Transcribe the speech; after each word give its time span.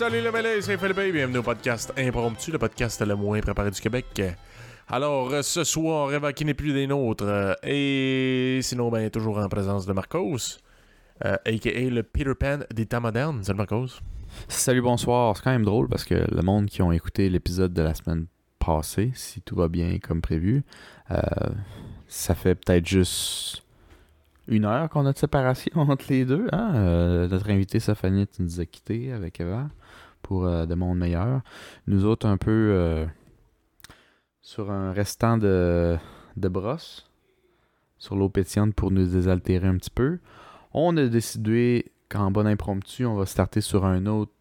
Salut 0.00 0.22
le 0.22 0.32
mêlé, 0.32 0.62
c'est 0.62 0.78
Philippe, 0.78 1.12
bienvenue 1.12 1.40
au 1.40 1.42
podcast 1.42 1.92
Impromptu, 1.94 2.50
le 2.50 2.58
podcast 2.58 3.02
le 3.02 3.14
moins 3.14 3.38
préparé 3.40 3.70
du 3.70 3.78
Québec. 3.78 4.22
Alors, 4.88 5.30
euh, 5.30 5.42
ce 5.42 5.62
soir, 5.62 6.10
Eva 6.10 6.32
qui 6.32 6.46
n'est 6.46 6.54
plus 6.54 6.72
des 6.72 6.86
nôtres, 6.86 7.26
euh, 7.26 7.52
et 7.62 8.60
sinon, 8.62 8.88
ben, 8.88 9.10
toujours 9.10 9.36
en 9.36 9.46
présence 9.50 9.84
de 9.84 9.92
Marcos, 9.92 10.56
euh, 11.26 11.36
a.k.a. 11.44 11.90
le 11.90 12.02
Peter 12.02 12.32
Pan 12.34 12.60
des 12.74 12.86
temps 12.86 13.02
modernes. 13.02 13.44
Salut 13.44 13.58
Marcos. 13.58 14.00
Salut, 14.48 14.80
bonsoir. 14.80 15.36
C'est 15.36 15.42
quand 15.42 15.50
même 15.50 15.66
drôle 15.66 15.86
parce 15.86 16.04
que 16.04 16.14
le 16.14 16.40
monde 16.40 16.70
qui 16.70 16.80
ont 16.80 16.92
écouté 16.92 17.28
l'épisode 17.28 17.74
de 17.74 17.82
la 17.82 17.92
semaine 17.92 18.24
passée, 18.58 19.12
si 19.14 19.42
tout 19.42 19.54
va 19.54 19.68
bien 19.68 19.98
comme 19.98 20.22
prévu, 20.22 20.64
euh, 21.10 21.20
ça 22.08 22.34
fait 22.34 22.54
peut-être 22.54 22.86
juste 22.86 23.64
une 24.48 24.64
heure 24.64 24.88
qu'on 24.88 25.04
a 25.04 25.12
de 25.12 25.18
séparation 25.18 25.72
entre 25.76 26.06
les 26.08 26.24
deux. 26.24 26.46
Hein? 26.52 27.28
Notre 27.28 27.50
invité 27.50 27.80
Safanie 27.80 28.26
nous 28.38 28.60
a 28.60 28.64
quittés 28.64 29.12
avec 29.12 29.38
Eva 29.40 29.68
pour 30.22 30.44
euh, 30.46 30.66
de 30.66 30.74
monde 30.74 30.98
meilleur. 30.98 31.40
Nous 31.86 32.04
autres, 32.04 32.26
un 32.26 32.36
peu 32.36 32.50
euh, 32.50 33.06
sur 34.42 34.70
un 34.70 34.92
restant 34.92 35.38
de, 35.38 35.96
de 36.36 36.48
brosse, 36.48 37.10
sur 37.98 38.16
l'eau 38.16 38.28
pétillante 38.28 38.74
pour 38.74 38.90
nous 38.90 39.06
désaltérer 39.06 39.68
un 39.68 39.76
petit 39.76 39.90
peu. 39.90 40.18
On 40.72 40.96
a 40.96 41.06
décidé 41.06 41.92
qu'en 42.08 42.30
bon 42.30 42.46
impromptu, 42.46 43.04
on 43.06 43.14
va 43.16 43.26
starter 43.26 43.60
sur 43.60 43.84
un 43.84 44.06
autre 44.06 44.32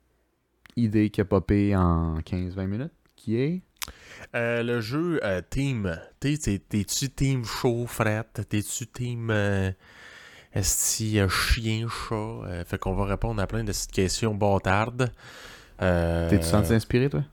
idée 0.75 1.09
qui 1.09 1.21
a 1.21 1.25
popé 1.25 1.75
en 1.75 2.19
15-20 2.19 2.67
minutes, 2.67 2.93
qui 3.15 3.35
est... 3.37 3.61
Euh, 4.35 4.61
le 4.63 4.81
jeu 4.81 5.19
euh, 5.23 5.41
Team, 5.49 5.99
t'es- 6.19 6.37
t'es- 6.37 6.59
t'es-tu 6.59 7.09
Team 7.09 7.43
chaud, 7.43 7.85
frette? 7.87 8.41
T'es-tu 8.47 8.85
Team 8.87 9.29
euh, 9.31 9.71
esti, 10.53 11.19
chien, 11.29 11.87
chat? 11.87 12.63
Fait 12.65 12.77
qu'on 12.77 12.93
va 12.93 13.05
répondre 13.05 13.41
à 13.41 13.47
plein 13.47 13.63
de 13.63 13.73
questions 13.91 14.35
bâtardes. 14.35 15.11
Euh, 15.81 16.29
T'es-tu 16.29 16.45
senti 16.45 16.73
inspiré, 16.73 17.09
toi? 17.09 17.23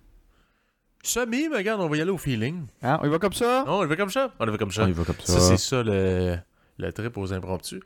Semi, 1.02 1.48
mais 1.48 1.58
regarde, 1.58 1.80
on 1.80 1.88
va 1.88 1.96
y 1.96 2.00
aller 2.00 2.10
au 2.10 2.18
feeling. 2.18 2.66
Ah, 2.82 2.98
on 3.02 3.06
y 3.06 3.10
va 3.10 3.18
comme 3.18 3.32
ça? 3.32 3.64
Non, 3.66 3.78
on 3.78 3.82
le 3.82 3.88
fait 3.88 3.96
comme 3.96 4.10
ça. 4.10 4.32
On 4.40 4.44
le 4.44 4.52
fait 4.52 4.58
comme 4.58 4.72
ça. 4.72 4.84
On 4.84 4.88
y 4.88 4.92
va 4.92 5.04
comme 5.04 5.14
Ça, 5.20 5.38
c'est 5.40 5.56
ça 5.56 5.82
le, 5.82 6.36
le 6.78 6.92
trip 6.92 7.16
aux 7.16 7.32
impromptus. 7.32 7.80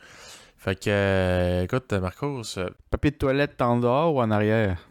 Fait 0.56 0.74
que, 0.78 0.90
euh, 0.90 1.62
écoute, 1.64 1.92
Marcos, 1.94 2.42
euh, 2.58 2.68
Papier 2.90 3.10
de 3.10 3.16
toilette 3.16 3.60
en 3.62 3.78
dehors 3.78 4.14
ou 4.14 4.20
en 4.20 4.30
arrière? 4.30 4.86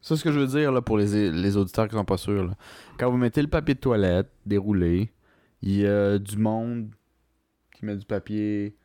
C'est 0.00 0.16
ce 0.16 0.22
que 0.24 0.32
je 0.32 0.38
veux 0.40 0.46
dire 0.46 0.72
là, 0.72 0.80
pour 0.80 0.96
les, 0.98 1.30
les 1.30 1.56
auditeurs 1.56 1.88
qui 1.88 1.94
sont 1.96 2.04
pas 2.04 2.16
sûrs. 2.16 2.44
là. 2.44 2.52
Quand 2.98 3.10
vous 3.10 3.16
mettez 3.16 3.42
le 3.42 3.48
papier 3.48 3.74
de 3.74 3.80
toilette 3.80 4.30
déroulé, 4.46 5.12
il 5.62 5.76
y 5.80 5.86
a 5.86 6.18
du 6.18 6.36
monde 6.38 6.90
qui 7.74 7.84
met 7.84 7.96
du 7.96 8.06
papier 8.06 8.76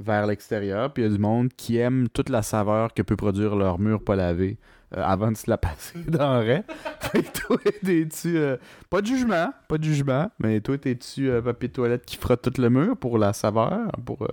vers 0.00 0.26
l'extérieur, 0.26 0.92
puis 0.92 1.02
il 1.02 1.06
y 1.06 1.08
a 1.08 1.12
du 1.12 1.20
monde 1.20 1.52
qui 1.56 1.76
aime 1.78 2.08
toute 2.08 2.28
la 2.28 2.42
saveur 2.42 2.92
que 2.94 3.02
peut 3.02 3.16
produire 3.16 3.54
leur 3.56 3.78
mur 3.78 4.02
pas 4.02 4.16
lavé 4.16 4.58
avant 4.92 5.30
de 5.32 5.36
se 5.36 5.48
la 5.48 5.56
passer 5.58 5.98
dans 6.08 6.40
le. 6.42 6.62
Fait 7.00 7.22
toi, 7.22 7.56
t'es-tu... 7.84 8.36
euh, 8.38 8.56
pas 8.88 9.00
de 9.00 9.06
jugement, 9.06 9.52
pas 9.68 9.78
de 9.78 9.84
jugement, 9.84 10.30
mais 10.38 10.60
toi, 10.60 10.76
t'es-tu 10.78 11.30
euh, 11.30 11.40
papier 11.42 11.68
toilette 11.68 12.04
qui 12.06 12.16
frotte 12.16 12.42
tout 12.52 12.60
le 12.60 12.70
mur 12.70 12.96
pour 12.96 13.18
la 13.18 13.32
saveur, 13.32 13.90
pour 14.04 14.22
euh, 14.22 14.28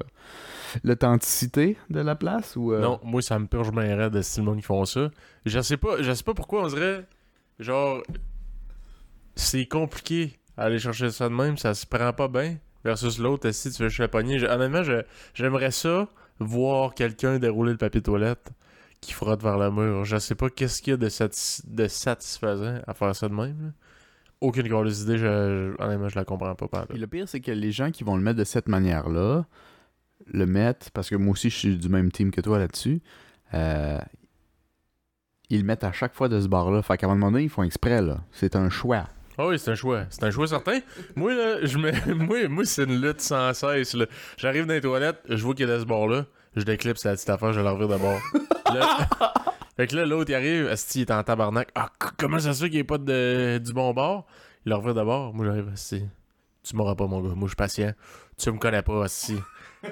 l'authenticité 0.83 1.77
de 1.89 1.99
la 2.01 2.15
place, 2.15 2.55
euh, 2.57 2.79
non, 2.81 2.99
moi, 3.03 3.21
ça 3.21 3.39
me 3.39 3.47
purge 3.47 3.71
bien 3.71 3.95
raide 3.95 4.13
de 4.13 4.21
si 4.21 4.39
le 4.39 4.45
monde 4.45 4.57
qui 4.57 4.63
font 4.63 4.85
ça. 4.85 5.09
Je 5.45 5.59
sais 5.61 5.77
pas, 5.77 6.01
je 6.01 6.11
sais 6.11 6.23
pas 6.23 6.33
pourquoi 6.33 6.63
on 6.63 6.67
dirait, 6.67 7.05
genre, 7.59 8.01
c'est 9.35 9.65
compliqué 9.67 10.39
à 10.57 10.63
aller 10.63 10.79
chercher 10.79 11.11
ça 11.11 11.29
de 11.29 11.33
même, 11.33 11.57
ça 11.57 11.73
se 11.73 11.85
prend 11.85 12.11
pas 12.13 12.27
bien. 12.27 12.57
Versus 12.83 13.17
l'autre, 13.19 13.49
si 13.51 13.71
tu 13.71 13.83
veux 13.83 13.89
chez. 13.89 14.07
Je- 14.11 14.45
Honnêtement, 14.45 14.81
j'aimerais 15.33 15.71
ça, 15.71 16.07
voir 16.39 16.93
quelqu'un 16.93 17.37
dérouler 17.37 17.71
le 17.71 17.77
papier 17.77 18.01
toilette 18.01 18.51
qui 19.01 19.13
frotte 19.13 19.41
vers 19.43 19.57
le 19.57 19.71
mur. 19.71 20.05
Je 20.05 20.17
sais 20.17 20.35
pas 20.35 20.49
qu'est-ce 20.49 20.81
qu'il 20.81 20.91
y 20.91 20.93
a 20.93 20.97
de, 20.97 21.09
satis- 21.09 21.61
de 21.65 21.87
satisfaisant 21.87 22.79
à 22.87 22.93
faire 22.93 23.15
ça 23.15 23.27
de 23.29 23.33
même. 23.33 23.61
là. 23.61 23.69
Aucune 24.41 24.67
grosse 24.67 25.01
idée, 25.01 25.17
je, 25.17 25.25
je- 25.77 25.83
honnêtement, 25.83 26.09
je 26.09 26.15
la 26.15 26.25
comprends 26.25 26.53
pas. 26.55 26.85
Puis 26.87 26.99
le 26.99 27.07
pire, 27.07 27.27
c'est 27.27 27.39
que 27.39 27.51
les 27.51 27.71
gens 27.71 27.91
qui 27.91 28.03
vont 28.03 28.15
le 28.15 28.21
mettre 28.23 28.37
de 28.37 28.43
cette 28.43 28.67
manière-là, 28.67 29.45
le 30.31 30.45
mettent, 30.45 30.89
parce 30.93 31.09
que 31.09 31.15
moi 31.15 31.31
aussi, 31.33 31.49
je 31.49 31.55
suis 31.57 31.77
du 31.77 31.89
même 31.89 32.11
team 32.11 32.31
que 32.31 32.41
toi 32.41 32.59
là-dessus, 32.59 33.01
euh, 33.53 33.97
ils 35.49 35.59
le 35.59 35.63
mettent 35.65 35.83
à 35.83 35.91
chaque 35.91 36.13
fois 36.13 36.27
de 36.29 36.39
ce 36.41 36.47
bar-là. 36.47 36.81
Fait 36.81 36.97
qu'à 36.97 37.07
un 37.07 37.15
moment 37.15 37.31
donné, 37.31 37.45
ils 37.45 37.49
font 37.49 37.63
exprès, 37.63 38.01
là. 38.01 38.19
C'est 38.31 38.55
un 38.55 38.69
choix. 38.69 39.07
Ah 39.37 39.47
oui, 39.47 39.57
c'est 39.59 39.71
un 39.71 39.75
choix. 39.75 40.05
C'est 40.09 40.23
un 40.23 40.31
choix 40.31 40.47
certain. 40.47 40.79
Moi, 41.15 41.33
là, 41.33 41.63
je 41.65 41.77
me... 41.77 42.13
moi, 42.25 42.47
moi 42.47 42.65
c'est 42.65 42.83
une 42.83 42.99
lutte 43.01 43.21
sans 43.21 43.53
cesse. 43.53 43.95
J'arrive 44.37 44.65
dans 44.65 44.73
les 44.73 44.81
toilettes, 44.81 45.21
je 45.29 45.41
vois 45.43 45.53
qu'il 45.53 45.67
y 45.67 45.71
a 45.71 45.75
de 45.75 45.79
ce 45.79 45.85
bord-là, 45.85 46.25
je 46.57 46.65
déclipse 46.65 47.05
la 47.05 47.13
petite 47.13 47.29
affaire, 47.29 47.53
je 47.53 47.61
la 47.61 47.71
revire 47.71 47.87
de 47.87 47.97
bord. 47.97 48.19
Là- 48.73 49.07
Fait 49.77 49.87
que 49.87 49.95
là, 49.95 50.05
l'autre, 50.05 50.31
il 50.31 50.35
arrive, 50.35 50.67
Asti, 50.67 50.99
il 50.99 51.01
est 51.03 51.11
en 51.11 51.23
tabarnak. 51.23 51.69
Ah, 51.75 51.89
comment 52.17 52.39
ça 52.39 52.53
se 52.53 52.63
fait 52.63 52.69
qu'il 52.69 52.77
n'y 52.77 52.81
ait 52.81 52.83
pas 52.83 52.97
de... 52.97 53.59
du 53.63 53.71
bon 53.73 53.93
bord? 53.93 54.25
Il 54.65 54.69
le 54.69 54.75
revire 54.75 54.95
de 54.95 55.03
bord. 55.03 55.33
Moi, 55.33 55.45
j'arrive, 55.45 55.69
Asti. 55.71 56.03
Tu 56.63 56.75
m'auras 56.75 56.95
pas, 56.95 57.05
mon 57.07 57.21
gars. 57.21 57.29
Moi, 57.35 57.43
je 57.43 57.49
suis 57.49 57.55
patient. 57.55 57.93
Tu 58.37 58.51
me 58.51 58.57
connais 58.57 58.81
pas, 58.81 59.03
Asti. 59.05 59.35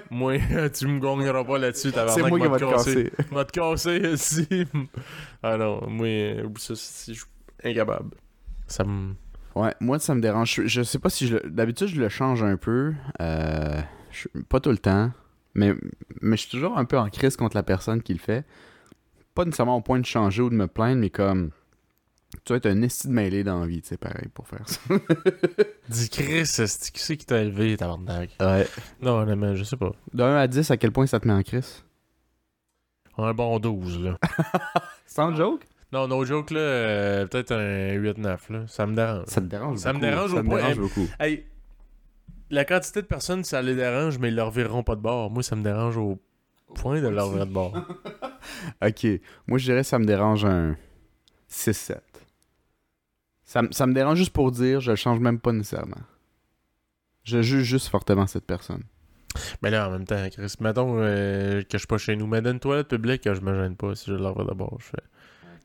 Moi, 0.09 0.38
tu 0.78 0.88
me 0.88 1.00
gagneras 1.00 1.44
pas 1.44 1.58
là-dessus, 1.59 1.92
tabarnak. 1.92 2.16
C'est 2.24 2.30
moi 2.30 2.40
qui 2.40 2.48
va 2.48 2.58
te 2.58 2.66
casser. 2.70 3.14
Va 3.32 3.46
te 3.46 3.52
casser, 3.52 4.06
Asti. 4.06 4.66
ah 5.44 5.56
non, 5.58 5.88
moi, 5.88 6.08
euh, 6.08 6.50
ça, 6.58 6.74
je 6.74 7.14
suis 7.14 7.24
incapable. 7.64 8.09
Ça 8.68 8.84
me... 8.84 9.14
Ouais, 9.53 9.74
moi, 9.80 10.00
ça 10.00 10.16
me 10.16 10.20
dérange. 10.22 10.62
Je, 10.66 10.82
sais 10.82 11.00
pas 11.00 11.09
si 11.12 11.28
je 11.28 11.38
le... 11.38 11.50
D'habitude, 11.50 11.88
je 11.90 12.02
le 12.02 12.09
change 12.09 12.42
un 12.44 12.58
peu. 12.58 12.94
Euh, 13.22 13.80
je- 14.12 14.28
Pas 14.50 14.59
tout 14.59 14.72
le 14.72 14.80
temps. 14.80 15.12
Mais, 15.56 15.74
mais 16.22 16.36
je 16.38 16.42
suis 16.42 16.52
toujours 16.52 16.78
un 16.78 16.86
peu 16.86 16.98
en 16.98 17.10
crise 17.10 17.36
contre 17.38 17.56
la 17.56 17.64
personne 17.64 18.02
qui 18.04 18.14
le 18.14 18.20
fait. 18.20 18.46
Pas 19.34 19.46
nécessairement 19.46 19.78
au 19.78 19.82
point 19.82 20.00
de 20.00 20.06
changer 20.06 20.42
ou 20.42 20.50
de 20.50 20.56
me 20.56 20.68
plaindre, 20.68 21.00
mais 21.02 21.10
comme... 21.10 21.52
Tu 22.44 22.52
vas 22.52 22.58
être 22.58 22.66
un 22.66 22.82
esti 22.82 23.08
de 23.08 23.14
mêlé 23.14 23.44
dans 23.46 23.62
la 23.62 23.66
vie, 23.68 23.82
tu 23.82 23.88
sais, 23.90 23.98
pareil, 23.98 24.28
pour 24.34 24.46
faire 24.48 24.68
ça. 24.68 24.80
Dis 25.90 26.10
Chris, 26.10 26.46
c'est 26.46 26.66
qui 26.92 27.00
c'est 27.02 27.16
qui 27.16 27.26
t'a 27.26 27.40
élevé, 27.42 27.78
tabarnak? 27.78 28.32
Ouais. 28.42 28.68
Non, 29.02 29.20
honnêtement, 29.20 29.56
je 29.56 29.64
sais 29.64 29.78
pas. 29.78 29.92
De 30.14 30.22
1 30.22 30.36
à 30.36 30.48
10, 30.48 30.70
à 30.72 30.76
quel 30.78 30.92
point 30.92 31.08
ça 31.08 31.20
te 31.22 31.28
met 31.28 31.34
en 31.34 31.44
crise? 31.44 31.84
Un 33.18 33.34
bon 33.34 33.58
12, 33.60 34.02
là. 34.04 34.18
Sans 35.06 35.34
joke? 35.34 35.66
Non, 35.94 36.08
no 36.10 36.26
joke, 36.26 36.52
là, 36.52 36.60
euh, 36.60 37.26
peut-être 37.28 37.54
un 37.54 37.94
8-9, 37.96 38.38
là. 38.52 38.64
Ça 38.68 38.86
me 38.86 38.96
dérange. 38.96 39.26
Ça 39.28 39.40
te 39.40 39.46
dérange 39.46 39.78
Ça 39.78 39.94
me 39.94 40.00
dérange 40.02 40.32
Ça 40.32 40.38
au 40.40 40.44
me 40.44 40.50
point- 40.50 40.58
dérange 40.58 40.80
beaucoup. 40.80 41.08
Hey, 41.20 41.46
la 42.50 42.66
quantité 42.66 43.02
de 43.02 43.08
personnes, 43.08 43.44
ça 43.44 43.62
les 43.62 43.76
dérange, 43.76 44.18
mais 44.20 44.30
ils 44.30 44.36
leur 44.36 44.52
vireront 44.52 44.84
pas 44.84 44.96
de 44.96 45.02
bord. 45.02 45.30
Moi, 45.32 45.44
ça 45.44 45.56
me 45.56 45.64
dérange 45.64 45.98
au 45.98 46.20
point 46.76 47.02
de 47.02 47.08
leur 47.08 47.32
virer 47.32 47.46
de 47.46 47.52
bord. 47.52 47.74
Ok. 48.86 49.08
Moi, 49.48 49.58
je 49.58 49.66
dirais 49.66 49.82
que 49.82 49.88
ça 49.88 49.98
me 49.98 50.06
dérange 50.06 50.46
un 50.46 50.76
6-7. 51.50 51.98
Ça, 53.44 53.62
me- 53.64 53.72
ça 53.72 53.88
me 53.88 53.94
dérange 53.94 54.18
juste 54.20 54.34
pour 54.34 54.52
dire, 54.52 54.82
je 54.82 54.92
le 54.92 54.96
change 54.96 55.20
même 55.20 55.40
pas 55.40 55.52
nécessairement. 55.52 56.02
Je 57.24 57.42
juge 57.42 57.64
juste 57.64 57.88
fortement 57.88 58.28
cette 58.28 58.46
personne. 58.46 58.84
Mais 59.62 59.72
là, 59.72 59.88
en 59.88 59.92
même 59.92 60.06
temps, 60.06 60.24
Chris, 60.32 60.54
mettons 60.60 60.98
euh, 61.00 61.62
que 61.64 61.68
je 61.74 61.78
suis 61.80 61.88
pas 61.88 61.98
chez 61.98 62.16
nous, 62.16 62.28
mais 62.28 62.42
dans 62.42 62.52
une 62.52 62.60
toilette 62.60 62.88
publique, 62.88 63.24
je 63.26 63.42
me 63.42 63.56
gêne 63.64 63.76
pas 63.76 63.96
si 63.96 64.12
je 64.12 64.16
leur 64.16 64.36
vire 64.36 64.46
de 64.46 64.54
bord. 64.54 64.78
Je 64.80 64.86
fais. 64.86 65.04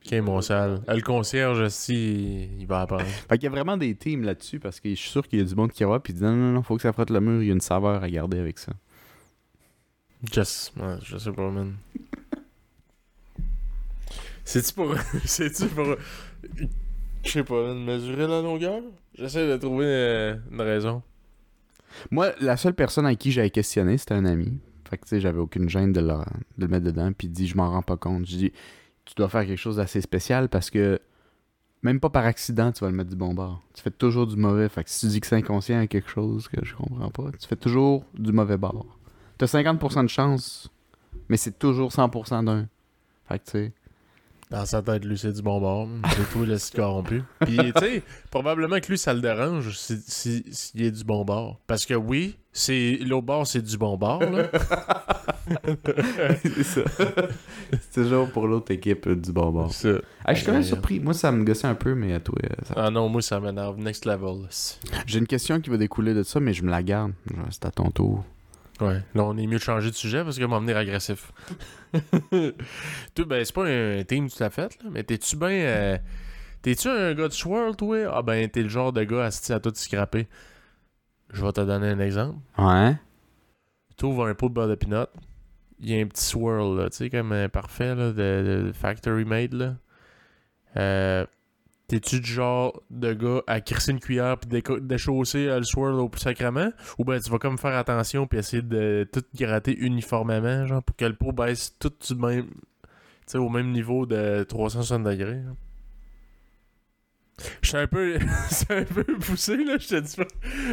Ok, 0.05 0.13
mon 0.21 0.41
sale. 0.41 0.83
Euh, 0.89 0.95
Le 0.95 1.03
concierge, 1.03 1.69
si, 1.69 2.49
il 2.59 2.67
va 2.67 2.83
apprendre. 2.83 3.05
Fait 3.29 3.39
qu'il 3.39 3.45
y 3.45 3.49
a 3.49 3.51
vraiment 3.51 3.77
des 3.77 3.95
teams 3.95 4.23
là-dessus 4.23 4.59
parce 4.59 4.81
que 4.81 4.89
je 4.89 4.95
suis 4.95 5.11
sûr 5.11 5.27
qu'il 5.27 5.39
y 5.39 5.43
a 5.43 5.45
du 5.45 5.55
monde 5.55 5.73
qui 5.73 5.85
va 5.85 6.01
puis 6.01 6.15
dit 6.15 6.23
non, 6.23 6.35
non, 6.35 6.53
non, 6.53 6.63
faut 6.63 6.77
que 6.77 6.83
ça 6.83 6.93
frotte 6.93 7.11
le 7.11 7.21
mur, 7.21 7.43
il 7.43 7.49
y 7.49 7.51
a 7.51 7.55
une 7.55 7.61
saveur 7.61 8.03
à 8.03 8.09
garder 8.09 8.39
avec 8.39 8.59
ça. 8.59 8.73
Just, 10.33 10.73
ouais, 10.77 10.97
je 11.03 11.17
sais 11.17 11.33
pas, 11.33 11.51
man. 11.51 11.75
C'est-tu 14.45 14.75
pour. 14.75 14.95
C'est-tu 15.25 15.67
pour. 15.67 15.97
Je 17.25 17.31
sais 17.31 17.45
pas, 17.45 17.63
man, 17.63 17.85
mesurer 17.85 18.27
la 18.27 18.43
longueur? 18.43 18.81
J'essaie 19.15 19.49
de 19.49 19.57
trouver 19.57 19.87
euh, 19.87 20.37
une 20.51 20.61
raison. 20.61 21.03
Moi, 22.11 22.33
la 22.41 22.57
seule 22.57 22.75
personne 22.75 23.07
à 23.07 23.15
qui 23.15 23.33
j'avais 23.33 23.51
questionné, 23.51 23.99
c'était 23.99 24.15
un 24.15 24.25
ami. 24.25 24.59
Fait 24.89 24.97
que 24.99 25.05
tu 25.05 25.11
sais, 25.11 25.21
j'avais 25.21 25.39
aucune 25.39 25.69
gêne 25.69 25.93
de 25.93 26.01
le, 26.01 26.15
de 26.59 26.65
le 26.65 26.69
mettre 26.69 26.87
dedans. 26.87 27.13
Puis 27.13 27.29
il 27.29 27.31
dit, 27.31 27.47
je 27.47 27.57
m'en 27.57 27.71
rends 27.71 27.83
pas 27.83 27.97
compte. 27.97 28.27
Je 28.27 28.37
dis, 28.37 28.53
tu 29.11 29.15
dois 29.17 29.29
faire 29.29 29.45
quelque 29.45 29.59
chose 29.59 29.77
d'assez 29.77 30.01
spécial 30.01 30.49
parce 30.49 30.71
que 30.71 31.01
même 31.83 31.99
pas 31.99 32.11
par 32.11 32.25
accident, 32.27 32.71
tu 32.71 32.85
vas 32.85 32.91
le 32.91 32.97
mettre 32.97 33.11
du 33.11 33.17
bon 33.17 33.35
bord. 33.35 33.61
Tu 33.75 33.83
fais 33.83 33.91
toujours 33.91 34.27
du 34.29 34.37
mauvais. 34.37 34.69
Fait 34.69 34.85
que 34.85 34.91
si 34.91 35.01
tu 35.01 35.07
dis 35.09 35.21
que 35.21 35.27
c'est 35.27 35.37
inconscient 35.37 35.85
quelque 35.89 36.09
chose 36.09 36.47
que 36.47 36.65
je 36.65 36.75
comprends 36.77 37.11
pas, 37.11 37.33
tu 37.33 37.49
fais 37.49 37.57
toujours 37.57 38.05
du 38.15 38.33
mauvais 38.33 38.57
bord. 38.57 38.87
T'as 39.39 39.47
50% 39.47 40.03
de 40.03 40.09
chance, 40.09 40.71
mais 41.29 41.37
c'est 41.37 41.59
toujours 41.59 41.91
100% 41.91 42.45
d'un. 42.45 42.69
Fait 43.27 43.39
que 43.39 43.45
tu 43.45 43.51
sais. 43.51 43.73
Dans 44.51 44.67
sa 44.67 44.83
tête, 44.83 45.05
lui, 45.05 45.17
c'est 45.17 45.33
du 45.33 45.43
bon 45.43 45.61
bord. 45.61 45.89
C'est 46.17 46.29
tout 46.33 46.45
le 46.45 46.59
site 46.59 46.75
corrompu. 46.75 47.23
Puis, 47.41 47.57
tu 47.57 47.73
sais, 47.79 48.03
probablement 48.33 48.81
que 48.81 48.89
lui, 48.89 48.99
ça 48.99 49.15
le 49.15 49.21
dérange 49.21 49.77
si- 49.79 50.03
si- 50.07 50.45
s'il 50.51 50.83
est 50.83 50.91
du 50.91 51.05
bon 51.05 51.25
bord. 51.25 51.61
Parce 51.69 51.87
que 51.87 51.95
oui, 51.95 52.37
c'est 52.53 52.99
l'autre 53.03 53.27
bord, 53.27 53.47
c'est 53.47 53.63
du 53.63 53.79
bon 53.79 53.97
bord, 53.97 54.21
là. 54.21 54.49
c'est 56.43 56.63
ça. 56.65 56.81
c'est 57.71 58.03
toujours 58.03 58.29
pour 58.31 58.47
l'autre 58.49 58.73
équipe 58.73 59.07
euh, 59.07 59.15
du 59.17 59.33
bon 59.33 59.51
bord. 59.51 59.73
Ça. 59.73 59.89
Ah, 60.25 60.33
je 60.35 60.39
suis 60.39 60.47
quand 60.47 60.53
même 60.53 60.63
surpris. 60.63 61.01
Moi, 61.01 61.15
ça 61.15 61.31
me 61.33 61.45
gossait 61.45 61.67
un 61.69 61.75
peu, 61.75 61.95
mais 61.95 62.13
à 62.15 62.21
toi, 62.21 62.35
euh, 62.45 62.49
ça 62.65 62.75
Ah 62.77 62.91
non, 62.91 63.09
moi, 63.09 63.23
ça 63.23 63.39
m'énerve. 63.41 63.79
Next 63.79 64.05
level. 64.05 64.49
J'ai 65.07 65.19
une 65.21 65.27
question 65.27 65.61
qui 65.61 65.71
va 65.71 65.77
découler 65.77 66.13
de 66.15 66.23
ça, 66.23 66.41
mais 66.41 66.53
je 66.53 66.63
me 66.65 66.71
la 66.71 66.83
garde. 66.83 67.13
C'est 67.51 67.67
à 67.67 67.71
ton 67.71 67.91
tour. 67.91 68.25
Ouais, 68.81 69.03
là, 69.15 69.25
on 69.25 69.37
est 69.37 69.47
mieux 69.47 69.59
de 69.59 69.63
changer 69.63 69.91
de 69.91 69.95
sujet 69.95 70.25
parce 70.25 70.39
que 70.39 70.45
va 70.45 70.59
venir 70.59 70.77
agressif. 70.77 71.33
toi, 73.15 73.25
ben, 73.27 73.45
c'est 73.45 73.55
pas 73.55 73.67
un 73.67 74.03
team 74.05 74.29
que 74.29 74.35
tu 74.35 74.43
l'as 74.43 74.51
fait, 74.51 74.83
là, 74.83 74.91
mais 74.91 75.03
t'es-tu 75.03 75.37
bien. 75.37 75.49
euh, 75.51 75.99
T'es-tu 76.63 76.89
un 76.89 77.15
gars 77.15 77.29
de 77.29 77.33
swirl, 77.33 77.75
toi? 77.77 77.99
Ah, 78.15 78.23
ben, 78.23 78.49
t'es 78.49 78.63
le 78.63 78.69
genre 78.69 78.93
de 78.93 79.03
gars 79.05 79.27
à, 79.29 79.53
à 79.55 79.61
tout 79.61 79.73
scraper. 79.75 80.29
Je 81.33 81.45
vais 81.45 81.53
te 81.53 81.61
donner 81.61 81.89
un 81.89 82.01
exemple. 82.01 82.39
Ouais. 82.59 82.97
Tu 83.97 84.05
ouvres 84.05 84.27
un 84.27 84.35
pot 84.35 84.49
de 84.49 84.55
beurre 84.55 84.69
de 84.69 84.75
peanut, 84.75 85.09
il 85.81 85.91
y 85.91 85.99
a 85.99 86.03
un 86.03 86.07
petit 86.07 86.25
swirl, 86.25 86.77
là, 86.79 86.91
tu 86.91 86.97
sais, 86.99 87.11
comme 87.11 87.33
un 87.33 87.49
parfait, 87.49 87.95
là, 87.95 88.09
de, 88.13 88.65
de 88.67 88.73
factory 88.75 89.25
made, 89.25 89.55
là. 89.55 89.75
Euh, 90.77 91.27
T'es-tu 91.91 92.21
du 92.21 92.31
genre 92.31 92.81
de 92.91 93.13
gars 93.13 93.43
à 93.49 93.61
crisser 93.61 93.91
une 93.91 93.99
cuillère 93.99 94.39
puis 94.39 94.63
déchausser 94.81 95.47
le 95.47 95.65
swirl 95.65 95.99
au 95.99 96.09
plus 96.09 96.21
sacrement? 96.21 96.71
Ou 96.99 97.05
ben 97.05 97.21
tu 97.21 97.29
vas 97.29 97.39
comme 97.39 97.59
faire 97.59 97.77
attention 97.77 98.29
puis 98.29 98.39
essayer 98.39 98.63
de 98.63 99.09
tout 99.13 99.25
gratter 99.35 99.77
uniformément, 99.77 100.67
genre, 100.67 100.85
pour 100.85 100.95
que 100.95 101.05
le 101.05 101.17
pot 101.17 101.33
baisse 101.33 101.77
tout 101.81 101.91
du 102.07 102.15
même, 102.15 102.47
tu 102.47 102.89
sais, 103.27 103.39
au 103.39 103.49
même 103.49 103.73
niveau 103.73 104.07
de 104.07 104.45
360 104.45 105.03
degrés. 105.03 105.41
Je 107.63 107.69
suis 107.69 107.77
un 107.77 107.87
peu, 107.87 108.19
c'est 108.51 108.71
un 108.71 108.85
peu 108.85 109.05
poussé, 109.05 109.57
là, 109.65 109.77
je 109.79 109.89
te 109.89 110.01
dis 110.01 110.17
pas, 110.17 110.27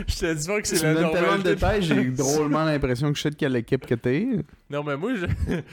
je 0.08 0.16
te 0.16 0.34
dis 0.34 0.48
pas 0.48 0.62
que 0.62 0.68
c'est 0.68 0.88
me 0.88 0.94
la 0.94 1.02
donnes 1.02 1.12
tellement 1.12 1.38
de 1.38 1.44
détails, 1.44 1.82
j'ai 1.84 2.04
drôlement 2.12 2.64
l'impression 2.66 3.12
que 3.12 3.18
je 3.18 3.24
sais 3.24 3.30
de 3.30 3.36
quelle 3.36 3.56
équipe 3.56 3.86
que 3.86 3.96
t'es. 3.96 4.28
Non, 4.70 4.84
mais 4.84 4.98
moi, 4.98 5.12
je... 5.16 5.26
ouais, 5.48 5.64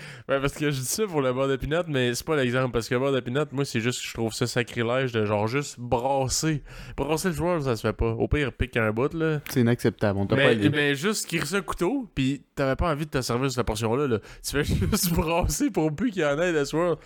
parce 0.40 0.52
que 0.54 0.70
je 0.70 0.78
dis 0.80 0.86
ça 0.86 1.04
pour 1.06 1.20
le 1.20 1.32
beurre 1.32 1.48
de 1.48 1.56
pinot, 1.56 1.82
mais 1.88 2.14
c'est 2.14 2.24
pas 2.24 2.36
l'exemple. 2.36 2.72
Parce 2.72 2.88
que 2.88 2.94
le 2.94 3.00
beurre 3.00 3.12
de 3.12 3.20
pinot, 3.20 3.44
moi, 3.50 3.64
c'est 3.64 3.80
juste 3.80 4.00
que 4.02 4.06
je 4.08 4.14
trouve 4.14 4.32
ça 4.32 4.46
sacrilège 4.46 5.10
de 5.10 5.24
genre 5.24 5.48
juste 5.48 5.80
brasser. 5.80 6.62
Brasser 6.96 7.28
le 7.30 7.34
joueur, 7.34 7.60
ça 7.62 7.74
se 7.74 7.84
fait 7.86 7.92
pas. 7.92 8.10
Au 8.12 8.28
pire, 8.28 8.52
pique 8.52 8.76
un 8.76 8.92
bout, 8.92 9.12
là. 9.14 9.40
C'est 9.50 9.62
inacceptable, 9.62 10.18
on 10.20 10.26
t'a 10.26 10.36
pas 10.36 10.42
Mais, 10.42 10.52
aidé. 10.52 10.70
mais 10.70 10.94
juste 10.94 11.26
qu'il 11.26 11.44
ça 11.44 11.60
couteau, 11.60 12.08
pis 12.14 12.42
t'avais 12.54 12.76
pas 12.76 12.88
envie 12.92 13.04
de 13.06 13.10
te 13.10 13.20
servir 13.20 13.50
cette 13.50 13.66
portion-là, 13.66 14.06
là. 14.06 14.18
Tu 14.44 14.52
fais 14.52 14.62
juste 14.64 15.12
brasser 15.12 15.70
pour 15.70 15.92
plus 15.92 16.12
qu'il 16.12 16.22
y 16.22 16.24
en 16.24 16.40
ait 16.40 16.52
de 16.52 16.64
swirl. 16.64 16.96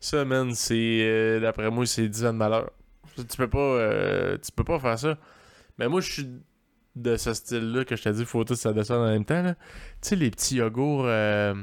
Ça, 0.00 0.24
man, 0.24 0.52
c'est. 0.54 0.74
euh, 0.74 1.38
D'après 1.40 1.70
moi, 1.70 1.86
c'est 1.86 2.08
10 2.08 2.24
ans 2.26 2.32
de 2.32 2.38
malheur. 2.38 2.70
Tu 3.24 3.36
peux 3.36 3.48
pas. 3.48 3.58
euh, 3.58 4.38
tu 4.38 4.52
peux 4.52 4.64
pas 4.64 4.78
faire 4.78 4.98
ça. 4.98 5.18
Mais 5.78 5.88
moi, 5.88 6.00
je 6.00 6.12
suis 6.12 6.28
de 6.94 7.16
ce 7.16 7.34
style-là 7.34 7.84
que 7.84 7.94
je 7.96 8.02
t'ai 8.02 8.12
dit, 8.12 8.24
faut 8.24 8.44
tout 8.44 8.54
ça 8.54 8.72
descendre 8.72 9.02
en 9.06 9.10
même 9.10 9.24
temps. 9.24 9.42
Tu 9.44 10.08
sais, 10.08 10.16
les 10.16 10.30
petits 10.30 10.56
yogourts. 10.56 11.04
Euh, 11.06 11.54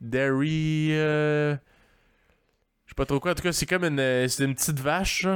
dairy. 0.00 0.88
euh, 0.92 1.54
je 2.86 2.90
sais 2.90 2.94
pas 2.96 3.06
trop 3.06 3.20
quoi. 3.20 3.32
En 3.32 3.34
tout 3.34 3.42
cas, 3.42 3.52
c'est 3.52 3.66
comme 3.66 3.84
une, 3.84 4.00
euh, 4.00 4.28
c'est 4.28 4.44
une 4.44 4.54
petite 4.54 4.80
vache. 4.80 5.26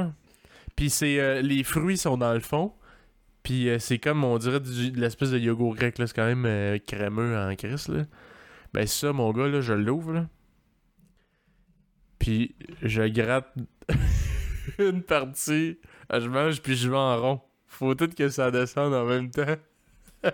Puis 0.75 0.89
c'est 0.89 1.41
les 1.41 1.63
fruits 1.63 1.97
sont 1.97 2.17
dans 2.17 2.33
le 2.33 2.39
fond. 2.39 2.73
Puis 3.43 3.69
c'est 3.79 3.97
comme, 3.99 4.23
on 4.23 4.37
dirait, 4.37 4.59
de 4.59 4.99
l'espèce 4.99 5.31
de 5.31 5.37
yogourt 5.39 5.75
grec, 5.75 5.97
là. 5.97 6.07
C'est 6.07 6.15
quand 6.15 6.33
même 6.33 6.79
crémeux 6.81 7.37
en 7.37 7.55
crise, 7.55 7.87
là. 7.87 8.05
Ben 8.73 8.85
ça, 8.85 9.11
mon 9.11 9.31
gars, 9.31 9.47
là, 9.47 9.61
je 9.61 9.73
l'ouvre, 9.73 10.13
là. 10.13 10.27
Puis 12.19 12.55
je 12.81 13.01
gratte 13.03 13.47
une 14.79 15.01
partie. 15.03 15.77
euh, 16.13 16.19
Je 16.19 16.29
mange, 16.29 16.61
puis 16.61 16.75
je 16.75 16.89
vais 16.89 16.97
en 16.97 17.19
rond. 17.21 17.41
Faut 17.67 17.95
tout 17.95 18.09
que 18.09 18.29
ça 18.29 18.51
descende 18.51 18.93
en 18.93 19.05
même 19.05 19.29
temps. 19.31 19.55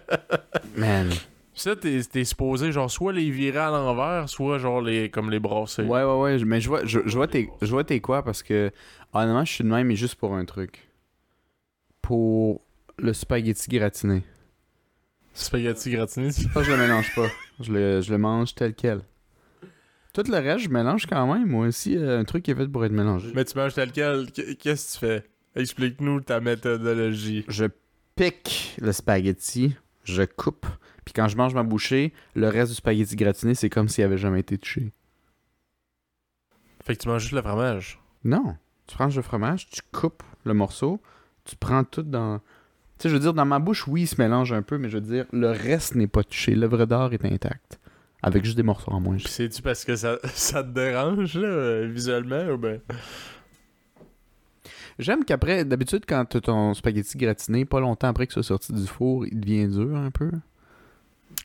Man. 0.77 1.09
Ça, 1.53 1.75
t'es 1.75 2.01
t'es 2.03 2.25
supposé, 2.25 2.71
genre, 2.73 2.91
soit 2.91 3.13
les 3.13 3.29
virer 3.29 3.59
à 3.59 3.69
l'envers, 3.69 4.27
soit, 4.27 4.57
genre, 4.57 4.81
les 4.81 5.09
comme 5.09 5.31
les 5.31 5.39
brasser. 5.39 5.83
Ouais, 5.83 6.03
ouais, 6.03 6.19
ouais, 6.19 6.43
mais 6.43 6.59
je 6.59 6.67
vois, 6.67 6.83
je, 6.85 6.99
je 7.05 7.15
vois 7.15 7.27
tes, 7.27 7.49
je 7.61 7.67
vois 7.71 7.83
tes 7.85 8.01
quoi 8.01 8.23
parce 8.23 8.43
que, 8.43 8.71
honnêtement, 9.13 9.45
je 9.45 9.53
suis 9.53 9.63
de 9.63 9.69
même, 9.69 9.87
mais 9.87 9.95
juste 9.95 10.15
pour 10.15 10.33
un 10.35 10.43
truc. 10.43 10.89
Pour 12.01 12.61
le 12.97 13.13
spaghetti 13.13 13.69
gratiné. 13.69 14.23
Spaghetti 15.33 15.91
gratiné, 15.91 16.31
Ça, 16.31 16.61
je 16.61 16.71
le 16.71 16.77
mélange 16.77 17.13
pas. 17.15 17.27
Je 17.59 17.71
le, 17.71 18.01
je 18.01 18.11
le 18.11 18.17
mange 18.17 18.53
tel 18.55 18.73
quel. 18.73 19.01
Tout 20.15 20.23
le 20.31 20.37
reste, 20.37 20.63
je 20.65 20.69
mélange 20.69 21.05
quand 21.07 21.31
même. 21.31 21.45
Moi 21.47 21.67
aussi, 21.67 21.97
euh, 21.97 22.19
un 22.19 22.23
truc 22.23 22.43
qui 22.43 22.51
est 22.51 22.55
fait 22.55 22.67
pour 22.69 22.85
être 22.85 22.91
mélangé. 22.93 23.31
Mais 23.35 23.43
tu 23.43 23.57
manges 23.57 23.73
tel 23.73 23.91
quel. 23.91 24.31
Qu- 24.31 24.55
Qu'est-ce 24.55 24.97
que 24.97 25.05
tu 25.05 25.05
fais? 25.05 25.29
Explique-nous 25.59 26.21
ta 26.21 26.39
méthodologie. 26.39 27.43
Je 27.49 27.65
pique 28.15 28.75
le 28.81 28.91
spaghetti, 28.93 29.75
je 30.05 30.23
coupe, 30.23 30.65
puis 31.03 31.13
quand 31.13 31.27
je 31.27 31.35
mange 31.37 31.53
ma 31.53 31.63
bouchée, 31.63 32.13
le 32.33 32.47
reste 32.47 32.71
du 32.71 32.75
spaghetti 32.77 33.15
gratiné, 33.17 33.55
c'est 33.55 33.69
comme 33.69 33.89
s'il 33.89 34.03
avait 34.05 34.17
jamais 34.17 34.39
été 34.39 34.57
touché. 34.57 34.91
Fait 36.83 36.95
que 36.95 37.01
tu 37.01 37.07
manges 37.09 37.21
juste 37.23 37.33
le 37.33 37.41
fromage. 37.41 37.99
Non. 38.23 38.55
Tu 38.87 38.95
prends 38.95 39.07
le 39.07 39.21
fromage, 39.21 39.67
tu 39.69 39.81
coupes 39.91 40.23
le 40.45 40.53
morceau, 40.53 41.01
tu 41.43 41.55
prends 41.55 41.83
tout 41.83 42.03
dans. 42.03 42.39
Tu 42.39 43.03
sais, 43.03 43.09
je 43.09 43.15
veux 43.15 43.19
dire, 43.19 43.33
dans 43.33 43.45
ma 43.45 43.59
bouche, 43.59 43.87
oui, 43.87 44.03
il 44.03 44.07
se 44.07 44.21
mélange 44.21 44.53
un 44.53 44.61
peu, 44.61 44.77
mais 44.77 44.89
je 44.89 44.97
veux 44.97 45.01
dire, 45.05 45.25
le 45.33 45.49
reste 45.51 45.95
n'est 45.95 46.07
pas 46.07 46.23
touché. 46.23 46.55
L'œuvre 46.55 46.85
d'art 46.85 47.11
est 47.13 47.25
intacte. 47.25 47.79
Avec 48.25 48.43
juste 48.43 48.57
des 48.57 48.63
morceaux 48.63 48.91
en 48.91 48.99
moins. 48.99 49.17
Pis 49.17 49.27
c'est-tu 49.27 49.61
parce 49.61 49.85
que 49.85 49.95
ça, 49.95 50.17
ça 50.33 50.63
te 50.63 50.69
dérange, 50.69 51.35
là, 51.35 51.47
euh, 51.47 51.87
visuellement, 51.87 52.43
ou 52.49 52.57
ben... 52.57 52.81
J'aime 54.97 55.25
qu'après, 55.25 55.65
d'habitude, 55.65 56.05
quand 56.07 56.25
t'as 56.25 56.39
ton 56.39 56.73
spaghetti 56.73 57.17
gratiné, 57.17 57.65
pas 57.65 57.79
longtemps 57.79 58.07
après 58.07 58.27
que 58.27 58.33
soit 58.33 58.43
sorti 58.43 58.73
du 58.73 58.87
four, 58.87 59.25
il 59.27 59.39
devient 59.39 59.67
dur 59.67 59.95
un 59.95 60.09
peu. 60.09 60.31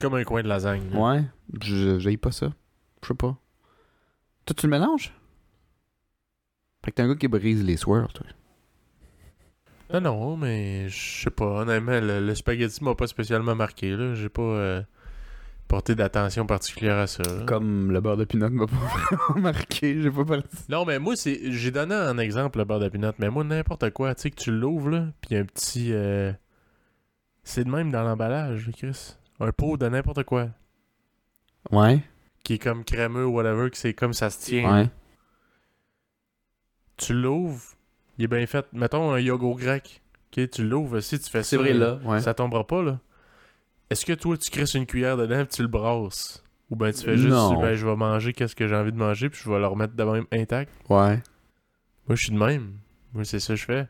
Comme 0.00 0.14
un 0.14 0.24
coin 0.24 0.42
de 0.42 0.48
lasagne. 0.48 0.88
là. 0.92 0.98
Ouais. 1.00 1.24
Je 1.60 1.98
j'haïs 1.98 2.16
pas 2.16 2.30
ça. 2.30 2.52
Je 3.02 3.08
sais 3.08 3.14
pas. 3.14 3.36
Toi, 4.46 4.54
tu 4.56 4.66
le 4.66 4.70
mélanges? 4.70 5.12
Fait 6.84 6.92
que 6.92 6.96
t'es 6.96 7.02
un 7.02 7.08
gars 7.08 7.16
qui 7.16 7.28
brise 7.28 7.62
les 7.64 7.76
swirls, 7.76 8.12
toi. 8.14 8.26
Non, 9.92 10.00
non, 10.00 10.36
mais 10.36 10.88
je 10.88 11.22
sais 11.24 11.30
pas, 11.30 11.62
honnêtement, 11.62 12.00
le, 12.00 12.24
le 12.24 12.34
spaghetti 12.36 12.82
m'a 12.84 12.94
pas 12.94 13.08
spécialement 13.08 13.56
marqué, 13.56 13.96
là. 13.96 14.14
J'ai 14.14 14.28
pas 14.28 14.42
euh, 14.42 14.82
porté 15.70 15.94
d'attention 15.94 16.44
particulière 16.46 16.98
à 16.98 17.06
ça. 17.06 17.22
là. 17.22 17.44
Comme 17.46 17.92
le 17.92 18.00
beurre 18.00 18.16
de 18.16 18.24
pinot 18.24 18.50
m'a 18.50 18.66
pas 18.68 18.74
vraiment 18.76 19.40
marqué. 19.40 20.02
J'ai 20.02 20.10
pas 20.10 20.24
parti. 20.24 20.48
Non, 20.68 20.84
mais 20.84 20.98
moi, 20.98 21.14
c'est 21.16 21.52
j'ai 21.52 21.70
donné 21.70 21.94
un 21.94 22.18
exemple, 22.18 22.58
le 22.58 22.64
beurre 22.64 22.80
de 22.80 22.88
pinot, 22.88 23.12
mais 23.18 23.30
moi, 23.30 23.44
n'importe 23.44 23.90
quoi, 23.90 24.14
tu 24.14 24.22
sais, 24.22 24.30
que 24.30 24.36
tu 24.40 24.50
l'ouvres, 24.50 24.90
là, 24.90 25.06
pis 25.20 25.36
un 25.36 25.44
petit... 25.44 25.92
euh, 25.92 26.32
C'est 27.44 27.64
de 27.64 27.70
même 27.70 27.90
dans 27.92 28.02
l'emballage, 28.02 28.68
Chris. 28.76 29.14
Un 29.38 29.52
pot 29.52 29.76
de 29.76 29.88
n'importe 29.88 30.24
quoi. 30.24 30.48
Ouais. 31.70 32.00
Qui 32.42 32.54
est 32.54 32.58
comme 32.58 32.84
crémeux 32.84 33.24
ou 33.26 33.30
whatever, 33.36 33.70
que 33.70 33.76
c'est 33.76 33.94
comme 33.94 34.12
ça 34.12 34.28
se 34.30 34.40
tient. 34.44 34.70
Ouais. 34.82 34.90
Tu 36.96 37.14
l'ouvres, 37.14 37.62
il 38.18 38.24
est 38.24 38.28
bien 38.28 38.46
fait. 38.46 38.66
Mettons 38.72 39.12
un 39.12 39.18
yogourt 39.20 39.56
grec. 39.58 40.02
Ok, 40.36 40.50
tu 40.50 40.64
l'ouvres, 40.64 41.00
si 41.00 41.18
tu 41.18 41.30
fais 41.30 41.42
ça. 41.42 41.50
C'est 41.50 41.56
vrai, 41.56 41.72
là. 41.72 41.98
Ouais. 42.04 42.20
Ça 42.20 42.34
tombera 42.34 42.66
pas, 42.66 42.82
là. 42.82 42.98
Est-ce 43.90 44.06
que 44.06 44.12
toi, 44.12 44.36
tu 44.36 44.50
crisses 44.50 44.74
une 44.74 44.86
cuillère 44.86 45.16
dedans 45.16 45.40
et 45.40 45.46
tu 45.46 45.62
le 45.62 45.68
brasses? 45.68 46.44
Ou 46.70 46.76
ben 46.76 46.92
tu 46.92 47.02
fais 47.04 47.16
juste, 47.16 47.30
Non. 47.30 47.60
ben 47.60 47.74
je 47.74 47.84
vais 47.84 47.96
manger 47.96 48.32
qu'est-ce 48.32 48.54
que 48.54 48.68
j'ai 48.68 48.76
envie 48.76 48.92
de 48.92 48.96
manger 48.96 49.28
puis 49.28 49.40
je 49.44 49.50
vais 49.50 49.58
le 49.58 49.66
remettre 49.66 49.94
de 49.94 50.04
même 50.04 50.26
intact? 50.32 50.70
Ouais. 50.88 51.20
Moi, 52.06 52.14
je 52.16 52.22
suis 52.26 52.32
de 52.32 52.38
même. 52.38 52.74
Moi, 53.12 53.24
c'est 53.24 53.40
ça 53.40 53.54
que 53.54 53.58
je 53.60 53.64
fais. 53.64 53.88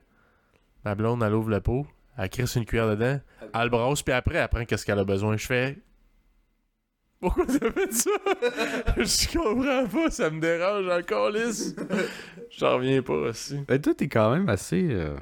Ma 0.87 0.95
blonde, 0.95 1.23
elle 1.23 1.35
ouvre 1.35 1.51
le 1.51 1.61
pot, 1.61 1.87
elle 2.17 2.31
crisse 2.31 2.55
une 2.57 2.65
cuillère 2.65 2.89
dedans, 2.89 3.21
elle 3.53 3.63
le 3.65 3.69
brasse, 3.69 4.03
puis 4.03 4.15
après, 4.15 4.37
elle 4.37 4.49
prend 4.49 4.65
qu'est-ce 4.65 4.87
qu'elle 4.87 4.99
a 4.99 5.05
besoin. 5.05 5.37
Je 5.37 5.47
fais... 5.47 5.79
Pourquoi 7.21 7.45
t'as 7.45 7.71
fait 7.71 7.93
ça? 7.93 8.11
je 8.97 9.37
comprends 9.39 9.87
pas, 9.87 10.11
ça 10.11 10.31
me 10.31 10.41
dérange 10.41 10.89
encore, 10.89 11.29
lisse. 11.31 11.77
J'en 12.59 12.77
reviens 12.77 13.03
pas 13.03 13.13
aussi. 13.13 13.59
Ben, 13.69 13.79
toi, 13.79 13.93
t'es 13.95 14.09
quand 14.09 14.33
même 14.33 14.49
assez. 14.49 14.89
euh, 14.91 15.15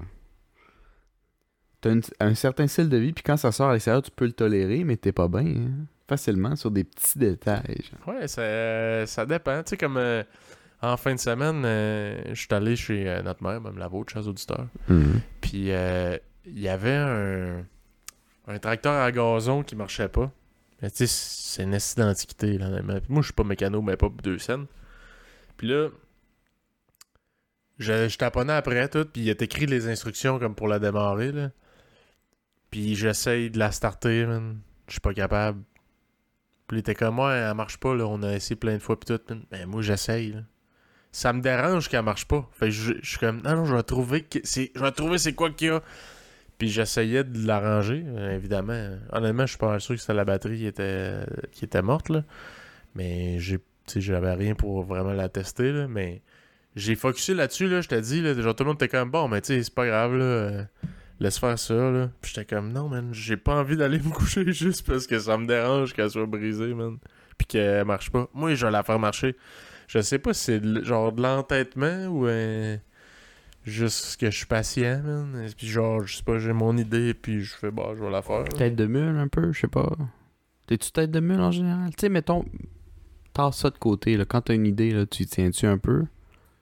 T'as 1.81 1.93
une- 1.93 2.03
un 2.21 2.35
certain 2.35 2.67
style 2.67 2.89
de 2.89 2.97
vie, 2.97 3.13
puis 3.13 3.23
quand 3.23 3.37
ça 3.37 3.53
sort 3.53 3.71
à 3.71 3.73
l'extérieur, 3.75 4.03
tu 4.03 4.11
peux 4.11 4.25
le 4.27 4.33
tolérer, 4.33 4.83
mais 4.85 4.97
t'es 4.97 5.13
pas 5.13 5.29
bien. 5.29 5.41
hein. 5.47 5.71
Facilement 6.09 6.57
sur 6.57 6.71
des 6.71 6.85
petits 6.85 7.19
détails. 7.19 7.83
genre. 8.07 8.15
Ouais, 8.15 8.27
ça, 8.29 9.07
ça 9.07 9.27
dépend. 9.27 9.63
Tu 9.63 9.71
sais, 9.71 9.77
comme 9.77 9.99
euh, 9.99 10.23
en 10.81 10.97
fin 10.97 11.15
de 11.15 11.21
semaine, 11.21 11.63
euh, 11.67 12.19
je 12.31 12.35
suis 12.41 12.49
allé 12.55 12.77
chez 12.77 13.07
euh, 13.09 13.23
notre 13.23 13.43
mère, 13.43 13.61
même 13.61 13.77
la 13.79 13.89
vôtre, 13.89 14.13
chers 14.15 14.27
auditeurs. 14.27 14.67
Puis 15.43 15.71
euh, 15.71 16.17
il 16.47 16.59
y 16.61 16.69
avait 16.69 16.95
un, 16.97 17.63
un 18.47 18.59
tracteur 18.59 18.95
à 18.95 19.13
gazon 19.13 19.63
qui 19.63 19.77
marchait 19.77 20.09
pas. 20.09 20.33
Mais 20.81 20.91
tu 20.91 21.07
sais, 21.07 21.07
c'est 21.09 21.65
une 21.65 21.77
d'antiquité. 21.97 22.57
Là. 22.57 22.71
Puis 22.81 23.03
moi, 23.11 23.21
je 23.21 23.27
suis 23.27 23.35
pas 23.35 23.45
mécano, 23.45 23.83
mais 23.83 23.97
pas 23.99 24.09
pour 24.09 24.23
deux 24.23 24.39
scènes. 24.39 24.65
Puis 25.59 25.69
là, 25.69 25.89
je, 27.79 28.09
je 28.09 28.17
taponnais 28.19 28.53
après 28.55 28.89
tout, 28.89 29.05
puis 29.05 29.23
il 29.23 29.29
est 29.29 29.43
écrit 29.43 29.67
les 29.67 29.89
instructions 29.89 30.39
comme 30.39 30.55
pour 30.55 30.69
la 30.69 30.79
démarrer. 30.79 31.33
Là. 31.33 31.51
Puis 32.71 32.95
j'essaye 32.95 33.51
de 33.51 33.59
la 33.59 33.73
starter. 33.73 34.27
Je 34.87 34.93
suis 34.93 35.01
pas 35.01 35.15
capable. 35.15 35.63
Puis 36.69 36.83
il 36.87 36.95
comme, 36.95 37.15
moi, 37.15 37.35
elle 37.35 37.55
marche 37.55 37.79
pas, 37.79 37.95
là. 37.95 38.07
On 38.07 38.23
a 38.23 38.35
essayé 38.35 38.55
plein 38.55 38.75
de 38.75 38.83
fois, 38.83 39.01
puis 39.01 39.17
tout. 39.17 39.35
Mais 39.51 39.65
moi, 39.65 39.81
j'essaye, 39.81 40.33
là. 40.33 40.41
Ça 41.11 41.33
me 41.33 41.41
dérange 41.41 41.89
qu'elle 41.89 42.05
marche 42.05 42.27
pas. 42.27 42.49
Fait 42.53 42.71
je, 42.71 42.93
suis 43.03 43.19
comme, 43.19 43.41
non, 43.43 43.57
non, 43.57 43.65
je 43.65 43.75
vais 43.75 43.83
trouver, 43.83 44.23
que 44.23 44.39
c'est, 44.45 44.71
je 44.75 44.81
vais 44.81 44.93
trouver 44.93 45.17
c'est 45.17 45.33
quoi 45.33 45.51
qu'il 45.51 45.69
y 45.69 45.71
a. 45.71 45.83
Puis 46.59 46.69
j'essayais 46.69 47.25
de 47.25 47.47
l'arranger, 47.47 48.05
évidemment. 48.33 48.99
Honnêtement, 49.13 49.47
je 49.47 49.53
suis 49.53 49.59
pas 49.59 49.79
sûr 49.79 49.95
que 49.95 50.01
c'était 50.01 50.13
la 50.13 50.27
batterie 50.27 50.59
qui 50.59 51.65
était, 51.65 51.83
morte. 51.83 52.13
Mais 52.95 53.39
j'ai, 53.39 53.59
j'avais 53.97 54.35
rien 54.35 54.55
pour 54.55 54.83
vraiment 54.83 55.15
la 55.15 55.31
tester. 55.31 55.87
Mais 55.89 56.21
j'ai 56.77 56.97
focusé 56.97 57.33
là-dessus, 57.33 57.69
là. 57.69 57.81
Je 57.81 57.89
t'ai 57.89 58.03
dit, 58.03 58.21
là. 58.21 58.35
Genre, 58.35 58.55
tout 58.55 58.65
le 58.65 58.69
monde 58.69 58.77
était 58.77 58.89
comme, 58.89 59.11
bon, 59.11 59.27
mais 59.29 59.41
tu 59.41 59.63
c'est 59.63 59.75
pas 59.75 59.87
grave, 59.87 60.15
là. 60.17 60.67
Laisse 61.21 61.39
faire 61.39 61.59
ça, 61.59 61.75
là. 61.75 62.11
Puis 62.21 62.33
j'étais 62.35 62.55
comme, 62.55 62.73
non, 62.73 62.89
man, 62.89 63.11
j'ai 63.13 63.37
pas 63.37 63.57
envie 63.57 63.77
d'aller 63.77 63.99
me 64.05 64.11
coucher 64.11 64.53
juste 64.53 64.87
parce 64.87 65.07
que 65.07 65.19
ça 65.19 65.37
me 65.37 65.47
dérange 65.47 65.93
qu'elle 65.95 66.11
soit 66.11 66.27
brisée, 66.27 66.75
man. 66.75 66.99
Puis 67.37 67.47
qu'elle 67.47 67.85
marche 67.85 68.11
pas. 68.11 68.29
Moi, 68.35 68.55
je 68.55 68.67
vais 68.67 68.73
la 68.73 68.83
faire 68.83 68.99
marcher. 68.99 69.37
Je 69.87 70.01
sais 70.01 70.19
pas 70.19 70.35
si 70.35 70.45
c'est 70.45 70.85
genre 70.85 71.13
de 71.13 71.23
l'entêtement 71.23 72.07
ou 72.07 72.27
euh, 72.27 72.77
juste 73.65 74.21
que 74.21 74.31
je 74.31 74.37
suis 74.37 74.47
patient, 74.47 75.01
man. 75.03 75.47
Et 75.47 75.55
puis 75.55 75.67
genre, 75.67 76.05
je 76.05 76.17
sais 76.17 76.23
pas, 76.23 76.39
j'ai 76.39 76.53
mon 76.53 76.77
idée, 76.77 77.15
puis 77.15 77.43
je 77.43 77.55
fais, 77.55 77.71
bah, 77.71 77.93
je 77.97 78.03
vais 78.03 78.11
la 78.11 78.23
faire. 78.23 78.45
Tête 78.45 78.77
de 78.77 78.87
mule 78.87 79.17
un 79.17 79.29
peu, 79.29 79.53
je 79.53 79.61
sais 79.61 79.69
pas. 79.69 79.91
T'es-tu 80.67 80.93
tête 80.93 81.11
de 81.11 81.21
mule 81.21 81.41
en 81.41 81.51
général? 81.51 81.91
Tu 81.91 82.03
sais, 82.03 82.09
mettons, 82.11 82.45
tasse 83.33 83.57
ça 83.59 83.71
de 83.71 83.79
côté. 83.79 84.17
Là. 84.17 84.25
Quand 84.27 84.43
t'as 84.43 84.55
une 84.55 84.67
idée, 84.67 84.91
là, 84.91 85.07
tu 85.07 85.25
tiens-tu 85.25 85.67
un 85.67 85.79
peu? 85.79 86.05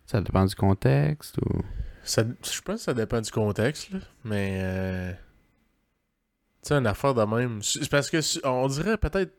Ça 0.06 0.20
dépend 0.20 0.44
du 0.44 0.54
contexte 0.54 1.38
ou... 1.38 1.62
Ça, 2.06 2.22
je 2.22 2.60
pense 2.60 2.76
que 2.76 2.82
ça 2.82 2.94
dépend 2.94 3.20
du 3.20 3.30
contexte, 3.30 3.90
là. 3.90 3.98
Mais. 4.24 4.60
Euh... 4.62 5.12
Tu 6.62 6.68
sais, 6.68 6.74
une 6.74 6.86
affaire 6.86 7.14
de 7.14 7.22
même. 7.22 7.62
C'est 7.62 7.88
parce 7.90 8.10
que 8.10 8.18
on 8.46 8.66
dirait 8.68 8.96
peut-être 8.96 9.32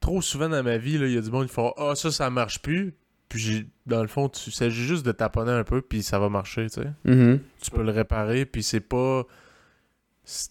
trop 0.00 0.20
souvent 0.20 0.48
dans 0.48 0.62
ma 0.62 0.78
vie, 0.78 0.94
il 0.94 1.12
y 1.12 1.18
a 1.18 1.20
du 1.20 1.30
monde 1.30 1.46
qui 1.46 1.52
font 1.52 1.72
Ah, 1.76 1.94
ça, 1.94 2.10
ça 2.10 2.30
marche 2.30 2.60
plus. 2.62 2.94
Puis 3.28 3.68
dans 3.86 4.02
le 4.02 4.08
fond, 4.08 4.28
tu 4.28 4.50
s'agit 4.50 4.82
juste 4.84 5.06
de 5.06 5.12
taponner 5.12 5.52
un 5.52 5.62
peu, 5.62 5.82
puis 5.82 6.02
ça 6.02 6.18
va 6.18 6.28
marcher, 6.28 6.68
tu 6.68 6.82
sais. 6.82 6.90
Mhm. 7.04 7.38
Tu 7.60 7.70
peux 7.70 7.84
le 7.84 7.92
réparer, 7.92 8.44
puis 8.44 8.62
c'est 8.62 8.80
pas. 8.80 9.24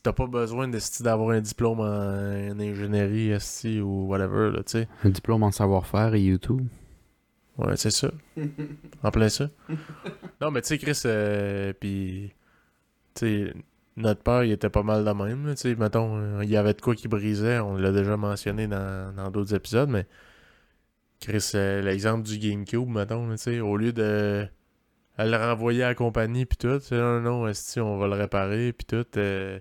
T'as 0.01 0.13
pas 0.13 0.27
besoin 0.27 0.69
d'avoir 1.01 1.29
un 1.29 1.41
diplôme 1.41 1.79
en, 1.79 1.83
en 1.83 2.59
ingénierie, 2.59 3.31
esti, 3.31 3.79
ou 3.81 4.07
whatever, 4.07 4.51
là, 4.51 4.63
tu 4.63 4.71
sais. 4.71 4.87
Un 5.03 5.09
diplôme 5.09 5.43
en 5.43 5.51
savoir-faire 5.51 6.15
et 6.15 6.21
YouTube. 6.21 6.67
Ouais, 7.59 7.77
c'est 7.77 7.91
ça. 7.91 8.09
En 9.03 9.11
plein 9.11 9.29
ça. 9.29 9.49
non, 10.41 10.51
mais 10.51 10.61
tu 10.61 10.69
sais, 10.69 10.77
Chris, 10.77 11.01
euh, 11.05 11.73
puis. 11.73 12.33
Tu 13.15 13.19
sais, 13.47 13.53
notre 13.97 14.23
père, 14.23 14.43
il 14.45 14.51
était 14.51 14.69
pas 14.69 14.83
mal 14.83 15.05
de 15.05 15.11
même. 15.11 15.53
Tu 15.55 15.61
sais, 15.61 15.75
mettons, 15.75 16.17
euh, 16.17 16.43
il 16.43 16.49
y 16.49 16.57
avait 16.57 16.73
de 16.73 16.81
quoi 16.81 16.95
qui 16.95 17.07
brisait. 17.09 17.59
On 17.59 17.75
l'a 17.77 17.91
déjà 17.91 18.17
mentionné 18.17 18.67
dans 18.67 19.15
dans 19.15 19.31
d'autres 19.31 19.55
épisodes, 19.55 19.89
mais. 19.89 20.07
Chris, 21.19 21.51
euh, 21.55 21.81
l'exemple 21.81 22.23
du 22.27 22.37
GameCube, 22.39 22.87
mettons, 22.87 23.29
tu 23.31 23.37
sais, 23.37 23.59
au 23.59 23.75
lieu 23.77 23.91
de. 23.93 24.47
à 25.17 25.25
le 25.25 25.37
renvoyer 25.37 25.83
à 25.83 25.89
la 25.89 25.95
compagnie, 25.95 26.45
puis 26.45 26.57
tout. 26.57 26.79
Non, 26.91 27.21
non, 27.21 27.47
esti, 27.47 27.79
on 27.81 27.97
va 27.97 28.07
le 28.07 28.15
réparer, 28.15 28.73
puis 28.73 28.85
tout. 28.85 29.05
euh, 29.17 29.59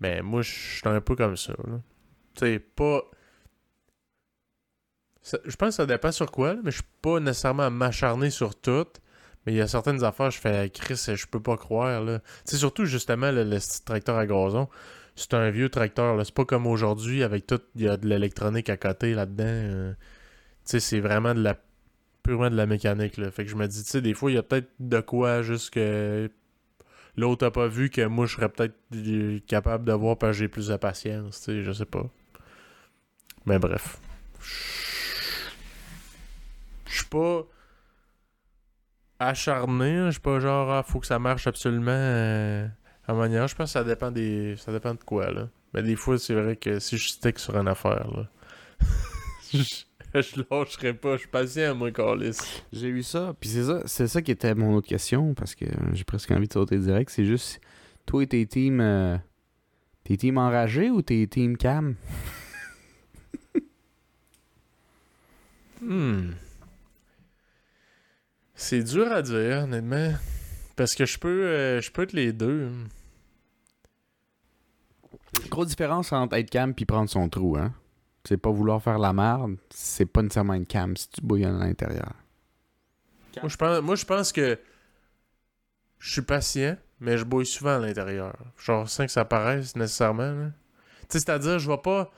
ben, 0.00 0.22
moi, 0.22 0.42
je 0.42 0.50
suis 0.50 0.88
un 0.88 1.00
peu 1.02 1.16
comme 1.16 1.36
ça. 1.36 1.54
Tu 2.34 2.40
sais, 2.40 2.58
pas. 2.60 3.02
Je 5.22 5.56
pense 5.56 5.68
que 5.70 5.74
ça 5.74 5.86
dépend 5.86 6.12
sur 6.12 6.30
quoi, 6.30 6.54
mais 6.64 6.70
je 6.70 6.76
suis 6.76 6.88
pas 7.02 7.20
nécessairement 7.20 7.64
à 7.64 7.70
m'acharner 7.70 8.30
sur 8.30 8.54
tout. 8.54 8.86
Mais 9.46 9.52
il 9.52 9.56
y 9.56 9.60
a 9.60 9.68
certaines 9.68 10.04
affaires, 10.04 10.30
je 10.30 10.38
fais 10.38 10.70
Chris, 10.70 11.00
je 11.14 11.26
peux 11.26 11.40
pas 11.40 11.56
croire. 11.56 12.02
là. 12.02 12.20
Surtout 12.44 12.84
justement 12.84 13.30
le, 13.30 13.58
tracteur 13.84 14.16
à 14.16 14.26
gazon. 14.26 14.68
C'est 15.16 15.34
un 15.34 15.50
vieux 15.50 15.68
tracteur. 15.68 16.24
C'est 16.24 16.34
pas 16.34 16.44
comme 16.44 16.66
aujourd'hui 16.66 17.22
avec 17.22 17.46
tout. 17.46 17.60
Il 17.74 17.82
y 17.82 17.88
a 17.88 17.96
de 17.96 18.06
l'électronique 18.06 18.70
à 18.70 18.76
côté 18.76 19.14
là-dedans. 19.14 19.44
euh. 19.46 19.92
C'est 20.64 21.00
vraiment 21.00 21.34
de 21.34 21.42
la 21.42 21.56
purement 22.22 22.50
de 22.50 22.56
la 22.56 22.66
mécanique. 22.66 23.16
Là. 23.16 23.30
Fait 23.30 23.44
que 23.44 23.50
je 23.50 23.56
me 23.56 23.66
dis, 23.66 23.82
tu 23.84 24.00
des 24.02 24.14
fois, 24.14 24.30
il 24.30 24.34
y 24.34 24.38
a 24.38 24.42
peut-être 24.42 24.70
de 24.78 25.00
quoi 25.00 25.42
juste 25.42 25.70
que 25.70 26.30
l'autre 27.16 27.46
a 27.46 27.50
pas 27.50 27.66
vu 27.66 27.90
que 27.90 28.06
moi 28.06 28.26
je 28.26 28.36
serais 28.36 28.48
peut-être 28.48 28.76
euh, 28.94 29.40
capable 29.46 29.84
de 29.84 29.92
voir 29.92 30.16
parce 30.16 30.32
que 30.32 30.38
j'ai 30.38 30.48
plus 30.48 30.68
de 30.68 30.76
patience. 30.76 31.44
Je 31.48 31.72
sais 31.72 31.86
pas. 31.86 32.06
Mais 33.46 33.58
bref. 33.58 33.98
Je 36.90 36.96
suis 36.96 37.06
pas 37.06 37.46
acharné. 39.18 39.96
hein. 39.96 40.06
Je 40.06 40.12
suis 40.12 40.20
pas 40.20 40.40
genre, 40.40 40.70
ah, 40.70 40.82
faut 40.82 40.98
que 41.00 41.06
ça 41.06 41.18
marche 41.18 41.46
absolument 41.46 41.90
euh, 41.92 42.66
à 43.06 43.14
manière. 43.14 43.46
Je 43.48 43.54
pense 43.54 43.68
que 43.70 43.72
ça 43.72 43.84
dépend 43.84 44.10
des. 44.10 44.56
Ça 44.56 44.72
dépend 44.72 44.94
de 44.94 45.02
quoi, 45.04 45.30
là. 45.30 45.48
Mais 45.72 45.82
des 45.82 45.94
fois, 45.96 46.18
c'est 46.18 46.34
vrai 46.34 46.56
que 46.56 46.80
si 46.80 46.98
je 46.98 47.08
stick 47.08 47.38
sur 47.38 47.56
une 47.56 47.68
affaire, 47.68 48.10
là. 48.10 48.28
je, 49.52 49.62
je 50.14 50.42
lâcherai 50.50 50.94
pas. 50.94 51.12
Je 51.14 51.20
suis 51.20 51.28
patient, 51.28 51.74
moi, 51.76 51.92
Carlis. 51.92 52.38
J'ai 52.72 52.88
eu 52.88 53.02
ça, 53.04 53.34
puis 53.38 53.48
c'est 53.50 53.64
ça, 53.64 53.82
c'est 53.86 54.08
ça 54.08 54.20
qui 54.20 54.32
était 54.32 54.54
mon 54.56 54.74
autre 54.74 54.88
question, 54.88 55.32
parce 55.34 55.54
que 55.54 55.66
j'ai 55.92 56.04
presque 56.04 56.30
envie 56.32 56.48
de 56.48 56.52
sauter 56.52 56.78
direct. 56.78 57.10
C'est 57.10 57.24
juste, 57.24 57.60
toi 58.06 58.22
et 58.24 58.26
tes 58.26 58.44
teams, 58.46 58.80
euh, 58.80 59.16
tes 60.02 60.16
teams 60.16 60.38
enragés 60.38 60.90
ou 60.90 61.02
tes 61.02 61.26
teams 61.28 61.56
cam? 61.56 61.94
Hmm. 65.80 66.32
C'est 68.60 68.82
dur 68.82 69.10
à 69.10 69.22
dire, 69.22 69.62
honnêtement. 69.62 70.12
Parce 70.76 70.94
que 70.94 71.06
je 71.06 71.18
peux, 71.18 71.46
euh, 71.46 71.80
je 71.80 71.90
peux 71.90 72.02
être 72.02 72.12
les 72.12 72.34
deux. 72.34 72.70
Grosse 75.48 75.68
différence 75.68 76.12
entre 76.12 76.36
être 76.36 76.50
cam 76.50 76.74
puis 76.74 76.84
prendre 76.84 77.08
son 77.08 77.30
trou, 77.30 77.56
hein? 77.56 77.72
C'est 78.24 78.36
pas 78.36 78.50
vouloir 78.50 78.82
faire 78.82 78.98
la 78.98 79.14
merde, 79.14 79.56
c'est 79.70 80.04
pas 80.04 80.20
nécessairement 80.20 80.52
une 80.52 80.66
cam 80.66 80.94
si 80.94 81.08
tu 81.08 81.22
bouillonnes 81.22 81.60
à 81.60 81.64
l'intérieur. 81.64 82.12
Moi, 83.40 83.48
je 83.48 83.56
pense, 83.56 83.80
moi, 83.80 83.96
je 83.96 84.04
pense 84.04 84.30
que 84.30 84.58
je 85.98 86.12
suis 86.12 86.22
patient, 86.22 86.76
mais 87.00 87.16
je 87.16 87.24
bouille 87.24 87.46
souvent 87.46 87.76
à 87.76 87.78
l'intérieur. 87.78 88.36
Genre, 88.58 88.86
sans 88.90 89.06
que 89.06 89.12
ça 89.12 89.24
paraisse 89.24 89.74
nécessairement. 89.74 90.32
là. 90.32 90.46
Tu 91.08 91.18
sais, 91.18 91.20
c'est-à-dire, 91.20 91.58
je 91.58 91.70
vais 91.70 91.78
pas 91.78 92.10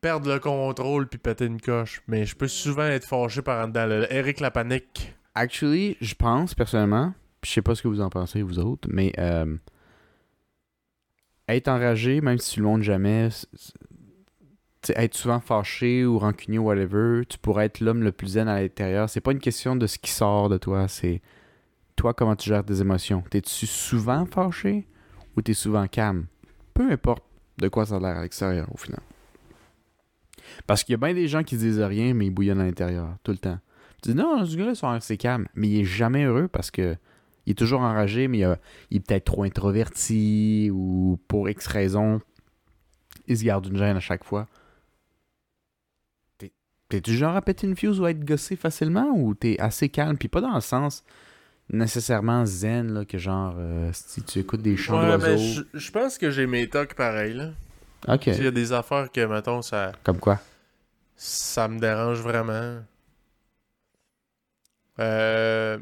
perdre 0.00 0.28
le 0.28 0.40
contrôle 0.40 1.06
puis 1.06 1.20
péter 1.20 1.44
une 1.46 1.60
coche, 1.60 2.02
mais 2.08 2.26
je 2.26 2.34
peux 2.34 2.48
souvent 2.48 2.86
être 2.86 3.06
fâché 3.06 3.42
par 3.42 3.64
en 3.64 3.68
dedans. 3.68 3.86
là. 3.86 4.12
Eric 4.12 4.40
la 4.40 4.50
panique. 4.50 5.14
Actually, 5.34 5.96
je 6.00 6.14
pense 6.14 6.54
personnellement, 6.54 7.14
je 7.42 7.50
sais 7.50 7.62
pas 7.62 7.74
ce 7.74 7.82
que 7.82 7.88
vous 7.88 8.00
en 8.00 8.10
pensez 8.10 8.42
vous 8.42 8.58
autres, 8.58 8.88
mais 8.92 9.12
euh, 9.18 9.56
être 11.48 11.68
enragé, 11.68 12.20
même 12.20 12.38
si 12.38 12.54
tu 12.54 12.60
le 12.60 12.66
montres 12.66 12.84
jamais, 12.84 13.28
être 14.90 15.14
souvent 15.14 15.40
fâché 15.40 16.04
ou 16.04 16.18
rancunier 16.18 16.58
ou 16.58 16.64
whatever, 16.64 17.24
tu 17.26 17.38
pourrais 17.38 17.66
être 17.66 17.80
l'homme 17.80 18.02
le 18.02 18.12
plus 18.12 18.28
zen 18.28 18.48
à 18.48 18.60
l'intérieur. 18.60 19.08
C'est 19.08 19.20
pas 19.20 19.32
une 19.32 19.38
question 19.38 19.76
de 19.76 19.86
ce 19.86 19.98
qui 19.98 20.10
sort 20.10 20.48
de 20.48 20.58
toi, 20.58 20.88
c'est 20.88 21.22
toi 21.96 22.14
comment 22.14 22.36
tu 22.36 22.48
gères 22.48 22.64
tes 22.64 22.80
émotions. 22.80 23.22
T'es-tu 23.30 23.66
souvent 23.66 24.26
fâché 24.26 24.86
ou 25.36 25.42
t'es 25.42 25.54
souvent 25.54 25.86
calme? 25.86 26.26
Peu 26.74 26.90
importe 26.90 27.24
de 27.58 27.68
quoi 27.68 27.86
ça 27.86 27.96
a 27.96 28.00
l'air 28.00 28.18
à 28.18 28.22
l'extérieur 28.22 28.68
au 28.72 28.76
final. 28.76 29.00
Parce 30.66 30.84
qu'il 30.84 30.92
y 30.92 30.94
a 30.94 30.98
bien 30.98 31.14
des 31.14 31.28
gens 31.28 31.42
qui 31.42 31.56
disent 31.56 31.80
rien, 31.80 32.14
mais 32.14 32.26
ils 32.26 32.30
bouillonnent 32.30 32.60
à 32.60 32.64
l'intérieur, 32.64 33.16
tout 33.22 33.32
le 33.32 33.38
temps. 33.38 33.58
Tu 34.02 34.10
dis 34.10 34.14
non, 34.16 34.44
ce 34.44 34.56
gars-là, 34.56 34.74
son- 34.74 35.00
c'est 35.00 35.16
calme. 35.16 35.46
Mais 35.54 35.68
il 35.68 35.80
est 35.80 35.84
jamais 35.84 36.24
heureux 36.24 36.48
parce 36.48 36.70
que 36.70 36.96
il 37.46 37.52
est 37.52 37.54
toujours 37.54 37.80
enragé, 37.80 38.28
mais 38.28 38.38
il, 38.38 38.44
a- 38.44 38.58
il 38.90 38.98
est 38.98 39.00
peut-être 39.00 39.24
trop 39.24 39.42
introverti 39.44 40.70
ou 40.72 41.18
pour 41.28 41.48
X 41.48 41.66
raison, 41.66 42.20
il 43.26 43.36
se 43.38 43.44
garde 43.44 43.66
une 43.66 43.76
gêne 43.76 43.96
à 43.96 44.00
chaque 44.00 44.24
fois. 44.24 44.46
T'es- 46.38 46.52
T'es-tu 46.88 47.14
genre 47.16 47.36
à 47.36 47.42
péter 47.42 47.66
une 47.66 47.76
fuse 47.76 48.00
ou 48.00 48.04
à 48.04 48.10
être 48.10 48.24
gossé 48.24 48.56
facilement 48.56 49.10
ou 49.14 49.34
t'es 49.34 49.56
assez 49.60 49.88
calme? 49.88 50.16
Puis 50.18 50.28
pas 50.28 50.40
dans 50.40 50.54
le 50.54 50.60
sens 50.60 51.04
nécessairement 51.70 52.44
zen, 52.44 52.92
là, 52.92 53.04
que 53.04 53.18
genre 53.18 53.54
euh, 53.56 53.90
si 53.92 54.22
tu 54.22 54.40
écoutes 54.40 54.62
des 54.62 54.76
chants 54.76 55.00
Ouais, 55.00 55.16
d'oiseaux. 55.18 55.62
je 55.72 55.78
je 55.78 55.90
pense 55.90 56.18
que 56.18 56.30
j'ai 56.30 56.46
mes 56.46 56.68
tocs 56.68 56.94
pareils, 56.94 57.34
là. 57.34 57.50
Ok. 58.08 58.26
Il 58.26 58.42
y 58.42 58.46
a 58.46 58.50
des 58.50 58.72
affaires 58.72 59.10
que, 59.12 59.24
mettons, 59.26 59.62
ça, 59.62 59.92
Comme 60.02 60.18
quoi? 60.18 60.40
ça 61.16 61.68
me 61.68 61.78
dérange 61.78 62.20
vraiment. 62.20 62.80
Euh... 64.98 65.78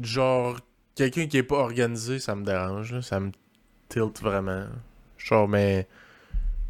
Genre, 0.00 0.58
quelqu'un 0.94 1.26
qui 1.26 1.38
est 1.38 1.42
pas 1.42 1.56
organisé, 1.56 2.18
ça 2.18 2.34
me 2.34 2.44
dérange, 2.44 2.92
là. 2.92 3.02
Ça 3.02 3.20
me 3.20 3.32
tilt 3.88 4.20
vraiment. 4.20 4.66
Genre, 5.16 5.48
mais... 5.48 5.88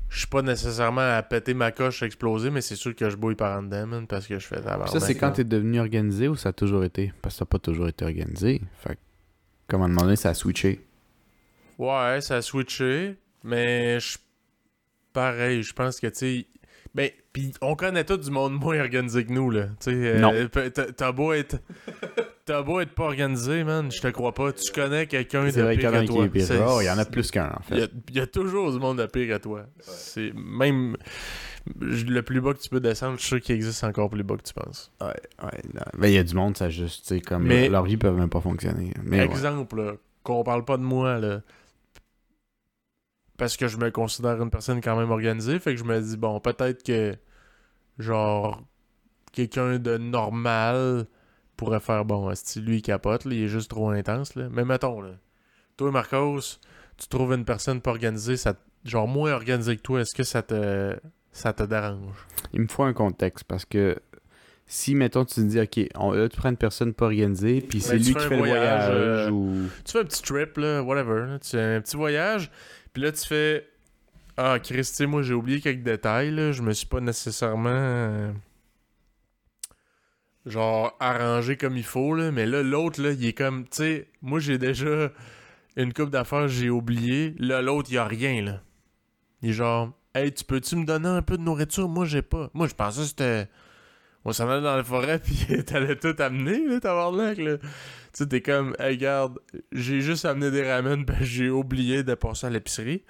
Je 0.08 0.20
suis 0.20 0.26
pas 0.26 0.40
nécessairement 0.40 1.16
à 1.16 1.22
péter 1.22 1.52
ma 1.52 1.70
coche, 1.70 2.02
exploser, 2.02 2.50
mais 2.50 2.62
c'est 2.62 2.76
sûr 2.76 2.96
que 2.96 3.10
je 3.10 3.16
bouille 3.16 3.34
par 3.34 3.58
en 3.58 3.62
dedans, 3.62 3.86
man, 3.86 4.06
parce 4.06 4.26
que 4.26 4.38
je 4.38 4.46
fais 4.46 4.56
tabarnak. 4.56 4.88
ça, 4.88 5.00
c'est 5.00 5.14
quand 5.14 5.32
t'es 5.32 5.44
devenu 5.44 5.80
organisé 5.80 6.28
ou 6.28 6.36
ça 6.36 6.48
a 6.48 6.52
toujours 6.54 6.82
été? 6.82 7.12
Parce 7.20 7.34
que 7.34 7.40
t'as 7.40 7.44
pas 7.44 7.58
toujours 7.58 7.88
été 7.88 8.06
organisé. 8.06 8.62
Fait 8.82 8.94
que, 8.94 9.00
comme 9.66 9.82
à 9.82 9.84
un 9.84 9.88
moment 9.88 10.04
donné, 10.04 10.16
ça 10.16 10.30
a 10.30 10.34
switché. 10.34 10.80
Ouais, 11.76 12.20
ça 12.22 12.36
a 12.36 12.42
switché, 12.42 13.18
mais 13.44 14.00
je... 14.00 14.16
pareil, 15.12 15.62
je 15.62 15.74
pense 15.74 16.00
que, 16.00 16.06
tu 16.06 16.14
sais... 16.14 16.46
Ben, 16.94 17.10
on 17.60 17.74
connaît 17.74 18.04
tout 18.04 18.16
du 18.16 18.30
monde 18.30 18.54
moins 18.54 18.80
organisé 18.80 19.24
que 19.24 19.32
nous, 19.32 19.50
là. 19.50 19.66
Tu 19.80 19.90
sais, 19.90 19.94
euh, 19.94 20.48
t'as 20.96 21.12
beau 21.12 21.32
être... 21.32 21.56
T'as 22.44 22.62
beau 22.62 22.80
être 22.80 22.94
pas 22.94 23.04
organisé, 23.04 23.62
man, 23.62 23.92
je 23.92 24.00
te 24.00 24.08
crois 24.08 24.32
pas. 24.32 24.52
Tu 24.54 24.72
connais 24.72 25.06
quelqu'un 25.06 25.44
de 25.44 25.50
vrai 25.50 25.76
pire 25.76 25.92
que 25.92 26.00
qui 26.00 26.46
toi. 26.46 26.76
Oh, 26.76 26.80
il 26.80 26.86
y 26.86 26.90
en 26.90 26.96
a 26.96 27.04
plus 27.04 27.30
qu'un, 27.30 27.48
en 27.48 27.60
Il 27.70 27.76
y, 27.76 27.80
fait. 27.80 27.84
a, 27.84 27.88
il 28.08 28.16
y 28.16 28.20
a 28.20 28.26
toujours 28.26 28.72
du 28.72 28.78
monde 28.78 28.98
de 28.98 29.06
pire 29.06 29.36
que 29.36 29.42
toi. 29.42 29.66
C'est 29.80 30.32
même... 30.34 30.96
Le 31.78 32.20
plus 32.22 32.40
bas 32.40 32.54
que 32.54 32.60
tu 32.60 32.70
peux 32.70 32.80
descendre, 32.80 33.16
je 33.16 33.20
suis 33.20 33.28
sûr 33.28 33.40
qu'il 33.42 33.54
existe 33.54 33.84
encore 33.84 34.08
plus 34.08 34.22
bas 34.22 34.36
que 34.38 34.42
tu 34.42 34.54
penses. 34.54 34.90
Ouais, 35.02 35.08
ouais. 35.44 35.60
non. 35.74 35.82
Mais 35.98 36.10
il 36.10 36.14
y 36.14 36.18
a 36.18 36.24
du 36.24 36.34
monde, 36.34 36.56
ça 36.56 36.70
juste, 36.70 37.02
tu 37.06 37.16
sais, 37.16 37.20
comme 37.20 37.42
Mais- 37.42 37.68
leur, 37.68 37.84
vie 37.84 37.98
peut 37.98 38.10
même 38.10 38.30
pas 38.30 38.40
fonctionner. 38.40 38.94
Mais 39.02 39.18
ouais. 39.18 39.24
Exemple, 39.26 39.76
là, 39.76 39.92
qu'on 40.22 40.42
parle 40.42 40.64
pas 40.64 40.78
de 40.78 40.82
moi, 40.82 41.18
là. 41.18 41.42
Parce 43.36 43.58
que 43.58 43.68
je 43.68 43.76
me 43.76 43.90
considère 43.90 44.40
une 44.42 44.50
personne 44.50 44.80
quand 44.80 44.96
même 44.96 45.10
organisée, 45.10 45.58
fait 45.58 45.74
que 45.74 45.78
je 45.78 45.84
me 45.84 46.00
dis, 46.00 46.16
bon, 46.16 46.40
peut-être 46.40 46.82
que, 46.82 47.14
genre, 47.98 48.62
quelqu'un 49.32 49.78
de 49.78 49.96
normal 49.98 51.06
pourrait 51.56 51.80
faire 51.80 52.04
bon. 52.04 52.32
Si 52.34 52.60
lui, 52.60 52.76
il 52.76 52.82
capote, 52.82 53.24
là, 53.24 53.34
il 53.34 53.42
est 53.44 53.48
juste 53.48 53.70
trop 53.70 53.90
intense. 53.90 54.34
Là. 54.34 54.48
Mais 54.50 54.64
mettons, 54.64 55.00
là, 55.00 55.10
toi, 55.76 55.90
Marcos, 55.90 56.40
tu 56.96 57.08
trouves 57.08 57.32
une 57.34 57.44
personne 57.44 57.80
pas 57.80 57.90
organisée, 57.90 58.36
ça, 58.36 58.54
genre 58.84 59.08
moins 59.08 59.32
organisée 59.32 59.76
que 59.76 59.82
toi, 59.82 60.00
est-ce 60.00 60.14
que 60.14 60.24
ça 60.24 60.42
te, 60.42 60.96
ça 61.32 61.52
te 61.52 61.62
dérange? 61.62 62.26
Il 62.52 62.62
me 62.62 62.68
faut 62.68 62.84
un 62.84 62.92
contexte 62.92 63.44
parce 63.44 63.64
que 63.64 63.96
si, 64.66 64.94
mettons, 64.94 65.24
tu 65.24 65.36
te 65.36 65.40
dis, 65.40 65.60
OK, 65.60 65.88
on, 65.96 66.12
là, 66.12 66.28
tu 66.28 66.36
prends 66.36 66.50
une 66.50 66.56
personne 66.56 66.92
pas 66.92 67.06
organisée, 67.06 67.62
puis 67.62 67.80
c'est 67.80 67.98
tu 67.98 68.04
lui 68.04 68.14
qui 68.14 68.20
fait 68.20 68.36
voyage, 68.36 68.90
le 68.90 68.98
voyage 68.98 69.26
euh, 69.26 69.30
ou. 69.30 69.68
Tu 69.84 69.92
fais 69.92 70.00
un 70.00 70.04
petit 70.04 70.22
trip, 70.22 70.58
là, 70.58 70.82
whatever. 70.82 71.38
tu 71.40 71.50
fais 71.50 71.76
un 71.76 71.80
petit 71.80 71.96
voyage, 71.96 72.50
puis 72.92 73.02
là, 73.02 73.12
tu 73.12 73.26
fais 73.26 73.66
Ah, 74.38 74.58
Christ, 74.58 74.92
tu 74.92 74.96
sais, 74.96 75.06
moi, 75.06 75.20
j'ai 75.22 75.34
oublié 75.34 75.60
quelques 75.60 75.82
détails. 75.82 76.52
Je 76.52 76.62
me 76.62 76.72
suis 76.72 76.86
pas 76.86 77.00
nécessairement. 77.00 77.68
euh, 77.70 78.32
genre, 80.46 80.96
arrangé 81.00 81.56
comme 81.56 81.76
il 81.76 81.84
faut, 81.84 82.14
là. 82.14 82.30
Mais 82.30 82.46
là, 82.46 82.62
l'autre, 82.62 83.00
là, 83.02 83.12
il 83.12 83.24
est 83.26 83.32
comme. 83.32 83.64
Tu 83.64 83.76
sais, 83.78 84.08
moi, 84.22 84.40
j'ai 84.40 84.58
déjà 84.58 85.10
une 85.76 85.92
coupe 85.92 86.10
d'affaires, 86.10 86.48
j'ai 86.48 86.70
oublié. 86.70 87.34
Là, 87.38 87.62
l'autre, 87.62 87.88
il 87.92 87.98
a 87.98 88.04
rien, 88.06 88.42
là. 88.42 88.62
Il 89.42 89.50
est 89.50 89.52
genre 89.54 89.92
Hey, 90.14 90.32
tu 90.32 90.44
peux-tu 90.44 90.76
me 90.76 90.84
donner 90.86 91.08
un 91.08 91.22
peu 91.22 91.38
de 91.38 91.42
nourriture? 91.42 91.88
Moi, 91.88 92.06
j'ai 92.06 92.22
pas. 92.22 92.50
Moi, 92.54 92.68
je 92.68 92.74
pensais 92.74 93.02
que 93.02 93.06
c'était. 93.08 93.48
On 94.24 94.32
s'en 94.32 94.48
allait 94.50 94.62
dans 94.62 94.76
la 94.76 94.84
forêt, 94.84 95.20
puis 95.24 95.64
t'allais 95.64 95.96
tout 95.96 96.14
amener, 96.20 96.66
là, 96.66 96.80
tabarnak, 96.80 97.38
là. 97.38 97.58
Tu 97.58 97.68
sais, 98.14 98.28
t'es 98.28 98.42
comme, 98.42 98.76
hey, 98.80 98.96
regarde, 98.96 99.38
j'ai 99.72 100.00
juste 100.02 100.24
amené 100.26 100.50
des 100.50 100.70
ramen, 100.70 101.04
ben 101.06 101.18
j'ai 101.22 101.50
oublié 101.50 102.02
de 102.04 102.14
passer 102.14 102.46
à 102.48 102.50
l'épicerie. 102.50 103.04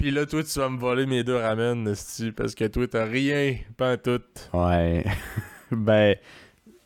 Puis 0.00 0.10
là, 0.10 0.24
toi, 0.24 0.42
tu 0.42 0.58
vas 0.58 0.70
me 0.70 0.78
voler 0.78 1.04
mes 1.04 1.22
deux 1.22 1.36
ramen, 1.36 1.84
parce 2.34 2.54
que 2.54 2.66
toi, 2.68 2.86
t'as 2.88 3.04
rien, 3.04 3.56
pas 3.76 3.98
tout. 3.98 4.22
Ouais. 4.54 5.04
ben, 5.70 6.16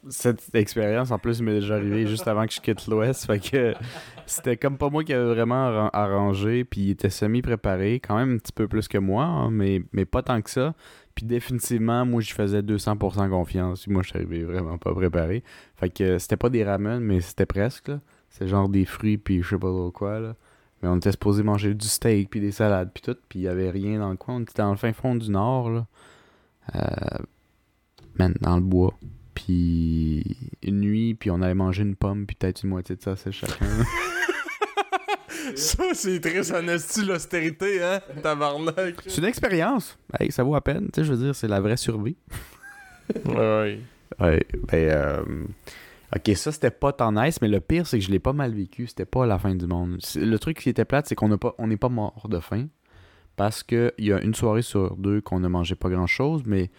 cette 0.09 0.53
expérience, 0.53 1.13
en 1.13 1.21
plus, 1.21 1.41
m'est 1.41 1.61
déjà 1.61 1.77
arrivée 1.77 2.09
juste 2.09 2.27
avant 2.27 2.45
que 2.45 2.53
je 2.53 2.61
quitte 2.61 2.89
l'Ouest. 2.89 3.27
Fait 3.27 3.39
que 3.39 3.73
c'était 4.27 4.57
comme 4.57 4.79
pas 4.79 4.91
moi 4.91 5.05
qui 5.05 5.13
avait 5.13 5.33
vraiment 5.33 5.65
arran- 5.69 5.91
arrangé, 5.93 6.65
puis 6.65 6.81
il 6.81 6.91
était 6.91 7.09
semi-préparé, 7.09 8.01
quand 8.01 8.17
même 8.17 8.35
un 8.35 8.39
petit 8.39 8.53
peu 8.53 8.67
plus 8.67 8.89
que 8.89 8.99
moi, 8.99 9.23
hein, 9.23 9.49
mais, 9.53 9.83
mais 9.93 10.07
pas 10.07 10.25
tant 10.25 10.43
que 10.43 10.51
ça. 10.51 10.75
Puis 11.15 11.25
définitivement, 11.25 12.05
moi, 12.05 12.21
je 12.21 12.35
faisais 12.35 12.63
200% 12.63 13.31
confiance. 13.31 13.87
Moi, 13.87 14.03
je 14.03 14.09
suis 14.09 14.19
arrivé 14.19 14.43
vraiment 14.43 14.77
pas 14.77 14.93
préparé. 14.93 15.45
Fait 15.77 15.89
que 15.89 16.19
c'était 16.19 16.37
pas 16.37 16.51
des 16.51 16.65
ramen, 16.65 16.99
mais 16.99 17.21
c'était 17.21 17.47
presque. 17.47 17.93
C'est 18.29 18.49
genre 18.49 18.69
des 18.69 18.85
fruits, 18.85 19.19
puis 19.19 19.41
je 19.41 19.51
sais 19.51 19.59
pas 19.59 19.69
trop 19.69 19.93
quoi, 19.93 20.19
là. 20.19 20.35
Mais 20.85 20.91
on 20.91 20.97
était 20.97 21.13
supposé 21.13 21.43
manger 21.43 21.73
du 21.73 21.89
steak, 21.89 22.29
puis 22.29 22.41
des 22.41 22.53
salades, 22.53 22.91
puis 22.93 23.01
tout, 23.01 23.17
puis 23.31 23.39
il 23.39 23.43
y 23.43 23.49
avait 23.49 23.71
rien 23.71 23.99
dans 23.99 24.11
le 24.11 24.17
coin. 24.17 24.35
On 24.35 24.41
était 24.43 24.61
dans 24.61 24.71
le 24.71 24.77
fin 24.77 24.93
fond 24.93 25.15
du 25.15 25.31
nord, 25.31 25.71
là. 25.71 25.87
Euh, 26.75 27.23
man, 28.19 28.35
dans 28.43 28.57
le 28.57 28.61
bois. 28.61 28.93
Puis 29.35 30.37
une 30.63 30.81
nuit, 30.81 31.15
puis 31.15 31.31
on 31.31 31.41
allait 31.41 31.55
manger 31.55 31.85
une 31.85 31.97
pomme, 31.97 32.27
puis 32.27 32.37
peut-être 32.37 32.65
une 32.65 32.69
moitié 32.69 32.97
de 32.97 33.01
ça, 33.01 33.17
c'est 33.17 33.33
chacun. 33.33 33.65
Ça, 35.57 35.85
c'est 35.95 36.21
triste 36.21 36.55
en 36.55 36.63
l'austérité, 36.63 37.83
hein, 37.83 38.01
tabarnak. 38.23 38.97
c'est 39.07 39.19
une 39.19 39.27
expérience. 39.27 39.99
Hey, 40.19 40.33
ça 40.33 40.43
vaut 40.43 40.55
à 40.55 40.61
peine, 40.63 40.89
tu 40.93 41.01
sais, 41.01 41.05
je 41.05 41.13
veux 41.13 41.23
dire, 41.23 41.35
c'est 41.35 41.49
la 41.49 41.61
vraie 41.61 41.77
survie. 41.77 42.17
Ouais. 43.27 43.79
Ouais, 44.21 44.47
ben, 44.69 44.89
euh, 44.91 45.25
ok, 46.15 46.37
ça 46.37 46.53
c'était 46.53 46.71
pas 46.71 46.93
tant 46.93 47.13
nice, 47.13 47.41
mais 47.41 47.49
le 47.49 47.61
pire 47.61 47.87
c'est 47.87 47.99
que 47.99 48.05
je 48.05 48.11
l'ai 48.11 48.19
pas 48.19 48.33
mal 48.33 48.55
vécu. 48.55 48.87
C'était 48.87 49.05
pas 49.05 49.27
la 49.27 49.39
fin 49.39 49.55
du 49.55 49.67
monde. 49.67 49.99
Le 50.17 50.37
truc 50.39 50.59
qui 50.59 50.69
était 50.69 50.85
plate, 50.85 51.07
c'est 51.07 51.15
qu'on 51.15 51.29
n'a 51.29 51.39
pas, 51.39 51.55
on 51.59 51.67
n'est 51.67 51.77
pas 51.77 51.89
mort 51.89 52.27
de 52.29 52.41
faim 52.41 52.67
parce 53.37 53.63
que 53.63 53.93
il 53.99 54.07
y 54.07 54.13
a 54.13 54.21
une 54.23 54.35
soirée 54.35 54.63
sur 54.63 54.97
deux 54.97 55.21
qu'on 55.21 55.41
ne 55.41 55.49
mangeait 55.49 55.75
pas 55.75 55.91
grand 55.91 56.07
chose, 56.07 56.43
mais 56.47 56.71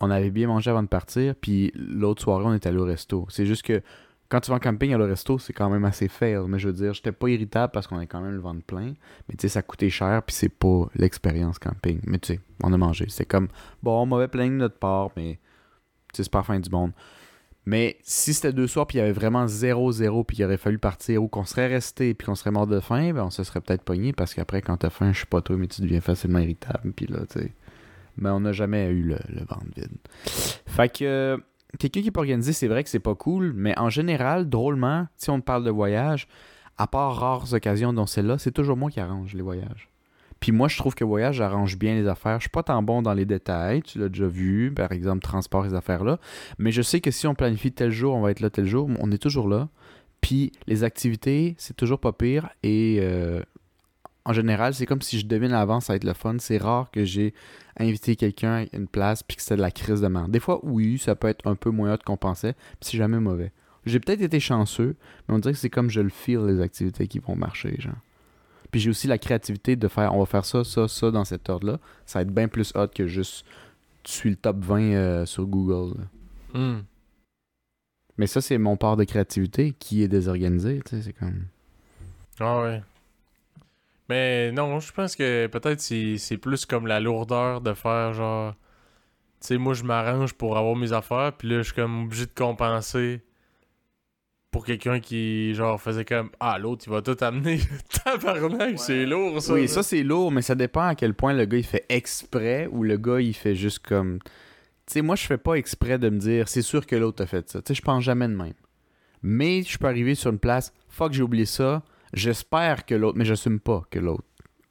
on 0.00 0.10
avait 0.10 0.30
bien 0.30 0.46
mangé 0.46 0.70
avant 0.70 0.82
de 0.82 0.88
partir. 0.88 1.34
Puis 1.34 1.72
l'autre 1.74 2.22
soirée, 2.22 2.44
on 2.46 2.54
est 2.54 2.66
allé 2.66 2.78
au 2.78 2.84
resto. 2.84 3.26
C'est 3.28 3.46
juste 3.46 3.62
que 3.62 3.82
quand 4.28 4.40
tu 4.40 4.50
vas 4.50 4.56
en 4.56 4.60
camping 4.60 4.92
à 4.94 4.98
le 4.98 5.04
resto, 5.04 5.38
c'est 5.38 5.52
quand 5.52 5.70
même 5.70 5.84
assez 5.84 6.08
fail. 6.08 6.40
Mais 6.48 6.58
je 6.58 6.68
veux 6.68 6.74
dire, 6.74 6.94
j'étais 6.94 7.12
pas 7.12 7.28
irritable 7.28 7.70
parce 7.72 7.86
qu'on 7.86 7.98
a 7.98 8.06
quand 8.06 8.20
même 8.20 8.34
le 8.34 8.40
ventre 8.40 8.62
plein. 8.64 8.94
Mais 9.28 9.36
tu 9.36 9.42
sais, 9.42 9.48
ça 9.48 9.62
coûtait 9.62 9.90
cher, 9.90 10.22
puis 10.22 10.34
c'est 10.34 10.48
pas 10.48 10.88
l'expérience 10.96 11.58
camping. 11.58 12.00
Mais 12.04 12.18
tu 12.18 12.34
sais, 12.34 12.40
on 12.62 12.72
a 12.72 12.76
mangé. 12.76 13.06
C'est 13.08 13.26
comme, 13.26 13.48
bon, 13.82 14.06
mauvais 14.06 14.28
plein 14.28 14.48
de 14.48 14.54
notre 14.54 14.78
part, 14.78 15.10
mais 15.16 15.38
c'est 16.12 16.28
pas 16.30 16.38
la 16.38 16.44
fin 16.44 16.58
du 16.58 16.70
monde. 16.70 16.92
Mais 17.66 17.96
si 18.02 18.34
c'était 18.34 18.52
deux 18.52 18.66
soirs, 18.66 18.86
puis 18.86 18.98
il 18.98 19.00
y 19.00 19.04
avait 19.04 19.12
vraiment 19.12 19.46
0-0, 19.46 20.24
puis 20.24 20.36
il 20.38 20.44
aurait 20.44 20.58
fallu 20.58 20.78
partir, 20.78 21.22
ou 21.22 21.28
qu'on 21.28 21.44
serait 21.44 21.66
resté, 21.66 22.12
puis 22.14 22.26
qu'on 22.26 22.34
serait 22.34 22.50
mort 22.50 22.66
de 22.66 22.80
faim, 22.80 23.12
ben 23.12 23.24
on 23.24 23.30
se 23.30 23.42
serait 23.42 23.60
peut-être 23.60 23.82
pogné, 23.82 24.12
parce 24.12 24.34
qu'après, 24.34 24.60
quand 24.60 24.76
t'as 24.76 24.90
faim, 24.90 25.12
je 25.12 25.20
sais 25.20 25.26
pas 25.26 25.40
toi, 25.40 25.56
mais 25.56 25.66
tu 25.66 25.80
deviens 25.80 26.00
facilement 26.00 26.40
irritable, 26.40 26.92
puis 26.94 27.06
là, 27.06 27.20
tu 27.30 27.40
sais. 27.40 27.52
Mais 28.16 28.30
on 28.30 28.40
n'a 28.40 28.52
jamais 28.52 28.88
eu 28.90 29.02
le, 29.02 29.18
le 29.28 29.40
ventre 29.40 29.66
vide. 29.74 29.90
Fait 30.66 30.88
que, 30.88 31.04
euh, 31.04 31.36
quelqu'un 31.78 32.02
qui 32.02 32.08
est 32.08 32.12
pas 32.12 32.20
organisé, 32.20 32.52
c'est 32.52 32.68
vrai 32.68 32.84
que 32.84 32.90
c'est 32.90 33.00
pas 33.00 33.14
cool, 33.14 33.52
mais 33.54 33.76
en 33.78 33.88
général, 33.88 34.48
drôlement, 34.48 35.06
si 35.16 35.30
on 35.30 35.40
parle 35.40 35.64
de 35.64 35.70
voyage, 35.70 36.28
à 36.76 36.86
part 36.86 37.16
rares 37.16 37.54
occasions 37.54 37.92
dont 37.92 38.06
celle-là, 38.06 38.38
c'est 38.38 38.52
toujours 38.52 38.76
moi 38.76 38.90
qui 38.90 39.00
arrange 39.00 39.34
les 39.34 39.42
voyages. 39.42 39.88
Puis 40.40 40.52
moi, 40.52 40.68
je 40.68 40.76
trouve 40.76 40.94
que 40.94 41.04
voyage 41.04 41.40
arrange 41.40 41.78
bien 41.78 41.94
les 41.94 42.06
affaires. 42.06 42.38
Je 42.38 42.44
suis 42.44 42.50
pas 42.50 42.62
tant 42.62 42.82
bon 42.82 43.02
dans 43.02 43.14
les 43.14 43.24
détails, 43.24 43.82
tu 43.82 43.98
l'as 43.98 44.08
déjà 44.08 44.26
vu, 44.26 44.72
par 44.74 44.92
exemple, 44.92 45.22
transport, 45.22 45.64
ces 45.64 45.74
affaires-là. 45.74 46.18
Mais 46.58 46.72
je 46.72 46.82
sais 46.82 47.00
que 47.00 47.10
si 47.10 47.26
on 47.26 47.34
planifie 47.34 47.72
tel 47.72 47.90
jour, 47.90 48.14
on 48.14 48.20
va 48.20 48.30
être 48.30 48.40
là 48.40 48.50
tel 48.50 48.66
jour, 48.66 48.88
on 49.00 49.10
est 49.10 49.18
toujours 49.18 49.48
là. 49.48 49.68
Puis 50.20 50.52
les 50.66 50.84
activités, 50.84 51.54
c'est 51.58 51.76
toujours 51.76 51.98
pas 51.98 52.12
pire. 52.12 52.48
Et 52.62 52.98
euh, 53.00 53.42
en 54.24 54.32
général, 54.32 54.74
c'est 54.74 54.86
comme 54.86 55.02
si 55.02 55.18
je 55.18 55.26
devine 55.26 55.52
à 55.52 55.58
l'avance, 55.58 55.86
ça 55.86 55.92
va 55.92 55.96
être 55.96 56.04
le 56.04 56.14
fun. 56.14 56.36
C'est 56.38 56.58
rare 56.58 56.90
que 56.90 57.04
j'ai 57.04 57.34
invité 57.78 58.16
quelqu'un 58.16 58.64
à 58.64 58.76
une 58.76 58.86
place 58.86 59.22
puis 59.22 59.36
que 59.36 59.42
c'était 59.42 59.56
de 59.56 59.60
la 59.60 59.70
crise 59.70 60.00
de 60.00 60.08
merde. 60.08 60.30
Des 60.30 60.40
fois, 60.40 60.60
oui, 60.62 60.98
ça 60.98 61.14
peut 61.14 61.28
être 61.28 61.46
un 61.46 61.54
peu 61.54 61.70
moins 61.70 61.92
hot 61.92 61.98
qu'on 62.04 62.16
pensait, 62.16 62.54
puis 62.54 62.90
c'est 62.90 62.96
jamais 62.96 63.20
mauvais. 63.20 63.52
J'ai 63.86 64.00
peut-être 64.00 64.22
été 64.22 64.40
chanceux, 64.40 64.96
mais 65.28 65.34
on 65.34 65.38
dirait 65.38 65.52
que 65.52 65.58
c'est 65.58 65.70
comme 65.70 65.90
je 65.90 66.00
le 66.00 66.08
feel, 66.08 66.46
les 66.46 66.60
activités 66.60 67.06
qui 67.06 67.18
vont 67.18 67.36
marcher, 67.36 67.76
genre. 67.78 67.94
Puis 68.74 68.80
j'ai 68.80 68.90
aussi 68.90 69.06
la 69.06 69.18
créativité 69.18 69.76
de 69.76 69.86
faire, 69.86 70.12
on 70.16 70.18
va 70.18 70.26
faire 70.26 70.44
ça, 70.44 70.64
ça, 70.64 70.88
ça 70.88 71.12
dans 71.12 71.24
cet 71.24 71.48
ordre-là. 71.48 71.78
Ça 72.06 72.18
va 72.18 72.22
être 72.22 72.34
bien 72.34 72.48
plus 72.48 72.74
hot 72.74 72.88
que 72.88 73.06
juste 73.06 73.46
tu 74.02 74.10
suis 74.10 74.30
le 74.30 74.34
top 74.34 74.56
20 74.64 74.80
euh, 74.80 75.26
sur 75.26 75.46
Google. 75.46 75.94
Hmm. 76.52 76.80
Mais 78.18 78.26
ça, 78.26 78.40
c'est 78.40 78.58
mon 78.58 78.76
part 78.76 78.96
de 78.96 79.04
créativité 79.04 79.76
qui 79.78 80.02
est 80.02 80.08
désorganisé, 80.08 80.82
tu 80.84 80.96
sais, 80.96 81.02
c'est 81.02 81.12
comme... 81.12 81.44
Ah 82.40 82.62
ouais. 82.62 82.82
Mais 84.08 84.50
non, 84.50 84.80
je 84.80 84.92
pense 84.92 85.14
que 85.14 85.46
peut-être 85.46 85.80
c'est 85.80 86.18
c'est 86.18 86.36
plus 86.36 86.66
comme 86.66 86.88
la 86.88 86.98
lourdeur 86.98 87.60
de 87.60 87.74
faire 87.74 88.12
genre. 88.12 88.54
Tu 89.40 89.46
sais, 89.46 89.56
moi 89.56 89.74
je 89.74 89.84
m'arrange 89.84 90.32
pour 90.32 90.58
avoir 90.58 90.74
mes 90.74 90.92
affaires, 90.92 91.32
puis 91.32 91.48
là 91.48 91.58
je 91.58 91.62
suis 91.62 91.74
comme 91.74 92.06
obligé 92.06 92.26
de 92.26 92.34
compenser 92.34 93.22
pour 94.54 94.64
quelqu'un 94.64 95.00
qui 95.00 95.52
genre 95.52 95.80
faisait 95.80 96.04
comme 96.04 96.30
Ah, 96.38 96.60
l'autre 96.60 96.84
il 96.86 96.90
va 96.90 97.02
tout 97.02 97.16
amener. 97.22 97.58
Tabarnak, 98.04 98.78
c'est 98.78 99.04
lourd 99.04 99.42
ça. 99.42 99.52
oui, 99.52 99.66
ça 99.66 99.82
c'est 99.82 100.04
lourd, 100.04 100.30
mais 100.30 100.42
ça 100.42 100.54
dépend 100.54 100.86
à 100.86 100.94
quel 100.94 101.12
point 101.12 101.32
le 101.32 101.44
gars 101.44 101.58
il 101.58 101.64
fait 101.64 101.84
exprès 101.88 102.68
ou 102.70 102.84
le 102.84 102.96
gars 102.96 103.20
il 103.20 103.34
fait 103.34 103.56
juste 103.56 103.80
comme. 103.80 104.20
Tu 104.86 104.92
sais, 104.92 105.02
moi 105.02 105.16
je 105.16 105.26
fais 105.26 105.38
pas 105.38 105.54
exprès 105.54 105.98
de 105.98 106.08
me 106.08 106.18
dire 106.20 106.46
c'est 106.46 106.62
sûr 106.62 106.86
que 106.86 106.94
l'autre 106.94 107.24
a 107.24 107.26
fait 107.26 107.50
ça. 107.50 107.62
Tu 107.62 107.66
sais, 107.66 107.74
je 107.74 107.82
pense 107.82 108.04
jamais 108.04 108.28
de 108.28 108.34
même. 108.36 108.52
Mais 109.24 109.64
je 109.64 109.76
peux 109.76 109.88
arriver 109.88 110.14
sur 110.14 110.30
une 110.30 110.38
place, 110.38 110.72
fuck, 110.88 111.12
j'ai 111.12 111.24
oublié 111.24 111.46
ça. 111.46 111.82
J'espère 112.12 112.86
que 112.86 112.94
l'autre, 112.94 113.18
mais 113.18 113.24
j'assume 113.24 113.58
pas 113.58 113.82
que 113.90 113.98
l'autre 113.98 114.22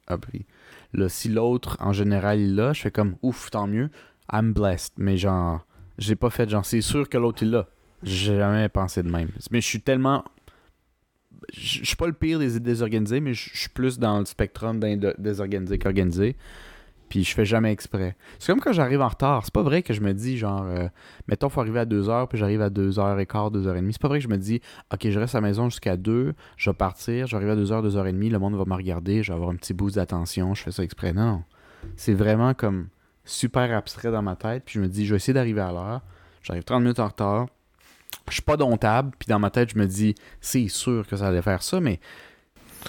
a 0.06 0.16
pris. 0.16 0.46
Là, 0.94 1.10
si 1.10 1.28
l'autre 1.28 1.76
en 1.80 1.92
général 1.92 2.40
il 2.40 2.54
l'a, 2.54 2.72
je 2.72 2.80
fais 2.80 2.90
comme 2.90 3.16
ouf, 3.20 3.50
tant 3.50 3.66
mieux. 3.66 3.90
I'm 4.32 4.54
blessed. 4.54 4.94
Mais 4.96 5.18
genre, 5.18 5.66
j'ai 5.98 6.16
pas 6.16 6.30
fait 6.30 6.48
genre 6.48 6.64
c'est 6.64 6.80
sûr 6.80 7.06
que 7.06 7.18
l'autre 7.18 7.42
il 7.42 7.50
l'a. 7.50 7.68
J'ai 8.04 8.36
jamais 8.36 8.68
pensé 8.68 9.02
de 9.02 9.10
même. 9.10 9.28
Mais 9.50 9.60
je 9.60 9.66
suis 9.66 9.80
tellement 9.80 10.24
je 11.52 11.84
suis 11.84 11.96
pas 11.96 12.06
le 12.06 12.12
pire 12.12 12.38
des 12.38 12.58
désorganisés, 12.60 13.20
mais 13.20 13.34
je 13.34 13.56
suis 13.56 13.68
plus 13.68 13.98
dans 13.98 14.18
le 14.18 14.24
spectrum 14.24 14.80
d'un 14.80 14.96
désorganisé 15.18 15.78
qu'organisé. 15.78 16.36
Puis 17.08 17.22
je 17.22 17.34
fais 17.34 17.44
jamais 17.44 17.70
exprès. 17.70 18.16
C'est 18.38 18.50
comme 18.50 18.60
quand 18.60 18.72
j'arrive 18.72 19.00
en 19.02 19.08
retard. 19.08 19.42
C'est 19.44 19.52
pas 19.52 19.62
vrai 19.62 19.82
que 19.82 19.92
je 19.92 20.00
me 20.00 20.12
dis, 20.14 20.38
genre, 20.38 20.64
euh, 20.64 20.88
mettons, 21.28 21.48
faut 21.48 21.60
arriver 21.60 21.80
à 21.80 21.84
2h, 21.84 22.28
puis 22.28 22.38
j'arrive 22.38 22.62
à 22.62 22.70
2h15, 22.70 23.52
2h30. 23.52 23.92
C'est 23.92 24.00
pas 24.00 24.08
vrai 24.08 24.18
que 24.18 24.24
je 24.24 24.28
me 24.28 24.38
dis, 24.38 24.60
ok, 24.92 25.08
je 25.10 25.18
reste 25.18 25.34
à 25.34 25.38
la 25.40 25.46
maison 25.46 25.68
jusqu'à 25.68 25.96
2, 25.96 26.34
je 26.56 26.70
vais 26.70 26.74
partir, 26.74 27.32
arriver 27.32 27.52
à 27.52 27.56
2h, 27.56 27.86
2h30, 27.86 28.30
le 28.30 28.38
monde 28.38 28.54
va 28.56 28.64
me 28.64 28.74
regarder, 28.74 29.22
je 29.22 29.32
vais 29.32 29.36
avoir 29.36 29.50
un 29.50 29.56
petit 29.56 29.74
boost 29.74 29.96
d'attention, 29.96 30.54
je 30.54 30.62
fais 30.62 30.72
ça 30.72 30.82
exprès. 30.82 31.12
Non. 31.12 31.44
C'est 31.96 32.14
vraiment 32.14 32.54
comme 32.54 32.88
super 33.24 33.70
abstrait 33.76 34.10
dans 34.10 34.22
ma 34.22 34.36
tête. 34.36 34.64
Puis 34.64 34.74
je 34.76 34.80
me 34.80 34.88
dis, 34.88 35.04
je 35.04 35.10
vais 35.10 35.16
essayer 35.16 35.34
d'arriver 35.34 35.60
à 35.60 35.72
l'heure. 35.72 36.00
J'arrive 36.42 36.64
30 36.64 36.80
minutes 36.82 37.00
en 37.00 37.08
retard. 37.08 37.46
Je 38.28 38.34
suis 38.34 38.42
pas 38.42 38.56
domptable. 38.56 39.12
Puis 39.18 39.26
dans 39.28 39.38
ma 39.38 39.50
tête, 39.50 39.70
je 39.74 39.78
me 39.78 39.86
dis, 39.86 40.14
c'est 40.40 40.68
sûr 40.68 41.06
que 41.06 41.16
ça 41.16 41.28
allait 41.28 41.42
faire 41.42 41.62
ça, 41.62 41.80
mais 41.80 42.00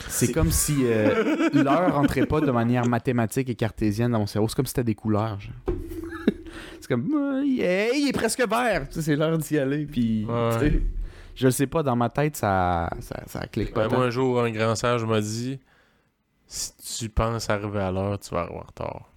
c'est 0.08 0.32
comme 0.32 0.52
si 0.52 0.76
euh, 0.86 1.50
l'heure 1.54 1.94
rentrait 1.96 2.26
pas 2.26 2.42
de 2.42 2.52
manière 2.52 2.86
mathématique 2.88 3.50
et 3.50 3.56
cartésienne 3.56 4.12
dans 4.12 4.20
mon 4.20 4.28
cerveau. 4.28 4.48
C'est 4.48 4.56
comme 4.56 4.66
si 4.66 4.72
c'était 4.72 4.84
des 4.84 4.96
couleurs. 4.96 5.40
genre. 5.40 5.54
c'est 6.82 6.88
comme, 6.88 7.08
euh, 7.16 7.42
hey, 7.44 8.02
il 8.04 8.08
est 8.10 8.14
presque 8.14 8.40
vert. 8.48 8.88
Tu 8.90 8.96
sais, 8.96 9.02
c'est 9.02 9.16
l'heure 9.16 9.38
d'y 9.38 9.58
aller. 9.58 9.86
Puis, 9.86 10.26
Ouais. 10.26 10.82
je 11.36 11.46
le 11.48 11.52
sais 11.52 11.68
pas, 11.68 11.84
dans 11.84 11.96
ma 11.96 12.10
tête, 12.10 12.36
ça, 12.36 12.90
ça, 13.00 13.24
ça 13.28 13.46
clique 13.48 13.74
pas. 13.74 13.88
Ben, 13.88 13.96
moi, 13.98 14.06
un 14.06 14.10
jour, 14.10 14.42
un 14.42 14.52
grand 14.52 14.76
sage 14.76 15.04
m'a 15.06 15.22
dit 15.22 15.60
Si 16.48 16.74
tu 17.00 17.10
penses 17.10 17.50
arriver 17.50 17.80
à 17.80 17.92
l'heure, 17.92 18.20
tu 18.20 18.30
vas 18.34 18.42
arriver 18.42 18.60
en 18.60 18.68
retard. 18.68 19.10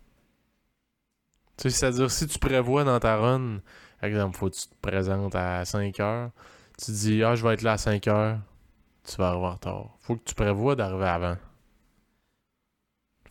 Tu 1.57 1.63
sais, 1.63 1.71
c'est-à-dire, 1.71 2.11
si 2.11 2.27
tu 2.29 2.39
prévois 2.39 2.85
dans 2.85 2.99
ta 3.01 3.17
run 3.17 3.59
Par 4.01 4.09
exemple, 4.09 4.37
faut 4.37 4.49
que 4.49 4.55
tu 4.55 4.69
te 4.69 4.75
présentes 4.81 5.35
à 5.35 5.65
5 5.65 5.99
heures. 6.01 6.31
Tu 6.79 6.87
te 6.87 6.91
dis, 6.93 7.23
ah, 7.23 7.35
je 7.35 7.45
vais 7.45 7.55
être 7.55 7.63
là 7.63 7.73
à 7.73 7.79
5 7.79 8.07
heures. 8.09 8.39
Tu 9.05 9.17
vas 9.17 9.29
arriver 9.29 9.47
en 9.47 9.53
retard. 9.53 9.97
Faut 10.01 10.17
que 10.17 10.25
tu 10.25 10.35
prévois 10.35 10.77
d'arriver 10.77 11.07
avant. 11.07 11.37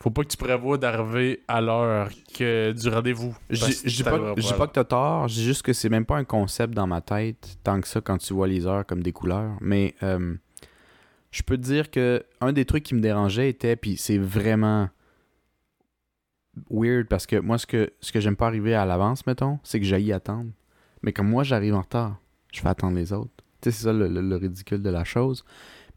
Faut 0.00 0.10
pas 0.10 0.22
que 0.22 0.28
tu 0.28 0.36
prévois 0.36 0.78
d'arriver 0.78 1.42
à 1.48 1.60
l'heure 1.60 2.10
que 2.32 2.72
du 2.72 2.88
rendez-vous. 2.88 3.36
Je 3.50 3.88
dis 3.88 4.02
pas, 4.04 4.34
pas 4.34 4.66
que 4.68 4.72
t'as 4.72 4.84
tort, 4.84 5.26
je 5.26 5.34
dis 5.34 5.44
juste 5.44 5.62
que 5.62 5.72
c'est 5.72 5.88
même 5.88 6.04
pas 6.04 6.16
un 6.16 6.24
concept 6.24 6.72
dans 6.72 6.86
ma 6.86 7.00
tête 7.00 7.58
tant 7.64 7.80
que 7.80 7.88
ça 7.88 8.00
quand 8.00 8.18
tu 8.18 8.32
vois 8.32 8.46
les 8.46 8.66
heures 8.66 8.86
comme 8.86 9.02
des 9.02 9.12
couleurs. 9.12 9.56
Mais 9.60 9.96
euh, 10.04 10.36
je 11.32 11.42
peux 11.42 11.56
te 11.56 11.62
dire 11.62 11.90
que 11.90 12.24
un 12.40 12.52
des 12.52 12.64
trucs 12.64 12.84
qui 12.84 12.94
me 12.94 13.00
dérangeait 13.00 13.48
était, 13.48 13.74
puis 13.74 13.96
c'est 13.96 14.18
vraiment 14.18 14.88
weird 16.70 17.08
parce 17.08 17.26
que 17.26 17.36
moi, 17.36 17.58
ce 17.58 17.66
que, 17.66 17.92
ce 18.00 18.12
que 18.12 18.20
j'aime 18.20 18.36
pas 18.36 18.46
arriver 18.46 18.74
à 18.74 18.84
l'avance, 18.84 19.26
mettons, 19.26 19.58
c'est 19.64 19.80
que 19.80 19.86
j'aille 19.86 20.12
attendre. 20.12 20.50
Mais 21.02 21.12
comme 21.12 21.28
moi, 21.28 21.42
j'arrive 21.44 21.74
en 21.74 21.82
retard, 21.82 22.16
je 22.52 22.60
fais 22.60 22.68
attendre 22.68 22.96
les 22.96 23.12
autres. 23.12 23.30
Tu 23.60 23.70
sais, 23.70 23.76
c'est 23.76 23.84
ça 23.84 23.92
le, 23.92 24.08
le- 24.08 24.20
le 24.22 24.36
ridicule 24.36 24.82
de 24.82 24.90
la 24.90 25.04
chose. 25.04 25.44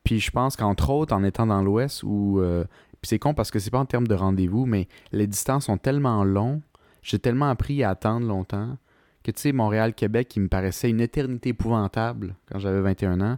Puis 0.04 0.20
je 0.20 0.32
pense 0.32 0.56
qu'entre 0.56 0.90
autres, 0.90 1.14
en 1.14 1.24
étant 1.24 1.48
dans 1.48 1.62
l'Ouest, 1.62 2.04
où. 2.04 2.40
euh, 2.42 2.64
puis 3.02 3.08
c'est 3.10 3.20
con 3.20 3.34
parce 3.34 3.50
que 3.50 3.58
c'est 3.60 3.72
pas 3.72 3.80
en 3.80 3.86
termes 3.86 4.08
de 4.08 4.14
rendez-vous, 4.16 4.66
mais 4.68 4.88
les 5.12 5.26
distances 5.28 5.66
sont 5.66 5.78
tellement 5.78 6.24
longues, 6.24 6.62
j'ai 7.02 7.18
tellement 7.18 7.50
appris 7.50 7.84
à 7.84 7.90
attendre 7.92 8.28
longtemps 8.28 8.78
que, 9.24 9.32
tu 9.32 9.42
sais, 9.42 9.52
Montréal-Québec, 9.54 10.28
qui 10.28 10.40
me 10.40 10.48
paraissait 10.48 10.90
une 10.90 11.02
éternité 11.02 11.50
épouvantable 11.50 12.36
quand 12.52 12.60
j'avais 12.60 12.82
21 12.82 13.22
ans. 13.22 13.38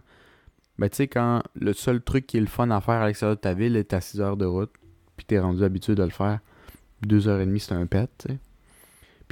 Ben, 0.78 0.88
tu 0.90 0.96
sais, 0.96 1.08
quand 1.08 1.42
le 1.54 1.72
seul 1.72 2.02
truc 2.02 2.26
qui 2.26 2.36
est 2.36 2.40
le 2.40 2.46
fun 2.46 2.70
à 2.70 2.80
faire 2.82 3.00
à 3.00 3.06
l'extérieur 3.06 3.36
de 3.36 3.40
ta 3.40 3.54
ville 3.54 3.76
est 3.76 3.92
à 3.94 4.00
6 4.02 4.20
heures 4.20 4.36
de 4.36 4.44
route, 4.46 4.72
puis 5.16 5.24
t'es 5.26 5.38
rendu 5.38 5.62
habitué 5.64 5.94
de 5.94 6.02
le 6.02 6.10
faire, 6.10 6.40
2h30, 7.06 7.58
c'est 7.58 7.72
un 7.74 7.86
pet, 7.86 8.10
tu 8.18 8.32
sais. 8.32 8.38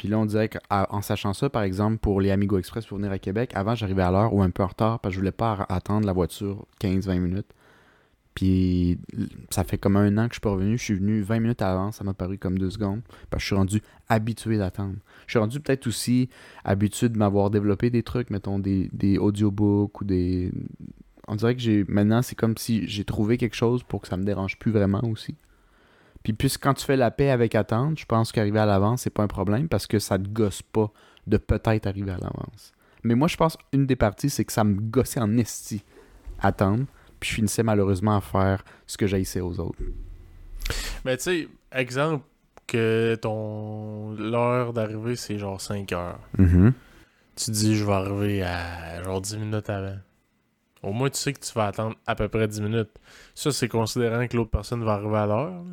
Puis 0.02 0.08
là, 0.08 0.18
on 0.18 0.26
dirait 0.26 0.48
qu'en 0.48 1.00
sachant 1.00 1.32
ça, 1.32 1.48
par 1.48 1.62
exemple, 1.62 1.98
pour 1.98 2.20
les 2.20 2.32
Amigo 2.32 2.58
Express 2.58 2.86
pour 2.86 2.98
venir 2.98 3.12
à 3.12 3.20
Québec, 3.20 3.52
avant, 3.54 3.76
j'arrivais 3.76 4.02
à 4.02 4.10
l'heure 4.10 4.34
ou 4.34 4.42
un 4.42 4.50
peu 4.50 4.64
en 4.64 4.66
retard 4.66 4.98
parce 4.98 5.12
que 5.12 5.14
je 5.14 5.20
voulais 5.20 5.30
pas 5.30 5.64
attendre 5.68 6.08
la 6.08 6.12
voiture 6.12 6.66
15-20 6.80 7.20
minutes. 7.20 7.46
Puis 8.34 8.98
ça 9.50 9.62
fait 9.62 9.78
comme 9.78 9.96
un 9.96 10.18
an 10.18 10.26
que 10.26 10.30
je 10.30 10.38
suis 10.38 10.40
pas 10.40 10.50
revenu. 10.50 10.76
Je 10.76 10.82
suis 10.82 10.94
venu 10.94 11.22
20 11.22 11.38
minutes 11.38 11.62
avant, 11.62 11.92
ça 11.92 12.02
m'a 12.02 12.14
paru 12.14 12.36
comme 12.36 12.58
deux 12.58 12.70
secondes. 12.70 13.02
Parce 13.30 13.42
que 13.42 13.42
je 13.42 13.46
suis 13.46 13.54
rendu 13.54 13.80
habitué 14.08 14.58
d'attendre. 14.58 14.96
Je 15.28 15.34
suis 15.34 15.38
rendu 15.38 15.60
peut-être 15.60 15.86
aussi 15.86 16.28
habitué 16.64 17.08
de 17.08 17.16
m'avoir 17.16 17.50
développé 17.50 17.88
des 17.90 18.02
trucs, 18.02 18.30
mettons 18.30 18.58
des, 18.58 18.90
des 18.92 19.18
audiobooks 19.18 20.00
ou 20.00 20.04
des. 20.04 20.50
On 21.28 21.36
dirait 21.36 21.54
que 21.54 21.60
j'ai. 21.60 21.84
Maintenant, 21.86 22.22
c'est 22.22 22.34
comme 22.34 22.56
si 22.56 22.88
j'ai 22.88 23.04
trouvé 23.04 23.38
quelque 23.38 23.54
chose 23.54 23.84
pour 23.84 24.00
que 24.00 24.08
ça 24.08 24.16
me 24.16 24.24
dérange 24.24 24.58
plus 24.58 24.72
vraiment 24.72 25.04
aussi. 25.04 25.36
Puis 26.22 26.32
puis 26.32 26.54
quand 26.60 26.74
tu 26.74 26.84
fais 26.84 26.96
la 26.96 27.10
paix 27.10 27.30
avec 27.30 27.54
attendre, 27.54 27.98
je 27.98 28.04
pense 28.04 28.32
qu'arriver 28.32 28.60
à 28.60 28.66
l'avance, 28.66 29.02
c'est 29.02 29.10
pas 29.10 29.22
un 29.22 29.28
problème 29.28 29.68
parce 29.68 29.86
que 29.86 29.98
ça 29.98 30.18
te 30.18 30.28
gosse 30.28 30.62
pas 30.62 30.90
de 31.26 31.36
peut-être 31.36 31.86
arriver 31.86 32.12
à 32.12 32.18
l'avance. 32.18 32.72
Mais 33.02 33.14
moi, 33.14 33.28
je 33.28 33.36
pense 33.36 33.58
une 33.72 33.86
des 33.86 33.96
parties, 33.96 34.30
c'est 34.30 34.44
que 34.44 34.52
ça 34.52 34.64
me 34.64 34.80
gossait 34.80 35.20
en 35.20 35.36
esti 35.36 35.82
attendre. 36.40 36.84
Puis 37.18 37.30
je 37.30 37.34
finissais 37.36 37.62
malheureusement 37.62 38.16
à 38.16 38.20
faire 38.20 38.64
ce 38.86 38.96
que 38.96 39.06
j'haïssais 39.06 39.40
aux 39.40 39.58
autres. 39.60 39.78
Mais 41.04 41.16
tu 41.16 41.22
sais, 41.22 41.48
exemple 41.72 42.24
que 42.66 43.16
ton 43.20 44.12
l'heure 44.12 44.72
d'arrivée 44.72 45.16
c'est 45.16 45.38
genre 45.38 45.60
5 45.60 45.92
heures. 45.92 46.20
Tu 47.36 47.50
dis 47.50 47.76
je 47.76 47.84
vais 47.84 47.92
arriver 47.92 48.42
à 48.42 49.02
genre 49.02 49.20
10 49.20 49.38
minutes 49.38 49.70
avant. 49.70 49.96
Au 50.82 50.92
moins 50.92 51.10
tu 51.10 51.18
sais 51.18 51.32
que 51.32 51.40
tu 51.40 51.52
vas 51.54 51.66
attendre 51.66 51.96
à 52.06 52.14
peu 52.14 52.28
près 52.28 52.48
10 52.48 52.60
minutes. 52.62 52.90
Ça 53.34 53.52
c'est 53.52 53.68
considérant 53.68 54.26
que 54.26 54.36
l'autre 54.36 54.50
personne 54.50 54.84
va 54.84 54.94
arriver 54.94 55.16
à 55.16 55.26
l'heure. 55.26 55.64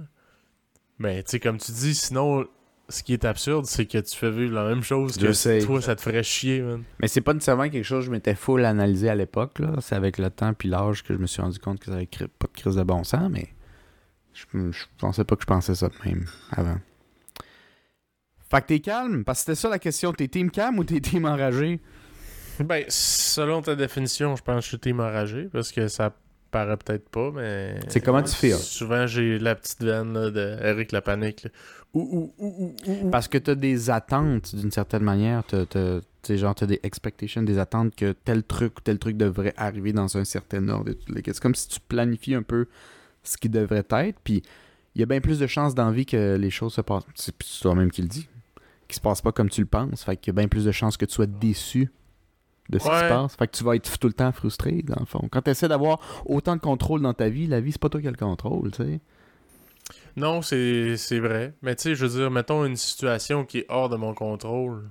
Mais 1.00 1.24
tu 1.24 1.32
sais 1.32 1.40
comme 1.40 1.58
tu 1.58 1.72
dis 1.72 1.96
sinon 1.96 2.46
ce 2.90 3.04
qui 3.04 3.14
est 3.14 3.24
absurde 3.24 3.66
c'est 3.66 3.86
que 3.86 3.98
tu 4.00 4.16
fais 4.18 4.32
vivre 4.32 4.54
la 4.54 4.68
même 4.68 4.82
chose 4.84 5.16
Je 5.20 5.28
que 5.28 5.34
sais. 5.34 5.60
toi 5.60 5.82
ça 5.82 5.96
te 5.96 6.02
ferait 6.02 6.24
chier 6.24 6.62
man. 6.62 6.84
Mais 7.00 7.08
c'est 7.08 7.22
pas 7.22 7.34
nécessairement 7.34 7.70
quelque 7.70 7.84
chose 7.86 8.02
que 8.04 8.08
je 8.08 8.12
m'étais 8.12 8.36
full 8.36 8.66
analysé 8.66 9.10
à 9.10 9.16
l'époque. 9.16 9.60
là. 9.60 9.74
C'est 9.82 9.96
avec 9.96 10.18
le 10.18 10.30
temps 10.30 10.54
puis 10.54 10.70
l'âge 10.70 11.04
que 11.04 11.14
je 11.14 11.20
me 11.20 11.28
suis 11.28 11.42
rendu 11.42 11.60
compte 11.60 11.80
que 11.80 11.86
ça 11.86 11.94
avait 11.94 12.08
pas 12.08 12.48
de 12.48 12.60
crise 12.62 12.76
de 12.76 12.84
bon 12.84 13.04
sens, 13.04 13.30
mais 13.32 13.48
je, 14.34 14.44
je 14.72 14.84
pensais 14.98 15.24
pas 15.24 15.36
que 15.36 15.42
je 15.44 15.48
pensais 15.48 15.76
ça 15.76 15.88
de 15.88 15.96
même 16.10 16.26
avant. 16.52 16.78
Fait 18.52 18.62
que 18.62 18.66
t'es 18.68 18.80
calme, 18.80 19.24
parce 19.24 19.40
que 19.40 19.46
c'était 19.54 19.56
ça 19.62 19.70
la 19.70 19.78
question. 19.80 20.12
T'es 20.12 20.28
team 20.28 20.50
calme 20.50 20.80
ou 20.80 20.84
t'es 20.84 21.00
team 21.00 21.26
enragé? 21.26 21.80
Ben 22.60 22.84
selon 22.90 23.62
ta 23.62 23.76
définition 23.76 24.36
je 24.36 24.42
pense 24.44 24.56
que 24.58 24.62
je 24.64 24.68
suis 24.68 24.80
team 24.80 25.00
enragé 25.00 25.48
parce 25.54 25.72
que 25.72 25.88
ça 25.88 26.14
paraît 26.52 26.78
peut-être 26.78 27.10
pas 27.10 27.32
mais 27.34 27.80
C'est 27.88 28.02
comment 28.02 28.22
tu 28.24 28.34
feels? 28.34 28.56
Souvent 28.56 29.08
j'ai 29.08 29.40
la 29.40 29.56
petite 29.56 29.84
veine 29.84 30.14
là, 30.14 30.30
de 30.32 30.58
Eric 30.64 30.92
la 30.92 31.02
panique. 31.02 31.44
là. 31.44 31.50
Ouh, 31.94 32.02
ouh, 32.02 32.34
ouh, 32.38 32.48
ouh, 32.48 32.76
ouh, 32.86 33.06
ouh. 33.06 33.10
Parce 33.10 33.28
que 33.28 33.38
t'as 33.40 33.56
des 33.56 33.90
attentes 33.90 34.56
d'une 34.56 34.72
certaine 34.72 35.04
manière. 35.04 35.44
Tu 35.48 35.56
sais, 36.22 36.38
genre, 36.38 36.54
t'as 36.54 36.68
des 36.68 36.80
expectations, 36.84 37.42
des 37.42 37.58
attentes 37.58 37.96
que 37.96 38.12
tel 38.12 38.44
truc 38.44 38.78
ou 38.78 38.82
tel 38.82 39.00
truc 39.00 39.18
devrait 39.18 39.54
arriver 39.58 39.92
dans 39.92 40.16
un 40.18 40.24
certain 40.24 40.68
ordre. 40.70 40.92
C'est 41.26 41.40
comme 41.40 41.56
si 41.56 41.68
tu 41.68 41.80
planifies 41.80 42.36
un 42.36 42.44
peu 42.44 42.68
ce 43.24 43.38
qui 43.38 43.50
devrait 43.50 43.86
être. 43.90 44.20
Puis 44.24 44.44
il 44.94 45.00
y 45.00 45.04
a 45.04 45.08
bien 45.08 45.20
plus 45.20 45.40
de 45.40 45.48
chances 45.48 45.74
d'envie 45.74 46.06
que 46.06 46.36
les 46.36 46.50
choses 46.52 46.74
se 46.74 46.82
passent. 46.82 47.06
C'est 47.16 47.34
c'est 47.44 47.62
toi-même 47.62 47.90
qui 47.90 48.04
le 48.04 48.08
dis. 48.08 48.28
Qui 48.88 48.96
se 48.96 49.02
passe 49.02 49.22
pas 49.22 49.32
comme 49.32 49.50
tu 49.50 49.62
le 49.62 49.68
penses. 49.68 50.04
Fait 50.04 50.16
qu'il 50.16 50.32
y 50.34 50.36
a 50.36 50.40
bien 50.40 50.48
plus 50.48 50.66
de 50.66 50.72
chances 50.72 50.96
que 50.98 51.06
tu 51.06 51.14
sois 51.16 51.26
déçu 51.28 51.90
de 52.70 52.80
ce 52.80 52.84
qui 52.84 52.90
se 52.90 53.00
passe. 53.10 53.36
Fait 53.36 53.48
que 53.48 53.58
tu 53.58 53.64
vas 53.64 53.76
être 53.76 53.98
tout 54.00 54.08
le 54.08 54.14
temps 54.14 54.32
frustré, 54.32 54.82
dans 54.84 55.00
le 55.00 55.06
fond. 55.06 55.28
Quand 55.32 55.42
tu 55.42 55.50
essaies 55.52 55.68
d'avoir 55.68 56.00
autant 56.26 56.56
de 56.56 56.62
contrôle 56.62 57.02
dans 57.02 57.14
ta 57.14 57.30
vie, 57.30 57.48
la 57.48 57.62
vie, 57.62 57.72
c'est 57.72 57.82
pas 57.82 57.90
toi 57.90 58.00
qui 58.02 58.08
as 58.08 58.12
le 58.12 58.18
contrôle, 58.18 58.72
tu 58.72 58.84
sais. 58.84 59.00
Non, 60.16 60.42
c'est 60.42 60.98
c'est 60.98 61.20
vrai. 61.20 61.54
Mais 61.62 61.76
tu 61.76 61.84
sais, 61.84 61.96
je 61.96 62.06
veux 62.06 62.20
dire, 62.20 62.30
mettons 62.32 62.66
une 62.66 62.76
situation 62.76 63.44
qui 63.46 63.60
est 63.60 63.66
hors 63.70 63.90
de 63.90 63.96
mon 63.96 64.14
contrôle. 64.14 64.90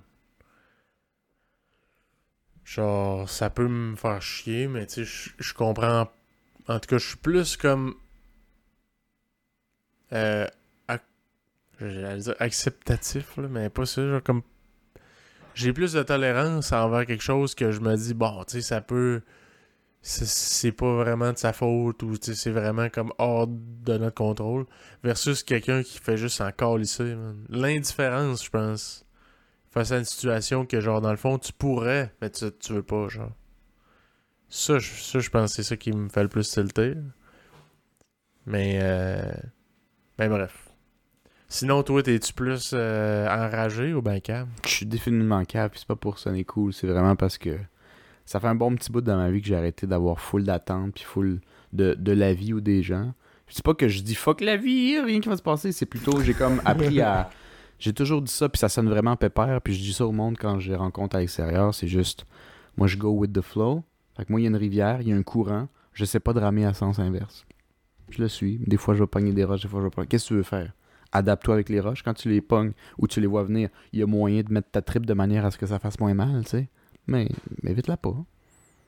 Genre, 2.64 3.28
ça 3.30 3.48
peut 3.48 3.68
me 3.68 3.96
faire 3.96 4.20
chier, 4.20 4.68
mais 4.68 4.86
tu 4.86 4.94
sais, 4.94 5.04
je- 5.04 5.30
je 5.38 5.54
comprends. 5.54 6.08
En 6.68 6.78
tout 6.80 6.88
cas, 6.88 6.98
je 6.98 7.06
suis 7.08 7.16
plus 7.16 7.56
comme. 7.56 7.94
Euh. 10.12 10.46
ac- 10.88 11.00
J'allais 11.80 12.18
dire 12.18 12.34
acceptatif, 12.40 13.36
là, 13.36 13.48
mais 13.48 13.70
pas 13.70 13.86
ça. 13.86 14.02
Genre, 14.06 14.22
comme. 14.22 14.42
J'ai 15.58 15.72
plus 15.72 15.92
de 15.92 16.04
tolérance 16.04 16.70
envers 16.70 17.04
quelque 17.04 17.24
chose 17.24 17.56
que 17.56 17.72
je 17.72 17.80
me 17.80 17.96
dis, 17.96 18.14
bon, 18.14 18.44
tu 18.44 18.52
sais, 18.52 18.60
ça 18.60 18.80
peut. 18.80 19.22
C'est 20.02 20.70
pas 20.70 20.94
vraiment 20.94 21.32
de 21.32 21.36
sa 21.36 21.52
faute 21.52 22.00
ou 22.04 22.14
c'est 22.22 22.52
vraiment 22.52 22.88
comme 22.88 23.12
hors 23.18 23.48
de 23.48 23.98
notre 23.98 24.14
contrôle 24.14 24.66
versus 25.02 25.42
quelqu'un 25.42 25.82
qui 25.82 25.98
fait 25.98 26.16
juste 26.16 26.40
encore 26.40 26.78
lycée. 26.78 27.16
L'indifférence, 27.48 28.44
je 28.44 28.50
pense, 28.50 29.04
face 29.72 29.90
à 29.90 29.98
une 29.98 30.04
situation 30.04 30.64
que, 30.64 30.80
genre, 30.80 31.00
dans 31.00 31.10
le 31.10 31.16
fond, 31.16 31.40
tu 31.40 31.52
pourrais, 31.52 32.14
mais 32.22 32.30
tu, 32.30 32.46
tu 32.60 32.74
veux 32.74 32.84
pas, 32.84 33.08
genre. 33.08 33.32
Ça, 34.48 34.78
je, 34.78 34.92
ça, 34.92 35.18
je 35.18 35.28
pense 35.28 35.50
que 35.50 35.56
c'est 35.56 35.68
ça 35.70 35.76
qui 35.76 35.90
me 35.90 36.08
fait 36.08 36.22
le 36.22 36.28
plus 36.28 36.48
tilter. 36.48 36.94
Mais, 38.46 38.78
euh... 38.80 39.32
Mais 40.20 40.28
bref. 40.28 40.67
Sinon, 41.50 41.82
toi, 41.82 42.02
t'es-tu 42.02 42.34
plus 42.34 42.72
euh, 42.74 43.26
enragé 43.26 43.94
ou 43.94 44.02
ben 44.02 44.20
calme? 44.20 44.50
Je 44.64 44.70
suis 44.70 44.86
définitivement 44.86 45.42
cave, 45.46 45.70
puis 45.70 45.80
c'est 45.80 45.88
pas 45.88 45.96
pour 45.96 46.18
sonner 46.18 46.44
cool, 46.44 46.74
c'est 46.74 46.86
vraiment 46.86 47.16
parce 47.16 47.38
que 47.38 47.56
ça 48.26 48.38
fait 48.38 48.48
un 48.48 48.54
bon 48.54 48.74
petit 48.76 48.92
bout 48.92 49.00
dans 49.00 49.16
ma 49.16 49.30
vie 49.30 49.40
que 49.40 49.48
j'ai 49.48 49.56
arrêté 49.56 49.86
d'avoir 49.86 50.20
full 50.20 50.44
d'attente, 50.44 50.92
puis 50.94 51.04
full 51.04 51.40
de, 51.72 51.94
de 51.94 52.12
la 52.12 52.34
vie 52.34 52.52
ou 52.52 52.60
des 52.60 52.82
gens. 52.82 53.14
C'est 53.48 53.64
pas 53.64 53.72
que 53.72 53.88
je 53.88 54.02
dis 54.02 54.14
fuck 54.14 54.42
la 54.42 54.58
vie, 54.58 55.00
rien 55.00 55.20
qui 55.20 55.28
va 55.30 55.38
se 55.38 55.42
passer, 55.42 55.72
c'est 55.72 55.86
plutôt 55.86 56.20
j'ai 56.20 56.34
comme 56.34 56.60
appris 56.66 57.00
à. 57.00 57.30
J'ai 57.78 57.94
toujours 57.94 58.20
dit 58.20 58.30
ça, 58.30 58.50
puis 58.50 58.58
ça 58.58 58.68
sonne 58.68 58.90
vraiment 58.90 59.16
pépère, 59.16 59.62
puis 59.62 59.72
je 59.72 59.80
dis 59.80 59.94
ça 59.94 60.04
au 60.06 60.12
monde 60.12 60.36
quand 60.38 60.60
je 60.60 60.72
les 60.72 60.76
rencontre 60.76 61.16
à 61.16 61.20
l'extérieur, 61.20 61.74
c'est 61.74 61.88
juste, 61.88 62.26
moi 62.76 62.88
je 62.88 62.98
go 62.98 63.08
with 63.08 63.32
the 63.32 63.40
flow. 63.40 63.84
Fait 64.18 64.26
que 64.26 64.32
moi, 64.32 64.40
il 64.40 64.44
y 64.44 64.46
a 64.46 64.50
une 64.50 64.56
rivière, 64.56 65.00
il 65.00 65.08
y 65.08 65.12
a 65.12 65.16
un 65.16 65.22
courant, 65.22 65.68
je 65.94 66.04
sais 66.04 66.20
pas 66.20 66.34
de 66.34 66.40
ramer 66.40 66.66
à 66.66 66.74
sens 66.74 66.98
inverse. 66.98 67.46
Je 68.10 68.20
le 68.20 68.28
suis, 68.28 68.58
des 68.66 68.76
fois 68.76 68.94
je 68.94 69.00
vais 69.00 69.06
pogner 69.06 69.32
des 69.32 69.44
roches, 69.44 69.62
des 69.62 69.68
fois 69.68 69.80
je 69.80 69.84
vais 69.84 69.90
pas. 69.90 70.04
Qu'est-ce 70.04 70.24
que 70.24 70.28
tu 70.28 70.34
veux 70.34 70.42
faire? 70.42 70.72
Adapte-toi 71.12 71.54
avec 71.54 71.68
les 71.68 71.80
roches. 71.80 72.02
Quand 72.02 72.14
tu 72.14 72.28
les 72.28 72.40
pognes 72.40 72.72
ou 72.98 73.06
tu 73.06 73.20
les 73.20 73.26
vois 73.26 73.44
venir, 73.44 73.70
il 73.92 74.00
y 74.00 74.02
a 74.02 74.06
moyen 74.06 74.42
de 74.42 74.52
mettre 74.52 74.70
ta 74.70 74.82
trip 74.82 75.06
de 75.06 75.14
manière 75.14 75.44
à 75.44 75.50
ce 75.50 75.58
que 75.58 75.66
ça 75.66 75.78
fasse 75.78 75.98
moins 76.00 76.14
mal, 76.14 76.42
tu 76.44 76.50
sais. 76.50 76.68
Mais, 77.06 77.28
mais 77.62 77.72
vite-la 77.72 77.96
pas. 77.96 78.14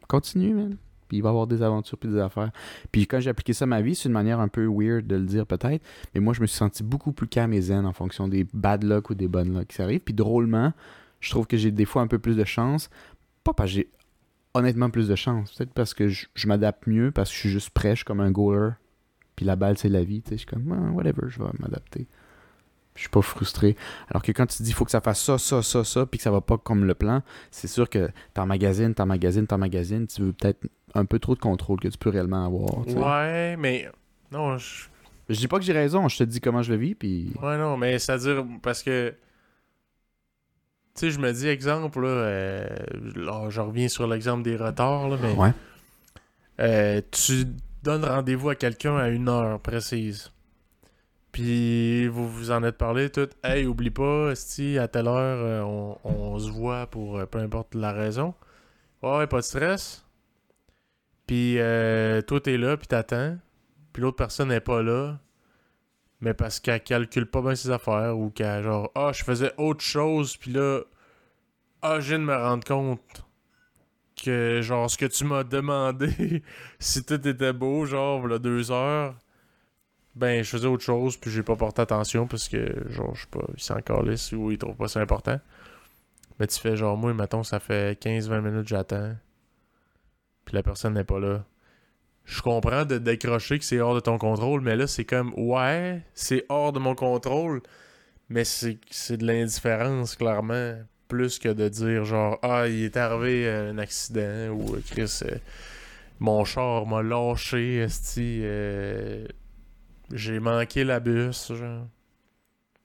Continue, 0.07 0.55
man. 0.55 0.77
Puis 1.09 1.17
il 1.17 1.23
va 1.23 1.31
y 1.31 1.31
avoir 1.31 1.49
des 1.49 1.63
aventures 1.63 1.99
puis 1.99 2.09
des 2.09 2.19
affaires. 2.19 2.53
Puis 2.93 3.07
quand 3.07 3.19
j'ai 3.19 3.31
appliqué 3.31 3.53
ça 3.53 3.65
à 3.65 3.67
ma 3.67 3.81
vie, 3.81 3.97
c'est 3.97 4.09
une 4.09 4.13
manière 4.13 4.39
un 4.39 4.47
peu 4.47 4.67
weird 4.67 5.07
de 5.07 5.17
le 5.17 5.25
dire 5.25 5.45
peut-être, 5.45 5.83
mais 6.15 6.21
moi 6.21 6.35
je 6.35 6.41
me 6.41 6.47
suis 6.47 6.57
senti 6.57 6.85
beaucoup 6.85 7.11
plus 7.11 7.27
calme 7.27 7.53
et 7.53 7.61
zen 7.61 7.85
en 7.85 7.93
fonction 7.93 8.29
des 8.29 8.47
bad 8.53 8.85
luck 8.85 9.11
ou 9.11 9.15
des 9.15 9.27
bonnes 9.27 9.53
luck 9.53 9.67
qui 9.67 9.83
arrivent. 9.83 10.03
Puis 10.03 10.15
drôlement, 10.15 10.73
je 11.19 11.31
trouve 11.31 11.49
que 11.49 11.57
j'ai 11.57 11.73
des 11.73 11.85
fois 11.85 12.03
un 12.03 12.07
peu 12.07 12.21
plus 12.21 12.37
de 12.37 12.45
chance. 12.45 12.91
Pas 13.43 13.53
parce 13.53 13.71
que 13.71 13.77
j'ai 13.77 13.91
honnêtement 14.55 14.91
plus 14.91 15.09
de 15.09 15.17
chance. 15.17 15.53
Peut-être 15.53 15.73
parce 15.73 15.95
que 15.95 16.09
je, 16.09 16.27
m'adapte 16.47 16.87
mieux, 16.87 17.11
parce 17.11 17.31
que 17.31 17.35
je 17.35 17.41
suis 17.41 17.51
juste 17.51 17.77
suis 17.77 18.05
comme 18.05 18.21
un 18.21 18.31
goaler. 18.31 18.73
Puis 19.41 19.47
la 19.47 19.57
balle, 19.57 19.79
c'est 19.79 19.89
la 19.89 20.05
vie. 20.05 20.23
Je 20.31 20.37
suis 20.37 20.45
comme, 20.45 20.71
Ah, 20.71 20.93
whatever, 20.93 21.23
je 21.29 21.39
vais 21.39 21.49
m'adapter. 21.61 22.07
Je 22.95 23.01
suis 23.01 23.09
pas 23.09 23.23
frustré. 23.23 23.75
Alors 24.11 24.23
que 24.23 24.33
quand 24.33 24.45
tu 24.45 24.63
dis, 24.63 24.73
faut 24.75 24.85
que 24.85 24.91
ça 24.91 25.01
fasse 25.01 25.23
ça, 25.23 25.39
ça, 25.39 25.63
ça, 25.63 25.83
ça, 25.83 26.05
puis 26.05 26.19
que 26.19 26.23
ça 26.23 26.31
va 26.31 26.43
pas 26.43 26.59
comme 26.59 26.85
le 26.85 26.93
plan, 26.93 27.23
c'est 27.51 27.69
sûr 27.69 27.89
que 27.89 28.11
t'emmagasines, 28.35 28.95
t'emmagasines, 28.95 29.47
t'emmagasines, 29.47 30.07
tu 30.09 30.21
veux 30.21 30.33
peut-être 30.35 30.61
un 30.95 31.07
peu 31.07 31.19
trop 31.19 31.35
de 31.35 31.41
contrôle 31.41 31.81
que 31.81 31.89
tu 31.89 31.97
peux 31.97 32.11
réellement 32.11 32.45
avoir. 32.45 32.87
Ouais, 32.87 33.57
mais. 33.57 33.89
Non, 34.31 34.59
je. 34.59 34.89
Je 35.31 35.39
dis 35.39 35.49
pas 35.49 35.59
que 35.59 35.65
j'ai 35.65 35.73
raison, 35.73 36.07
je 36.09 36.19
te 36.19 36.25
dis 36.25 36.39
comment 36.43 36.61
je 36.61 36.71
le 36.75 36.79
vis, 36.79 36.95
puis. 36.95 37.33
Ouais, 37.41 37.57
non, 37.57 37.79
mais 37.79 37.99
c'est-à-dire 37.99 38.45
parce 38.61 38.83
que. 38.83 39.15
Tu 40.97 41.07
sais, 41.07 41.11
je 41.13 41.19
me 41.19 41.33
dis, 41.33 41.49
exemple, 41.49 42.03
là, 42.03 42.09
euh, 42.09 42.67
là, 43.17 43.49
je 43.49 43.61
reviens 43.63 43.89
sur 43.89 44.07
l'exemple 44.07 44.43
des 44.43 44.57
retards, 44.57 45.09
là, 45.09 45.17
mais 45.23 45.33
Ouais. 45.35 45.53
euh, 46.61 47.01
tu 47.11 47.47
donnes 47.83 48.05
rendez-vous 48.05 48.51
à 48.51 48.55
quelqu'un 48.55 48.97
à 48.97 49.09
une 49.09 49.29
heure 49.29 49.61
précise. 49.61 50.33
Puis 51.33 52.09
vous 52.09 52.29
vous 52.29 52.51
en 52.51 52.63
êtes 52.65 52.77
parlé 52.77 53.11
tout. 53.11 53.29
Hey, 53.45 53.67
oublie 53.67 53.91
pas, 53.91 54.35
si 54.35 54.79
à 54.79 54.89
telle 54.89 55.07
heure 55.07 55.39
euh, 55.45 55.63
on, 55.63 55.99
on 56.05 56.39
se 56.39 56.51
voit 56.51 56.87
pour 56.89 57.19
euh, 57.19 57.27
peu 57.27 57.39
importe 57.39 57.75
la 57.75 57.93
raison. 57.93 58.35
Ouais, 59.03 59.27
pas 59.27 59.39
de 59.39 59.43
stress. 59.43 60.05
Puis 61.27 61.59
euh, 61.59 62.23
toi 62.23 62.41
t'es 62.41 62.57
là, 62.57 62.77
puis 62.77 62.89
t'attends. 62.89 63.39
Puis 63.93 64.03
l'autre 64.03 64.17
personne 64.17 64.49
n'est 64.49 64.61
pas 64.61 64.83
là. 64.83 65.19
Mais 66.21 66.35
parce 66.35 66.61
qu'elle 66.61 66.83
calcule 66.83 67.27
pas 67.27 67.41
bien 67.41 67.55
ses 67.55 67.71
affaires 67.71 68.19
ou 68.19 68.31
qu'elle 68.31 68.65
genre 68.65 68.91
ah 68.95 69.13
je 69.15 69.25
faisais 69.25 69.53
autre 69.57 69.83
chose 69.83 70.37
puis 70.37 70.53
là 70.53 70.81
ah 71.83 72.01
je 72.01 72.09
viens 72.11 72.19
de 72.19 72.25
me 72.25 72.37
rendre 72.37 72.65
compte 72.65 73.25
que 74.23 74.61
genre 74.63 74.91
ce 74.91 74.99
que 74.99 75.07
tu 75.07 75.25
m'as 75.25 75.45
demandé 75.45 76.43
si 76.79 77.05
tout 77.05 77.27
était 77.27 77.53
beau 77.53 77.85
genre 77.87 78.21
voilà 78.21 78.39
deux 78.39 78.71
heures 78.71 79.17
ben 80.15 80.43
je 80.43 80.51
faisais 80.51 80.67
autre 80.67 80.85
chose 80.85 81.17
puis 81.17 81.31
j'ai 81.31 81.43
pas 81.43 81.57
porté 81.57 81.83
attention 81.83 82.27
parce 82.27 82.49
que 82.49 82.91
genre 82.91 83.15
je 83.15 83.23
sais 83.23 83.29
pas 83.31 83.45
il 83.57 83.63
s'en 83.63 83.81
calisse 83.81 84.33
ou 84.33 84.51
il 84.51 84.59
trouve 84.59 84.77
pas 84.77 84.89
ça 84.89 85.01
important. 85.01 85.39
Mais 86.39 86.47
tu 86.47 86.59
fais 86.59 86.77
genre 86.77 86.97
moi 86.97 87.15
mettons 87.15 87.43
ça 87.43 87.61
fait 87.61 88.01
15-20 88.03 88.41
minutes 88.41 88.69
j'attends 88.69 89.15
puis 90.45 90.55
la 90.55 90.63
personne 90.63 90.95
n'est 90.95 91.05
pas 91.05 91.21
là. 91.21 91.45
Je 92.25 92.43
comprends 92.43 92.85
de 92.85 92.99
décrocher 92.99 93.59
que 93.59 93.65
c'est 93.65 93.81
hors 93.81 93.95
de 93.95 94.01
ton 94.01 94.19
contrôle 94.19 94.61
mais 94.61 94.77
là 94.77 94.87
c'est 94.87 95.05
comme 95.05 95.33
ouais 95.37 96.03
c'est 96.15 96.45
hors 96.49 96.73
de 96.73 96.79
mon 96.79 96.95
contrôle 96.95 97.63
mais 98.29 98.45
c'est 98.45 98.79
de 99.17 99.27
l'indifférence 99.27 100.17
clairement 100.17 100.77
plus 101.11 101.39
que 101.39 101.49
de 101.51 101.69
dire 101.69 102.05
genre 102.07 102.39
ah 102.43 102.67
il 102.69 102.85
est 102.85 102.97
arrivé 102.97 103.47
euh, 103.47 103.73
un 103.73 103.79
accident 103.79 104.49
ou 104.55 104.77
euh, 104.77 104.81
Chris 104.91 105.21
euh, 105.25 105.35
mon 106.21 106.45
char 106.45 106.87
m'a 106.87 107.03
lâché 107.03 107.79
esti 107.79 108.43
j'ai 110.13 110.41
manqué 110.41 110.85
la 110.85 111.01
bus 111.01 111.53
genre 111.53 111.87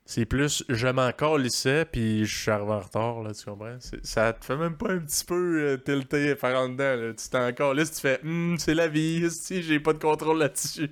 c'est 0.08 0.26
plus 0.26 0.64
je 0.70 0.88
m'en 0.88 1.12
calissais 1.12 1.86
puis 1.86 2.26
je 2.26 2.38
suis 2.42 2.52
arrivé 2.52 2.72
en 2.72 2.80
retard 2.80 3.24
là 3.24 3.34
tu 3.34 3.46
comprends? 3.46 3.78
Ça 4.04 4.34
te 4.34 4.46
fait 4.46 4.56
même 4.58 4.78
pas 4.78 4.92
un 4.92 5.00
petit 5.00 5.26
peu 5.26 5.62
euh, 5.64 5.78
tilter 5.78 6.36
faire 6.36 6.60
en 6.60 6.70
dedans 6.70 6.96
là. 6.96 7.14
tu 7.14 7.30
t'en 7.30 7.52
calisses 7.54 7.92
tu 7.94 8.02
fais 8.02 8.20
Hum, 8.24 8.56
c'est 8.60 8.76
la 8.76 8.88
vie 8.88 9.30
si 9.32 9.64
j'ai 9.64 9.80
pas 9.80 9.94
de 9.94 10.00
contrôle 10.00 10.40
là-dessus 10.40 10.90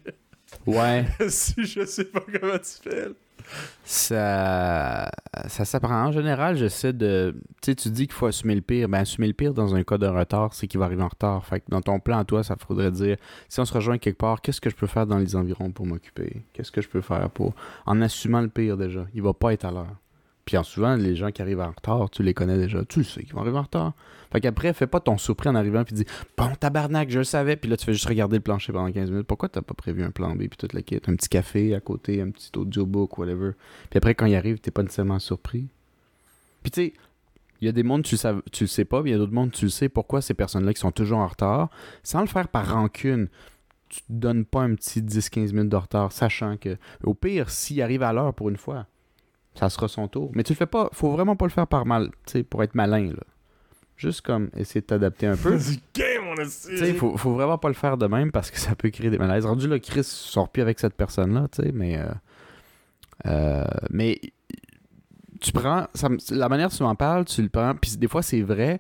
Ouais. 0.66 1.06
si 1.30 1.66
je 1.66 1.86
sais 1.86 2.06
pas 2.06 2.22
comment 2.22 2.58
tu 2.60 2.90
fais 2.90 3.10
là. 3.10 3.14
Ça, 3.86 5.12
ça 5.48 5.66
s'apprend. 5.66 6.06
En 6.06 6.12
général, 6.12 6.56
j'essaie 6.56 6.94
de. 6.94 7.36
Tu 7.62 7.72
sais, 7.72 7.76
tu 7.76 7.90
dis 7.90 8.08
qu'il 8.08 8.14
faut 8.14 8.26
assumer 8.26 8.56
le 8.56 8.62
pire. 8.62 8.88
Ben, 8.88 9.00
assumer 9.00 9.28
le 9.28 9.34
pire 9.34 9.54
dans 9.54 9.76
un 9.76 9.84
cas 9.84 9.98
de 9.98 10.08
retard, 10.08 10.54
c'est 10.54 10.68
qu'il 10.68 10.80
va 10.80 10.86
arriver 10.86 11.04
en 11.04 11.10
retard. 11.10 11.46
Fait 11.46 11.60
que 11.60 11.66
dans 11.68 11.82
ton 11.82 12.00
plan, 12.00 12.24
toi, 12.24 12.44
ça 12.44 12.56
faudrait 12.56 12.92
dire 12.92 13.18
si 13.50 13.60
on 13.60 13.66
se 13.66 13.74
rejoint 13.74 13.98
quelque 13.98 14.18
part, 14.18 14.42
qu'est-ce 14.42 14.62
que 14.62 14.70
je 14.70 14.76
peux 14.76 14.88
faire 14.88 15.06
dans 15.06 15.18
les 15.18 15.36
environs 15.36 15.72
pour 15.72 15.86
m'occuper? 15.86 16.44
Qu'est-ce 16.54 16.72
que 16.72 16.82
je 16.82 16.90
peux 16.90 17.02
faire 17.02 17.30
pour. 17.30 17.54
En 17.86 18.02
assumant 18.02 18.42
le 18.42 18.50
pire 18.50 18.78
déjà? 18.78 19.06
Il 19.14 19.22
va 19.22 19.34
pas 19.34 19.54
être 19.54 19.66
à 19.66 19.72
l'heure. 19.72 19.96
Puis 20.46 20.58
en 20.58 20.64
souvent, 20.64 20.96
les 20.96 21.16
gens 21.16 21.32
qui 21.32 21.42
arrivent 21.42 21.62
en 21.62 21.70
retard, 21.72 22.10
tu 22.10 22.22
les 22.22 22.34
connais 22.34 22.58
déjà. 22.58 22.84
Tu 22.84 23.00
le 23.00 23.06
sais 23.06 23.24
qu'ils 23.24 23.34
vont 23.34 23.42
arriver 23.42 23.58
en 23.58 23.62
retard. 23.62 23.94
Fait 24.32 24.42
qu'après, 24.42 24.74
fais 24.74 24.88
pas 24.88 25.00
ton 25.00 25.18
surpris 25.18 25.48
en 25.48 25.56
arrivant 25.56 25.84
puis 25.86 25.96
dis 25.96 26.06
Bon, 26.38 26.50
tabarnak, 26.60 27.10
je 27.10 27.20
le 27.20 27.24
savais. 27.24 27.56
Puis 27.56 27.70
là, 27.70 27.78
tu 27.78 27.86
fais 27.86 27.94
juste 27.94 28.08
regarder 28.08 28.38
le 28.38 28.42
plancher 28.42 28.74
pendant 28.74 28.92
15 28.92 29.10
minutes. 29.12 29.28
Pourquoi 29.28 29.48
t'as 29.48 29.62
pas 29.62 29.74
prévu 29.74 30.04
un 30.04 30.12
plan 30.12 30.36
B 30.36 30.40
puis 30.40 30.58
toute 30.58 30.74
la 30.74 30.82
kit? 30.82 31.00
Un 31.08 31.16
petit 31.16 31.30
café 31.30 31.74
à 31.76 31.80
côté, 31.80 32.22
un 32.22 32.30
petit 32.30 32.52
audiobook, 32.58 33.18
whatever. 33.18 33.52
Puis 33.90 33.98
après, 33.98 34.16
quand 34.16 34.26
il 34.26 34.36
arrive, 34.36 34.60
t'es 34.60 34.72
pas 34.72 34.84
nécessairement 34.84 35.20
surpris. 35.20 35.68
Puis 36.62 36.72
tu 36.72 36.82
sais, 36.82 36.94
il 37.62 37.66
y 37.66 37.70
a 37.70 37.72
des 37.72 37.84
mondes, 37.84 38.04
tu, 38.04 38.16
sav- 38.18 38.42
tu 38.52 38.66
le 38.66 38.68
sais 38.68 38.84
pas, 38.84 39.02
puis 39.02 39.12
il 39.12 39.14
y 39.14 39.16
a 39.16 39.18
d'autres 39.20 39.32
mondes, 39.34 39.52
tu 39.52 39.66
le 39.66 39.72
sais 39.72 39.88
pourquoi 39.88 40.22
ces 40.22 40.34
personnes-là 40.34 40.74
qui 40.74 40.82
sont 40.82 40.92
toujours 40.92 41.20
en 41.20 41.28
retard, 41.28 41.70
sans 42.04 42.20
le 42.20 42.28
faire 42.28 42.50
par 42.50 42.70
rancune. 42.74 43.30
Tu 43.88 44.00
te 44.02 44.06
donnes 44.10 44.44
pas 44.44 44.62
un 44.64 44.76
petit 44.76 45.02
10-15 45.02 45.54
minutes 45.54 45.70
de 45.70 45.76
retard, 45.78 46.12
sachant 46.12 46.58
que, 46.58 46.78
au 47.04 47.14
pire, 47.14 47.50
s'il 47.50 47.82
arrive 47.82 48.04
à 48.04 48.12
l'heure 48.12 48.34
pour 48.34 48.50
une 48.50 48.58
fois, 48.58 48.88
ça 49.56 49.70
sera 49.70 49.88
son 49.88 50.08
tour. 50.08 50.32
Mais 50.34 50.44
tu 50.44 50.54
le 50.54 50.58
fais 50.58 50.66
pas, 50.66 50.90
faut 50.94 51.12
vraiment 51.12 51.36
pas 51.36 51.46
le 51.46 51.52
faire 51.52 51.68
par 51.68 51.86
mal, 51.86 52.10
tu 52.26 52.34
sais, 52.34 52.44
pour 52.44 52.64
être 52.64 52.76
malin, 52.76 53.08
là. 53.12 53.24
Juste 53.96 54.22
comme 54.22 54.50
essayer 54.58 54.82
de 54.82 54.88
t'adapter 54.88 55.28
un 55.28 55.38
peu. 55.38 55.58
Tu 56.72 56.78
sais, 56.78 56.94
faut, 56.94 57.16
faut 57.16 57.34
vraiment 57.36 57.60
pas 57.60 57.68
le 57.68 57.76
faire 57.76 57.96
de 57.96 58.08
même 58.08 58.32
parce 58.32 58.50
que 58.50 58.58
ça 58.60 58.74
peut 58.76 58.90
créer 58.90 59.12
des 59.12 59.20
malaises. 59.20 59.46
Rendu 59.46 59.68
là, 59.68 59.78
Chris 59.80 60.04
sort 60.04 60.50
plus 60.50 60.62
avec 60.64 60.80
cette 60.80 60.96
personne-là, 60.96 61.48
tu 61.52 61.62
sais, 61.62 61.72
mais. 61.72 62.00
euh, 62.00 62.06
euh, 63.28 63.64
mais 63.92 64.20
tu 65.40 65.52
prends. 65.52 65.88
ça 65.94 66.10
la 66.32 66.50
manière 66.50 66.70
dont 66.70 66.76
tu 66.76 66.84
m'en 66.84 66.96
parles, 66.96 67.26
tu 67.26 67.42
le 67.44 67.50
prends. 67.50 67.76
Puis 67.76 67.96
des 67.98 68.08
fois, 68.08 68.24
c'est 68.24 68.42
vrai, 68.42 68.80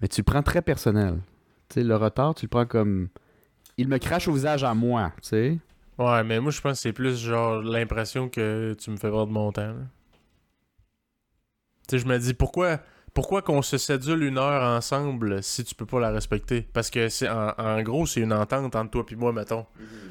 mais 0.00 0.08
tu 0.08 0.20
le 0.20 0.24
prends 0.24 0.42
très 0.42 0.60
personnel. 0.62 1.20
Tu 1.68 1.80
sais, 1.80 1.84
le 1.84 1.96
retard, 1.96 2.34
tu 2.34 2.44
le 2.44 2.50
prends 2.50 2.66
comme. 2.66 3.08
Il 3.78 3.88
me 3.88 3.96
crache 3.98 4.28
au 4.28 4.32
visage 4.32 4.64
à 4.64 4.74
moi, 4.74 5.12
tu 5.22 5.28
sais. 5.30 5.58
Ouais, 5.98 6.22
mais 6.24 6.40
moi, 6.40 6.50
je 6.52 6.60
pense 6.60 6.72
que 6.74 6.78
c'est 6.78 6.92
plus 6.92 7.18
genre 7.18 7.62
l'impression 7.62 8.28
que 8.28 8.74
tu 8.78 8.90
me 8.90 8.96
fais 8.96 9.10
perdre 9.10 9.32
mon 9.32 9.50
temps. 9.50 9.62
là. 9.62 9.74
Je 11.98 12.06
me 12.06 12.18
dis, 12.18 12.34
pourquoi 12.34 12.80
pourquoi 13.14 13.42
qu'on 13.42 13.60
se 13.60 13.76
sédule 13.76 14.22
une 14.22 14.38
heure 14.38 14.62
ensemble 14.62 15.42
si 15.42 15.64
tu 15.64 15.74
peux 15.74 15.84
pas 15.84 16.00
la 16.00 16.10
respecter? 16.10 16.66
Parce 16.72 16.88
que 16.88 17.10
c'est 17.10 17.28
en, 17.28 17.52
en 17.58 17.82
gros, 17.82 18.06
c'est 18.06 18.20
une 18.20 18.32
entente 18.32 18.74
entre 18.74 18.90
toi 18.90 19.04
et 19.10 19.16
moi, 19.16 19.32
mettons. 19.34 19.66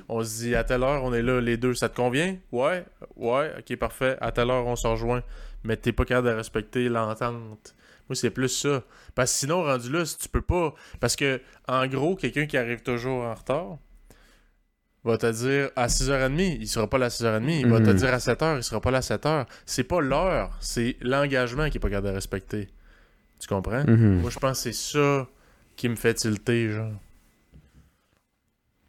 On 0.08 0.24
se 0.24 0.44
dit, 0.44 0.56
à 0.56 0.64
telle 0.64 0.84
heure, 0.84 1.04
on 1.04 1.12
est 1.12 1.24
là, 1.24 1.42
les 1.42 1.58
deux, 1.58 1.74
ça 1.74 1.90
te 1.90 1.96
convient? 1.96 2.38
Ouais, 2.52 2.86
ouais, 3.16 3.54
ok, 3.58 3.76
parfait. 3.78 4.18
À 4.22 4.32
telle 4.32 4.52
heure, 4.52 4.68
on 4.68 4.76
se 4.76 4.86
rejoint. 4.86 5.24
Mais 5.64 5.78
t'es 5.78 5.94
pas 5.94 6.06
capable 6.06 6.28
de 6.28 6.34
respecter 6.34 6.90
l'entente. 6.90 7.76
Moi, 8.08 8.16
c'est 8.16 8.30
plus 8.30 8.50
ça. 8.50 8.84
Parce 9.16 9.32
que 9.32 9.40
sinon, 9.40 9.64
rendu 9.64 9.92
là, 9.92 10.06
si 10.06 10.18
tu 10.20 10.30
peux 10.30 10.42
pas. 10.42 10.76
Parce 11.00 11.16
que, 11.16 11.42
en 11.68 11.88
gros, 11.88 12.16
quelqu'un 12.16 12.46
qui 12.46 12.58
arrive 12.58 12.84
toujours 12.84 13.24
en 13.24 13.34
retard 13.34 13.78
va 15.04 15.18
te 15.18 15.32
dire 15.32 15.72
à 15.76 15.88
6h30, 15.88 16.58
il 16.60 16.68
sera 16.68 16.88
pas 16.88 16.98
là 17.00 17.08
à 17.08 17.10
6h30. 17.10 17.60
Il 17.62 17.68
va 17.68 17.80
te 17.80 17.90
Mhm. 17.90 17.96
dire 17.96 18.14
à 18.14 18.20
7h, 18.20 18.58
il 18.58 18.64
sera 18.64 18.80
pas 18.82 18.92
là 18.92 19.00
à 19.00 19.02
7h. 19.02 19.46
C'est 19.66 19.84
pas 19.84 20.00
l'heure, 20.02 20.56
c'est 20.60 20.96
l'engagement 21.02 21.70
qui 21.70 21.78
est 21.78 21.80
pas 21.80 21.90
capable 21.90 22.08
de 22.10 22.14
respecter. 22.14 22.70
Tu 23.40 23.48
comprends? 23.48 23.84
Mhm. 23.84 24.22
Moi, 24.22 24.30
je 24.30 24.38
pense 24.40 24.64
que 24.64 24.72
c'est 24.72 24.98
ça 24.98 25.28
qui 25.76 25.90
me 25.90 25.96
fait 25.96 26.14
tilter, 26.14 26.70
genre. 26.70 26.92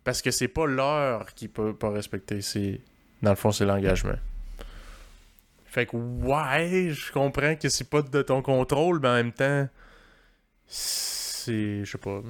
Parce 0.05 0.21
que 0.21 0.31
c'est 0.31 0.49
pas 0.49 0.67
l'heure 0.67 1.33
qui 1.35 1.49
peut 1.49 1.75
pas 1.75 1.91
respecter, 1.91 2.43
c'est. 2.43 2.81
Dans 3.23 3.31
le 3.31 3.37
fond, 3.37 3.53
c'est 3.53 3.65
l'engagement. 3.65 4.17
Fait 5.65 5.87
que, 5.87 5.97
ouais, 5.97 6.91
je 6.91 7.11
comprends 7.13 7.55
que 7.57 7.69
c'est 7.71 7.89
pas 7.89 8.03
de 8.03 8.21
ton 8.21 8.43
contrôle, 8.43 8.99
mais 9.01 9.09
en 9.09 9.15
même 9.15 9.33
temps, 9.33 9.69
c'est. 10.67 11.85
Je 11.85 11.91
sais 11.91 11.99
pas. 11.99 12.21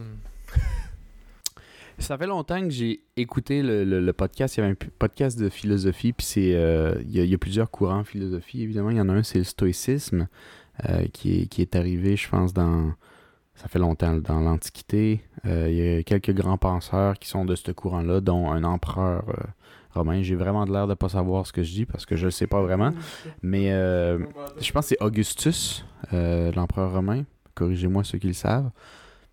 Ça 2.03 2.19
fait 2.19 2.27
longtemps 2.27 2.61
que 2.61 2.71
j'ai 2.71 3.05
écouté 3.17 3.63
le, 3.63 3.85
le- 3.85 4.01
le 4.01 4.13
podcast. 4.13 4.57
Il 4.57 4.61
y 4.61 4.63
avait 4.65 4.73
un 4.73 4.87
podcast 4.99 5.39
de 5.39 5.49
philosophie, 5.49 6.13
puis 6.13 6.27
c'est 6.27 6.55
euh, 6.55 6.95
il 7.03 7.11
y, 7.17 7.21
a- 7.21 7.25
il 7.25 7.31
y 7.31 7.35
a 7.35 7.39
plusieurs 7.39 7.71
courants 7.71 8.01
en 8.01 8.05
philosophie. 8.05 8.63
Évidemment, 8.63 8.91
il 8.91 8.97
y 8.97 9.01
en 9.01 9.09
a 9.09 9.13
un, 9.13 9.23
c'est 9.23 9.39
le 9.39 9.45
stoïcisme, 9.45 10.27
euh, 10.89 11.07
qui, 11.13 11.43
est, 11.43 11.47
qui 11.47 11.63
est 11.63 11.77
arrivé, 11.77 12.17
je 12.17 12.29
pense, 12.29 12.53
dans 12.53 12.93
ça 13.55 13.69
fait 13.69 13.79
longtemps, 13.79 14.17
dans 14.17 14.41
l'Antiquité. 14.41 15.23
Euh, 15.47 15.69
il 15.71 15.77
y 15.77 15.97
a 15.99 16.03
quelques 16.03 16.33
grands 16.33 16.59
penseurs 16.59 17.19
qui 17.19 17.29
sont 17.29 17.45
de 17.45 17.55
ce 17.55 17.71
courant-là, 17.71 18.21
dont 18.21 18.51
un 18.51 18.65
empereur 18.65 19.25
romain. 19.95 20.23
J'ai 20.23 20.35
vraiment 20.35 20.65
de 20.65 20.73
l'air 20.73 20.89
de 20.89 20.95
pas 20.95 21.09
savoir 21.11 21.47
ce 21.47 21.53
que 21.53 21.63
je 21.63 21.71
dis 21.73 21.87
parce 21.87 22.05
que 22.07 22.17
je 22.17 22.25
le 22.25 22.31
sais 22.33 22.47
pas 22.49 22.61
vraiment. 22.63 22.91
Mais 23.43 23.71
euh, 23.73 24.19
je 24.61 24.73
pense 24.73 24.87
que 24.89 24.97
c'est 24.97 25.03
Augustus, 25.05 25.85
l'empereur 26.11 26.93
romain. 26.93 27.25
Corrigez-moi 27.55 28.03
ceux 28.03 28.19
qui 28.19 28.29
le 28.29 28.33
savent. 28.33 28.71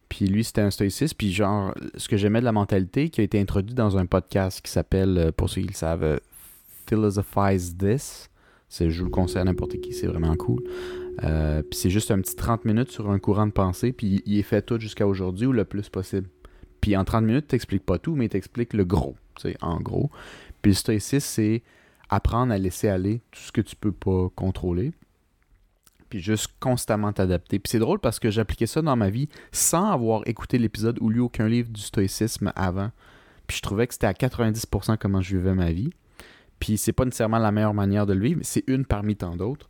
Puis 0.10 0.26
lui, 0.26 0.44
c'était 0.44 0.62
un 0.62 0.72
stoïciste. 0.72 1.16
Puis 1.16 1.32
genre, 1.32 1.74
ce 1.96 2.10
que 2.10 2.18
j'aimais 2.18 2.40
de 2.40 2.46
la 2.46 2.52
mentalité 2.52 3.10
qui 3.10 3.22
a 3.22 3.24
été 3.24 3.40
introduit 3.40 3.76
dans 3.76 3.98
un 3.98 4.06
podcast 4.06 4.62
qui 4.62 4.72
s'appelle, 4.72 5.18
euh, 5.18 5.32
pour 5.32 5.50
ceux 5.50 5.62
qui 5.62 5.68
le 5.68 5.74
savent, 5.74 6.04
euh, 6.04 6.18
Philosophize 6.88 7.78
This. 7.78 8.30
Je 8.72 9.00
vous 9.00 9.06
le 9.06 9.12
conseille 9.12 9.42
à 9.42 9.44
n'importe 9.46 9.80
qui, 9.82 9.94
c'est 9.94 10.08
vraiment 10.08 10.36
cool. 10.36 10.62
Euh, 11.24 11.62
puis 11.62 11.78
c'est 11.80 11.90
juste 11.90 12.12
un 12.12 12.20
petit 12.20 12.36
30 12.36 12.66
minutes 12.66 12.92
sur 12.92 13.10
un 13.10 13.20
courant 13.20 13.48
de 13.48 13.52
pensée. 13.52 13.92
Puis 13.92 14.22
il 14.26 14.38
est 14.38 14.44
fait 14.44 14.62
tout 14.62 14.80
jusqu'à 14.80 15.08
aujourd'hui 15.08 15.48
ou 15.48 15.52
le 15.52 15.66
plus 15.66 15.90
possible. 15.90 16.28
Puis 16.82 16.96
en 16.96 17.04
30 17.04 17.24
minutes, 17.24 17.48
t'expliques 17.48 17.86
pas 17.86 17.98
tout, 17.98 18.16
mais 18.16 18.30
t'expliques 18.30 18.74
le 18.74 18.86
gros, 18.86 19.16
tu 19.36 19.50
sais, 19.50 19.58
en 19.62 19.80
gros. 19.80 20.10
Puis 20.62 20.72
le 20.72 20.76
stoïcisme, 20.76 21.20
c'est 21.20 21.64
apprendre 22.10 22.54
à 22.54 22.58
laisser 22.58 22.88
aller 22.88 23.22
tout 23.32 23.42
ce 23.42 23.52
que 23.52 23.62
tu 23.62 23.76
peux 23.76 23.92
pas 23.92 24.30
contrôler. 24.36 24.94
Puis 26.10 26.20
juste 26.20 26.48
constamment 26.60 27.14
t'adapter. 27.14 27.60
Puis 27.60 27.72
c'est 27.72 27.80
drôle 27.80 28.00
parce 28.00 28.20
que 28.20 28.32
j'appliquais 28.32 28.68
ça 28.68 28.82
dans 28.82 28.96
ma 28.96 29.10
vie 29.10 29.30
sans 29.52 29.92
avoir 29.92 30.28
écouté 30.28 30.58
l'épisode 30.58 30.98
ou 31.02 31.10
lu 31.10 31.20
aucun 31.20 31.48
livre 31.48 31.70
du 31.70 31.82
stoïcisme 31.82 32.52
avant. 32.56 32.92
Puis 33.48 33.58
je 33.58 33.62
trouvais 33.62 33.88
que 33.88 33.94
c'était 33.94 34.08
à 34.08 34.14
90% 34.14 34.98
comment 34.98 35.22
je 35.22 35.38
vivais 35.38 35.54
ma 35.54 35.72
vie. 35.72 35.92
Puis 36.60 36.78
c'est 36.78 36.94
pas 36.94 37.06
nécessairement 37.06 37.40
la 37.40 37.52
meilleure 37.52 37.74
manière 37.74 38.06
de 38.06 38.14
le 38.14 38.22
vivre, 38.22 38.42
c'est 38.44 38.64
une 38.68 38.86
parmi 38.86 39.16
tant 39.16 39.36
d'autres. 39.36 39.70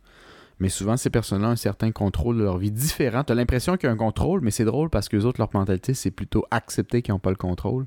Mais 0.58 0.68
souvent, 0.68 0.96
ces 0.98 1.08
personnes-là 1.08 1.48
ont 1.48 1.52
un 1.52 1.56
certain 1.56 1.90
contrôle 1.90 2.36
de 2.36 2.42
leur 2.42 2.58
vie 2.58 2.70
différent. 2.70 3.24
Tu 3.24 3.32
as 3.32 3.34
l'impression 3.34 3.76
qu'il 3.76 3.86
y 3.86 3.90
a 3.90 3.92
un 3.92 3.96
contrôle, 3.96 4.42
mais 4.42 4.50
c'est 4.50 4.66
drôle 4.66 4.90
parce 4.90 5.08
que 5.08 5.16
les 5.16 5.24
autres, 5.24 5.40
leur 5.40 5.48
mentalité, 5.54 5.94
c'est 5.94 6.10
plutôt 6.10 6.44
accepter 6.50 7.00
qu'ils 7.00 7.14
n'ont 7.14 7.18
pas 7.18 7.30
le 7.30 7.36
contrôle. 7.36 7.86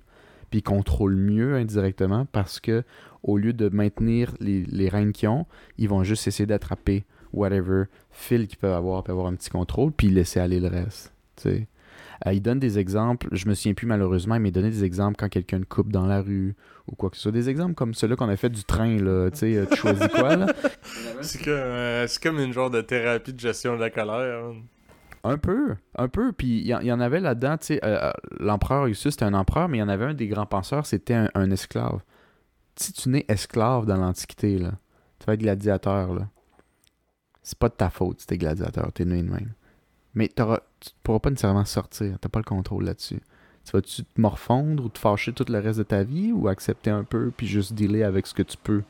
Puis 0.50 0.60
ils 0.60 0.64
contrôlent 0.64 1.16
mieux 1.16 1.56
indirectement 1.56 2.26
parce 2.32 2.60
que 2.60 2.84
au 3.22 3.38
lieu 3.38 3.54
de 3.54 3.70
maintenir 3.70 4.34
les, 4.40 4.64
les 4.64 5.12
qu'ils 5.12 5.30
ont, 5.30 5.46
ils 5.78 5.88
vont 5.88 6.04
juste 6.04 6.28
essayer 6.28 6.46
d'attraper 6.46 7.06
whatever, 7.34 7.86
fil 8.12 8.48
qu'ils 8.48 8.58
peuvent 8.60 8.74
avoir, 8.74 9.04
puis 9.04 9.12
avoir 9.12 9.28
un 9.28 9.36
petit 9.36 9.50
contrôle, 9.50 9.92
puis 9.92 10.10
laisser 10.10 10.40
aller 10.40 10.60
le 10.60 10.68
reste. 10.68 11.12
Euh, 11.46 12.32
il 12.32 12.42
donne 12.42 12.60
des 12.60 12.80
exemples, 12.80 13.28
je 13.32 13.48
me 13.50 13.54
souviens 13.54 13.74
plus 13.74 13.88
malheureusement, 13.88 14.40
mais 14.40 14.50
il 14.50 14.52
donnait 14.54 14.70
des 14.70 14.84
exemples 14.86 15.16
quand 15.20 15.28
quelqu'un 15.30 15.62
coupe 15.68 15.92
dans 15.92 16.06
la 16.06 16.22
rue 16.22 16.56
ou 16.88 16.96
quoi 16.96 17.10
que 17.10 17.18
ce 17.18 17.24
soit. 17.24 17.32
Des 17.32 17.50
exemples 17.50 17.74
comme 17.74 17.94
ceux-là 17.94 18.16
qu'on 18.16 18.30
a 18.30 18.36
fait 18.38 18.50
du 18.50 18.64
train, 18.64 18.98
là, 18.98 19.30
tu 19.32 19.40
sais, 19.40 19.56
euh, 19.58 19.66
tu 19.70 19.76
choisis 19.78 20.08
quoi, 20.08 20.36
là? 20.38 20.46
C'est 21.22 21.40
comme, 21.44 21.54
euh, 21.54 22.08
comme 22.22 22.40
une 22.40 22.54
genre 22.54 22.70
de 22.70 22.82
thérapie 22.82 23.34
de 23.34 23.40
gestion 23.40 23.76
de 23.76 23.82
la 23.82 23.90
colère. 23.90 24.44
hein. 24.46 24.54
Un 25.26 25.38
peu, 25.38 25.76
un 25.98 26.08
peu. 26.10 26.34
Puis 26.34 26.48
il 26.60 26.66
y, 26.66 26.70
y 26.88 26.92
en 26.92 27.00
avait 27.00 27.20
là-dedans, 27.22 27.58
tu 27.58 27.68
sais, 27.68 27.80
euh, 27.84 28.12
l'empereur 28.40 28.84
Augustus, 28.84 29.12
c'était 29.14 29.26
un 29.26 29.34
empereur, 29.34 29.68
mais 29.70 29.78
il 29.78 29.82
y 29.82 29.84
en 29.84 29.90
avait 29.90 30.06
un 30.06 30.14
des 30.14 30.28
grands 30.28 30.46
penseurs, 30.46 30.86
c'était 30.86 31.14
un, 31.14 31.30
un 31.34 31.50
esclave. 31.52 32.00
Si 32.76 32.92
tu 32.94 33.10
nais 33.10 33.26
esclave 33.30 33.86
dans 33.86 33.98
l'Antiquité, 33.98 34.58
là, 34.58 34.72
tu 35.20 35.26
vas 35.26 35.34
être 35.34 35.40
gladiateur, 35.42 36.14
là. 36.14 36.28
C'est 37.44 37.58
pas 37.58 37.70
de 37.70 37.74
ta 37.74 37.90
faute 37.90 38.22
si 38.22 38.28
t'es 38.28 38.38
gladiateur, 38.38 38.92
t'es 38.94 39.06
né 39.06 39.22
de 39.22 39.30
même. 39.30 39.52
Mais 40.16 40.28
t'auras, 40.28 40.62
tu 40.80 40.90
pourras 41.04 41.20
pas 41.20 41.30
nécessairement 41.30 41.66
sortir, 41.66 42.18
t'as 42.20 42.30
pas 42.30 42.40
le 42.40 42.46
contrôle 42.46 42.86
là-dessus. 42.86 43.22
Tu 43.66 43.72
vas-tu 43.72 44.04
te 44.04 44.22
morfondre 44.22 44.86
ou 44.86 44.90
te 44.90 45.00
fâcher 45.00 45.34
tout 45.34 45.46
le 45.48 45.60
reste 45.60 45.80
de 45.80 45.84
ta 45.84 46.04
vie 46.04 46.32
ou 46.32 46.48
accepter 46.48 46.90
un 46.90 47.04
peu 47.04 47.32
puis 47.36 47.48
juste 47.48 47.74
dealer 47.74 48.04
avec 48.04 48.28
ce 48.28 48.34
que 48.34 48.44
tu 48.44 48.58
peux? 48.58 48.84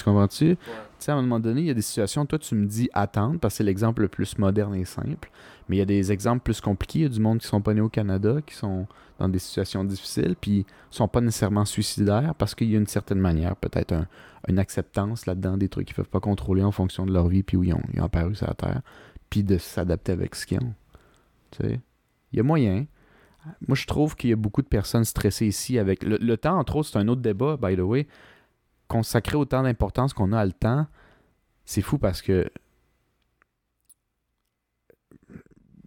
Tu 0.00 0.04
comprends-tu? 0.04 0.56
Tu 0.56 0.66
sais, 0.98 1.12
à 1.12 1.14
un 1.14 1.20
moment 1.20 1.40
donné, 1.40 1.60
il 1.60 1.66
y 1.66 1.70
a 1.70 1.74
des 1.74 1.82
situations, 1.82 2.24
toi, 2.24 2.38
tu 2.38 2.54
me 2.54 2.66
dis 2.66 2.88
attendre, 2.94 3.38
parce 3.38 3.54
que 3.54 3.56
c'est 3.58 3.64
l'exemple 3.64 4.00
le 4.02 4.08
plus 4.08 4.38
moderne 4.38 4.74
et 4.74 4.86
simple. 4.86 5.30
Mais 5.68 5.76
il 5.76 5.78
y 5.78 5.82
a 5.82 5.86
des 5.86 6.10
exemples 6.10 6.42
plus 6.42 6.60
compliqués. 6.60 7.00
Il 7.00 7.02
y 7.02 7.06
a 7.06 7.08
du 7.10 7.20
monde 7.20 7.38
qui 7.38 7.46
sont 7.46 7.60
pas 7.60 7.74
nés 7.74 7.82
au 7.82 7.90
Canada, 7.90 8.36
qui 8.46 8.54
sont 8.54 8.86
dans 9.18 9.28
des 9.28 9.38
situations 9.38 9.84
difficiles, 9.84 10.36
puis 10.40 10.64
sont 10.90 11.06
pas 11.06 11.20
nécessairement 11.20 11.66
suicidaires, 11.66 12.34
parce 12.38 12.54
qu'il 12.54 12.70
y 12.70 12.76
a 12.76 12.78
une 12.78 12.86
certaine 12.86 13.20
manière, 13.20 13.56
peut-être 13.56 13.92
un- 13.92 14.06
une 14.48 14.58
acceptance 14.58 15.26
là-dedans 15.26 15.58
des 15.58 15.68
trucs 15.68 15.86
qu'ils 15.86 15.96
peuvent 15.96 16.08
pas 16.08 16.20
contrôler 16.20 16.62
en 16.62 16.72
fonction 16.72 17.04
de 17.04 17.12
leur 17.12 17.28
vie, 17.28 17.42
puis 17.42 17.58
où 17.58 17.62
ils 17.62 17.74
ont, 17.74 17.82
ils 17.92 18.00
ont 18.00 18.04
apparu 18.04 18.34
sur 18.34 18.46
la 18.46 18.54
Terre, 18.54 18.80
puis 19.28 19.44
de 19.44 19.58
s'adapter 19.58 20.12
avec 20.12 20.34
ce 20.34 20.46
qu'ils 20.46 20.58
ont. 20.58 20.72
Tu 21.50 21.62
sais? 21.62 21.80
Il 22.32 22.38
y 22.38 22.40
a 22.40 22.42
moyen. 22.42 22.86
Moi, 23.68 23.74
je 23.74 23.86
trouve 23.86 24.16
qu'il 24.16 24.30
y 24.30 24.32
a 24.32 24.36
beaucoup 24.36 24.62
de 24.62 24.68
personnes 24.68 25.04
stressées 25.04 25.46
ici 25.46 25.78
avec... 25.78 26.02
Le, 26.02 26.16
le 26.18 26.36
temps, 26.36 26.58
entre 26.58 26.76
autres, 26.76 26.88
c'est 26.88 26.98
un 26.98 27.08
autre 27.08 27.22
débat, 27.22 27.56
by 27.60 27.76
the 27.76 27.80
way. 27.80 28.06
Consacrer 28.90 29.36
autant 29.36 29.62
d'importance 29.62 30.12
qu'on 30.12 30.32
a 30.32 30.40
à 30.40 30.44
le 30.44 30.50
temps, 30.50 30.84
c'est 31.64 31.80
fou 31.80 31.96
parce 31.96 32.22
que 32.22 32.50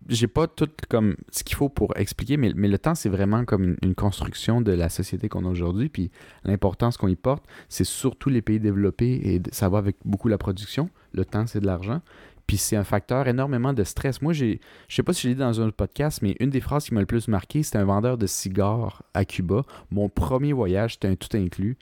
j'ai 0.08 0.28
pas 0.28 0.48
tout 0.48 0.70
comme 0.90 1.18
ce 1.30 1.44
qu'il 1.44 1.58
faut 1.58 1.68
pour 1.68 1.98
expliquer, 1.98 2.38
mais, 2.38 2.54
le 2.54 2.80
temps, 2.80 2.96
c'est 2.96 3.10
vraiment 3.10 3.44
comme 3.44 3.76
une, 3.82 3.94
construction 3.94 4.62
de 4.62 4.72
la 4.72 4.88
société 4.88 5.28
qu'on 5.28 5.44
a 5.44 5.50
aujourd'hui. 5.50 5.90
Puis 5.90 6.12
l'importance 6.46 6.96
qu'on 6.96 7.10
y 7.10 7.18
porte, 7.18 7.44
c'est 7.68 7.84
surtout 7.84 8.30
les 8.30 8.42
pays 8.42 8.62
développés 8.62 9.16
et 9.36 9.42
ça 9.52 9.68
va 9.68 9.80
avec 9.80 9.98
beaucoup 10.06 10.30
la 10.30 10.38
production. 10.38 10.90
Le 11.12 11.26
temps, 11.26 11.46
c'est 11.46 11.60
de 11.60 11.66
l'argent. 11.66 12.00
Puis 12.48 12.56
c'est 12.56 12.78
un 12.78 12.86
facteur 12.86 13.28
énormément 13.28 13.74
de 13.74 13.84
stress. 13.84 14.22
Moi, 14.22 14.32
je 14.32 14.56
sais 14.88 15.04
pas 15.04 15.12
si 15.12 15.28
je 15.28 15.34
dit 15.34 15.40
dans 15.40 15.60
un 15.60 15.72
podcast, 15.72 16.22
mais 16.22 16.38
une 16.40 16.52
des 16.52 16.62
phrases 16.62 16.86
qui 16.86 16.94
m'a 16.94 17.02
le 17.02 17.06
plus 17.06 17.28
marqué, 17.28 17.64
c'était 17.64 17.80
un 17.80 17.86
vendeur 17.86 18.18
de 18.18 18.28
cigares 18.28 19.04
à 19.14 19.26
Cuba. 19.26 19.64
Mon 19.92 20.08
premier 20.08 20.54
voyage, 20.54 20.94
c'était 20.94 21.10
un 21.10 21.16
tout 21.16 21.36
inclus. 21.36 21.78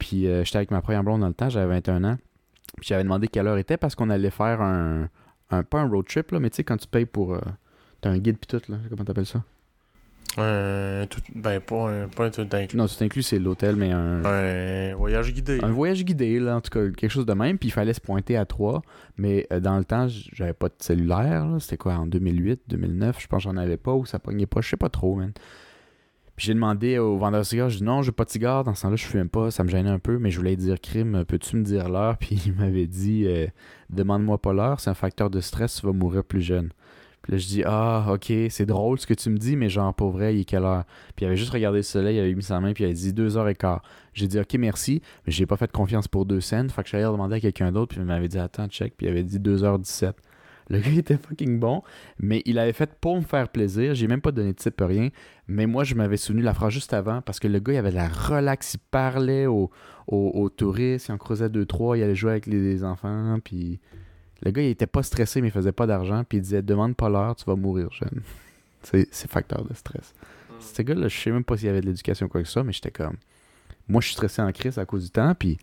Puis 0.00 0.26
euh, 0.26 0.42
j'étais 0.44 0.56
avec 0.56 0.72
ma 0.72 0.80
première 0.82 1.04
blonde 1.04 1.20
dans 1.20 1.28
le 1.28 1.34
temps, 1.34 1.48
j'avais 1.48 1.68
21 1.74 2.02
ans. 2.02 2.18
Puis 2.78 2.88
j'avais 2.88 3.04
demandé 3.04 3.28
quelle 3.28 3.46
heure 3.46 3.58
était 3.58 3.76
parce 3.76 3.94
qu'on 3.94 4.10
allait 4.10 4.30
faire 4.30 4.60
un, 4.60 5.08
un- 5.50 5.62
pas 5.62 5.80
un 5.80 5.88
road 5.88 6.06
trip, 6.08 6.32
là, 6.32 6.40
mais 6.40 6.50
tu 6.50 6.56
sais, 6.56 6.64
quand 6.64 6.76
tu 6.76 6.88
payes 6.88 7.06
pour. 7.06 7.34
euh, 7.34 7.40
T'as 8.00 8.10
un 8.10 8.18
guide 8.18 8.38
pis 8.38 8.46
tout, 8.48 8.62
là. 8.68 8.78
Comment 8.88 9.04
t'appelles 9.04 9.26
ça? 9.26 9.44
Un 10.38 11.06
tout, 11.10 11.20
ben, 11.34 11.60
pas 11.60 11.90
un, 11.90 12.08
pas 12.08 12.26
un 12.26 12.30
tout 12.30 12.46
inclus. 12.52 12.78
Non, 12.78 12.86
tout 12.86 13.02
inclus, 13.02 13.22
c'est 13.24 13.38
l'hôtel, 13.40 13.74
mais 13.74 13.90
un. 13.90 14.24
Un 14.24 14.94
voyage 14.94 15.32
guidé. 15.34 15.58
Un 15.62 15.72
voyage 15.72 16.04
guidé, 16.04 16.38
là, 16.38 16.56
en 16.56 16.60
tout 16.60 16.70
cas, 16.70 16.88
quelque 16.96 17.10
chose 17.10 17.26
de 17.26 17.32
même. 17.34 17.58
Puis 17.58 17.68
il 17.68 17.72
fallait 17.72 17.92
se 17.92 18.00
pointer 18.00 18.36
à 18.36 18.44
trois. 18.46 18.82
Mais 19.18 19.46
euh, 19.52 19.58
dans 19.58 19.76
le 19.76 19.84
temps, 19.84 20.06
j'avais 20.08 20.52
pas 20.52 20.68
de 20.68 20.74
cellulaire. 20.78 21.46
là. 21.46 21.58
C'était 21.58 21.76
quoi, 21.78 21.94
en 21.94 22.06
2008, 22.06 22.60
2009 22.68 23.20
Je 23.20 23.26
pense 23.26 23.42
que 23.44 23.50
j'en 23.50 23.56
avais 23.56 23.76
pas 23.76 23.92
ou 23.92 24.06
ça 24.06 24.18
pognait 24.20 24.46
pas. 24.46 24.60
Je 24.60 24.68
sais 24.68 24.76
pas 24.76 24.88
trop, 24.88 25.16
man. 25.16 25.32
Puis 26.40 26.46
j'ai 26.46 26.54
demandé 26.54 26.96
au 26.96 27.18
vendeur 27.18 27.40
de 27.40 27.44
cigares. 27.44 27.68
Je 27.68 27.76
dis 27.76 27.84
non, 27.84 28.00
j'ai 28.00 28.12
pas 28.12 28.24
de 28.24 28.30
cigare. 28.30 28.64
Dans 28.64 28.74
ce 28.74 28.80
temps-là, 28.80 28.96
je 28.96 29.04
fume 29.04 29.28
pas. 29.28 29.50
Ça 29.50 29.62
me 29.62 29.68
gênait 29.68 29.90
un 29.90 29.98
peu. 29.98 30.16
Mais 30.16 30.30
je 30.30 30.38
voulais 30.38 30.56
dire 30.56 30.80
crime. 30.80 31.22
Peux-tu 31.28 31.56
me 31.56 31.62
dire 31.62 31.90
l'heure? 31.90 32.16
Puis 32.16 32.40
il 32.46 32.54
m'avait 32.54 32.86
dit 32.86 33.26
euh, 33.26 33.46
demande-moi 33.90 34.38
pas 34.38 34.54
l'heure. 34.54 34.80
C'est 34.80 34.88
un 34.88 34.94
facteur 34.94 35.28
de 35.28 35.38
stress. 35.42 35.78
Tu 35.78 35.86
vas 35.86 35.92
mourir 35.92 36.24
plus 36.24 36.40
jeune. 36.40 36.70
Puis 37.20 37.32
là, 37.32 37.36
je 37.36 37.46
dis 37.46 37.62
ah, 37.66 38.06
ok, 38.14 38.32
c'est 38.48 38.64
drôle 38.64 38.98
ce 38.98 39.06
que 39.06 39.12
tu 39.12 39.28
me 39.28 39.36
dis. 39.36 39.54
Mais 39.54 39.68
genre, 39.68 39.92
pour 39.92 40.12
vrai, 40.12 40.34
il 40.34 40.40
est 40.40 40.44
quelle 40.46 40.64
heure? 40.64 40.84
Puis 41.14 41.24
il 41.24 41.28
avait 41.28 41.36
juste 41.36 41.52
regardé 41.52 41.80
le 41.80 41.82
soleil. 41.82 42.16
Il 42.16 42.20
avait 42.20 42.34
mis 42.34 42.42
sa 42.42 42.58
main. 42.58 42.72
Puis 42.72 42.84
il 42.84 42.86
avait 42.86 42.94
dit 42.94 43.12
deux 43.12 43.36
heures 43.36 43.48
et 43.48 43.54
quart. 43.54 43.82
J'ai 44.14 44.26
dit 44.26 44.40
ok, 44.40 44.54
merci. 44.54 45.02
Mais 45.26 45.32
j'ai 45.32 45.44
pas 45.44 45.58
fait 45.58 45.70
confiance 45.70 46.08
pour 46.08 46.24
deux 46.24 46.40
scènes. 46.40 46.70
Fait 46.70 46.82
que 46.82 46.88
j'allais 46.88 47.04
demander 47.04 47.36
à 47.36 47.40
quelqu'un 47.40 47.70
d'autre. 47.70 47.90
Puis 47.94 48.00
il 48.00 48.06
m'avait 48.06 48.28
dit 48.28 48.38
attends, 48.38 48.66
check. 48.66 48.94
Puis 48.96 49.06
il 49.06 49.10
avait 49.10 49.24
dit 49.24 49.38
2h17. 49.38 50.14
Le 50.70 50.78
gars 50.78 50.90
était 50.92 51.16
fucking 51.16 51.58
bon. 51.58 51.82
Mais 52.18 52.42
il 52.46 52.58
avait 52.58 52.72
fait 52.72 52.90
pour 53.00 53.16
me 53.16 53.22
faire 53.22 53.48
plaisir. 53.48 53.94
J'ai 53.94 54.06
même 54.06 54.20
pas 54.20 54.32
donné 54.32 54.52
de 54.52 54.56
type 54.56 54.80
rien. 54.80 55.10
Mais 55.48 55.66
moi, 55.66 55.84
je 55.84 55.94
m'avais 55.94 56.16
souvenu 56.16 56.42
la 56.42 56.54
phrase 56.54 56.72
juste 56.72 56.92
avant. 56.92 57.20
Parce 57.22 57.40
que 57.40 57.48
le 57.48 57.58
gars, 57.58 57.74
il 57.74 57.76
avait 57.76 57.90
de 57.90 57.96
la 57.96 58.08
relax. 58.08 58.74
Il 58.74 58.78
parlait 58.90 59.46
aux, 59.46 59.70
aux, 60.06 60.30
aux 60.34 60.48
touristes. 60.48 61.08
Il 61.08 61.12
en 61.12 61.18
creusait 61.18 61.48
deux, 61.50 61.66
trois. 61.66 61.98
Il 61.98 62.02
allait 62.02 62.14
jouer 62.14 62.30
avec 62.30 62.46
les, 62.46 62.60
les 62.60 62.84
enfants. 62.84 63.38
Puis 63.42 63.80
le 64.42 64.50
gars, 64.52 64.62
il 64.62 64.68
était 64.68 64.86
pas 64.86 65.02
stressé, 65.02 65.40
mais 65.40 65.48
il 65.48 65.52
faisait 65.52 65.72
pas 65.72 65.86
d'argent. 65.86 66.24
Puis 66.24 66.38
il 66.38 66.42
disait 66.42 66.62
demande 66.62 66.96
pas 66.96 67.08
l'heure, 67.08 67.36
tu 67.36 67.44
vas 67.44 67.56
mourir 67.56 67.90
jeune. 67.92 68.22
C'est 68.82 69.30
facteur 69.30 69.64
de 69.64 69.74
stress. 69.74 70.14
Ce 70.60 70.82
gars-là, 70.82 71.08
je 71.08 71.18
sais 71.18 71.30
même 71.30 71.44
pas 71.44 71.56
s'il 71.56 71.66
y 71.66 71.68
avait 71.68 71.80
de 71.80 71.86
l'éducation 71.86 72.26
ou 72.26 72.28
quoi 72.28 72.42
que 72.42 72.48
soit, 72.48 72.64
mais 72.64 72.72
j'étais 72.72 72.90
comme. 72.90 73.16
Moi, 73.88 74.00
je 74.00 74.06
suis 74.06 74.14
stressé 74.14 74.40
en 74.40 74.52
crise 74.52 74.78
à 74.78 74.84
cause 74.84 75.04
du 75.04 75.10
temps, 75.10 75.34
puis 75.34 75.58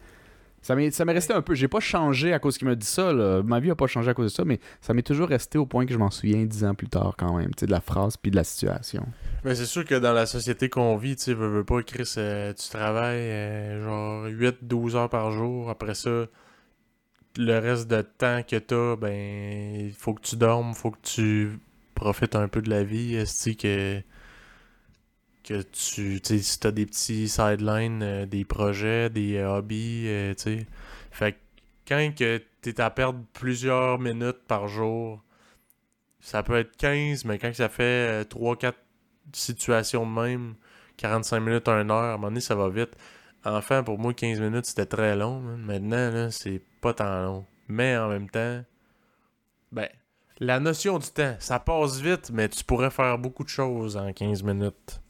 ça 0.62 0.76
m'est 0.76 0.92
ça 0.92 1.06
m'est 1.06 1.14
resté 1.14 1.34
un 1.34 1.42
peu. 1.42 1.56
J'ai 1.56 1.68
pas 1.68 1.80
changé 1.80 2.34
à 2.34 2.40
cause 2.40 2.58
qu'il 2.58 2.68
m'a 2.68 2.76
dit 2.76 2.86
ça, 2.86 3.14
là. 3.14 3.42
Ma 3.44 3.60
vie 3.60 3.72
a 3.72 3.76
pas 3.76 3.88
changé 3.88 4.10
à 4.10 4.14
cause 4.14 4.32
de 4.32 4.36
ça, 4.36 4.46
mais 4.46 4.60
ça 4.82 4.94
m'est 4.94 5.04
toujours 5.04 5.30
resté 5.30 5.58
au 5.58 5.66
point 5.66 5.86
que 5.86 5.94
je 5.94 5.98
m'en 5.98 6.10
souviens 6.10 6.44
dix 6.46 6.64
ans 6.66 6.76
plus 6.76 6.90
tard, 6.90 7.16
quand 7.18 7.38
même, 7.38 7.52
de 7.58 7.66
la 7.68 7.82
phrase 7.82 8.18
puis 8.18 8.32
de 8.32 8.36
la 8.36 8.44
situation. 8.44 9.06
Mais 9.44 9.56
c'est 9.56 9.66
sûr 9.66 9.86
que 9.86 9.96
dans 9.96 10.14
la 10.14 10.26
société 10.26 10.70
qu'on 10.70 10.98
vit, 10.98 11.16
tu 11.16 11.34
veux, 11.34 11.48
veux 11.48 11.64
pas, 11.64 11.82
Chris, 11.84 12.14
euh, 12.18 12.54
tu 12.54 12.70
travailles 12.70 13.20
euh, 13.20 13.84
genre 13.84 14.26
8-12 14.28 14.96
heures 14.96 15.10
par 15.10 15.32
jour. 15.32 15.70
Après 15.70 15.96
ça, 15.96 16.26
le 17.38 17.60
reste 17.60 17.88
de 17.88 18.02
temps 18.02 18.42
que 18.44 18.58
t'as, 18.58 18.96
ben, 18.96 19.76
il 19.86 19.94
faut 19.94 20.14
que 20.14 20.22
tu 20.22 20.36
dormes, 20.36 20.74
faut 20.74 20.92
que 20.92 21.02
tu 21.02 21.60
profites 21.96 22.36
un 22.36 22.48
peu 22.48 22.62
de 22.62 22.70
la 22.70 22.84
vie. 22.84 23.16
Est-ce 23.16 23.52
que, 23.52 24.02
que 25.48 25.62
tu, 25.62 26.20
sais, 26.22 26.40
si 26.40 26.60
t'as 26.60 26.72
des 26.72 26.86
petits 26.86 27.30
sidelines, 27.30 28.04
euh, 28.04 28.26
des 28.26 28.44
projets, 28.44 29.10
des 29.10 29.38
euh, 29.38 29.58
hobbies, 29.58 30.04
euh, 30.08 30.34
tu 30.34 30.44
sais. 30.44 30.68
Fait 31.12 31.34
que 31.34 31.38
quand 31.88 32.16
que 32.16 32.42
t'es 32.62 32.82
à 32.82 32.90
perdre 32.90 33.24
plusieurs 33.34 33.98
minutes 33.98 34.44
par 34.48 34.68
jour, 34.68 35.24
ça 36.20 36.44
peut 36.44 36.58
être 36.58 36.76
15, 36.76 37.24
mais 37.26 37.40
quand 37.40 37.54
ça 37.54 37.70
fait 37.70 38.24
3-4 38.30 38.74
situations 39.32 40.06
de 40.06 40.12
même, 40.12 40.56
45 40.98 41.40
minutes, 41.40 41.68
1 41.70 41.90
heure, 41.90 41.98
à 41.98 42.08
un 42.10 42.12
moment 42.14 42.28
donné, 42.28 42.42
ça 42.42 42.56
va 42.56 42.70
vite. 42.70 42.92
Enfant, 43.46 43.84
pour 43.84 43.98
moi, 43.98 44.14
15 44.14 44.42
minutes, 44.42 44.66
c'était 44.66 44.86
très 44.86 45.16
long. 45.16 45.40
Maintenant, 45.40 46.12
là, 46.12 46.32
c'est 46.32 46.62
pas 46.82 46.94
tant 46.94 47.22
long. 47.24 47.46
Mais 47.70 47.96
en 47.96 48.10
même 48.10 48.30
temps, 48.30 48.64
ben, 49.72 49.88
la 50.40 50.60
notion 50.60 51.00
du 51.00 51.08
temps, 51.08 51.36
ça 51.40 51.60
passe 51.60 52.02
vite, 52.02 52.32
mais 52.32 52.50
tu 52.50 52.66
pourrais 52.66 52.92
faire 52.92 53.18
beaucoup 53.18 53.46
de 53.46 53.50
choses 53.50 53.96
en 53.96 54.12
15 54.12 54.44
minutes 54.44 55.02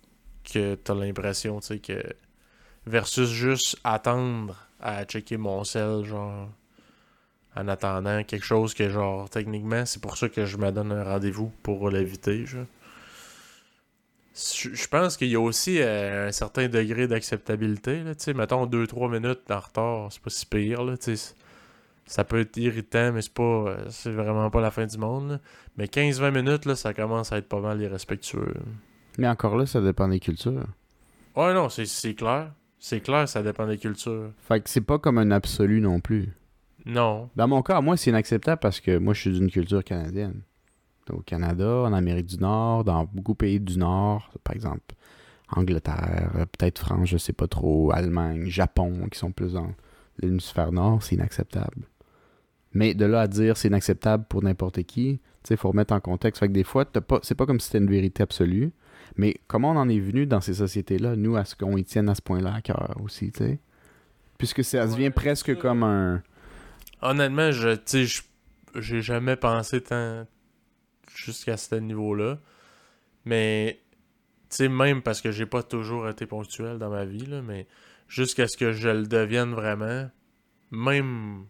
que 0.52 0.76
t'as 0.76 0.96
l'impression, 0.96 1.60
tu 1.60 1.68
sais, 1.68 1.80
que... 1.80 2.02
Versus 2.86 3.30
juste 3.30 3.78
attendre 3.84 4.56
à 4.80 5.04
checker 5.06 5.38
mon 5.38 5.64
sel, 5.64 6.04
genre... 6.06 6.50
En 7.56 7.68
attendant 7.68 8.24
quelque 8.24 8.46
chose 8.46 8.76
que, 8.76 8.88
genre, 8.88 9.30
techniquement, 9.32 9.84
c'est 9.88 10.00
pour 10.00 10.16
ça 10.16 10.30
que 10.30 10.46
je 10.46 10.58
me 10.58 10.72
donne 10.72 10.92
un 10.92 11.04
rendez-vous 11.04 11.52
pour 11.64 11.90
l'éviter. 11.90 12.46
Je 14.38 14.88
pense 14.88 15.18
qu'il 15.18 15.30
y 15.30 15.36
a 15.36 15.40
aussi 15.40 15.80
euh, 15.82 16.28
un 16.28 16.32
certain 16.32 16.68
degré 16.68 17.08
d'acceptabilité. 17.08 18.04
là, 18.04 18.14
tu 18.14 18.26
sais, 18.26 18.34
Mettons 18.36 18.68
2-3 18.68 19.12
minutes 19.12 19.50
en 19.50 19.60
retard, 19.60 20.12
c'est 20.12 20.22
pas 20.22 20.30
si 20.30 20.46
pire. 20.46 20.84
Là, 20.84 20.94
ça 22.06 22.24
peut 22.24 22.40
être 22.42 22.56
irritant, 22.58 23.12
mais 23.12 23.24
c'est 23.24 23.34
pas 23.34 23.44
euh, 23.44 23.86
c'est 23.90 24.12
vraiment 24.12 24.52
pas 24.52 24.62
la 24.62 24.70
fin 24.70 24.86
du 24.86 24.98
monde. 25.00 25.42
Mais 25.78 25.86
15-20 25.86 26.32
minutes, 26.32 26.66
là, 26.66 26.76
ça 26.76 26.94
commence 26.94 27.32
à 27.32 27.38
être 27.38 27.50
pas 27.50 27.60
mal 27.60 27.82
irrespectueux. 27.82 28.54
Mais 29.18 29.28
encore 29.28 29.58
là, 29.58 29.66
ça 29.66 29.82
dépend 29.82 30.08
des 30.08 30.20
cultures. 30.20 30.68
Ouais, 31.36 31.54
non, 31.54 31.70
c'est 31.70 32.14
clair. 32.14 32.52
C'est 32.80 33.02
clair, 33.02 33.28
ça 33.28 33.42
dépend 33.42 33.68
des 33.68 33.78
cultures. 33.78 34.32
Fait 34.48 34.62
que 34.62 34.70
c'est 34.70 34.82
pas 34.82 35.00
comme 35.00 35.18
un 35.18 35.32
absolu 35.32 35.82
non 35.82 36.00
plus. 36.00 36.30
Non. 36.86 37.30
Dans 37.36 37.48
mon 37.48 37.62
cas, 37.62 37.82
moi, 37.82 37.98
c'est 37.98 38.12
inacceptable 38.12 38.60
parce 38.62 38.80
que 38.80 38.98
moi, 38.98 39.14
je 39.14 39.22
suis 39.22 39.32
d'une 39.32 39.50
culture 39.50 39.84
canadienne. 39.84 40.42
Au 41.10 41.22
Canada, 41.22 41.84
en 41.84 41.94
Amérique 41.94 42.28
du 42.28 42.38
Nord, 42.38 42.84
dans 42.84 43.06
beaucoup 43.12 43.32
de 43.32 43.38
pays 43.38 43.60
du 43.60 43.78
Nord, 43.78 44.30
par 44.44 44.54
exemple 44.56 44.96
Angleterre, 45.50 46.32
euh, 46.36 46.46
peut-être 46.46 46.80
France, 46.80 47.08
je 47.08 47.18
sais 47.18 47.34
pas 47.34 47.48
trop, 47.48 47.92
Allemagne, 47.94 48.48
Japon, 48.48 49.08
qui 49.10 49.18
sont 49.18 49.32
plus 49.32 49.54
dans 49.54 49.72
l'hémisphère 50.20 50.72
nord, 50.72 51.02
c'est 51.02 51.16
inacceptable. 51.16 51.88
Mais 52.74 52.94
de 52.94 53.06
là 53.06 53.22
à 53.22 53.28
dire 53.28 53.56
c'est 53.56 53.70
inacceptable 53.70 54.26
pour 54.28 54.44
n'importe 54.44 54.84
qui, 54.84 55.20
tu 55.44 55.48
sais, 55.48 55.54
il 55.54 55.58
faut 55.58 55.70
remettre 55.70 55.94
en 55.94 56.02
contexte. 56.02 56.40
Fait 56.42 56.48
que 56.48 56.54
des 56.54 56.66
fois, 56.66 56.86
pas, 56.86 57.20
c'est 57.24 57.36
pas 57.36 57.46
comme 57.46 57.60
si 57.60 57.68
c'était 57.68 57.78
une 57.78 57.90
vérité 57.90 58.24
absolue. 58.24 58.74
Mais 59.16 59.38
comment 59.48 59.72
on 59.72 59.78
en 59.78 59.90
est 59.90 60.00
venu 60.00 60.26
dans 60.26 60.42
ces 60.42 60.56
sociétés-là, 60.56 61.16
nous, 61.16 61.36
à 61.38 61.46
ce 61.46 61.56
qu'on 61.56 61.78
y 61.78 61.84
tienne 61.84 62.10
à 62.10 62.16
ce 62.16 62.22
point-là 62.22 62.56
à 62.56 62.62
cœur 62.62 62.96
aussi, 63.04 63.32
tu 63.32 63.40
sais? 63.40 63.60
Puisque 64.38 64.64
ça 64.64 64.86
devient 64.86 65.10
presque 65.10 65.56
ça. 65.56 65.56
comme 65.56 65.84
un. 65.84 66.22
Honnêtement, 67.02 67.52
je, 67.52 67.70
tu 67.76 67.82
sais, 67.86 68.06
je 68.06 68.22
j'ai 68.76 69.02
jamais 69.02 69.36
pensé 69.36 69.82
tant 69.82 70.26
jusqu'à 71.14 71.58
ce 71.58 71.76
niveau-là. 71.76 72.40
Mais, 73.26 73.80
tu 74.50 74.58
sais, 74.58 74.70
même 74.70 75.02
parce 75.02 75.22
que 75.22 75.32
j'ai 75.32 75.46
pas 75.46 75.64
toujours 75.64 76.08
été 76.08 76.26
ponctuel 76.26 76.78
dans 76.78 76.90
ma 76.90 77.06
vie, 77.06 77.26
là, 77.26 77.42
mais 77.42 77.68
jusqu'à 78.08 78.48
ce 78.48 78.58
que 78.58 78.72
je 78.72 78.90
le 78.90 79.06
devienne 79.08 79.52
vraiment, 79.54 80.10
même 80.72 81.46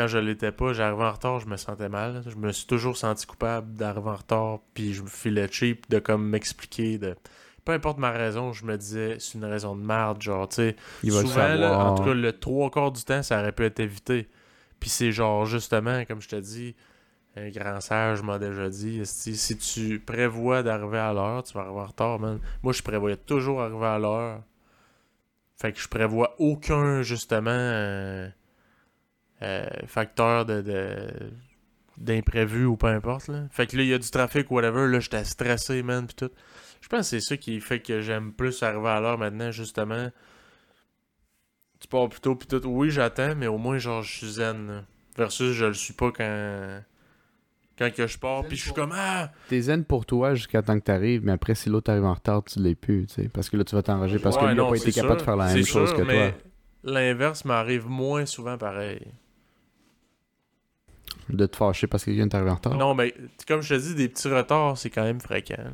quand 0.00 0.06
je 0.06 0.16
l'étais 0.16 0.50
pas, 0.50 0.72
j'arrivais 0.72 1.04
en 1.04 1.12
retard, 1.12 1.40
je 1.40 1.46
me 1.46 1.58
sentais 1.58 1.90
mal. 1.90 2.22
Je 2.26 2.34
me 2.36 2.52
suis 2.52 2.66
toujours 2.66 2.96
senti 2.96 3.26
coupable 3.26 3.74
d'arriver 3.74 4.08
en 4.08 4.16
retard, 4.16 4.60
puis 4.72 4.94
je 4.94 5.02
me 5.02 5.08
filais 5.08 5.46
cheap 5.50 5.90
de 5.90 5.98
comme 5.98 6.26
m'expliquer 6.26 6.96
de 6.96 7.16
peu 7.66 7.72
importe 7.72 7.98
ma 7.98 8.10
raison, 8.10 8.54
je 8.54 8.64
me 8.64 8.78
disais 8.78 9.16
c'est 9.18 9.36
une 9.36 9.44
raison 9.44 9.76
de 9.76 9.82
merde, 9.82 10.22
genre 10.22 10.48
tu 10.48 10.56
sais. 10.56 10.76
Souvent, 11.04 11.54
là, 11.54 11.84
en 11.84 11.94
tout 11.94 12.04
cas, 12.04 12.14
le 12.14 12.32
trois 12.32 12.70
quarts 12.70 12.92
du 12.92 13.04
temps, 13.04 13.22
ça 13.22 13.40
aurait 13.40 13.52
pu 13.52 13.64
être 13.64 13.78
évité. 13.80 14.28
Puis 14.80 14.88
c'est 14.88 15.12
genre, 15.12 15.44
justement, 15.44 16.06
comme 16.06 16.22
je 16.22 16.28
te 16.28 16.36
dis, 16.36 16.74
un 17.36 17.50
grand 17.50 17.80
sage 17.82 18.22
m'a 18.22 18.38
déjà 18.38 18.70
dit, 18.70 19.02
si 19.04 19.58
tu 19.58 20.00
prévois 20.00 20.62
d'arriver 20.62 20.98
à 20.98 21.12
l'heure, 21.12 21.42
tu 21.42 21.52
vas 21.52 21.60
arriver 21.60 21.80
en 21.80 21.86
retard, 21.86 22.18
man. 22.18 22.40
Moi, 22.62 22.72
je 22.72 22.82
prévoyais 22.82 23.18
toujours 23.18 23.60
arriver 23.60 23.84
à 23.86 23.98
l'heure. 23.98 24.42
Fait 25.58 25.72
que 25.72 25.78
je 25.78 25.88
prévois 25.88 26.34
aucun, 26.38 27.02
justement, 27.02 27.50
euh, 27.50 28.30
euh, 29.42 29.66
facteur 29.86 30.44
de... 30.46 30.60
de- 30.60 31.30
d'imprévu 31.98 32.64
ou 32.64 32.78
peu 32.78 32.86
importe 32.86 33.28
là. 33.28 33.42
Fait 33.50 33.66
que 33.66 33.76
là 33.76 33.82
il 33.82 33.88
y 33.90 33.92
a 33.92 33.98
du 33.98 34.08
trafic 34.10 34.50
whatever 34.50 34.86
là 34.88 35.00
j'étais 35.00 35.22
stressé 35.24 35.82
man 35.82 36.06
puis 36.06 36.14
tout. 36.14 36.30
Je 36.80 36.88
pense 36.88 37.00
que 37.00 37.04
c'est 37.04 37.20
ça 37.20 37.36
qui 37.36 37.60
fait 37.60 37.80
que 37.80 38.00
j'aime 38.00 38.32
plus 38.32 38.62
arriver 38.62 38.88
à 38.88 39.00
l'heure 39.00 39.18
maintenant 39.18 39.50
justement. 39.50 40.10
Tu 41.78 41.88
pars 41.88 42.08
plus 42.08 42.20
tôt 42.20 42.36
puis 42.36 42.48
tout. 42.48 42.62
Oui, 42.66 42.90
j'attends 42.90 43.34
mais 43.34 43.48
au 43.48 43.58
moins 43.58 43.76
genre 43.76 44.02
je 44.02 44.16
suis 44.16 44.30
zen. 44.32 44.66
là. 44.66 44.84
Versus 45.18 45.52
je 45.52 45.66
le 45.66 45.74
suis 45.74 45.92
pas 45.92 46.10
quand 46.10 46.80
quand 47.78 47.92
que 47.94 48.06
je 48.06 48.18
pars 48.18 48.44
puis 48.44 48.56
je 48.56 48.62
suis 48.62 48.72
comme 48.72 48.92
ah 48.94 49.30
T'es 49.48 49.60
zen 49.60 49.84
pour 49.84 50.06
toi 50.06 50.34
jusqu'à 50.34 50.62
temps 50.62 50.78
que 50.78 50.84
t'arrives, 50.84 51.22
mais 51.22 51.32
après, 51.32 51.54
si 51.54 51.68
l'autre 51.68 51.90
arrive 51.90 52.04
en 52.04 52.14
retard, 52.14 52.44
tu 52.44 52.60
l'es 52.60 52.74
plus, 52.74 53.06
tu 53.08 53.14
sais. 53.14 53.28
Parce 53.28 53.50
que 53.50 53.56
là, 53.58 53.64
tu 53.64 53.74
vas 53.74 53.82
t'enrager 53.82 54.18
parce 54.18 54.36
que 54.38 54.44
lui 54.44 54.52
a 54.52 54.54
non, 54.54 54.70
pas 54.70 54.76
été 54.76 54.90
capable 54.92 55.18
de 55.18 55.24
faire 55.24 55.36
la 55.36 55.52
même 55.52 55.64
chose 55.64 55.92
que 55.92 56.02
mais 56.02 56.32
toi. 56.32 56.40
L'inverse 56.82 57.44
m'arrive 57.44 57.86
moins 57.88 58.24
souvent 58.24 58.56
pareil. 58.56 59.06
De 61.32 61.46
te 61.46 61.56
fâcher 61.56 61.86
parce 61.86 62.04
que 62.04 62.10
quelqu'un 62.10 62.28
est 62.28 62.34
arrivé 62.34 62.50
en 62.50 62.54
retard. 62.56 62.76
Non, 62.76 62.94
mais 62.94 63.14
comme 63.46 63.60
je 63.62 63.74
te 63.74 63.80
dis, 63.80 63.94
des 63.94 64.08
petits 64.08 64.28
retards, 64.28 64.76
c'est 64.78 64.90
quand 64.90 65.02
même 65.04 65.20
fréquent. 65.20 65.56
là. 65.62 65.70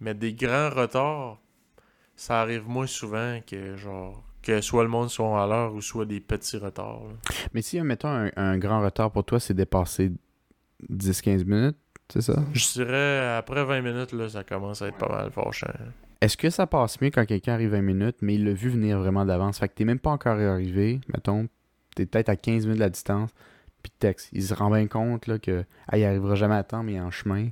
Mais 0.00 0.14
des 0.14 0.32
grands 0.32 0.70
retards, 0.70 1.38
ça 2.16 2.40
arrive 2.40 2.68
moins 2.68 2.86
souvent 2.86 3.40
que 3.46 3.76
genre 3.76 4.22
que 4.42 4.60
soit 4.60 4.82
le 4.84 4.88
monde 4.88 5.10
soit 5.10 5.42
à 5.42 5.46
l'heure 5.46 5.74
ou 5.74 5.80
soit 5.82 6.04
des 6.06 6.20
petits 6.20 6.56
retards. 6.56 7.02
là. 7.04 7.34
Mais 7.52 7.62
si, 7.62 7.80
mettons, 7.82 8.08
un, 8.08 8.30
un 8.36 8.56
grand 8.58 8.80
retard 8.82 9.10
pour 9.10 9.24
toi, 9.24 9.40
c'est 9.40 9.54
dépasser 9.54 10.12
10-15 10.90 11.44
minutes, 11.44 11.76
c'est 12.12 12.22
ça? 12.22 12.36
Je 12.52 12.72
dirais 12.74 13.36
après 13.36 13.64
20 13.64 13.80
minutes, 13.82 14.12
là, 14.12 14.28
ça 14.28 14.44
commence 14.44 14.80
à 14.82 14.88
être 14.88 14.96
pas 14.96 15.08
mal 15.08 15.30
fâchant. 15.30 15.66
Est-ce 16.20 16.36
que 16.36 16.50
ça 16.50 16.66
passe 16.66 17.00
mieux 17.00 17.10
quand 17.10 17.24
quelqu'un 17.26 17.54
arrive 17.54 17.70
20 17.70 17.82
minutes, 17.82 18.16
mais 18.22 18.34
il 18.36 18.44
l'a 18.44 18.52
vu 18.52 18.70
venir 18.70 18.98
vraiment 18.98 19.24
d'avance? 19.24 19.58
Fait 19.58 19.68
que 19.68 19.74
t'es 19.74 19.84
même 19.84 19.98
pas 20.00 20.10
encore 20.10 20.38
arrivé, 20.38 21.00
mettons, 21.12 21.48
t'es 21.94 22.06
peut-être 22.06 22.28
à 22.28 22.36
15 22.36 22.64
minutes 22.66 22.78
de 22.78 22.84
la 22.84 22.90
distance, 22.90 23.30
puis 23.82 23.92
texte. 23.98 24.28
Il 24.32 24.42
se 24.42 24.54
rend 24.54 24.70
bien 24.70 24.86
compte 24.86 25.26
là, 25.26 25.38
que 25.38 25.64
ah, 25.88 25.98
il 25.98 26.04
arrivera 26.04 26.34
jamais 26.34 26.56
à 26.56 26.62
temps, 26.64 26.82
mais 26.82 26.92
il 26.92 26.96
est 26.96 27.00
en 27.00 27.10
chemin. 27.10 27.48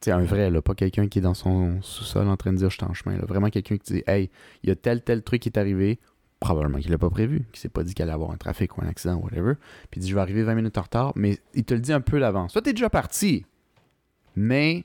C'est 0.00 0.10
un 0.10 0.22
vrai, 0.22 0.50
là, 0.50 0.60
pas 0.60 0.74
quelqu'un 0.74 1.08
qui 1.08 1.18
est 1.18 1.22
dans 1.22 1.34
son 1.34 1.80
sous-sol 1.80 2.28
en 2.28 2.36
train 2.36 2.52
de 2.52 2.58
dire 2.58 2.68
je 2.68 2.76
suis 2.76 2.84
en 2.84 2.92
chemin. 2.92 3.16
Là. 3.16 3.24
Vraiment 3.26 3.48
quelqu'un 3.48 3.78
qui 3.78 3.94
dit 3.94 4.02
Hey, 4.06 4.30
il 4.62 4.68
y 4.68 4.72
a 4.72 4.76
tel 4.76 5.02
tel 5.02 5.22
truc 5.22 5.40
qui 5.42 5.48
est 5.48 5.58
arrivé, 5.58 5.98
probablement 6.40 6.78
qu'il 6.78 6.90
l'a 6.90 6.98
pas 6.98 7.08
prévu, 7.08 7.46
qu'il 7.52 7.60
s'est 7.60 7.70
pas 7.70 7.82
dit 7.84 7.94
qu'il 7.94 8.02
allait 8.02 8.12
avoir 8.12 8.30
un 8.30 8.36
trafic 8.36 8.76
ou 8.76 8.82
un 8.82 8.88
accident 8.88 9.14
ou 9.14 9.24
whatever. 9.24 9.54
Puis 9.90 10.00
il 10.00 10.02
dit 10.02 10.10
je 10.10 10.14
vais 10.14 10.20
arriver 10.20 10.42
20 10.42 10.54
minutes 10.56 10.76
en 10.76 10.82
retard, 10.82 11.12
mais 11.16 11.38
il 11.54 11.64
te 11.64 11.72
le 11.72 11.80
dit 11.80 11.92
un 11.92 12.02
peu 12.02 12.20
d'avance. 12.20 12.52
Toi, 12.52 12.60
t'es 12.60 12.72
déjà 12.74 12.90
parti. 12.90 13.46
Mais 14.36 14.84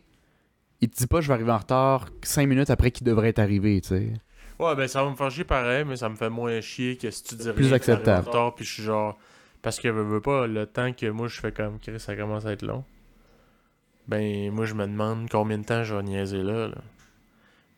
il 0.80 0.89
te 0.89 0.97
dit 0.97 1.07
pas 1.07 1.19
je 1.19 1.27
vais 1.27 1.34
arriver 1.34 1.51
en 1.51 1.57
retard 1.57 2.07
5 2.23 2.47
minutes 2.47 2.69
après 2.69 2.91
qu'il 2.91 3.05
devrait 3.05 3.30
être 3.30 3.39
arrivé, 3.39 3.82
tu 3.82 3.89
sais. 3.89 4.13
Ouais, 4.59 4.75
ben 4.75 4.88
ça 4.88 5.03
va 5.03 5.09
me 5.09 5.15
faire 5.15 5.32
chier 5.32 5.45
pareil, 5.45 5.86
mais 5.86 5.95
ça 5.95 6.09
me 6.09 6.15
fait 6.15 6.30
moins 6.30 6.59
chier 6.59 6.97
que 6.97 7.09
si 7.11 7.23
tu 7.23 7.36
dis 7.36 7.49
Plus 7.53 7.71
acceptable. 7.71 8.27
en 8.27 8.32
retard, 8.32 8.55
puis 8.55 8.65
je 8.65 8.73
suis 8.73 8.84
genre. 8.84 9.17
Parce 9.62 9.80
que 9.80 9.88
veux, 9.89 10.03
veux 10.03 10.22
pas, 10.22 10.47
le 10.47 10.66
temps 10.66 10.93
que 10.93 11.05
moi 11.10 11.28
je 11.28 11.39
fais 11.39 11.51
comme 11.51 11.80
Chris, 11.80 11.99
ça 11.99 12.16
commence 12.16 12.45
à 12.45 12.53
être 12.53 12.62
long. 12.64 12.84
Ben, 14.07 14.51
moi 14.51 14.66
je 14.66 14.74
me 14.74 14.88
demande 14.88 15.30
combien 15.30 15.57
de 15.57 15.66
temps 15.66 15.84
je 15.84 15.93
vais 15.95 16.03
niaiser 16.03 16.41
là. 16.41 16.68
là. 16.70 16.78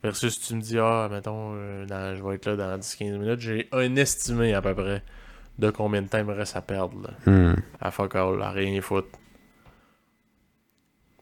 Versus 0.04 0.40
tu 0.40 0.56
me 0.56 0.62
dis, 0.62 0.80
ah, 0.80 1.08
mettons, 1.12 1.54
euh, 1.56 1.86
dans- 1.86 2.16
je 2.16 2.24
vais 2.24 2.36
être 2.36 2.46
là 2.48 2.56
dans 2.56 2.78
10-15 2.78 3.18
minutes, 3.18 3.40
j'ai 3.40 3.68
un 3.72 3.96
estimé 3.96 4.54
à 4.54 4.62
peu 4.62 4.74
près 4.74 5.04
de 5.60 5.70
combien 5.70 6.02
de 6.02 6.08
temps 6.08 6.18
il 6.20 6.26
me 6.26 6.34
reste 6.34 6.56
à 6.56 6.62
perdre. 6.62 7.02
Là. 7.04 7.10
À 7.80 7.92
fuck 7.92 8.16
all, 8.16 8.42
à 8.42 8.50
rien 8.52 8.82
foutre. 8.82 9.10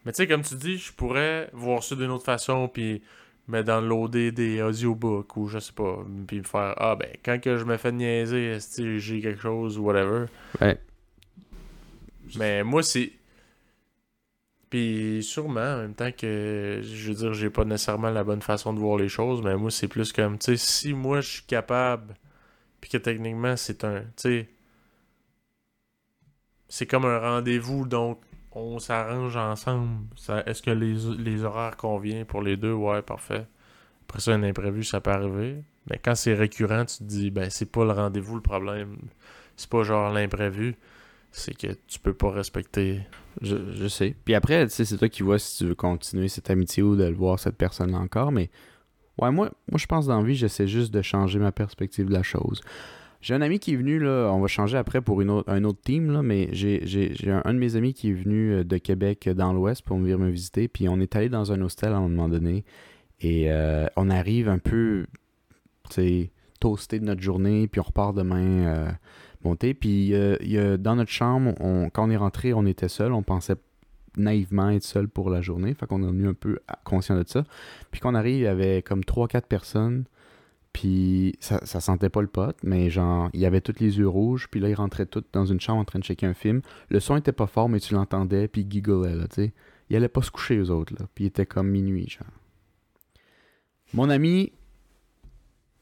Mais 0.05 0.11
tu 0.13 0.17
sais, 0.17 0.27
comme 0.27 0.43
tu 0.43 0.55
dis, 0.55 0.77
je 0.77 0.93
pourrais 0.93 1.49
voir 1.53 1.83
ça 1.83 1.95
d'une 1.95 2.09
autre 2.11 2.23
façon, 2.23 2.67
puis 2.69 3.01
me 3.49 3.63
downloader 3.63 4.31
des 4.31 4.61
audiobooks 4.61 5.35
ou 5.35 5.47
je 5.47 5.59
sais 5.59 5.73
pas, 5.73 6.05
puis 6.27 6.37
me 6.37 6.43
faire 6.43 6.75
ah 6.77 6.95
ben 6.95 7.09
quand 7.25 7.41
que 7.41 7.57
je 7.57 7.65
me 7.65 7.77
fais 7.77 7.91
niaiser, 7.91 8.57
j'ai 8.77 9.21
quelque 9.21 9.41
chose 9.41 9.77
ou 9.77 9.83
whatever. 9.83 10.27
Ouais. 10.61 10.79
Mais 12.37 12.63
moi 12.63 12.83
c'est 12.83 13.11
puis 14.69 15.23
sûrement 15.23 15.61
en 15.61 15.77
même 15.77 15.95
temps 15.95 16.11
que 16.11 16.81
je 16.83 17.07
veux 17.09 17.15
dire 17.15 17.33
j'ai 17.33 17.49
pas 17.49 17.65
nécessairement 17.65 18.11
la 18.11 18.23
bonne 18.23 18.43
façon 18.43 18.71
de 18.71 18.79
voir 18.79 18.97
les 18.97 19.09
choses, 19.09 19.41
mais 19.41 19.55
moi 19.57 19.71
c'est 19.71 19.87
plus 19.87 20.13
comme 20.13 20.37
tu 20.37 20.55
sais 20.55 20.57
si 20.57 20.93
moi 20.93 21.21
je 21.21 21.29
suis 21.29 21.43
capable 21.43 22.13
puis 22.79 22.91
que 22.91 22.97
techniquement 22.97 23.57
c'est 23.57 23.83
un 23.83 24.01
tu 24.01 24.07
sais 24.17 24.49
c'est 26.67 26.85
comme 26.85 27.05
un 27.05 27.17
rendez-vous 27.17 27.87
donc 27.87 28.21
on 28.51 28.79
s'arrange 28.79 29.35
ensemble. 29.35 30.05
Est-ce 30.45 30.61
que 30.61 30.71
les, 30.71 31.43
horaires 31.43 31.77
conviennent 31.77 32.25
pour 32.25 32.41
les 32.41 32.57
deux? 32.57 32.73
Ouais, 32.73 33.01
parfait. 33.01 33.45
Après 34.07 34.19
ça, 34.19 34.33
un 34.33 34.43
imprévu, 34.43 34.83
ça 34.83 35.01
peut 35.01 35.11
arriver. 35.11 35.63
Mais 35.89 35.99
quand 36.03 36.15
c'est 36.15 36.33
récurrent, 36.33 36.85
tu 36.85 36.97
te 36.97 37.03
dis, 37.03 37.31
ben, 37.31 37.49
c'est 37.49 37.71
pas 37.71 37.85
le 37.85 37.91
rendez-vous 37.91 38.35
le 38.35 38.41
problème. 38.41 38.97
C'est 39.55 39.69
pas 39.69 39.83
genre 39.83 40.11
l'imprévu. 40.11 40.75
C'est 41.31 41.55
que 41.55 41.67
tu 41.87 41.99
peux 41.99 42.13
pas 42.13 42.31
respecter. 42.31 43.01
Je, 43.41 43.87
sais. 43.87 44.15
Puis 44.25 44.33
après, 44.33 44.65
tu 44.67 44.73
sais, 44.73 44.85
c'est 44.85 44.97
toi 44.97 45.09
qui 45.09 45.21
vois 45.21 45.37
si 45.37 45.59
tu 45.59 45.65
veux 45.67 45.75
continuer 45.75 46.27
cette 46.27 46.49
amitié 46.49 46.81
ou 46.81 46.95
de 46.95 47.03
le 47.03 47.13
voir 47.13 47.39
cette 47.39 47.55
personne 47.55 47.93
encore. 47.93 48.31
Mais 48.31 48.49
ouais, 49.19 49.31
moi, 49.31 49.51
moi 49.69 49.77
je 49.77 49.85
pense 49.85 50.07
dans 50.07 50.23
vie, 50.23 50.35
j'essaie 50.35 50.67
juste 50.67 50.91
de 50.91 51.03
changer 51.03 51.37
ma 51.37 51.51
perspective 51.51 52.07
de 52.07 52.13
la 52.13 52.23
chose. 52.23 52.61
J'ai 53.21 53.33
un 53.33 53.41
ami 53.41 53.59
qui 53.59 53.73
est 53.73 53.75
venu, 53.75 53.99
là, 53.99 54.29
on 54.33 54.39
va 54.39 54.47
changer 54.47 54.77
après 54.77 55.01
pour 55.01 55.19
une 55.21 55.29
autre, 55.29 55.51
un 55.51 55.63
autre 55.65 55.81
team, 55.83 56.09
là, 56.11 56.21
mais 56.21 56.47
j'ai, 56.53 56.81
un, 57.27 57.41
un 57.43 57.53
de 57.53 57.59
mes 57.59 57.75
amis 57.75 57.93
qui 57.93 58.09
est 58.11 58.13
venu 58.13 58.53
euh, 58.53 58.63
de 58.63 58.77
Québec 58.77 59.27
euh, 59.27 59.33
dans 59.33 59.51
l'Ouest 59.51 59.81
pour 59.83 59.97
venir 59.97 60.17
me 60.17 60.29
visiter. 60.29 60.67
Puis 60.69 60.87
on 60.87 60.99
est 61.01 61.15
allé 61.17 61.27
dans 61.27 61.51
un 61.51 61.61
hostel 61.61 61.91
à 61.91 61.97
un 61.97 62.07
moment 62.07 62.29
donné. 62.29 62.63
Et 63.19 63.51
euh, 63.51 63.87
on 63.97 64.09
arrive 64.09 64.47
un 64.47 64.57
peu, 64.59 65.05
tu 65.89 66.29
toasté 66.61 66.99
de 66.99 67.05
notre 67.05 67.21
journée. 67.21 67.67
Puis 67.67 67.81
on 67.81 67.83
repart 67.83 68.15
demain 68.15 68.45
euh, 68.67 68.91
monter. 69.43 69.73
Puis 69.73 70.07
y 70.07 70.57
a- 70.57 70.77
dans 70.77 70.95
notre 70.95 71.11
chambre, 71.11 71.53
quand 71.93 72.07
on 72.07 72.09
est 72.09 72.17
rentré, 72.17 72.53
on 72.53 72.65
était 72.65 72.87
seul. 72.89 73.11
On 73.11 73.23
pensait 73.23 73.55
naïvement 74.17 74.69
être 74.69 74.83
seul 74.83 75.09
pour 75.09 75.29
la 75.29 75.41
journée. 75.41 75.73
Fait 75.73 75.87
qu'on 75.87 76.01
est 76.03 76.07
venu 76.07 76.29
un 76.29 76.33
peu 76.33 76.59
conscient 76.85 77.17
de 77.17 77.23
ça. 77.27 77.43
Puis 77.91 77.99
quand 77.99 78.11
on 78.11 78.15
arrive, 78.15 78.37
il 78.37 78.43
y 78.43 78.47
avait 78.47 78.81
comme 78.81 79.01
3-4 79.01 79.41
personnes. 79.47 80.05
Puis 80.73 81.35
ça, 81.39 81.59
sentait 81.65 82.09
pas 82.09 82.21
le 82.21 82.27
pote, 82.27 82.57
mais 82.63 82.89
genre, 82.89 83.29
il 83.33 83.43
avait 83.45 83.61
tous 83.61 83.79
les 83.79 83.97
yeux 83.97 84.07
rouges. 84.07 84.47
Puis 84.49 84.59
là, 84.59 84.69
ils 84.69 84.75
rentraient 84.75 85.05
tous 85.05 85.23
dans 85.33 85.45
une 85.45 85.59
chambre 85.59 85.79
en 85.79 85.85
train 85.85 85.99
de 85.99 86.03
checker 86.03 86.25
un 86.25 86.33
film. 86.33 86.61
Le 86.89 86.99
son 86.99 87.15
était 87.15 87.31
pas 87.31 87.47
fort, 87.47 87.69
mais 87.69 87.79
tu 87.79 87.93
l'entendais. 87.93 88.47
Puis 88.47 88.61
ils 88.61 88.71
gigolaient, 88.71 89.15
là, 89.15 89.27
tu 89.27 89.35
sais. 89.35 89.53
Ils 89.89 89.95
allaient 89.95 90.07
pas 90.07 90.21
se 90.21 90.31
coucher, 90.31 90.57
eux 90.57 90.69
autres, 90.69 90.93
là. 90.99 91.07
Puis 91.15 91.25
il 91.25 91.27
était 91.27 91.45
comme 91.45 91.69
minuit, 91.69 92.07
genre. 92.07 92.27
Mon 93.93 94.09
ami, 94.09 94.51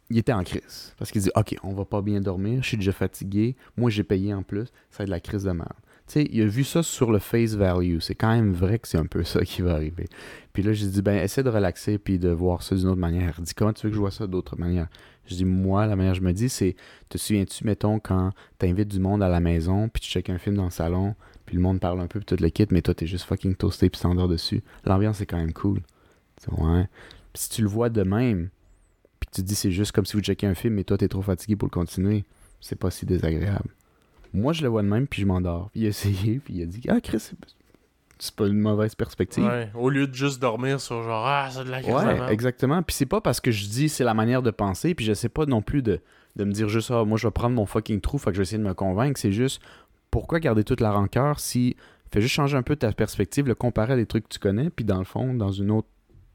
il 0.10 0.18
était 0.18 0.34
en 0.34 0.44
crise. 0.44 0.94
Parce 0.98 1.12
qu'il 1.12 1.22
dit 1.22 1.32
Ok, 1.36 1.56
on 1.64 1.74
va 1.74 1.86
pas 1.86 2.02
bien 2.02 2.22
dormir, 2.22 2.64
je 2.64 2.70
suis 2.70 2.78
déjà 2.78 2.92
fatigué, 2.92 3.56
moi 3.76 3.90
j'ai 3.90 4.04
payé 4.04 4.34
en 4.34 4.44
plus, 4.44 4.66
ça 4.90 5.00
va 5.00 5.04
être 5.04 5.10
la 5.10 5.20
crise 5.20 5.44
de 5.44 5.52
merde. 5.52 5.74
Tu 6.08 6.14
sais, 6.14 6.30
il 6.32 6.42
a 6.42 6.46
vu 6.46 6.64
ça 6.64 6.84
sur 6.84 7.12
le 7.12 7.20
face 7.20 7.54
value. 7.56 8.00
C'est 8.00 8.16
quand 8.16 8.32
même 8.32 8.54
vrai 8.54 8.80
que 8.80 8.88
c'est 8.88 8.98
un 8.98 9.06
peu 9.06 9.24
ça 9.24 9.44
qui 9.44 9.62
va 9.62 9.74
arriver. 9.74 10.08
Puis 10.54 10.64
là, 10.64 10.72
j'ai 10.72 10.88
dit 10.88 11.02
Ben, 11.02 11.18
essaie 11.18 11.44
de 11.44 11.50
relaxer 11.50 11.98
puis 11.98 12.18
de 12.18 12.30
voir 12.30 12.64
ça 12.64 12.76
d'une 12.76 12.88
autre 12.88 13.00
manière. 13.00 13.42
Dit 13.42 13.54
Comment 13.54 13.74
tu 13.74 13.86
veux 13.86 13.90
que 13.90 13.96
je 13.96 14.00
vois 14.00 14.12
ça 14.12 14.26
d'autre 14.26 14.58
manière? 14.58 14.88
Je 15.26 15.36
dis 15.36 15.44
Moi, 15.44 15.86
la 15.86 15.98
manière 15.98 16.14
que 16.14 16.20
je 16.20 16.24
me 16.24 16.32
dis, 16.32 16.48
c'est 16.48 16.76
Te 17.10 17.18
souviens-tu, 17.18 17.66
mettons, 17.66 18.00
quand 18.00 18.32
t'invites 18.58 18.88
du 18.88 19.00
monde 19.00 19.22
à 19.22 19.28
la 19.28 19.42
maison, 19.42 19.90
puis 19.90 20.02
tu 20.02 20.10
checkes 20.10 20.30
un 20.30 20.38
film 20.38 20.56
dans 20.56 20.66
le 20.66 20.72
salon, 20.72 21.14
puis 21.46 21.58
le 21.58 21.62
monde 21.62 21.82
parle 21.82 22.00
un 22.00 22.08
peu, 22.08 22.20
puis 22.20 22.26
tout 22.26 22.42
le 22.42 22.50
kit, 22.50 22.68
mais 22.72 22.82
toi, 22.82 22.94
t'es 22.94 23.06
juste 23.06 23.26
fucking 23.26 23.56
toasté 23.56 23.90
puis 23.90 24.00
t'endors 24.00 24.30
dessus. 24.30 24.64
L'ambiance 24.86 25.20
est 25.20 25.26
quand 25.26 25.38
même 25.38 25.54
cool. 25.54 25.82
Ouais. 26.52 26.88
Puis 27.34 27.44
si 27.44 27.50
tu 27.50 27.62
le 27.62 27.68
vois 27.68 27.90
de 27.90 28.04
même, 28.04 28.50
puis 29.20 29.30
tu 29.34 29.42
te 29.42 29.48
dis 29.48 29.56
c'est 29.56 29.72
juste 29.72 29.92
comme 29.92 30.06
si 30.06 30.16
vous 30.16 30.24
checkez 30.24 30.48
un 30.48 30.56
film, 30.56 30.76
mais 30.76 30.84
toi, 30.86 30.98
t'es 30.98 31.08
trop 31.10 31.22
fatigué 31.22 31.58
pour 31.58 31.68
le 31.68 31.72
continuer, 31.74 32.24
c'est 32.62 32.78
pas 32.78 32.92
si 32.92 33.06
désagréable. 33.06 33.70
Moi, 34.34 34.54
je 34.54 34.62
le 34.62 34.68
vois 34.68 34.82
de 34.84 34.88
même, 34.88 35.08
puis 35.08 35.22
je 35.22 35.28
m'endors. 35.28 35.70
Puis 35.72 35.82
il 35.82 35.86
a 35.86 35.90
essayé, 35.90 36.40
puis 36.44 36.56
il 36.56 36.64
a 36.64 36.66
dit 36.66 36.82
Ah, 36.88 37.00
Chris, 37.02 37.20
c'est- 37.20 38.36
pas 38.36 38.48
une 38.48 38.60
mauvaise 38.60 38.96
perspective. 38.96 39.44
Ouais, 39.46 39.70
au 39.76 39.90
lieu 39.90 40.08
de 40.08 40.14
juste 40.14 40.40
dormir 40.42 40.82
sur 40.82 41.04
genre 41.04 41.26
Ah, 41.26 41.50
c'est 41.52 41.64
de 41.64 41.70
la 41.70 41.82
crise 41.82 41.94
Ouais, 41.94 42.34
exactement. 42.34 42.82
Puis 42.82 42.96
c'est 42.96 43.06
pas 43.06 43.22
parce 43.22 43.40
que 43.40 43.52
je 43.52 43.68
dis 43.68 43.90
c'est 43.90 44.04
la 44.04 44.14
manière 44.16 44.42
de 44.42 44.50
penser, 44.52 44.96
puis 44.96 45.06
je 45.06 45.14
sais 45.14 45.30
pas 45.30 45.46
non 45.46 45.62
plus 45.62 45.82
de, 45.84 46.00
de 46.36 46.44
me 46.44 46.52
dire 46.52 46.68
juste 46.68 46.90
ah 46.92 47.06
moi 47.06 47.18
je 47.18 47.28
vais 47.28 47.32
prendre 47.32 47.56
mon 47.56 47.66
fucking 47.68 48.02
trou, 48.02 48.18
fait 48.18 48.32
que 48.32 48.34
je 48.36 48.38
vais 48.40 48.44
essayer 48.44 48.58
de 48.58 48.68
me 48.68 48.74
convaincre. 48.74 49.20
C'est 49.20 49.32
juste 49.32 49.62
pourquoi 50.10 50.40
garder 50.40 50.64
toute 50.64 50.82
la 50.82 50.92
rancœur 50.92 51.40
si. 51.40 51.76
Fais 52.12 52.22
juste 52.22 52.34
changer 52.36 52.56
un 52.58 52.64
peu 52.64 52.76
ta 52.78 52.92
perspective, 52.94 53.48
le 53.48 53.54
comparer 53.56 53.94
à 53.94 53.96
des 53.98 54.06
trucs 54.06 54.24
que 54.30 54.34
tu 54.34 54.40
connais, 54.40 54.70
puis 54.70 54.86
dans 54.86 54.98
le 55.00 55.04
fond, 55.04 55.34
dans 55.34 55.52
une 55.52 55.70
autre 55.72 55.90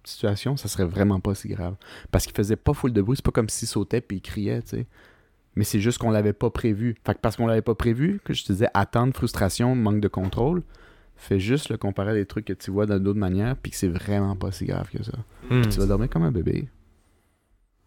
situation, 0.04 0.56
ça 0.58 0.68
serait 0.68 0.84
vraiment 0.84 1.18
pas 1.18 1.34
si 1.34 1.48
grave. 1.48 1.76
Parce 2.10 2.26
qu'il 2.26 2.34
faisait 2.36 2.56
pas 2.56 2.74
full 2.74 2.92
de 2.92 3.00
bruit, 3.00 3.16
c'est 3.16 3.24
pas 3.24 3.30
comme 3.32 3.48
s'il 3.48 3.66
sautait 3.68 4.00
puis 4.02 4.18
il 4.18 4.20
criait, 4.20 4.60
tu 4.62 4.68
sais. 4.68 4.86
Mais 5.54 5.64
c'est 5.64 5.80
juste 5.80 5.98
qu'on 5.98 6.10
l'avait 6.10 6.32
pas 6.32 6.50
prévu. 6.50 6.96
Fait 7.04 7.14
que 7.14 7.18
parce 7.20 7.36
qu'on 7.36 7.46
l'avait 7.46 7.62
pas 7.62 7.74
prévu, 7.74 8.20
que 8.24 8.32
je 8.32 8.44
te 8.44 8.52
disais 8.52 8.68
attente, 8.74 9.14
frustration, 9.14 9.74
manque 9.74 10.00
de 10.00 10.08
contrôle, 10.08 10.62
fais 11.16 11.38
juste 11.38 11.68
le 11.68 11.76
comparer 11.76 12.12
à 12.12 12.14
des 12.14 12.26
trucs 12.26 12.46
que 12.46 12.52
tu 12.52 12.70
vois 12.70 12.86
d'une 12.86 13.06
autre 13.06 13.18
manière, 13.18 13.56
puis 13.56 13.70
que 13.70 13.76
c'est 13.76 13.88
vraiment 13.88 14.34
pas 14.36 14.52
si 14.52 14.64
grave 14.64 14.88
que 14.90 15.02
ça. 15.02 15.12
Hmm. 15.50 15.62
Tu 15.62 15.78
vas 15.78 15.86
dormir 15.86 16.08
comme 16.08 16.22
un 16.22 16.32
bébé. 16.32 16.68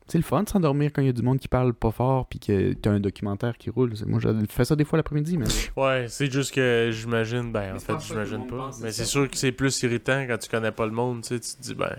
C'est 0.08 0.20
le 0.20 0.24
fun 0.24 0.44
de 0.44 0.50
s'endormir 0.50 0.92
quand 0.94 1.02
il 1.02 1.08
y 1.08 1.10
a 1.10 1.14
du 1.14 1.24
monde 1.24 1.40
qui 1.40 1.48
parle 1.48 1.74
pas 1.74 1.90
fort 1.90 2.28
puis 2.28 2.38
que 2.38 2.74
t'as 2.74 2.92
un 2.92 3.00
documentaire 3.00 3.58
qui 3.58 3.72
roule. 3.72 3.94
Moi, 4.06 4.20
je 4.20 4.30
fais 4.50 4.64
ça 4.64 4.76
des 4.76 4.86
fois 4.86 4.98
l'après-midi, 4.98 5.38
mais. 5.38 5.46
Ouais, 5.76 6.06
c'est 6.08 6.32
juste 6.32 6.54
que 6.54 6.90
j'imagine, 6.92 7.52
ben 7.52 7.76
en 7.76 7.80
fait, 7.80 7.96
j'imagine 8.06 8.46
pas. 8.46 8.70
Mais 8.82 8.92
c'est 8.92 9.06
sûr 9.06 9.30
que 9.30 9.36
c'est 9.36 9.52
plus 9.52 9.82
irritant 9.82 10.26
quand 10.28 10.38
tu 10.38 10.50
connais 10.50 10.72
pas 10.72 10.86
le 10.86 10.92
monde, 10.92 11.22
tu 11.22 11.30
sais, 11.30 11.40
tu 11.40 11.56
te 11.56 11.62
dis, 11.62 11.74
ben. 11.74 11.96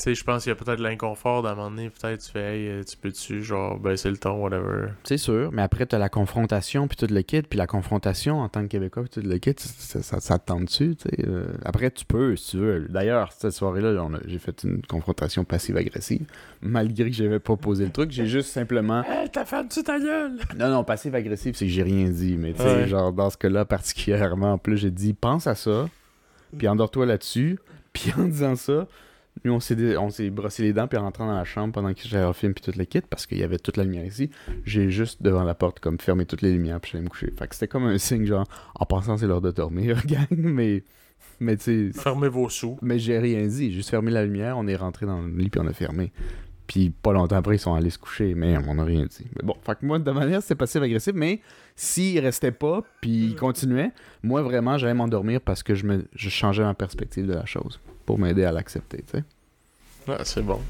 Tu 0.00 0.04
sais, 0.04 0.14
je 0.14 0.24
pense 0.24 0.44
qu'il 0.44 0.50
y 0.50 0.52
a 0.52 0.54
peut-être 0.56 0.80
l'inconfort 0.80 1.42
d'un 1.42 1.54
moment 1.54 1.68
donné, 1.70 1.90
peut-être 1.90 2.22
tu 2.24 2.30
fais, 2.30 2.56
hey, 2.58 2.68
euh, 2.68 2.82
tu 2.82 2.96
peux-tu, 2.96 3.42
genre, 3.44 3.78
baisser 3.78 4.08
le 4.10 4.16
ton, 4.16 4.42
whatever. 4.42 4.86
C'est 5.04 5.18
sûr, 5.18 5.50
mais 5.52 5.60
après, 5.60 5.84
t'as 5.84 5.98
la 5.98 6.08
confrontation 6.08 6.88
puis 6.88 6.96
tout 6.96 7.12
le 7.12 7.20
kit. 7.20 7.42
Puis 7.42 7.58
la 7.58 7.66
confrontation 7.66 8.40
en 8.40 8.48
tant 8.48 8.62
que 8.62 8.68
Québécois 8.68 9.02
puis 9.02 9.20
tout 9.20 9.28
le 9.28 9.36
kit, 9.36 9.52
ça, 9.58 10.00
ça, 10.02 10.20
ça 10.20 10.38
te 10.38 10.46
tente 10.46 10.64
dessus, 10.64 10.96
tu 10.96 11.06
sais. 11.10 11.28
euh? 11.28 11.44
Après, 11.66 11.90
tu 11.90 12.06
peux, 12.06 12.34
si 12.36 12.52
tu 12.52 12.56
veux. 12.56 12.86
D'ailleurs, 12.88 13.30
cette 13.32 13.50
soirée-là, 13.52 13.94
j'ai 14.26 14.38
fait 14.38 14.62
une 14.64 14.80
confrontation 14.86 15.44
passive-agressive. 15.44 16.24
Malgré 16.62 17.10
que 17.10 17.16
j'avais 17.16 17.38
pas 17.38 17.56
posé 17.56 17.84
le 17.84 17.90
truc, 17.90 18.10
j'ai 18.10 18.24
juste 18.26 18.48
simplement. 18.48 19.04
Hey, 19.04 19.28
ta 19.28 19.44
femme, 19.44 19.68
tu 19.68 19.82
ta 19.82 19.98
gueule! 20.00 20.32
Non, 20.58 20.70
non, 20.70 20.82
passive-agressive, 20.82 21.54
c'est 21.56 21.66
que 21.66 21.70
j'ai 21.72 21.82
rien 21.82 22.08
dit. 22.08 22.38
Mais 22.38 22.54
tu 22.54 22.62
sais, 22.62 22.74
Ouais. 22.74 22.88
genre, 22.88 23.12
dans 23.12 23.28
ce 23.28 23.36
cas-là, 23.36 23.66
particulièrement, 23.66 24.54
en 24.54 24.58
plus, 24.58 24.78
j'ai 24.78 24.90
dit, 24.90 25.12
pense 25.12 25.46
à 25.46 25.54
ça, 25.54 25.90
puis 26.56 26.68
endors-toi 26.68 27.04
là-dessus. 27.04 27.58
Puis 27.92 28.12
en 28.16 28.22
disant 28.24 28.56
ça, 28.56 28.86
nous, 29.44 29.52
on 29.52 29.60
s'est, 29.60 29.76
dé- 29.76 29.96
on 29.96 30.10
s'est 30.10 30.28
brossé 30.30 30.62
les 30.62 30.72
dents, 30.72 30.86
puis 30.86 30.98
en 30.98 31.02
rentrant 31.02 31.26
dans 31.26 31.34
la 31.36 31.44
chambre 31.44 31.72
pendant 31.72 31.94
que 31.94 32.00
j'avais 32.04 32.24
un 32.24 32.32
film, 32.32 32.52
puis 32.52 32.62
tout 32.62 32.76
le 32.78 32.84
kit, 32.84 33.00
parce 33.00 33.26
qu'il 33.26 33.38
y 33.38 33.42
avait 33.42 33.58
toute 33.58 33.76
la 33.76 33.84
lumière 33.84 34.04
ici, 34.04 34.30
j'ai 34.64 34.90
juste 34.90 35.22
devant 35.22 35.44
la 35.44 35.54
porte, 35.54 35.80
comme 35.80 35.98
fermé 35.98 36.26
toutes 36.26 36.42
les 36.42 36.52
lumières, 36.52 36.80
puis 36.80 36.92
j'allais 36.92 37.04
me 37.04 37.08
coucher. 37.08 37.32
Fait 37.38 37.46
que 37.48 37.54
c'était 37.54 37.68
comme 37.68 37.84
un 37.86 37.96
signe, 37.98 38.26
genre, 38.26 38.46
en 38.74 38.84
pensant 38.86 39.16
c'est 39.16 39.26
l'heure 39.26 39.40
de 39.40 39.50
dormir, 39.50 40.02
gang, 40.06 40.26
mais. 40.30 40.82
Mais 41.38 41.56
tu. 41.56 41.92
Fermez 41.94 42.28
vos 42.28 42.48
sous. 42.50 42.78
Mais 42.82 42.98
j'ai 42.98 43.18
rien 43.18 43.46
dit, 43.46 43.68
j'ai 43.70 43.76
juste 43.76 43.88
fermé 43.90 44.10
la 44.10 44.24
lumière, 44.24 44.58
on 44.58 44.66
est 44.66 44.76
rentré 44.76 45.06
dans 45.06 45.22
le 45.22 45.28
lit, 45.30 45.48
puis 45.48 45.60
on 45.60 45.66
a 45.66 45.72
fermé. 45.72 46.12
Puis 46.66 46.90
pas 46.90 47.12
longtemps 47.12 47.36
après, 47.36 47.56
ils 47.56 47.58
sont 47.58 47.74
allés 47.74 47.90
se 47.90 47.98
coucher, 47.98 48.34
mais 48.34 48.56
on 48.68 48.74
n'a 48.74 48.84
rien 48.84 49.04
dit. 49.06 49.26
Mais 49.36 49.42
bon, 49.42 49.54
fait 49.64 49.74
que 49.78 49.84
moi, 49.86 49.98
de 49.98 50.10
manière, 50.12 50.40
c'était 50.42 50.54
passif-agressif, 50.54 51.12
mais 51.14 51.40
s'ils 51.74 52.20
restaient 52.20 52.52
pas, 52.52 52.82
puis 53.00 53.10
ils 53.28 53.36
continuaient, 53.36 53.90
moi, 54.22 54.42
vraiment, 54.42 54.78
j'allais 54.78 54.94
m'endormir 54.94 55.40
parce 55.40 55.62
que 55.62 55.74
je, 55.74 55.84
me, 55.86 56.04
je 56.14 56.28
changeais 56.28 56.62
ma 56.62 56.74
perspective 56.74 57.26
de 57.26 57.32
la 57.34 57.44
chose, 57.46 57.80
pour 58.06 58.18
m'aider 58.18 58.44
à 58.44 58.52
l'accepter, 58.52 59.02
tu 59.02 59.18
sais. 59.18 59.24
Ah, 60.08 60.24
c'est 60.24 60.42
bon. 60.42 60.60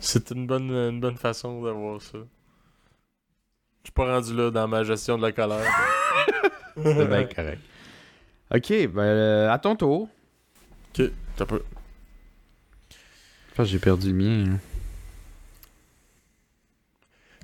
C'est 0.00 0.30
une 0.32 0.46
bonne, 0.46 0.70
une 0.70 1.00
bonne 1.00 1.16
façon 1.16 1.62
de 1.62 1.70
voir 1.70 2.00
ça. 2.02 2.18
Je 3.82 3.88
suis 3.88 3.92
pas 3.92 4.12
rendu 4.14 4.34
là 4.34 4.50
dans 4.50 4.66
ma 4.68 4.82
gestion 4.84 5.16
de 5.16 5.22
la 5.22 5.32
colère. 5.32 5.70
C'est 6.76 7.06
bien 7.06 7.24
correct. 7.24 7.60
Ok, 8.54 8.68
ben, 8.92 9.02
euh, 9.02 9.50
à 9.50 9.58
ton 9.58 9.76
tour. 9.76 10.08
Ok, 10.98 11.02
t'as 11.36 11.46
peu. 11.46 11.62
J'ai 13.62 13.78
perdu 13.78 14.08
le 14.08 14.14
mien. 14.14 14.52
hein. 14.54 14.58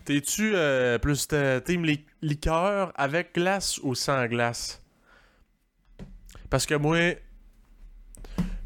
T'es-tu 0.05 0.53
euh, 0.55 0.99
plus 0.99 1.29
team 1.65 1.85
li- 1.85 2.05
liqueur 2.23 2.93
avec 2.97 3.35
glace 3.35 3.79
ou 3.83 3.95
sans 3.95 4.27
glace? 4.27 4.83
Parce 6.49 6.67
que 6.67 6.75
moi, 6.75 6.99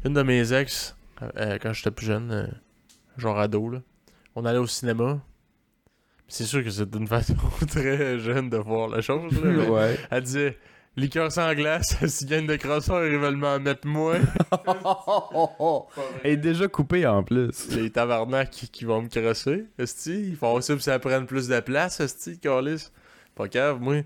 une 0.05 0.13
de 0.13 0.21
mes 0.21 0.53
ex, 0.53 0.95
euh, 1.21 1.57
quand 1.61 1.73
j'étais 1.73 1.91
plus 1.91 2.05
jeune, 2.05 2.31
euh, 2.31 2.47
genre 3.17 3.39
ado, 3.39 3.69
là, 3.69 3.79
on 4.35 4.45
allait 4.45 4.59
au 4.59 4.67
cinéma. 4.67 5.19
C'est 6.27 6.45
sûr 6.45 6.63
que 6.63 6.69
c'est 6.69 6.93
une 6.95 7.07
façon 7.07 7.35
très 7.67 8.19
jeune 8.19 8.49
de 8.49 8.57
voir 8.57 8.87
la 8.87 9.01
chose. 9.01 9.33
Là, 9.43 9.69
ouais. 9.69 9.97
Elle 10.11 10.23
disait 10.23 10.57
liqueur 10.95 11.31
sans 11.31 11.53
glace, 11.55 11.97
si 12.07 12.25
gagne 12.25 12.45
de 12.45 12.55
crosseur, 12.55 13.05
ils 13.05 13.17
veulent 13.17 13.35
m'en 13.35 13.59
mettre 13.59 13.87
moins. 13.87 14.21
Elle 16.23 16.31
est 16.31 16.37
déjà 16.37 16.67
coupée 16.67 17.07
en 17.07 17.23
plus. 17.23 17.75
Les 17.75 17.89
tabarnak 17.89 18.51
qui, 18.51 18.69
qui 18.69 18.85
vont 18.85 19.01
me 19.01 19.09
crosser, 19.09 19.65
esti, 19.79 20.29
ils 20.29 20.35
font 20.35 20.61
ça 20.61 20.73
pour 20.73 20.83
ça 20.83 20.99
prenne 20.99 21.25
plus 21.25 21.47
de 21.47 21.59
place, 21.61 21.99
esti, 21.99 22.39
calice. 22.39 22.91
Pas 23.33 23.49
cave, 23.49 23.81
moi. 23.81 24.03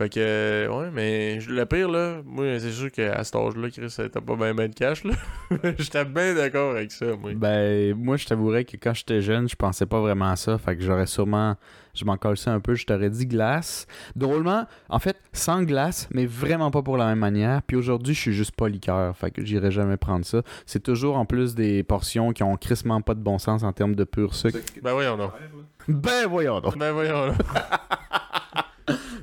Fait 0.00 0.08
que, 0.08 0.66
ouais, 0.66 0.90
mais 0.94 1.40
je- 1.40 1.50
le 1.50 1.66
pire, 1.66 1.90
là, 1.90 2.22
moi, 2.24 2.58
c'est 2.58 2.70
sûr 2.70 2.90
qu'à 2.90 3.22
cet 3.22 3.36
âge-là, 3.36 3.68
Chris, 3.68 3.94
t'as 4.10 4.20
pas 4.22 4.34
bien 4.34 4.54
ben 4.54 4.70
de 4.70 4.74
cash, 4.74 5.04
là. 5.04 5.12
J'étais 5.78 6.06
bien 6.06 6.32
d'accord 6.34 6.70
avec 6.70 6.90
ça, 6.90 7.04
moi. 7.20 7.32
Ben, 7.36 7.94
moi, 7.94 8.16
je 8.16 8.24
t'avouerais 8.24 8.64
que 8.64 8.78
quand 8.78 8.94
j'étais 8.94 9.20
jeune, 9.20 9.46
je 9.46 9.56
pensais 9.56 9.84
pas 9.84 10.00
vraiment 10.00 10.30
à 10.30 10.36
ça. 10.36 10.56
Fait 10.56 10.74
que 10.74 10.82
j'aurais 10.82 11.04
sûrement. 11.06 11.56
Je 11.92 12.06
m'en 12.06 12.16
collais 12.16 12.48
un 12.48 12.60
peu. 12.60 12.74
Je 12.76 12.86
t'aurais 12.86 13.10
dit 13.10 13.26
glace. 13.26 13.86
Drôlement, 14.16 14.64
en 14.88 14.98
fait, 15.00 15.18
sans 15.34 15.64
glace, 15.64 16.08
mais 16.14 16.24
vraiment 16.24 16.70
pas 16.70 16.80
pour 16.80 16.96
la 16.96 17.04
même 17.04 17.18
manière. 17.18 17.60
Puis 17.62 17.76
aujourd'hui, 17.76 18.14
je 18.14 18.20
suis 18.20 18.32
juste 18.32 18.52
pas 18.56 18.70
liqueur. 18.70 19.14
Fait 19.18 19.30
que 19.30 19.44
j'irai 19.44 19.70
jamais 19.70 19.98
prendre 19.98 20.24
ça. 20.24 20.40
C'est 20.64 20.82
toujours 20.82 21.18
en 21.18 21.26
plus 21.26 21.54
des 21.54 21.82
portions 21.82 22.32
qui 22.32 22.42
ont 22.42 22.56
crissement 22.56 23.02
pas 23.02 23.12
de 23.14 23.20
bon 23.20 23.36
sens 23.38 23.64
en 23.64 23.72
termes 23.74 23.96
de 23.96 24.04
pur 24.04 24.34
sucre. 24.34 24.60
Ben 24.82 24.92
voyons 24.92 25.18
donc. 25.18 25.32
Ben, 25.88 26.26
voyons 26.26 26.60
donc. 26.60 26.78
Ben 26.78 26.92
voyons 26.92 27.26
donc. 27.26 27.36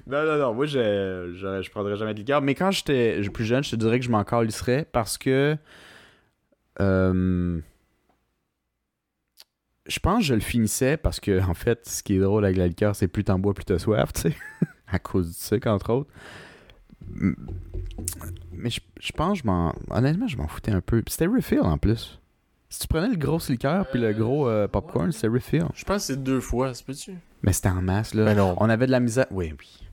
Non, 0.07 0.23
non, 0.25 0.37
non. 0.37 0.53
Moi, 0.53 0.65
je, 0.65 1.33
je, 1.35 1.61
je 1.61 1.69
prendrais 1.71 1.95
jamais 1.97 2.13
de 2.13 2.19
liqueur. 2.19 2.41
Mais 2.41 2.55
quand 2.55 2.71
j'étais 2.71 3.21
plus 3.33 3.45
jeune, 3.45 3.63
je 3.63 3.71
te 3.71 3.75
dirais 3.75 3.99
que 3.99 4.05
je 4.05 4.11
m'en 4.11 4.23
calisserais 4.23 4.87
parce 4.91 5.17
que. 5.17 5.57
euh, 6.79 7.59
je 9.87 9.99
pense 9.99 10.19
que 10.19 10.25
je 10.25 10.33
le 10.33 10.39
finissais 10.41 10.97
parce 10.97 11.19
que, 11.19 11.41
en 11.41 11.53
fait, 11.53 11.87
ce 11.87 12.03
qui 12.03 12.15
est 12.15 12.19
drôle 12.19 12.43
avec 12.43 12.57
la 12.57 12.67
liqueur, 12.67 12.95
c'est 12.95 13.07
plus 13.07 13.23
t'en 13.23 13.39
bois, 13.39 13.53
plus 13.53 13.63
t'as 13.65 13.79
soif, 13.79 14.11
tu 14.13 14.21
sais. 14.21 14.35
à 14.87 14.99
cause 14.99 15.27
du 15.29 15.33
sucre, 15.33 15.67
entre 15.69 15.91
autres. 15.93 16.09
Mais 18.51 18.69
je, 18.69 18.81
je 18.99 19.11
pense, 19.13 19.39
je 19.39 19.43
m'en. 19.45 19.73
Honnêtement, 19.89 20.27
je 20.27 20.37
m'en 20.37 20.47
foutais 20.47 20.71
un 20.71 20.81
peu. 20.81 21.01
C'était 21.07 21.27
refill 21.27 21.61
en 21.61 21.77
plus. 21.77 22.19
Si 22.69 22.79
tu 22.79 22.87
prenais 22.87 23.07
le 23.07 23.15
gros 23.15 23.39
liqueur 23.47 23.87
puis 23.89 23.99
le 23.99 24.11
gros 24.11 24.49
euh, 24.49 24.67
popcorn, 24.67 25.11
c'était 25.13 25.29
refill. 25.29 25.65
Je 25.73 25.85
pense 25.85 26.07
que 26.07 26.13
c'est 26.13 26.21
deux 26.21 26.41
fois, 26.41 26.73
c'est 26.73 26.85
peux-tu? 26.85 27.13
Mais 27.41 27.53
c'était 27.53 27.69
en 27.69 27.81
masse, 27.81 28.13
là. 28.13 28.25
Ben 28.25 28.35
non. 28.35 28.55
On 28.57 28.69
avait 28.69 28.87
de 28.87 28.91
la 28.91 28.99
misère. 28.99 29.25
Oui, 29.31 29.53
oui. 29.57 29.86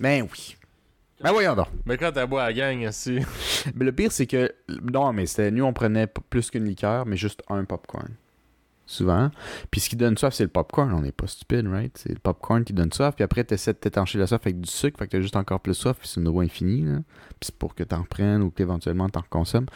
Ben 0.00 0.22
oui. 0.22 0.56
Ben 1.22 1.32
voyons 1.32 1.54
donc. 1.54 1.68
Mais 1.86 1.96
quand 1.96 2.12
t'as 2.12 2.26
bois 2.26 2.42
à 2.42 2.46
la 2.46 2.52
gang, 2.52 2.80
esti. 2.82 3.20
Mais 3.74 3.84
le 3.86 3.92
pire, 3.92 4.12
c'est 4.12 4.26
que. 4.26 4.52
Non, 4.92 5.12
mais 5.12 5.26
c'était. 5.26 5.50
Nous, 5.50 5.64
on 5.64 5.72
prenait 5.72 6.06
plus 6.06 6.50
qu'une 6.50 6.64
liqueur, 6.64 7.06
mais 7.06 7.16
juste 7.16 7.42
un 7.48 7.64
popcorn. 7.64 8.10
Souvent. 8.88 9.30
Puis 9.72 9.80
ce 9.80 9.88
qui 9.90 9.96
donne 9.96 10.16
soif, 10.16 10.32
c'est 10.34 10.44
le 10.44 10.48
popcorn. 10.50 10.92
On 10.92 11.00
n'est 11.00 11.10
pas 11.10 11.26
stupide, 11.26 11.66
right? 11.66 11.96
C'est 11.98 12.10
le 12.10 12.20
popcorn 12.20 12.62
qui 12.62 12.72
donne 12.72 12.92
soif. 12.92 13.16
Puis 13.16 13.24
après, 13.24 13.42
tu 13.44 13.54
essaies 13.54 13.72
de 13.72 13.78
t'étancher 13.78 14.16
la 14.18 14.28
soif 14.28 14.40
avec 14.44 14.60
du 14.60 14.70
sucre. 14.70 14.96
Fait 14.98 15.06
que 15.06 15.12
t'as 15.12 15.20
juste 15.20 15.34
encore 15.34 15.58
plus 15.58 15.74
soif. 15.74 15.96
Puis 15.98 16.06
c'est 16.06 16.20
une 16.20 16.28
eau 16.28 16.40
infinie. 16.40 16.82
Là. 16.84 16.98
Puis 17.30 17.46
c'est 17.46 17.54
pour 17.56 17.74
que 17.74 17.82
t'en 17.82 18.04
prennes 18.04 18.42
ou 18.42 18.50
qu'éventuellement 18.50 19.08
t'en 19.08 19.24
consommes. 19.28 19.66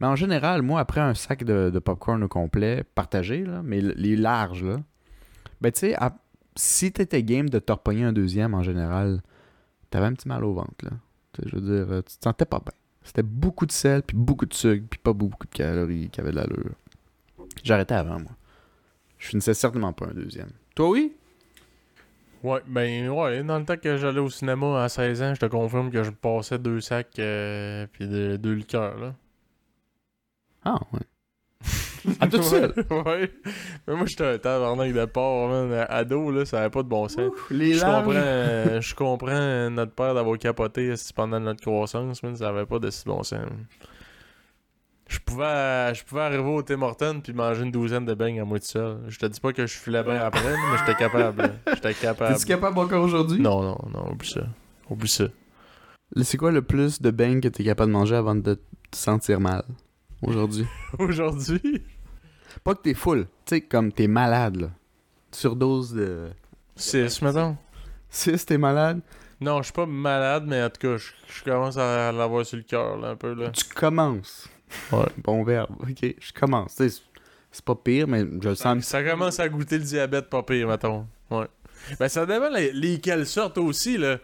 Mais 0.00 0.06
en 0.06 0.16
général, 0.16 0.62
moi, 0.62 0.80
après 0.80 1.02
un 1.02 1.12
sac 1.12 1.44
de, 1.44 1.68
de 1.68 1.78
popcorn 1.78 2.22
au 2.22 2.28
complet, 2.28 2.84
partagé, 2.94 3.44
là, 3.44 3.60
mais 3.62 3.80
les 3.82 4.16
larges, 4.16 4.64
là, 4.64 4.76
ben 5.60 5.70
tu 5.70 5.80
sais, 5.80 5.94
à- 5.96 6.16
si 6.56 6.90
t'étais 6.90 7.22
game 7.22 7.50
de 7.50 7.58
te 7.58 7.72
repogner 7.72 8.04
un 8.04 8.12
deuxième 8.14 8.54
en 8.54 8.62
général, 8.62 9.20
t'avais 9.94 10.06
un 10.06 10.12
petit 10.14 10.26
mal 10.28 10.44
au 10.44 10.52
ventre. 10.52 10.74
Là. 10.82 10.90
Je 11.46 11.54
veux 11.56 11.60
dire, 11.60 11.92
euh, 11.92 12.02
tu 12.02 12.16
te 12.16 12.24
sentais 12.24 12.44
pas 12.44 12.58
bien. 12.58 12.72
C'était 13.04 13.22
beaucoup 13.22 13.64
de 13.66 13.70
sel, 13.72 14.02
puis 14.02 14.16
beaucoup 14.16 14.44
de 14.46 14.54
sucre, 14.54 14.84
puis 14.90 14.98
pas 14.98 15.12
beaucoup 15.12 15.46
de 15.46 15.52
calories 15.52 16.08
qui 16.10 16.20
avaient 16.20 16.30
de 16.32 16.36
l'allure. 16.36 16.72
J'arrêtais 17.62 17.94
avant, 17.94 18.18
moi. 18.18 18.32
Je 19.18 19.28
finissais 19.28 19.54
certainement 19.54 19.92
pas 19.92 20.06
un 20.06 20.14
deuxième. 20.14 20.50
Toi, 20.74 20.90
oui? 20.90 21.12
Ouais, 22.42 22.60
ben 22.66 23.08
ouais, 23.08 23.42
dans 23.44 23.58
le 23.58 23.64
temps 23.64 23.76
que 23.76 23.96
j'allais 23.96 24.18
au 24.20 24.28
cinéma 24.30 24.82
à 24.84 24.88
16 24.88 25.22
ans, 25.22 25.34
je 25.34 25.40
te 25.40 25.46
confirme 25.46 25.90
que 25.90 26.02
je 26.02 26.10
passais 26.10 26.58
deux 26.58 26.80
sacs 26.80 27.18
euh, 27.18 27.86
puis 27.92 28.06
de- 28.08 28.36
deux 28.36 28.52
liqueurs, 28.52 28.98
là. 28.98 29.14
Ah, 30.64 30.80
ouais. 30.92 31.00
À 32.20 32.26
toute 32.26 32.42
seule? 32.42 32.74
ouais. 32.90 33.30
Mais 33.86 33.94
moi, 33.96 34.06
j'étais 34.06 34.24
un 34.26 34.38
tabarnak 34.38 34.92
de 34.92 35.04
porc, 35.06 35.48
man. 35.48 35.86
Ado, 35.88 36.30
là, 36.30 36.44
ça 36.44 36.60
avait 36.60 36.70
pas 36.70 36.82
de 36.82 36.88
bon 36.88 37.08
sens. 37.08 37.30
Les 37.50 37.74
Je 37.74 37.80
comprends, 37.84 38.12
euh, 38.14 38.80
je 38.80 38.94
comprends 38.94 39.70
notre 39.70 39.92
père 39.92 40.14
d'avoir 40.14 40.38
capoté 40.38 40.92
pendant 41.14 41.40
notre 41.40 41.62
croissance, 41.62 42.22
mais 42.22 42.36
ça 42.36 42.48
avait 42.48 42.66
pas 42.66 42.78
de 42.78 42.90
si 42.90 43.04
bon 43.04 43.22
sens. 43.22 43.38
man. 43.40 43.66
Je 45.06 45.18
pouvais, 45.18 45.94
je 45.94 46.02
pouvais 46.04 46.22
arriver 46.22 46.42
au 46.42 46.62
Tim 46.62 46.80
Hortons 46.82 47.20
puis 47.22 47.32
manger 47.34 47.62
une 47.62 47.70
douzaine 47.70 48.04
de 48.06 48.14
beignes 48.14 48.40
à 48.40 48.44
moi 48.44 48.58
tout 48.58 48.66
seul. 48.66 48.98
Je 49.08 49.18
te 49.18 49.26
dis 49.26 49.38
pas 49.38 49.52
que 49.52 49.66
je 49.66 49.74
filais 49.74 50.02
bien 50.02 50.16
après, 50.16 50.40
mais 50.72 50.78
j'étais 50.78 50.98
capable. 50.98 51.52
J'étais 51.74 51.94
capable. 51.94 52.34
T'es-tu 52.34 52.46
capable 52.46 52.78
encore 52.78 53.04
aujourd'hui? 53.04 53.40
Non, 53.40 53.62
non, 53.62 53.78
non, 53.92 54.10
oublie 54.12 54.28
ça. 54.28 54.46
Oublie 54.88 55.08
ça. 55.08 55.24
C'est 56.22 56.36
quoi 56.36 56.52
le 56.52 56.62
plus 56.62 57.00
de 57.02 57.10
beignes 57.10 57.40
que 57.40 57.48
t'es 57.48 57.64
capable 57.64 57.92
de 57.92 57.96
manger 57.96 58.16
avant 58.16 58.34
de 58.34 58.54
te 58.54 58.60
sentir 58.96 59.40
mal? 59.40 59.62
Aujourd'hui. 60.22 60.64
Aujourd'hui, 60.98 61.82
Pas 62.62 62.74
que 62.74 62.82
t'es 62.82 62.94
full. 62.94 63.26
Tu 63.44 63.56
sais, 63.56 63.60
comme 63.60 63.92
t'es 63.92 64.06
malade, 64.06 64.56
là. 64.56 64.70
Surdose 65.32 65.92
de... 65.94 66.30
6, 66.76 67.22
mettons. 67.22 67.56
6, 68.10 68.46
t'es 68.46 68.58
malade? 68.58 69.00
Non, 69.40 69.58
je 69.58 69.64
suis 69.64 69.72
pas 69.72 69.86
malade, 69.86 70.44
mais 70.46 70.62
en 70.62 70.70
tout 70.70 70.80
cas, 70.80 70.96
je, 70.96 71.44
commence 71.44 71.76
à 71.76 72.12
l'avoir 72.12 72.46
sur 72.46 72.56
le 72.56 72.62
cœur, 72.62 72.96
là, 72.96 73.10
un 73.10 73.16
peu, 73.16 73.34
là. 73.34 73.50
Tu 73.50 73.64
commences. 73.64 74.48
Ouais. 74.92 75.06
Bon 75.22 75.42
verbe. 75.44 75.70
Ok, 75.80 76.14
je 76.18 76.32
commence. 76.32 76.76
Tu 76.76 76.88
sais, 76.88 77.02
c'est 77.50 77.64
pas 77.64 77.74
pire, 77.74 78.08
mais 78.08 78.20
je 78.20 78.48
le 78.48 78.54
sens. 78.54 78.84
ça 78.84 79.02
commence 79.02 79.38
à 79.40 79.48
goûter 79.48 79.78
le 79.78 79.84
diabète, 79.84 80.30
pas 80.30 80.42
pire, 80.42 80.68
mettons. 80.68 81.06
Ouais. 81.30 81.46
Ben, 81.98 82.08
ça 82.08 82.24
dépend 82.24 82.48
les, 82.50 82.72
lesquelles 82.72 83.26
sortent 83.26 83.58
aussi, 83.58 83.98
là. 83.98 84.18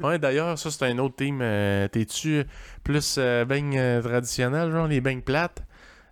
Ouais, 0.00 0.18
d'ailleurs, 0.18 0.58
ça, 0.58 0.70
c'est 0.70 0.84
un 0.84 0.98
autre 0.98 1.16
team. 1.16 1.40
Euh, 1.40 1.88
T'es-tu 1.88 2.44
plus 2.84 3.16
euh, 3.18 3.44
beignes 3.44 3.78
euh, 3.78 4.02
traditionnels, 4.02 4.70
genre 4.70 4.86
les 4.86 5.00
beignes 5.00 5.22
plates, 5.22 5.62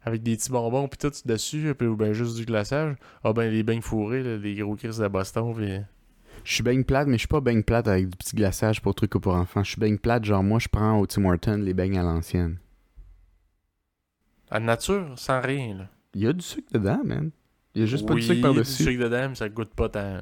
avec 0.04 0.22
des 0.22 0.36
petits 0.36 0.50
bonbons 0.50 0.88
pis 0.88 0.98
tout 0.98 1.12
dessus, 1.24 1.74
puis, 1.76 1.86
ou 1.86 1.96
ben 1.96 2.12
juste 2.12 2.36
du 2.36 2.44
glaçage? 2.44 2.96
Ah 3.22 3.32
ben, 3.32 3.50
les 3.50 3.62
beignes 3.62 3.80
fourrés, 3.80 4.22
là, 4.22 4.36
les 4.36 4.54
gros 4.54 4.76
crises 4.76 4.98
de 4.98 5.08
Boston, 5.08 5.54
pis... 5.56 5.80
Je 6.44 6.54
suis 6.54 6.62
beigne 6.62 6.84
plate, 6.84 7.08
mais 7.08 7.14
je 7.14 7.20
suis 7.20 7.28
pas 7.28 7.40
beigne 7.40 7.62
plate 7.62 7.88
avec 7.88 8.10
du 8.10 8.16
petit 8.16 8.36
glaçage 8.36 8.82
pour 8.82 8.94
trucs 8.94 9.12
pour 9.12 9.34
enfants. 9.34 9.64
Je 9.64 9.70
suis 9.70 9.80
beigne 9.80 9.96
plate, 9.96 10.24
genre 10.24 10.42
moi, 10.42 10.58
je 10.58 10.68
prends 10.68 10.98
au 10.98 11.06
Tim 11.06 11.24
Hortons 11.24 11.56
les 11.56 11.72
beignes 11.72 11.98
à 11.98 12.02
l'ancienne. 12.02 12.58
À 14.50 14.60
nature, 14.60 15.14
sans 15.16 15.40
rien, 15.40 15.74
là. 15.74 15.88
Il 16.14 16.22
y 16.22 16.26
a 16.26 16.32
du 16.32 16.42
sucre 16.42 16.68
dedans, 16.72 17.00
man. 17.02 17.30
Il 17.74 17.80
y 17.80 17.84
a 17.84 17.86
juste 17.86 18.06
pas 18.06 18.14
de 18.14 18.20
sucre 18.20 18.34
du 18.34 18.40
par-dessus. 18.42 18.84
sucre 18.84 19.02
dedans, 19.02 19.30
mais 19.30 19.34
ça 19.34 19.48
goûte 19.48 19.74
pas 19.74 19.88
tant. 19.88 20.20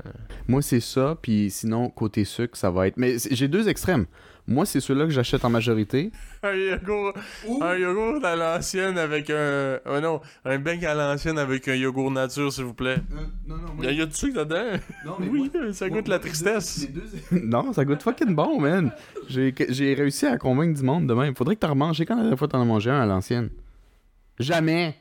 Moi, 0.49 0.63
c'est 0.63 0.81
ça, 0.81 1.19
puis 1.21 1.51
sinon, 1.51 1.91
côté 1.91 2.25
sucre, 2.25 2.57
ça 2.57 2.71
va 2.71 2.87
être. 2.87 2.97
Mais 2.97 3.17
j'ai 3.19 3.49
deux 3.49 3.69
extrêmes. 3.69 4.07
Moi, 4.49 4.67
c'est 4.67 4.81
ceux-là 4.81 5.05
que 5.05 5.11
j'achète 5.11 5.45
en 5.45 5.51
majorité. 5.51 6.11
Un 6.43 6.53
yogourt, 6.55 7.13
un 7.61 7.77
yogourt 7.77 8.25
à 8.25 8.35
l'ancienne 8.35 8.99
avec 8.99 9.31
un... 9.31 9.79
ah 9.87 10.01
non, 10.01 10.21
un 10.45 10.59
beigne 10.59 10.85
à 10.85 10.95
l'ancienne 10.95 11.39
avec 11.39 11.69
un 11.69 11.75
yogourt 11.77 12.11
nature, 12.11 12.53
s'il 12.53 12.65
vous 12.65 12.75
plaît. 12.75 12.97
non, 13.47 13.57
non, 13.57 13.67
Il 13.79 13.85
y, 13.85 13.89
a- 13.89 13.93
y 13.93 14.01
a 14.03 14.07
du 14.07 14.15
sucre 14.15 14.45
dedans? 14.45 14.79
oui, 15.21 15.49
ça 15.73 15.89
goûte 15.89 16.09
la 16.09 16.19
tristesse. 16.19 16.89
non, 17.31 17.73
ça 17.73 17.85
goûte 17.85 18.03
fucking 18.03 18.35
bon, 18.35 18.61
man. 18.61 18.91
J'ai 19.29 19.95
réussi 19.95 20.27
à 20.27 20.37
convaincre 20.39 20.77
du 20.79 20.85
monde 20.85 21.07
de 21.07 21.15
même. 21.15 21.37
Faudrait 21.37 21.55
que 21.55 21.61
t'en 21.61 21.71
remanges. 21.71 22.01
Quand 22.01 22.17
la 22.17 22.23
dernière 22.23 22.39
fois 22.39 22.49
t'en 22.49 22.61
as 22.61 22.65
mangé 22.65 22.91
un 22.91 23.01
à 23.01 23.07
l'ancienne? 23.07 23.51
Jamais! 24.41 24.97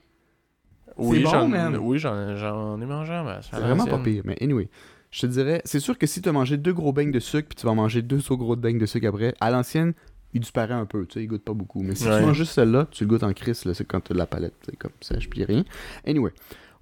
Oui, 0.97 1.23
bon, 1.23 1.29
j'en, 1.31 1.47
man. 1.47 1.77
oui, 1.77 1.97
j'en, 1.97 2.79
ai 2.79 2.85
mangé 2.85 3.11
masse. 3.23 3.49
C'est 3.51 3.59
vraiment 3.59 3.85
pas 3.85 3.97
pire. 3.97 4.21
Mais 4.25 4.37
anyway, 4.41 4.69
je 5.11 5.21
te 5.21 5.25
dirais, 5.27 5.61
c'est 5.65 5.79
sûr 5.79 5.97
que 5.97 6.07
si 6.07 6.21
tu 6.21 6.29
as 6.29 6.31
mangé 6.31 6.57
deux 6.57 6.73
gros 6.73 6.93
beignes 6.93 7.11
de 7.11 7.19
sucre 7.19 7.47
puis 7.49 7.55
tu 7.57 7.65
vas 7.65 7.73
manger 7.73 8.01
deux 8.01 8.19
sauts 8.19 8.37
gros 8.37 8.55
beignes 8.55 8.79
de 8.79 8.85
sucre 8.85 9.07
après, 9.07 9.33
à 9.39 9.51
l'ancienne, 9.51 9.93
il 10.33 10.39
disparaît 10.39 10.73
un 10.73 10.85
peu, 10.85 11.05
tu 11.05 11.15
sais, 11.15 11.23
il 11.23 11.27
goûte 11.27 11.43
pas 11.43 11.53
beaucoup. 11.53 11.83
Mais 11.83 11.93
si 11.95 12.07
Ouais. 12.07 12.19
tu 12.19 12.25
manges 12.25 12.37
juste 12.37 12.53
celle-là, 12.53 12.87
tu 12.89 13.03
le 13.03 13.09
goûtes 13.09 13.23
en 13.23 13.33
crise, 13.33 13.65
là, 13.65 13.73
c'est 13.73 13.83
quand 13.85 13.99
tu 14.01 14.11
as 14.11 14.15
de 14.15 14.19
la 14.19 14.25
palette, 14.25 14.53
c'est 14.65 14.77
comme 14.77 14.91
ça, 15.01 15.19
je 15.19 15.27
puis 15.27 15.43
rien. 15.43 15.63
Anyway, 16.07 16.31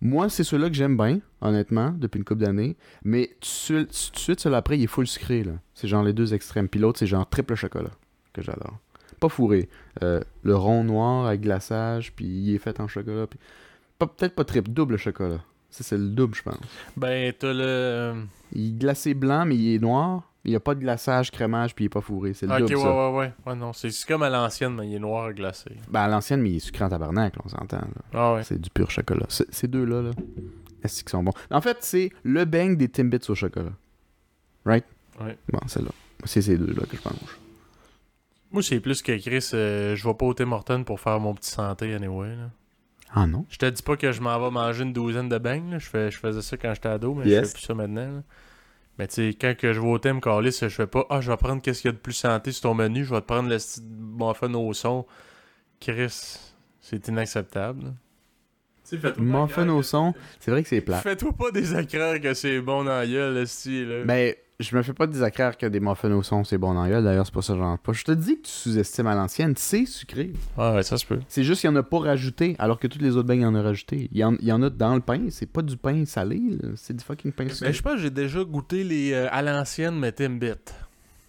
moi, 0.01 0.29
c'est 0.29 0.43
ceux-là 0.43 0.69
que 0.69 0.75
j'aime 0.75 0.95
bien, 0.95 1.19
honnêtement, 1.41 1.89
depuis 1.97 2.19
une 2.19 2.23
couple 2.25 2.41
d'années. 2.43 2.77
Mais 3.03 3.31
tout 3.41 3.73
de 3.73 3.87
suite, 3.91 4.39
celui 4.39 4.55
après, 4.55 4.77
il 4.77 4.83
est 4.83 4.87
full 4.87 5.07
sucré, 5.07 5.43
là. 5.43 5.53
C'est 5.73 5.87
genre 5.87 6.03
les 6.03 6.13
deux 6.13 6.33
extrêmes. 6.35 6.69
Puis 6.69 6.79
l'autre, 6.79 6.99
c'est 6.99 7.07
genre 7.07 7.27
triple 7.27 7.55
chocolat, 7.55 7.91
que 8.31 8.41
j'adore. 8.43 8.77
Pas 9.19 9.27
fourré. 9.29 9.67
Euh, 10.03 10.21
le 10.43 10.55
rond 10.55 10.83
noir 10.85 11.25
avec 11.25 11.41
glaçage, 11.41 12.13
puis 12.15 12.25
il 12.25 12.53
est 12.55 12.59
fait 12.59 12.79
en 12.79 12.87
chocolat. 12.87 13.27
Puis... 13.27 13.39
Peut-être 13.97 14.35
pas 14.35 14.45
triple, 14.45 14.69
double 14.69 14.95
chocolat. 14.97 15.43
Ça, 15.71 15.83
c'est 15.83 15.97
le 15.97 16.09
double, 16.09 16.35
je 16.35 16.41
pense. 16.43 16.57
Ben, 16.97 17.31
t'as 17.37 17.53
le... 17.53 17.63
euh, 17.63 18.23
Il 18.53 18.69
est 18.69 18.79
glacé 18.79 19.13
blanc, 19.13 19.45
mais 19.45 19.55
il 19.55 19.75
est 19.75 19.79
noir. 19.79 20.23
Il 20.45 20.51
n'y 20.51 20.55
a 20.55 20.59
pas 20.59 20.73
de 20.73 20.79
glaçage, 20.79 21.31
crémage, 21.31 21.75
puis 21.75 21.83
il 21.83 21.87
est 21.87 21.89
pas 21.89 22.01
fourré. 22.01 22.33
C'est 22.33 22.47
le 22.47 22.57
double, 22.59 22.75
ouais, 22.75 22.81
ça. 22.81 23.11
ouais, 23.11 23.17
ouais. 23.17 23.33
Ouais, 23.45 23.55
non, 23.55 23.73
c'est, 23.73 23.89
comme 24.07 24.23
à 24.23 24.29
l'ancienne, 24.29 24.73
mais 24.73 24.87
il 24.87 24.95
est 24.95 24.99
noir 24.99 25.31
glacé. 25.33 25.69
Ben, 25.89 26.01
à 26.01 26.07
l'ancienne, 26.07 26.41
mais 26.41 26.51
il 26.51 26.55
est 26.55 26.59
sucré 26.59 26.85
en 26.85 26.89
tabarnak, 26.89 27.33
on 27.43 27.49
s'entend. 27.49 27.81
Ah 28.13 28.33
ouais. 28.35 28.43
C'est 28.43 28.59
du 28.59 28.69
pur 28.69 28.89
chocolat. 28.89 29.25
Ces 29.27 29.67
deux-là, 29.67 30.01
là, 30.01 30.11
est-ce 30.83 31.03
qu'ils 31.03 31.09
sont 31.11 31.21
bons? 31.23 31.33
En 31.51 31.61
fait, 31.61 31.77
c'est 31.81 32.09
le 32.23 32.45
bang 32.45 32.77
des 32.77 32.87
Timbits 32.87 33.19
au 33.29 33.35
chocolat. 33.35 33.73
Right? 34.65 34.85
Ouais. 35.21 35.37
Bon, 35.51 35.59
c'est 35.67 35.81
là. 35.81 35.91
C'est 36.23 36.41
ces 36.41 36.57
deux-là 36.57 36.83
que 36.89 36.97
je 36.97 37.01
mange. 37.03 37.37
Moi, 38.51 38.63
c'est 38.63 38.79
plus 38.79 39.01
que 39.01 39.15
Chris, 39.19 39.49
euh, 39.53 39.95
je 39.95 40.07
vais 40.07 40.13
pas 40.15 40.25
au 40.25 40.33
Tim 40.33 40.51
Hortons 40.51 40.83
pour 40.83 40.99
faire 40.99 41.19
mon 41.19 41.35
petit 41.35 41.51
santé, 41.51 41.93
anyway, 41.93 42.29
là. 42.35 42.49
Ah 43.13 43.27
non? 43.27 43.45
Je 43.49 43.57
te 43.57 43.65
dis 43.65 43.81
pas 43.81 43.97
que 43.97 44.11
je 44.11 44.21
m'en 44.21 44.39
vais 44.39 44.51
manger 44.51 44.83
une 44.83 44.93
douzaine 44.93 45.29
de 45.29 45.37
beignes, 45.37 45.71
là. 45.71 45.79
Je, 45.79 45.87
fais, 45.87 46.11
je 46.11 46.17
faisais 46.17 46.41
ça 46.41 46.57
quand 46.57 46.73
j'étais 46.73 46.89
ado, 46.89 47.13
mais 47.13 47.23
je 47.29 47.45
fais 47.45 47.53
plus 47.53 47.61
ça 47.61 47.73
maintenant, 47.73 48.11
là. 48.11 48.23
Mais 48.97 49.07
tu 49.07 49.15
sais, 49.15 49.37
quand 49.39 49.55
que 49.57 49.71
je 49.71 49.79
vais 49.79 49.87
au 49.87 49.97
Tim 49.97 50.19
Carlis, 50.19 50.57
je 50.61 50.67
fais 50.67 50.85
pas 50.85 51.05
«Ah, 51.09 51.21
je 51.21 51.31
vais 51.31 51.37
prendre 51.37 51.61
qu'est-ce 51.61 51.81
qu'il 51.81 51.89
y 51.89 51.93
a 51.93 51.95
de 51.95 52.01
plus 52.01 52.13
santé 52.13 52.51
sur 52.51 52.63
ton 52.63 52.73
menu, 52.73 53.05
je 53.05 53.15
vais 53.15 53.21
te 53.21 53.25
prendre 53.25 53.47
le 53.47 53.55
petit 53.55 53.81
muffin 53.81 54.53
au 54.53 54.73
son.» 54.73 55.05
Chris, 55.79 56.37
c'est 56.81 57.07
inacceptable, 57.07 57.93
Muffin 59.17 59.47
croire 59.47 59.75
au 59.75 59.83
son, 59.83 60.13
c'est 60.39 60.51
vrai 60.51 60.63
que 60.63 60.69
c'est 60.69 60.81
plat. 60.81 60.97
Fais-toi 60.97 61.31
pas 61.33 61.51
désacraire 61.51 62.19
que 62.19 62.33
c'est 62.33 62.59
bon 62.59 62.83
dans 62.83 62.97
la 62.97 63.07
gueule, 63.07 63.35
là. 63.35 64.03
Mais 64.05 64.37
je 64.59 64.75
me 64.75 64.81
fais 64.83 64.93
pas 64.93 65.07
désacraire 65.07 65.57
que 65.57 65.65
des 65.65 65.79
muffins 65.79 66.11
au 66.11 66.21
son, 66.21 66.43
c'est 66.43 66.57
bon 66.57 66.73
dans 66.73 66.83
la 66.83 66.89
gueule. 66.89 67.03
D'ailleurs, 67.03 67.25
c'est 67.25 67.33
pas 67.33 67.41
ça 67.41 67.53
que 67.53 67.59
j'en 67.59 67.77
pas. 67.77 67.93
Je 67.93 68.03
te 68.03 68.11
dis 68.11 68.35
que 68.37 68.47
tu 68.47 68.51
sous-estimes 68.51 69.07
à 69.07 69.15
l'ancienne, 69.15 69.53
c'est 69.55 69.85
sucré. 69.85 70.33
Ah 70.57 70.73
ouais, 70.75 70.83
ça 70.83 70.97
se 70.97 71.05
peut. 71.05 71.19
C'est 71.29 71.43
juste 71.43 71.61
qu'il 71.61 71.69
y 71.69 71.73
en 71.73 71.75
a 71.77 71.83
pas 71.83 71.99
rajouté, 71.99 72.57
alors 72.59 72.77
que 72.77 72.87
toutes 72.87 73.01
les 73.01 73.15
autres 73.15 73.27
beignes, 73.27 73.39
il 73.39 73.43
y 73.43 73.45
en 73.45 73.55
a 73.55 73.61
rajouté. 73.61 74.09
Il 74.11 74.17
y 74.17 74.23
en, 74.23 74.35
il 74.35 74.47
y 74.47 74.51
en 74.51 74.61
a 74.61 74.69
dans 74.69 74.95
le 74.95 75.01
pain, 75.01 75.21
c'est 75.29 75.45
pas 75.45 75.61
du 75.61 75.77
pain 75.77 76.03
salé, 76.05 76.41
là. 76.61 76.69
c'est 76.75 76.95
du 76.95 77.03
fucking 77.03 77.31
pain 77.31 77.47
sucré. 77.47 77.67
Mais 77.67 77.73
je 77.73 77.81
pense 77.81 77.93
que 77.93 77.99
j'ai 77.99 78.09
déjà 78.09 78.43
goûté 78.43 78.83
les 78.83 79.13
euh, 79.13 79.27
à 79.31 79.41
l'ancienne, 79.41 79.97
mais 79.97 80.11
Timbit. 80.11 80.53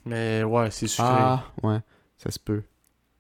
Mais 0.07 0.43
ouais, 0.43 0.71
c'est 0.73 0.89
sucré. 0.89 1.07
Ah, 1.09 1.45
ouais, 1.63 1.79
ça 2.19 2.33
se 2.33 2.39
peut. 2.39 2.63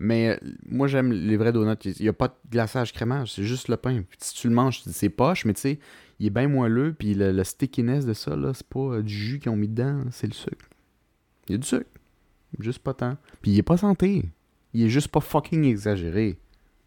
Mais 0.00 0.30
euh, 0.30 0.36
moi, 0.68 0.88
j'aime 0.88 1.12
les 1.12 1.36
vrais 1.36 1.52
donuts. 1.52 1.76
Il 1.84 2.02
n'y 2.02 2.08
a 2.08 2.12
pas 2.12 2.28
de 2.28 2.34
glaçage 2.50 2.92
crémage, 2.92 3.34
c'est 3.34 3.44
juste 3.44 3.68
le 3.68 3.76
pain. 3.76 4.02
Puis 4.08 4.18
si 4.20 4.34
tu 4.34 4.48
le 4.48 4.54
manges, 4.54 4.82
c'est 4.90 5.10
poche, 5.10 5.44
mais 5.44 5.52
tu 5.54 5.60
sais, 5.60 5.78
il 6.20 6.26
est 6.26 6.30
bien 6.30 6.48
moelleux. 6.48 6.94
Puis 6.96 7.14
le, 7.14 7.42
stickiness 7.42 8.06
de 8.06 8.12
ça, 8.12 8.36
là, 8.36 8.52
c'est 8.54 8.66
pas 8.66 8.80
euh, 8.80 9.02
du 9.02 9.12
jus 9.12 9.40
qu'ils 9.40 9.50
ont 9.50 9.56
mis 9.56 9.68
dedans, 9.68 10.04
c'est 10.10 10.26
le 10.26 10.34
sucre. 10.34 10.68
Il 11.48 11.52
y 11.52 11.54
a 11.56 11.58
du 11.58 11.66
sucre. 11.66 11.90
Juste 12.58 12.80
pas 12.80 12.94
tant. 12.94 13.16
Puis 13.42 13.52
il 13.52 13.58
est 13.58 13.62
pas 13.62 13.76
santé. 13.76 14.24
Il 14.74 14.82
est 14.82 14.88
juste 14.88 15.08
pas 15.08 15.20
fucking 15.20 15.64
exagéré. 15.64 16.38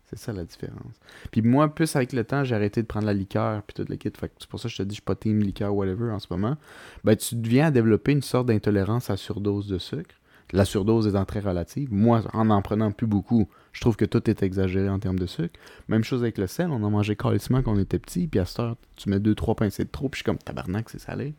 C'est 0.05 0.19
ça 0.19 0.33
la 0.33 0.45
différence. 0.45 0.99
Puis 1.31 1.41
moi, 1.41 1.73
plus 1.73 1.95
avec 1.95 2.13
le 2.13 2.23
temps, 2.23 2.43
j'ai 2.43 2.53
arrêté 2.53 2.81
de 2.81 2.87
prendre 2.87 3.07
la 3.07 3.13
liqueur 3.13 3.63
puis 3.63 3.73
tout 3.73 3.89
le 3.89 3.95
kit. 3.95 4.11
Fait 4.15 4.31
c'est 4.37 4.47
pour 4.47 4.59
ça 4.59 4.67
que 4.67 4.73
je 4.73 4.77
te 4.77 4.83
dis, 4.83 4.89
je 4.89 4.95
suis 4.95 5.01
pas 5.01 5.15
team 5.15 5.39
liqueur 5.39 5.73
whatever 5.73 6.11
en 6.11 6.19
ce 6.19 6.27
moment. 6.29 6.57
Ben, 7.03 7.15
tu 7.15 7.35
deviens 7.35 7.67
à 7.67 7.71
développer 7.71 8.11
une 8.11 8.21
sorte 8.21 8.47
d'intolérance 8.47 9.09
à 9.09 9.17
surdose 9.17 9.67
de 9.67 9.79
sucre. 9.79 10.15
La 10.51 10.65
surdose 10.65 11.07
étant 11.07 11.25
très 11.25 11.39
relative. 11.39 11.91
Moi, 11.91 12.21
en 12.33 12.49
en 12.51 12.61
prenant 12.61 12.91
plus 12.91 13.07
beaucoup, 13.07 13.49
je 13.73 13.81
trouve 13.81 13.97
que 13.97 14.05
tout 14.05 14.29
est 14.29 14.43
exagéré 14.43 14.87
en 14.87 14.99
termes 14.99 15.19
de 15.19 15.25
sucre. 15.25 15.59
Même 15.89 16.03
chose 16.03 16.21
avec 16.21 16.37
le 16.37 16.47
sel, 16.47 16.69
on 16.69 16.81
en 16.83 16.89
mangeait 16.89 17.15
calissement 17.15 17.61
quand 17.61 17.73
on 17.73 17.79
était 17.79 17.99
petit, 17.99 18.27
puis 18.27 18.39
à 18.39 18.45
cette 18.45 18.59
heure, 18.59 18.77
tu 18.95 19.09
mets 19.09 19.19
deux, 19.19 19.35
trois 19.35 19.55
pincées 19.55 19.83
de 19.83 19.89
trop, 19.89 20.09
puis 20.09 20.19
je 20.19 20.23
suis 20.23 20.25
comme 20.25 20.37
tabarnak, 20.37 20.89
c'est 20.89 20.99
salé. 20.99 21.33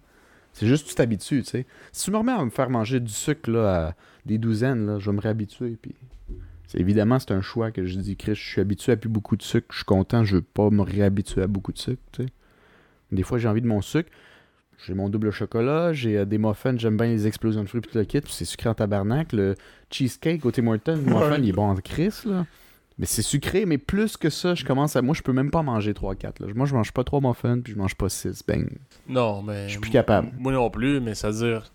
C'est 0.53 0.67
juste 0.67 0.85
que 0.85 0.91
tu 0.91 0.95
t'habitues, 0.97 1.43
tu 1.43 1.51
sais. 1.51 1.67
Si 1.93 2.05
tu 2.05 2.11
me 2.11 2.19
remets 2.19 2.33
à 2.33 2.45
me 2.45 2.51
faire 2.51 2.71
manger 2.71 3.01
du 3.01 3.13
sucre 3.13 3.51
là, 3.51 3.87
à 3.87 3.95
des 4.27 4.39
douzaines, 4.39 4.87
là, 4.87 4.99
je 4.99 5.11
vais 5.11 5.17
me 5.17 5.21
réhabituer, 5.21 5.79
puis... 5.81 5.95
Évidemment, 6.77 7.21
c'est 7.21 7.31
un 7.31 7.41
choix 7.41 7.71
que 7.71 7.87
je 7.87 7.97
dis, 8.01 8.17
Chris, 8.17 8.35
je 8.35 8.43
suis 8.43 8.61
habitué 8.61 8.91
à 8.91 8.97
plus 8.97 9.09
beaucoup 9.09 9.37
de 9.37 9.43
sucre, 9.43 9.69
je 9.71 9.77
suis 9.77 9.85
content, 9.85 10.25
je 10.25 10.37
veux 10.37 10.43
pas 10.43 10.71
me 10.71 10.83
réhabituer 10.83 11.43
à 11.43 11.47
beaucoup 11.47 11.73
de 11.73 11.79
sucre, 11.79 12.03
tu 12.11 12.25
sais. 12.25 12.29
Des 13.13 13.23
fois, 13.23 13.39
j'ai 13.39 13.47
envie 13.47 13.61
de 13.61 13.69
mon 13.69 13.81
sucre. 13.81 14.11
J'ai 14.87 14.95
mon 14.95 15.09
double 15.09 15.31
chocolat, 15.31 15.93
j'ai 15.93 16.19
euh, 16.19 16.25
des 16.25 16.37
muffins, 16.39 16.77
j'aime 16.77 16.97
bien 16.97 17.07
les 17.07 17.27
explosions 17.27 17.63
de 17.63 17.69
fruits 17.69 17.81
puis 17.81 17.91
le 17.95 18.05
kit, 18.05 18.21
puis 18.21 18.33
c'est 18.33 18.45
sucré 18.45 18.69
en 18.69 18.75
tabarnak. 18.75 19.33
Le 19.33 19.55
cheesecake 19.91 20.45
au 20.45 20.51
Tim 20.51 20.67
Hortons, 20.67 20.97
le 20.97 21.03
muffin, 21.03 21.31
Ouais. 21.33 21.39
il 21.41 21.49
est 21.49 21.53
bon 21.53 21.71
en 21.71 21.77
crise, 21.77 22.25
là. 22.25 22.45
Mais 22.99 23.07
c'est 23.07 23.23
sucré, 23.23 23.67
mais 23.67 23.77
plus 23.79 24.17
que 24.17 24.31
ça, 24.31 24.55
je 24.55 24.65
commence 24.65 24.95
à... 24.95 25.03
Moi, 25.03 25.15
je 25.17 25.23
peux 25.23 25.33
même 25.33 25.51
pas 25.51 25.63
manger 25.63 25.93
3-4, 25.95 26.41
là. 26.47 26.53
Moi, 26.55 26.65
je 26.67 26.75
mange 26.75 26.93
pas 26.93 27.03
3 27.03 27.21
muffins, 27.21 27.59
puis 27.61 27.73
je 27.73 27.79
mange 27.79 27.97
pas 27.97 28.09
6. 28.09 28.45
Ben, 28.47 28.69
Non, 29.09 29.43
mais. 29.43 29.65
Je 29.67 29.73
suis 29.73 29.81
plus 29.81 29.91
capable. 29.91 30.31
Moi 30.39 30.53
non 30.53 30.71
plus, 30.71 31.01
mais 31.01 31.15
ça 31.17 31.31
veut 31.31 31.39
dire. 31.49 31.73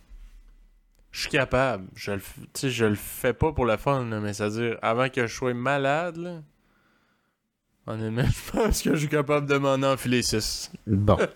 Je 1.11 1.21
suis 1.21 1.29
capable. 1.29 1.85
Je 1.95 2.11
le, 2.11 2.17
f- 2.19 2.21
tu 2.37 2.45
sais, 2.53 2.69
je 2.69 2.85
le 2.85 2.95
fais 2.95 3.33
pas 3.33 3.51
pour 3.51 3.65
le 3.65 3.75
fun, 3.77 4.05
là, 4.05 4.19
mais 4.21 4.31
ça 4.33 4.47
veut 4.47 4.61
dire, 4.69 4.77
avant 4.81 5.09
que 5.09 5.25
je 5.27 5.33
sois 5.35 5.53
malade, 5.53 6.15
là. 6.17 6.41
Honnêtement, 7.87 8.23
je 8.25 8.51
pense 8.51 8.81
que 8.83 8.91
je 8.93 8.99
suis 8.99 9.09
capable 9.09 9.47
de 9.47 9.55
m'en 9.57 9.73
enfiler 9.83 10.21
6. 10.21 10.71
bon. 10.87 11.17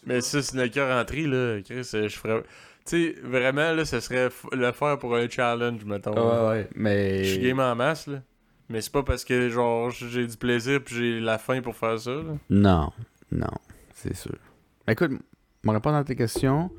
Mais 0.06 0.20
6 0.20 0.54
le 0.54 0.68
cœur 0.68 0.96
rentré, 0.96 1.22
là, 1.26 1.60
Chris, 1.62 1.88
euh, 1.94 2.08
je 2.08 2.16
ferais. 2.16 2.42
Tu 2.86 3.14
sais, 3.14 3.14
vraiment, 3.22 3.72
là, 3.72 3.84
ce 3.84 3.98
serait 4.00 4.28
le 4.52 4.72
faire 4.72 4.98
pour 4.98 5.14
un 5.16 5.28
challenge, 5.28 5.84
mettons. 5.86 6.14
là. 6.14 6.48
ouais, 6.50 6.68
mais... 6.74 7.24
Je 7.24 7.30
suis 7.34 7.42
game 7.42 7.58
en 7.60 7.74
masse, 7.74 8.06
là. 8.06 8.20
Mais 8.68 8.80
c'est 8.80 8.92
pas 8.92 9.02
parce 9.02 9.24
que, 9.24 9.48
genre, 9.48 9.90
j'ai 9.90 10.26
du 10.26 10.36
plaisir 10.36 10.80
puis 10.84 10.94
j'ai 10.94 11.20
la 11.20 11.38
faim 11.38 11.60
pour 11.62 11.76
faire 11.76 11.98
ça, 11.98 12.10
là. 12.10 12.36
Non, 12.50 12.90
non, 13.32 13.46
c'est 13.94 14.14
sûr. 14.14 14.36
Écoute, 14.88 15.12
me 15.62 15.70
répondre 15.70 15.96
à 15.96 16.04
tes 16.04 16.14
questions, 16.16 16.70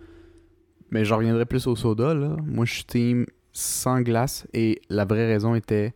mais 0.91 1.05
je 1.05 1.13
reviendrai 1.13 1.45
plus 1.45 1.66
au 1.68 1.76
soda, 1.76 2.13
là. 2.13 2.36
Moi, 2.45 2.66
je 2.66 2.74
suis 2.74 2.86
team 2.86 3.26
sans 3.51 4.01
glace, 4.01 4.45
et 4.53 4.82
la 4.89 5.05
vraie 5.05 5.26
raison 5.26 5.55
était, 5.55 5.93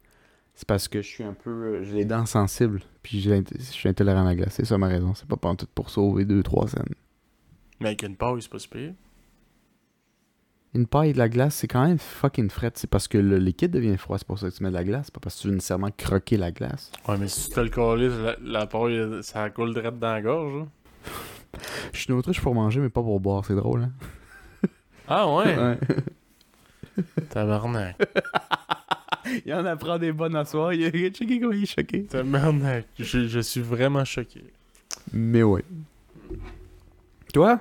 c'est 0.55 0.67
parce 0.67 0.87
que 0.87 1.01
je 1.01 1.07
suis 1.07 1.23
un 1.23 1.33
peu... 1.33 1.49
euh, 1.49 1.83
J'ai 1.83 1.97
les 1.97 2.05
dents 2.05 2.25
sensibles, 2.25 2.81
puis 3.03 3.19
je 3.21 3.43
suis 3.71 3.89
intolérant 3.89 4.21
à 4.21 4.25
la 4.29 4.35
glace. 4.35 4.53
C'est 4.55 4.65
ça 4.65 4.77
ma 4.77 4.87
raison. 4.87 5.13
C'est 5.13 5.27
pas 5.27 5.37
tout 5.55 5.67
pour 5.75 5.89
sauver 5.89 6.25
2-3 6.25 6.67
cents. 6.69 6.83
Mais 7.79 7.87
avec 7.87 8.03
une 8.03 8.15
paille, 8.15 8.41
c'est 8.41 8.51
pas 8.51 8.59
si 8.59 8.67
pire. 8.67 8.93
Une 10.75 10.85
paille 10.85 11.09
et 11.09 11.13
de 11.13 11.17
la 11.17 11.29
glace, 11.29 11.55
c'est 11.55 11.67
quand 11.67 11.87
même 11.87 11.97
fucking 11.97 12.49
fret. 12.49 12.71
C'est 12.75 12.89
parce 12.89 13.07
que 13.07 13.17
le 13.17 13.37
liquide 13.37 13.71
devient 13.71 13.97
froid, 13.97 14.17
c'est 14.19 14.27
pour 14.27 14.37
ça 14.37 14.49
que 14.49 14.55
tu 14.55 14.61
mets 14.63 14.69
de 14.69 14.75
la 14.75 14.83
glace, 14.83 15.09
pas 15.09 15.19
parce 15.19 15.35
que 15.37 15.41
tu 15.41 15.47
veux 15.47 15.53
nécessairement 15.55 15.89
croquer 15.97 16.37
la 16.37 16.51
glace. 16.51 16.91
Ouais, 17.07 17.17
mais 17.17 17.27
si 17.27 17.49
tu 17.49 17.55
te 17.55 17.59
le 17.59 17.69
calices, 17.69 18.13
la, 18.19 18.35
la 18.43 18.67
paille, 18.67 19.23
ça 19.23 19.49
coule 19.49 19.73
direct 19.73 19.97
dans 19.97 20.11
la 20.13 20.21
gorge, 20.21 20.59
là. 20.59 20.67
Je 21.93 21.99
suis 21.99 22.09
une 22.11 22.19
autruche 22.19 22.39
pour 22.41 22.53
manger, 22.53 22.81
mais 22.81 22.89
pas 22.89 23.01
pour 23.01 23.19
boire. 23.19 23.43
C'est 23.45 23.55
drôle, 23.55 23.83
hein? 23.83 23.91
Ah 25.07 25.27
ouais? 25.33 25.57
Ouais. 25.57 25.77
Tabarnak. 27.29 27.97
Il 29.45 29.53
en 29.53 29.65
apprend 29.65 29.97
des 29.97 30.11
bonnes 30.11 30.35
à 30.35 30.45
soir. 30.45 30.73
Il 30.73 30.85
a 30.85 30.91
checké 30.91 31.39
comment 31.39 31.51
il 31.53 31.63
est 31.63 31.65
choqué. 31.65 32.03
Tabarnak. 32.03 32.85
Je, 32.97 33.27
je 33.27 33.39
suis 33.39 33.61
vraiment 33.61 34.05
choqué. 34.05 34.43
Mais 35.11 35.43
ouais. 35.43 35.63
Toi? 37.33 37.59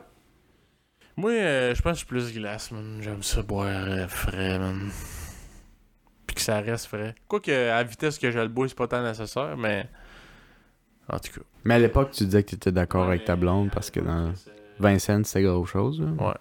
Moi, 1.17 1.33
euh, 1.33 1.75
je 1.75 1.83
pense 1.83 1.93
que 2.05 2.15
je 2.15 2.21
suis 2.21 2.33
plus 2.33 2.33
glace, 2.41 2.71
man. 2.71 2.99
J'aime 3.03 3.23
ça 3.23 3.43
boire 3.43 3.67
euh, 3.67 4.07
frais, 4.09 4.59
man. 4.59 4.91
Puis 6.27 6.37
que 6.37 6.41
ça 6.43 6.61
reste 6.61 6.87
frais. 6.87 7.15
Quoique, 7.27 7.51
à 7.51 7.77
la 7.77 7.83
vitesse 7.85 8.19
que 8.19 8.31
je 8.31 8.39
le 8.39 8.49
bois, 8.49 8.69
c'est 8.69 8.77
pas 8.77 8.87
tant 8.89 9.03
nécessaire, 9.03 9.57
mais. 9.57 9.89
En 11.09 11.19
tout 11.19 11.33
cas. 11.33 11.47
Mais 11.65 11.75
à 11.75 11.79
l'époque, 11.79 12.13
tu 12.13 12.25
disais 12.25 12.43
que 12.45 12.51
tu 12.51 12.55
étais 12.57 12.73
d'accord 12.73 13.05
avec 13.05 13.25
ta 13.25 13.35
blonde 13.37 13.71
parce 13.71 13.91
que 13.91 14.01
dans 14.01 14.33
Vincent, 14.79 15.25
c'était 15.25 15.43
gros 15.43 15.65
chose. 15.67 16.01
là. 16.01 16.07
Ouais. 16.29 16.35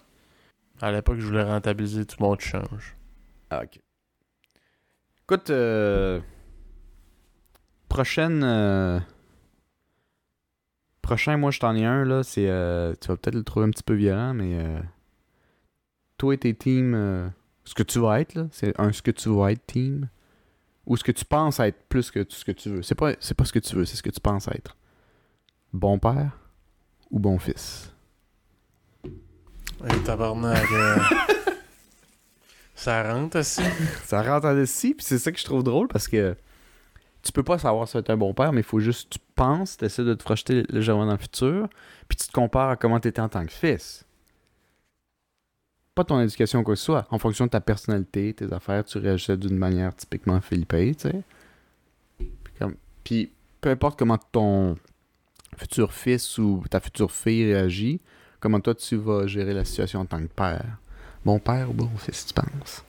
À 0.80 0.92
l'époque, 0.92 1.18
je 1.18 1.26
voulais 1.26 1.42
rentabiliser 1.42 2.04
tout 2.06 2.16
mon 2.20 2.38
change. 2.38 2.96
Ah, 3.50 3.62
ok. 3.64 3.80
Écoute, 5.24 5.50
euh, 5.50 6.20
prochaine. 7.88 8.42
euh, 8.44 9.00
Prochain, 11.08 11.38
moi, 11.38 11.50
je 11.50 11.58
t'en 11.58 11.74
ai 11.74 11.86
un, 11.86 12.04
là. 12.04 12.22
C'est. 12.22 12.48
euh, 12.48 12.92
Tu 13.00 13.08
vas 13.08 13.16
peut-être 13.16 13.34
le 13.34 13.42
trouver 13.42 13.64
un 13.66 13.70
petit 13.70 13.82
peu 13.82 13.94
violent, 13.94 14.34
mais. 14.34 14.58
euh, 14.58 14.78
Toi 16.18 16.34
et 16.34 16.38
tes 16.38 16.54
teams. 16.54 16.94
euh, 16.94 17.26
Ce 17.64 17.74
que 17.74 17.82
tu 17.82 17.98
vas 17.98 18.20
être, 18.20 18.34
là. 18.34 18.46
C'est 18.52 18.78
un 18.78 18.92
ce 18.92 19.00
que 19.00 19.10
tu 19.10 19.30
vas 19.30 19.52
être 19.52 19.66
team. 19.66 20.08
Ou 20.84 20.96
ce 20.98 21.04
que 21.04 21.12
tu 21.12 21.24
penses 21.24 21.60
être 21.60 21.78
plus 21.88 22.10
que 22.10 22.26
ce 22.28 22.44
que 22.44 22.52
tu 22.52 22.68
veux. 22.68 22.82
C'est 22.82 22.94
pas, 22.94 23.12
c'est 23.20 23.34
pas 23.34 23.44
ce 23.46 23.52
que 23.54 23.58
tu 23.58 23.74
veux, 23.74 23.84
c'est 23.86 23.96
ce 23.96 24.02
que 24.02 24.10
tu 24.10 24.20
penses 24.20 24.48
être. 24.48 24.76
Bon 25.72 25.98
père 25.98 26.32
ou 27.10 27.18
bon 27.18 27.38
fils? 27.38 27.90
Hey, 29.84 29.98
tabarnak. 30.04 30.70
euh, 30.72 30.96
ça 32.74 33.02
rentre 33.12 33.38
aussi. 33.40 33.62
Ça 34.04 34.22
rentre 34.22 34.46
en 34.46 34.58
ici, 34.62 34.94
puis 34.94 35.04
c'est 35.06 35.18
ça 35.18 35.30
que 35.32 35.38
je 35.38 35.44
trouve 35.44 35.62
drôle 35.62 35.88
parce 35.88 36.06
que 36.08 36.36
tu 37.22 37.32
peux 37.32 37.42
pas 37.42 37.58
savoir 37.58 37.88
si 37.88 38.02
tu 38.02 38.10
un 38.12 38.16
bon 38.16 38.32
père, 38.34 38.52
mais 38.52 38.60
il 38.60 38.64
faut 38.64 38.80
juste 38.80 39.10
tu 39.10 39.18
penses, 39.34 39.76
tu 39.76 39.84
essaies 39.84 40.04
de 40.04 40.14
te 40.14 40.22
projeter 40.22 40.64
légèrement 40.68 41.06
dans 41.06 41.12
le 41.12 41.18
futur, 41.18 41.68
puis 42.08 42.16
tu 42.16 42.26
te 42.26 42.32
compares 42.32 42.70
à 42.70 42.76
comment 42.76 43.00
tu 43.00 43.08
étais 43.08 43.20
en 43.20 43.28
tant 43.28 43.44
que 43.44 43.52
fils. 43.52 44.04
Pas 45.94 46.04
ton 46.04 46.20
éducation 46.20 46.62
quoi 46.62 46.74
que 46.74 46.78
ce 46.78 46.84
soit. 46.84 47.06
En 47.10 47.18
fonction 47.18 47.46
de 47.46 47.50
ta 47.50 47.60
personnalité, 47.60 48.32
tes 48.32 48.52
affaires, 48.52 48.84
tu 48.84 48.98
réagissais 48.98 49.36
d'une 49.36 49.56
manière 49.56 49.94
typiquement 49.96 50.40
philippine, 50.40 50.94
tu 50.94 51.08
sais. 51.08 51.22
Puis 53.02 53.32
peu 53.60 53.70
importe 53.70 53.98
comment 53.98 54.18
ton 54.18 54.76
futur 55.56 55.92
fils 55.92 56.38
ou 56.38 56.62
ta 56.70 56.78
future 56.78 57.10
fille 57.10 57.52
réagit, 57.52 58.00
comment 58.38 58.60
toi 58.60 58.74
tu 58.74 58.96
vas 58.96 59.26
gérer 59.26 59.54
la 59.54 59.64
situation 59.64 60.00
en 60.00 60.06
tant 60.06 60.20
que 60.20 60.26
père. 60.26 60.78
Bon 61.24 61.38
père 61.38 61.70
ou 61.70 61.72
bon 61.72 61.90
fils, 61.96 62.26
tu 62.26 62.34
penses? 62.34 62.84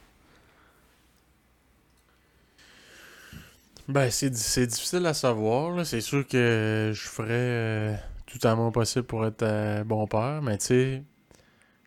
Ben, 3.90 4.12
c'est, 4.12 4.36
c'est 4.36 4.68
difficile 4.68 5.06
à 5.08 5.14
savoir. 5.16 5.76
là. 5.76 5.84
C'est 5.84 6.02
sûr 6.02 6.26
que 6.28 6.92
je 6.94 7.08
ferais 7.08 7.28
euh, 7.32 7.96
tout 8.28 8.40
à 8.48 8.56
mon 8.56 8.72
possible 8.72 9.06
pour 9.06 9.26
être 9.26 9.42
euh, 9.42 9.84
bon 9.84 10.06
père, 10.08 10.42
mais 10.44 10.58
tu 10.60 10.66
sais, 10.68 11.04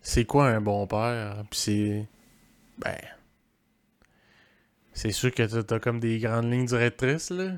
c'est 0.01 0.25
quoi 0.25 0.47
un 0.49 0.61
bon 0.61 0.87
père? 0.87 1.43
Puis 1.49 1.59
c'est. 1.59 2.07
Ben. 2.79 2.97
C'est 4.93 5.11
sûr 5.11 5.31
que 5.33 5.43
t'as, 5.43 5.63
t'as 5.63 5.79
comme 5.79 5.99
des 5.99 6.19
grandes 6.19 6.51
lignes 6.51 6.65
directrices, 6.65 7.31
là. 7.31 7.53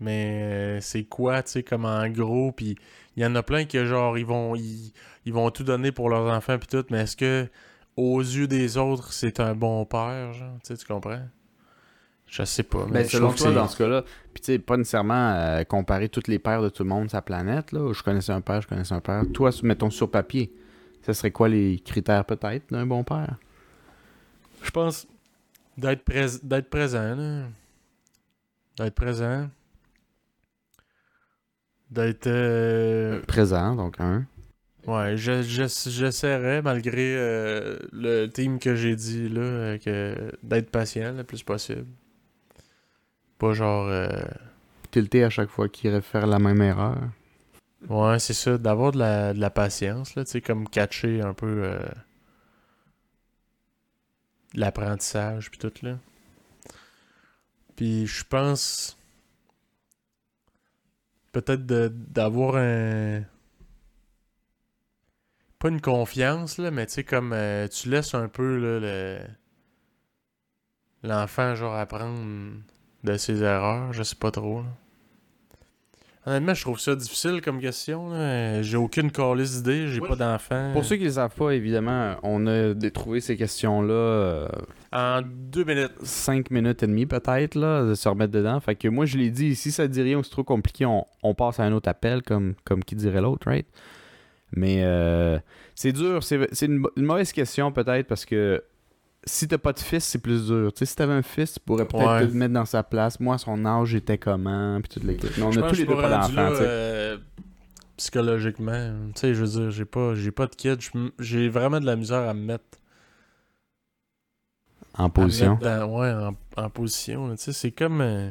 Mais 0.00 0.78
euh, 0.78 0.80
c'est 0.80 1.04
quoi, 1.04 1.42
tu 1.42 1.52
sais, 1.52 1.62
comme 1.62 1.84
en 1.84 2.08
gros, 2.08 2.52
puis 2.52 2.76
il 3.16 3.22
y 3.22 3.26
en 3.26 3.34
a 3.34 3.42
plein 3.42 3.66
que 3.66 3.84
genre, 3.84 4.16
ils 4.18 4.24
vont, 4.26 4.54
ils, 4.56 4.92
ils 5.26 5.32
vont 5.32 5.50
tout 5.50 5.64
donner 5.64 5.92
pour 5.92 6.08
leurs 6.08 6.26
enfants, 6.34 6.58
puis 6.58 6.68
tout, 6.68 6.84
mais 6.90 7.00
est-ce 7.00 7.16
que, 7.16 7.48
aux 7.96 8.20
yeux 8.20 8.48
des 8.48 8.76
autres, 8.78 9.12
c'est 9.12 9.40
un 9.40 9.54
bon 9.54 9.84
père, 9.84 10.32
genre? 10.32 10.54
Tu 10.64 10.68
sais, 10.68 10.76
tu 10.78 10.86
comprends? 10.86 11.20
Je 12.30 12.44
sais 12.44 12.62
pas. 12.62 12.84
mais 12.86 12.92
Ben, 12.92 13.04
je 13.04 13.10
selon 13.10 13.26
trouve 13.28 13.34
que 13.34 13.42
toi, 13.42 13.48
c'est- 13.50 13.54
dans 13.56 13.68
ce 13.68 13.76
cas-là, 13.78 14.02
puis 14.32 14.40
tu 14.40 14.52
sais, 14.52 14.58
pas 14.60 14.76
nécessairement 14.76 15.32
euh, 15.34 15.64
comparer 15.64 16.08
tous 16.08 16.28
les 16.28 16.38
pères 16.38 16.62
de 16.62 16.68
tout 16.68 16.84
le 16.84 16.88
monde 16.88 17.08
sur 17.08 17.16
la 17.18 17.22
planète, 17.22 17.72
là, 17.72 17.80
où 17.80 17.92
je 17.92 18.02
connaissais 18.04 18.32
un 18.32 18.40
père, 18.40 18.60
je 18.62 18.68
connaissais 18.68 18.94
un 18.94 19.00
père. 19.00 19.24
Toi, 19.34 19.50
mettons 19.64 19.90
sur 19.90 20.08
papier, 20.10 20.52
ce 21.04 21.12
serait 21.12 21.32
quoi 21.32 21.48
les 21.48 21.80
critères 21.84 22.24
peut-être 22.24 22.70
d'un 22.72 22.86
bon 22.86 23.02
père? 23.02 23.36
Je 24.62 24.70
pense 24.70 25.08
d'être 25.76 26.04
prés- 26.04 26.38
d'être 26.44 26.70
présent, 26.70 27.16
là. 27.16 27.42
D'être 28.78 28.94
présent. 28.94 29.48
D'être. 31.90 32.28
euh, 32.28 33.20
Présent, 33.26 33.74
donc 33.74 33.96
un. 33.98 34.24
Ouais, 34.86 35.16
je- 35.16 35.42
je- 35.42 35.90
j'essaierais, 35.90 36.62
malgré 36.62 37.14
euh, 37.16 37.76
le 37.92 38.26
team 38.28 38.58
que 38.58 38.74
j'ai 38.76 38.94
dit 38.94 39.28
là, 39.28 39.40
euh, 39.40 39.78
que 39.78 40.14
d'être 40.42 40.70
patient 40.70 41.12
le 41.12 41.24
plus 41.24 41.42
possible. 41.42 41.86
Pas 43.40 43.54
genre. 43.54 43.88
euh, 43.88 44.08
Tilté 44.92 45.24
à 45.24 45.30
chaque 45.30 45.50
fois 45.50 45.68
qu'il 45.68 45.90
irait 45.90 46.00
faire 46.02 46.26
la 46.26 46.38
même 46.38 46.60
erreur. 46.62 46.98
Ouais, 47.88 48.18
c'est 48.18 48.34
ça, 48.34 48.58
d'avoir 48.58 48.92
de 48.92 48.98
la, 48.98 49.32
de 49.32 49.40
la 49.40 49.50
patience, 49.50 50.14
là, 50.14 50.24
tu 50.24 50.32
sais, 50.32 50.40
comme 50.40 50.68
catcher 50.68 51.22
un 51.22 51.32
peu 51.32 51.62
euh, 51.64 51.78
l'apprentissage 54.52 55.50
puis 55.50 55.58
tout, 55.58 55.72
là. 55.82 55.96
Puis 57.76 58.06
je 58.06 58.24
pense 58.24 58.98
peut-être 61.32 61.64
d'avoir 61.64 62.56
un... 62.56 63.22
Pas 65.60 65.68
une 65.68 65.80
confiance, 65.80 66.58
là, 66.58 66.70
mais 66.70 66.86
tu 66.86 66.94
sais, 66.94 67.04
comme 67.04 67.32
euh, 67.32 67.68
tu 67.68 67.88
laisses 67.88 68.14
un 68.14 68.28
peu, 68.28 68.58
là, 68.58 68.80
le... 68.80 69.20
L'enfant, 71.02 71.54
genre, 71.54 71.76
apprendre 71.76 72.60
de 73.04 73.16
ses 73.16 73.42
erreurs, 73.42 73.92
je 73.92 74.02
sais 74.02 74.16
pas 74.16 74.30
trop, 74.30 74.60
là. 74.60 74.66
Honnêtement, 76.26 76.52
je 76.52 76.60
trouve 76.60 76.78
ça 76.78 76.94
difficile 76.94 77.40
comme 77.40 77.60
question. 77.60 78.10
là. 78.10 78.60
J'ai 78.60 78.76
aucune 78.76 79.10
calice 79.10 79.62
d'idée, 79.62 79.88
j'ai 79.88 80.00
Ouais, 80.00 80.08
pas 80.08 80.16
d'enfant. 80.16 80.70
Pour 80.74 80.84
ceux 80.84 80.96
qui 80.96 81.02
ne 81.04 81.08
le 81.08 81.14
savent 81.14 81.34
pas, 81.34 81.52
évidemment, 81.52 82.16
on 82.22 82.46
a 82.46 82.74
trouvé 82.92 83.22
ces 83.22 83.38
questions-là 83.38 83.92
euh, 83.94 84.48
En 84.92 85.22
deux 85.24 85.64
minutes. 85.64 85.92
5 86.02 86.50
minutes 86.50 86.82
et 86.82 86.86
demie 86.86 87.06
peut-être, 87.06 87.54
là, 87.54 87.84
de 87.86 87.94
se 87.94 88.06
remettre 88.06 88.32
dedans. 88.32 88.60
Fait 88.60 88.74
que 88.74 88.86
moi, 88.88 89.06
je 89.06 89.16
l'ai 89.16 89.30
dit, 89.30 89.54
si 89.56 89.72
ça 89.72 89.88
dit 89.88 90.02
rien 90.02 90.18
ou 90.18 90.22
c'est 90.22 90.30
trop 90.30 90.44
compliqué, 90.44 90.84
on, 90.84 91.06
on 91.22 91.34
passe 91.34 91.58
à 91.58 91.64
un 91.64 91.72
autre 91.72 91.88
appel, 91.88 92.20
comme, 92.22 92.54
comme 92.64 92.84
qui 92.84 92.96
dirait 92.96 93.22
l'autre, 93.22 93.48
right? 93.48 93.66
Mais 94.52 94.82
euh, 94.84 95.38
c'est 95.74 95.92
dur, 95.92 96.22
c'est 96.22 96.48
c'est 96.52 96.66
une, 96.66 96.82
une 96.96 97.04
mauvaise 97.04 97.32
question 97.32 97.70
peut-être 97.72 98.06
parce 98.08 98.26
que 98.26 98.62
si 99.24 99.46
t'as 99.48 99.58
pas 99.58 99.72
de 99.72 99.78
fils, 99.78 100.04
c'est 100.04 100.18
plus 100.18 100.46
dur. 100.46 100.72
Tu 100.72 100.78
sais, 100.80 100.86
si 100.86 100.96
t'avais 100.96 101.12
un 101.12 101.22
fils, 101.22 101.54
tu 101.54 101.60
pourrais 101.60 101.86
peut-être 101.86 102.06
Ouais. 102.20 102.26
te 102.28 102.32
mettre 102.32 102.54
dans 102.54 102.64
sa 102.64 102.82
place. 102.82 103.20
Moi, 103.20 103.36
son 103.38 103.64
âge, 103.66 103.88
j'étais 103.88 104.18
comment, 104.18 104.80
puis 104.80 104.88
toute 104.88 105.04
l'équipe. 105.04 105.30
On 105.42 105.50
a 105.56 105.68
tous 105.68 105.76
les 105.76 105.84
deux 105.86 105.94
pas 105.96 106.08
d'enfants, 106.08 106.32
euh, 106.60 107.18
psychologiquement. 107.96 108.92
Tu 109.14 109.20
sais, 109.20 109.34
je 109.34 109.44
veux 109.44 109.48
dire, 109.60 109.70
j'ai 109.70 109.84
pas, 109.84 110.14
j'ai 110.14 110.30
pas 110.30 110.46
de 110.46 110.54
kid. 110.54 110.80
J'ai 111.18 111.48
vraiment 111.48 111.80
de 111.80 111.86
la 111.86 111.96
misère 111.96 112.28
à 112.28 112.34
me 112.34 112.40
mettre. 112.44 112.64
En 114.98 115.08
position. 115.10 115.58
dans- 115.60 115.86
ouais, 116.00 116.12
en, 116.12 116.34
en 116.62 116.70
position. 116.70 117.30
Tu 117.36 117.42
sais, 117.42 117.52
c'est 117.52 117.70
comme. 117.72 118.00
euh, 118.00 118.30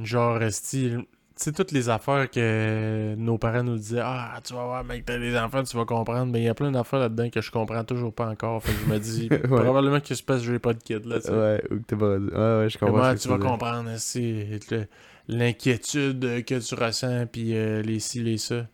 genre, 0.00 0.40
style. 0.50 1.04
Tu 1.36 1.42
sais, 1.42 1.52
toutes 1.52 1.72
les 1.72 1.88
affaires 1.88 2.30
que 2.30 3.16
nos 3.16 3.38
parents 3.38 3.64
nous 3.64 3.76
disaient 3.76 4.00
Ah, 4.02 4.40
tu 4.44 4.54
vas 4.54 4.64
voir, 4.66 4.84
mec, 4.84 5.04
t'as 5.04 5.18
des 5.18 5.36
enfants, 5.36 5.64
tu 5.64 5.76
vas 5.76 5.84
comprendre. 5.84 6.30
Mais 6.32 6.40
il 6.40 6.44
y 6.44 6.48
a 6.48 6.54
plein 6.54 6.70
d'affaires 6.70 7.00
là-dedans 7.00 7.28
que 7.28 7.40
je 7.40 7.50
comprends 7.50 7.82
toujours 7.82 8.14
pas 8.14 8.28
encore. 8.28 8.62
Fait 8.62 8.72
que 8.72 8.78
je 8.78 8.92
me 8.92 8.98
dis, 9.00 9.28
Ouais. 9.30 9.40
probablement 9.48 9.98
que 10.00 10.14
c'est 10.14 10.24
parce 10.24 10.42
que 10.42 10.52
j'ai 10.52 10.58
pas 10.60 10.74
de 10.74 10.78
kid, 10.82 11.04
là, 11.06 11.18
tu 11.18 11.26
sais. 11.26 11.32
Ouais, 11.32 11.62
ou 11.72 11.76
que 11.76 11.82
t'es 11.82 11.96
pas... 11.96 12.18
Ouais, 12.18 12.62
ouais, 12.62 12.68
je 12.70 12.78
comprends. 12.78 13.14
Tu 13.16 13.28
vas 13.28 13.38
dire. 13.38 13.46
comprendre 13.46 13.90
c'est 13.96 14.60
le- 14.70 14.86
l'inquiétude 15.26 16.44
que 16.44 16.58
tu 16.60 16.74
ressens, 16.76 17.26
puis 17.26 17.56
euh, 17.56 17.82
les 17.82 17.98
ci, 17.98 18.22
les 18.22 18.38
ça. 18.38 18.66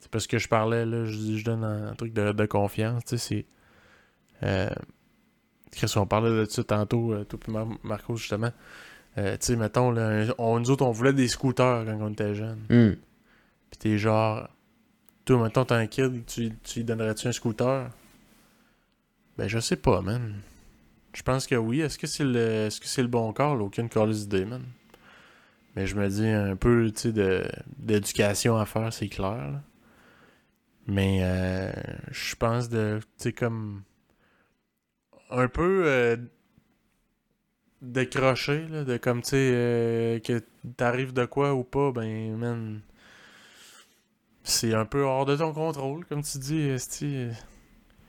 C'est 0.00 0.10
parce 0.10 0.26
que 0.26 0.38
je 0.38 0.48
parlais, 0.48 0.84
là, 0.84 1.04
je, 1.04 1.36
je 1.36 1.44
donne 1.44 1.62
un, 1.62 1.92
un 1.92 1.94
truc 1.94 2.12
de, 2.12 2.32
de 2.32 2.46
confiance, 2.46 3.04
tu 3.04 3.16
sais, 3.16 3.28
c'est... 3.28 3.46
Euh, 4.42 4.70
Chris, 5.70 5.92
on 5.96 6.06
parlait 6.06 6.30
de 6.30 6.44
ça 6.44 6.64
tantôt, 6.64 7.12
euh, 7.12 7.24
toi 7.24 7.66
Marco, 7.82 8.16
justement. 8.16 8.50
Euh, 9.18 9.32
tu 9.32 9.46
sais, 9.46 9.56
mettons, 9.56 9.90
là, 9.90 10.34
on, 10.38 10.58
nous 10.58 10.70
autres, 10.70 10.84
on 10.84 10.90
voulait 10.90 11.12
des 11.12 11.28
scooters 11.28 11.84
quand 11.84 11.98
on 12.00 12.10
était 12.10 12.34
jeunes. 12.34 12.64
Hum. 12.70 12.96
Puis 13.70 13.78
t'es 13.78 13.98
genre... 13.98 14.48
Toi, 15.24 15.42
mettons, 15.42 15.64
t'as 15.64 15.76
un 15.76 15.86
kid, 15.86 16.24
tu, 16.26 16.52
tu 16.64 16.80
lui 16.80 16.84
donnerais-tu 16.84 17.28
un 17.28 17.32
scooter? 17.32 17.90
Ben, 19.38 19.48
je 19.48 19.58
sais 19.60 19.76
pas, 19.76 20.00
man. 20.00 20.34
Je 21.14 21.22
pense 21.22 21.46
que 21.46 21.54
oui. 21.54 21.80
Est-ce 21.80 21.98
que 21.98 22.06
c'est 22.06 22.24
le, 22.24 22.38
est-ce 22.66 22.80
que 22.80 22.86
c'est 22.86 23.02
le 23.02 23.08
bon 23.08 23.32
call? 23.32 23.62
Aucune 23.62 23.88
calice 23.88 24.26
d'idée, 24.26 24.44
man. 24.44 24.64
Mais 25.76 25.86
je 25.86 25.94
me 25.94 26.08
dis 26.08 26.26
un 26.26 26.56
peu, 26.56 26.90
tu 26.90 27.00
sais, 27.00 27.12
de, 27.12 27.44
d'éducation 27.78 28.56
à 28.56 28.66
faire, 28.66 28.92
c'est 28.92 29.08
clair. 29.08 29.36
là. 29.36 29.62
Mais 30.86 31.20
euh, 31.22 31.72
je 32.10 32.34
pense 32.34 32.68
de, 32.68 32.98
tu 33.00 33.24
sais, 33.24 33.32
comme 33.32 33.82
un 35.30 35.48
peu 35.48 35.84
euh, 35.86 36.16
décrocher, 37.82 38.66
là, 38.68 38.84
de 38.84 38.96
comme, 38.96 39.22
tu 39.22 39.30
sais, 39.30 39.50
euh, 39.52 40.18
que 40.20 40.40
t'arrives 40.76 41.12
de 41.12 41.24
quoi 41.26 41.52
ou 41.54 41.64
pas, 41.64 41.92
ben, 41.92 42.36
man, 42.36 42.80
c'est 44.44 44.74
un 44.74 44.86
peu 44.86 45.02
hors 45.02 45.26
de 45.26 45.36
ton 45.36 45.52
contrôle, 45.52 46.04
comme 46.06 46.22
tu 46.22 46.38
dis, 46.38 46.60
esti. 46.60 47.28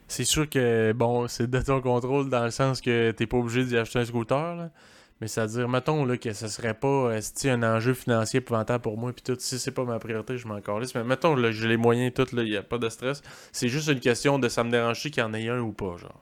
c'est 0.08 0.26
sûr 0.26 0.50
que, 0.50 0.94
bon, 0.94 1.28
c'est 1.28 1.50
de 1.50 1.60
ton 1.62 1.82
contrôle 1.82 2.30
dans 2.30 2.46
le 2.46 2.52
sens 2.52 2.82
que 2.82 3.12
t'es 3.12 3.28
pas 3.28 3.38
obligé 3.38 3.66
d'y 3.66 3.78
acheter 3.78 4.00
un 4.00 4.06
scooter, 4.06 4.56
là. 4.56 4.72
Mais 5.22 5.28
c'est-à-dire, 5.28 5.70
mettons 5.70 6.06
là, 6.06 6.18
que 6.18 6.34
ce 6.34 6.48
serait 6.48 6.74
pas 6.74 7.12
esti, 7.12 7.50
un 7.50 7.64
enjeu 7.64 7.94
financier 7.94 8.40
épouvantable 8.40 8.82
pour 8.82 8.98
moi, 8.98 9.14
puis 9.14 9.24
tout, 9.24 9.38
si 9.40 9.58
c'est 9.60 9.72
pas 9.72 9.86
ma 9.86 10.00
priorité, 10.00 10.38
je 10.38 10.48
m'en 10.48 10.60
calisse. 10.60 10.94
Mais 10.96 11.04
mettons, 11.04 11.36
là, 11.36 11.52
j'ai 11.52 11.68
les 11.68 11.78
moyens, 11.78 12.14
tout, 12.14 12.28
il 12.34 12.44
n'y 12.44 12.58
a 12.58 12.64
pas 12.64 12.78
de 12.78 12.90
stress. 12.90 13.22
C'est 13.52 13.70
juste 13.70 13.88
une 13.88 14.02
question 14.02 14.38
de 14.38 14.50
ça 14.50 14.64
me 14.64 14.72
dérange 14.72 15.02
qu'il 15.02 15.18
y 15.20 15.22
en 15.22 15.34
ait 15.34 15.48
un 15.48 15.60
ou 15.62 15.72
pas, 15.72 15.96
genre. 15.98 16.22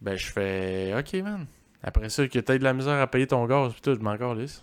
Ben, 0.00 0.16
je 0.16 0.26
fais, 0.26 0.94
ok, 0.98 1.22
man. 1.22 1.46
Après 1.82 2.08
ça, 2.08 2.26
que 2.28 2.38
t'aies 2.38 2.58
de 2.58 2.64
la 2.64 2.72
misère 2.74 3.00
à 3.00 3.06
payer 3.06 3.26
ton 3.26 3.46
gaz, 3.46 3.72
puis 3.72 3.80
tout, 3.80 3.94
je 3.94 4.00
m'en 4.00 4.16
calisse. 4.16 4.62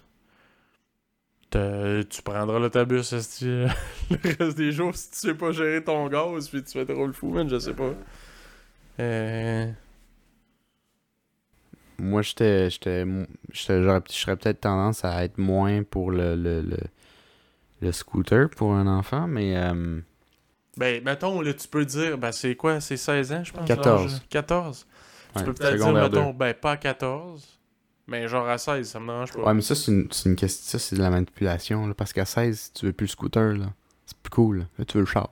Tu 1.51 2.21
prendras 2.23 2.57
l'autobus 2.57 3.13
le 3.43 3.67
reste 4.39 4.57
des 4.57 4.71
jours 4.71 4.95
si 4.95 5.11
tu 5.11 5.17
sais 5.19 5.33
pas 5.35 5.51
gérer 5.51 5.83
ton 5.83 6.07
gaz, 6.07 6.49
puis 6.49 6.63
tu 6.63 6.71
fais 6.71 6.85
trop 6.85 7.05
le 7.05 7.13
fou, 7.13 7.29
man, 7.29 7.47
je 7.47 7.59
sais 7.59 7.73
pas. 7.73 7.93
Euh. 8.99 9.71
Moi, 11.99 12.21
j'étais. 12.23 12.69
j'étais 12.71 13.05
j'aurais- 13.51 14.01
Je 14.09 14.13
serais 14.15 14.35
peut-être 14.35 14.61
tendance 14.61 15.05
à 15.05 15.23
être 15.23 15.37
moins 15.37 15.83
pour 15.83 16.09
le, 16.11 16.35
le, 16.35 16.61
le, 16.61 16.77
le 17.81 17.91
scooter 17.91 18.49
pour 18.49 18.73
un 18.73 18.87
enfant, 18.87 19.27
mais. 19.27 19.55
euh, 19.55 19.99
Ben, 20.77 21.03
mettons, 21.03 21.39
là, 21.41 21.53
tu 21.53 21.67
peux 21.67 21.85
dire, 21.85 22.17
ben, 22.17 22.31
c'est 22.31 22.55
quoi, 22.55 22.81
c'est 22.81 22.97
16 22.97 23.31
ans, 23.31 23.43
je 23.43 23.53
pense? 23.53 23.67
14. 23.67 24.11
l'âge? 24.13 24.21
14. 24.29 24.87
Tu 25.37 25.43
peux 25.43 25.53
peut-être 25.53 25.75
dire, 25.77 25.93
mettons, 25.93 26.31
ben, 26.33 26.53
pas 26.53 26.71
à 26.71 26.77
14, 26.77 27.59
mais 28.07 28.27
genre 28.27 28.47
à 28.47 28.57
16, 28.57 28.87
ça 28.89 28.99
me 28.99 29.07
dérange 29.07 29.31
pas. 29.33 29.43
Ouais, 29.43 29.53
mais 29.53 29.61
ça, 29.61 29.75
c'est 29.75 29.91
une, 29.91 30.07
une 30.25 30.35
question. 30.35 30.63
Ça, 30.63 30.79
c'est 30.79 30.95
de 30.95 31.01
la 31.01 31.09
manipulation, 31.09 31.87
là, 31.87 31.93
parce 31.93 32.13
qu'à 32.13 32.25
16, 32.25 32.71
tu 32.75 32.85
veux 32.87 32.93
plus 32.93 33.05
le 33.05 33.11
scooter, 33.11 33.53
là. 33.53 33.67
C'est 34.05 34.17
plus 34.17 34.29
cool, 34.31 34.57
là. 34.77 34.85
Tu 34.85 34.97
veux 34.97 35.03
le 35.03 35.09
char. 35.09 35.29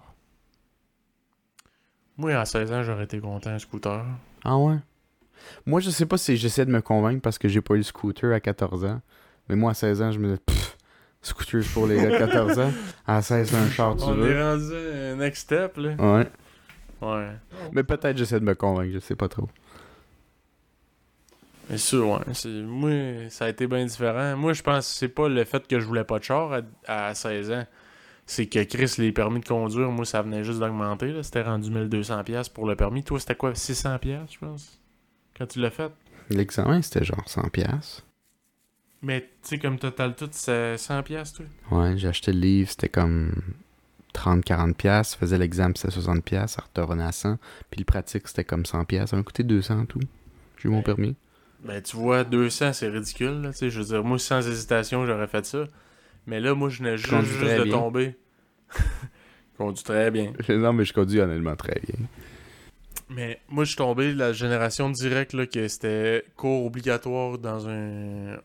Moi, 2.17 2.33
à 2.33 2.45
16 2.45 2.71
ans, 2.71 2.83
j'aurais 2.83 3.05
été 3.05 3.19
content, 3.19 3.49
un 3.51 3.59
scooter. 3.59 4.03
Ah 4.43 4.57
ouais? 4.57 4.77
Moi, 5.65 5.79
je 5.79 5.89
sais 5.89 6.05
pas 6.05 6.17
si 6.17 6.37
j'essaie 6.37 6.65
de 6.65 6.71
me 6.71 6.81
convaincre 6.81 7.21
parce 7.21 7.37
que 7.37 7.47
j'ai 7.47 7.61
pas 7.61 7.73
eu 7.73 7.77
le 7.77 7.83
scooter 7.83 8.31
à 8.33 8.39
14 8.39 8.85
ans. 8.85 9.01
Mais 9.49 9.55
moi, 9.55 9.71
à 9.71 9.73
16 9.73 10.01
ans, 10.01 10.11
je 10.11 10.19
me 10.19 10.27
disais, 10.27 10.39
pfff, 10.45 10.77
scooter 11.21 11.61
pour 11.73 11.87
les 11.87 11.97
gars 11.97 12.11
de 12.11 12.17
14 12.17 12.59
ans. 12.59 12.71
À 13.07 13.21
16, 13.21 13.55
un 13.55 13.69
char, 13.69 13.95
tu 13.95 14.03
On 14.03 14.13
veux. 14.13 14.31
est 14.31 14.41
rendu 14.41 14.73
à 14.75 15.15
next 15.15 15.43
step, 15.43 15.77
là. 15.77 15.95
Ouais. 15.97 16.27
Ouais. 17.01 17.29
Mais 17.71 17.83
peut-être 17.83 18.15
j'essaie 18.15 18.39
de 18.39 18.45
me 18.45 18.53
convaincre, 18.53 18.91
je 18.93 18.99
sais 18.99 19.15
pas 19.15 19.27
trop. 19.27 19.49
Mais 21.69 21.77
sûr, 21.77 22.07
ouais. 22.09 22.19
c'est- 22.33 22.49
Moi, 22.49 23.29
ça 23.29 23.45
a 23.45 23.49
été 23.49 23.67
bien 23.67 23.85
différent. 23.85 24.35
Moi, 24.35 24.53
je 24.53 24.61
pense 24.61 24.87
que 24.91 24.93
c'est 24.97 25.07
pas 25.09 25.29
le 25.29 25.43
fait 25.45 25.65
que 25.67 25.79
je 25.79 25.85
voulais 25.85 26.03
pas 26.03 26.19
de 26.19 26.23
char 26.23 26.51
à, 26.87 27.07
à 27.07 27.13
16 27.15 27.51
ans. 27.51 27.65
C'est 28.25 28.45
que 28.47 28.63
Chris, 28.63 28.93
les 28.97 29.11
permis 29.11 29.39
de 29.41 29.45
conduire, 29.47 29.89
moi, 29.91 30.05
ça 30.05 30.21
venait 30.21 30.43
juste 30.43 30.59
d'augmenter. 30.59 31.11
là. 31.11 31.23
C'était 31.23 31.41
rendu 31.41 31.69
1200$ 31.71 32.49
pour 32.49 32.65
le 32.67 32.75
permis. 32.75 33.03
Toi, 33.03 33.19
c'était 33.19 33.35
quoi 33.35 33.51
600$, 33.53 34.27
je 34.31 34.37
pense 34.39 34.79
Quand 35.37 35.47
tu 35.47 35.59
l'as 35.59 35.71
fait? 35.71 35.91
L'examen, 36.29 36.81
c'était 36.81 37.03
genre 37.03 37.23
100$. 37.27 37.49
piastres. 37.49 38.03
Mais 39.01 39.21
tu 39.21 39.27
sais, 39.41 39.57
comme 39.59 39.79
total 39.79 40.15
tout, 40.15 40.29
c'est 40.31 40.75
100$, 40.77 41.33
toi? 41.33 41.45
Ouais, 41.71 41.97
j'ai 41.97 42.07
acheté 42.07 42.31
le 42.31 42.39
livre, 42.39 42.69
c'était 42.69 42.89
comme 42.89 43.33
30-40$. 44.13 44.73
piastres. 44.75 45.15
Je 45.15 45.19
faisais 45.25 45.37
l'examen, 45.37 45.73
c'était 45.75 45.93
60$. 45.93 46.21
piastres, 46.21 46.57
Ça 46.61 46.63
retournait 46.67 47.03
à 47.03 47.09
100$. 47.11 47.37
Puis 47.69 47.79
le 47.79 47.85
pratique, 47.85 48.27
c'était 48.27 48.43
comme 48.43 48.63
100$. 48.63 48.85
piastres. 48.85 49.09
Ça 49.11 49.17
m'a 49.17 49.23
coûté 49.23 49.43
200$ 49.43 49.87
tout. 49.87 49.99
J'ai 50.57 50.67
eu 50.69 50.71
mon 50.71 50.77
Ouais. 50.77 50.83
permis. 50.83 51.15
Ben, 51.63 51.81
tu 51.81 51.95
vois, 51.95 52.23
200, 52.23 52.73
c'est 52.73 52.87
ridicule. 52.87 53.41
Là, 53.41 53.51
je 53.59 53.67
veux 53.79 53.85
dire, 53.85 54.03
moi, 54.03 54.17
sans 54.17 54.47
hésitation, 54.47 55.05
j'aurais 55.05 55.27
fait 55.27 55.45
ça. 55.45 55.65
Mais 56.25 56.39
là, 56.39 56.55
moi, 56.55 56.69
je 56.69 56.79
venais 56.79 56.97
juste, 56.97 57.09
de 57.57 57.63
bien. 57.63 57.71
tomber. 57.71 58.15
conduis 59.57 59.83
très 59.83 60.09
bien. 60.11 60.33
Non, 60.49 60.73
mais 60.73 60.85
je 60.85 60.93
conduis 60.93 61.19
honnêtement 61.19 61.55
très 61.55 61.79
bien. 61.79 62.07
Mais 63.09 63.39
moi, 63.49 63.63
je 63.63 63.69
suis 63.69 63.77
tombé 63.77 64.13
de 64.13 64.17
la 64.17 64.33
génération 64.33 64.89
directe 64.89 65.33
là, 65.33 65.45
que 65.45 65.67
c'était 65.67 66.23
cours 66.35 66.65
obligatoire 66.65 67.37
dans 67.37 67.67
un, 67.67 68.37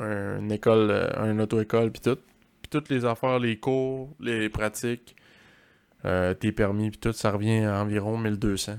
un- 0.00 0.38
une 0.40 0.50
école, 0.50 0.90
euh, 0.90 1.08
un 1.16 1.38
auto-école, 1.38 1.92
puis 1.92 2.00
tout. 2.00 2.16
Puis 2.62 2.70
toutes 2.70 2.88
les 2.88 3.04
affaires, 3.04 3.38
les 3.38 3.58
cours, 3.58 4.14
les 4.20 4.48
pratiques, 4.48 5.14
euh, 6.04 6.34
tes 6.34 6.52
permis, 6.52 6.90
puis 6.90 6.98
tout, 6.98 7.12
ça 7.12 7.30
revient 7.32 7.64
à 7.64 7.82
environ 7.82 8.16
1200. 8.18 8.78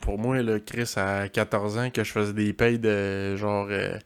Pour 0.00 0.18
moi, 0.18 0.42
le 0.42 0.58
Chris, 0.58 0.92
à 0.96 1.28
14 1.28 1.78
ans, 1.78 1.90
que 1.90 2.04
je 2.04 2.12
faisais 2.12 2.32
des 2.34 2.52
payes 2.52 2.78
de 2.78 3.36
genre 3.36 3.68
euh, 3.70 3.96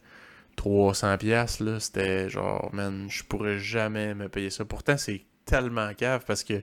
300 0.57 1.19
pièces 1.19 1.61
là, 1.61 1.81
c'était 1.81 2.29
genre, 2.29 2.71
man, 2.73 3.07
je 3.11 3.25
pourrais 3.25 3.59
jamais 3.59 4.15
me 4.15 4.29
payer 4.29 4.51
ça. 4.51 4.65
Pourtant, 4.65 4.97
c'est 4.97 5.25
tellement 5.45 5.93
cave 5.95 6.25
parce 6.27 6.45
que 6.45 6.63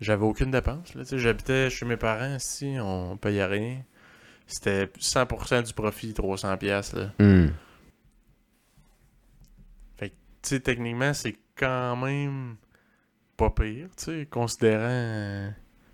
j'avais 0.00 0.24
aucune 0.24 0.50
dépense. 0.50 0.94
Là, 0.94 1.02
J'habitais 1.10 1.70
chez 1.70 1.86
mes 1.86 1.96
parents 1.96 2.36
ici, 2.36 2.76
on 2.80 3.16
payait 3.16 3.46
rien. 3.46 3.82
C'était 4.46 4.86
100% 4.98 5.66
du 5.66 5.72
profit, 5.72 6.12
300 6.12 6.56
pièces 6.58 6.92
là. 6.92 7.12
Hmm. 7.18 7.48
Tu 10.40 10.50
sais, 10.50 10.60
techniquement, 10.60 11.12
c'est 11.14 11.36
quand 11.56 11.96
même 11.96 12.56
pas 13.36 13.50
pire, 13.50 13.88
tu 13.96 14.04
sais, 14.04 14.26
considérant... 14.30 15.52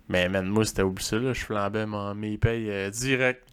Mais 0.09 0.29
man, 0.29 0.45
moi, 0.45 0.65
c'était 0.65 0.83
oublié 0.83 1.05
ça, 1.05 1.17
là, 1.17 1.33
je 1.33 1.41
flambais 1.41 1.85
mon, 1.85 2.13
mes 2.13 2.37
payes 2.37 2.69
euh, 2.69 2.89
direct. 2.89 3.43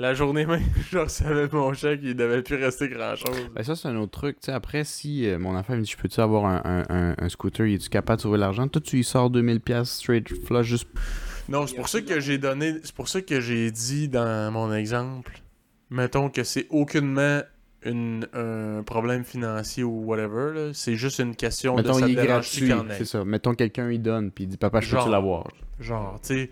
La 0.00 0.14
journée 0.14 0.46
même, 0.46 0.62
je 0.90 0.98
recevais 0.98 1.48
mon 1.52 1.72
chèque, 1.72 2.00
il 2.04 2.14
devait 2.14 2.42
plus 2.42 2.54
rester 2.56 2.88
grand-chose. 2.88 3.50
Ben 3.52 3.64
ça, 3.64 3.74
c'est 3.74 3.88
un 3.88 3.96
autre 3.96 4.12
truc. 4.12 4.36
Tu 4.40 4.46
sais, 4.46 4.52
après, 4.52 4.84
si 4.84 5.26
euh, 5.26 5.38
mon 5.38 5.56
enfant 5.56 5.74
me 5.74 5.82
dit, 5.82 5.90
je 5.90 5.96
peux-tu 5.96 6.20
avoir 6.20 6.46
un, 6.46 6.62
un, 6.64 6.84
un, 6.88 7.14
un 7.18 7.28
scooter, 7.28 7.66
il 7.66 7.74
est-tu 7.74 7.88
capable 7.88 8.18
de 8.18 8.22
trouver 8.22 8.38
l'argent? 8.38 8.68
Toi, 8.68 8.80
tu 8.80 9.00
y 9.00 9.04
sors 9.04 9.28
2000$ 9.28 9.58
piastres 9.58 9.94
straight 9.96 10.28
flush 10.46 10.66
juste... 10.66 10.88
Non, 11.48 11.66
c'est 11.66 11.76
pour 11.76 11.88
ça 11.88 12.00
que 12.02 12.20
j'ai 12.20 12.38
donné. 12.38 12.74
C'est 12.84 12.94
pour 12.94 13.08
ça 13.08 13.22
que 13.22 13.40
j'ai 13.40 13.70
dit 13.70 14.08
dans 14.08 14.52
mon 14.52 14.72
exemple. 14.72 15.40
Mettons 15.90 16.28
que 16.28 16.44
c'est 16.44 16.66
aucunement 16.68 17.40
une, 17.84 18.26
un 18.32 18.82
problème 18.82 19.24
financier 19.24 19.84
ou 19.84 20.04
whatever. 20.04 20.70
C'est 20.74 20.96
juste 20.96 21.18
une 21.18 21.36
question 21.36 21.76
Mettons, 21.76 21.94
de 21.96 22.00
ça 22.00 22.08
il 22.08 22.14
te 22.14 22.20
est 22.20 22.26
dérange-tu 22.26 22.66
gratuit, 22.68 22.90
c'est 22.98 23.04
ça. 23.04 23.24
Mettons, 23.24 23.54
quelqu'un 23.54 23.90
il 23.90 24.02
donne, 24.02 24.30
puis 24.30 24.44
il 24.44 24.48
dit, 24.48 24.56
papa, 24.56 24.80
je 24.80 24.88
Genre. 24.88 25.08
l'avoir? 25.08 25.48
Genre, 25.80 26.20
tu 26.20 26.26
sais. 26.28 26.50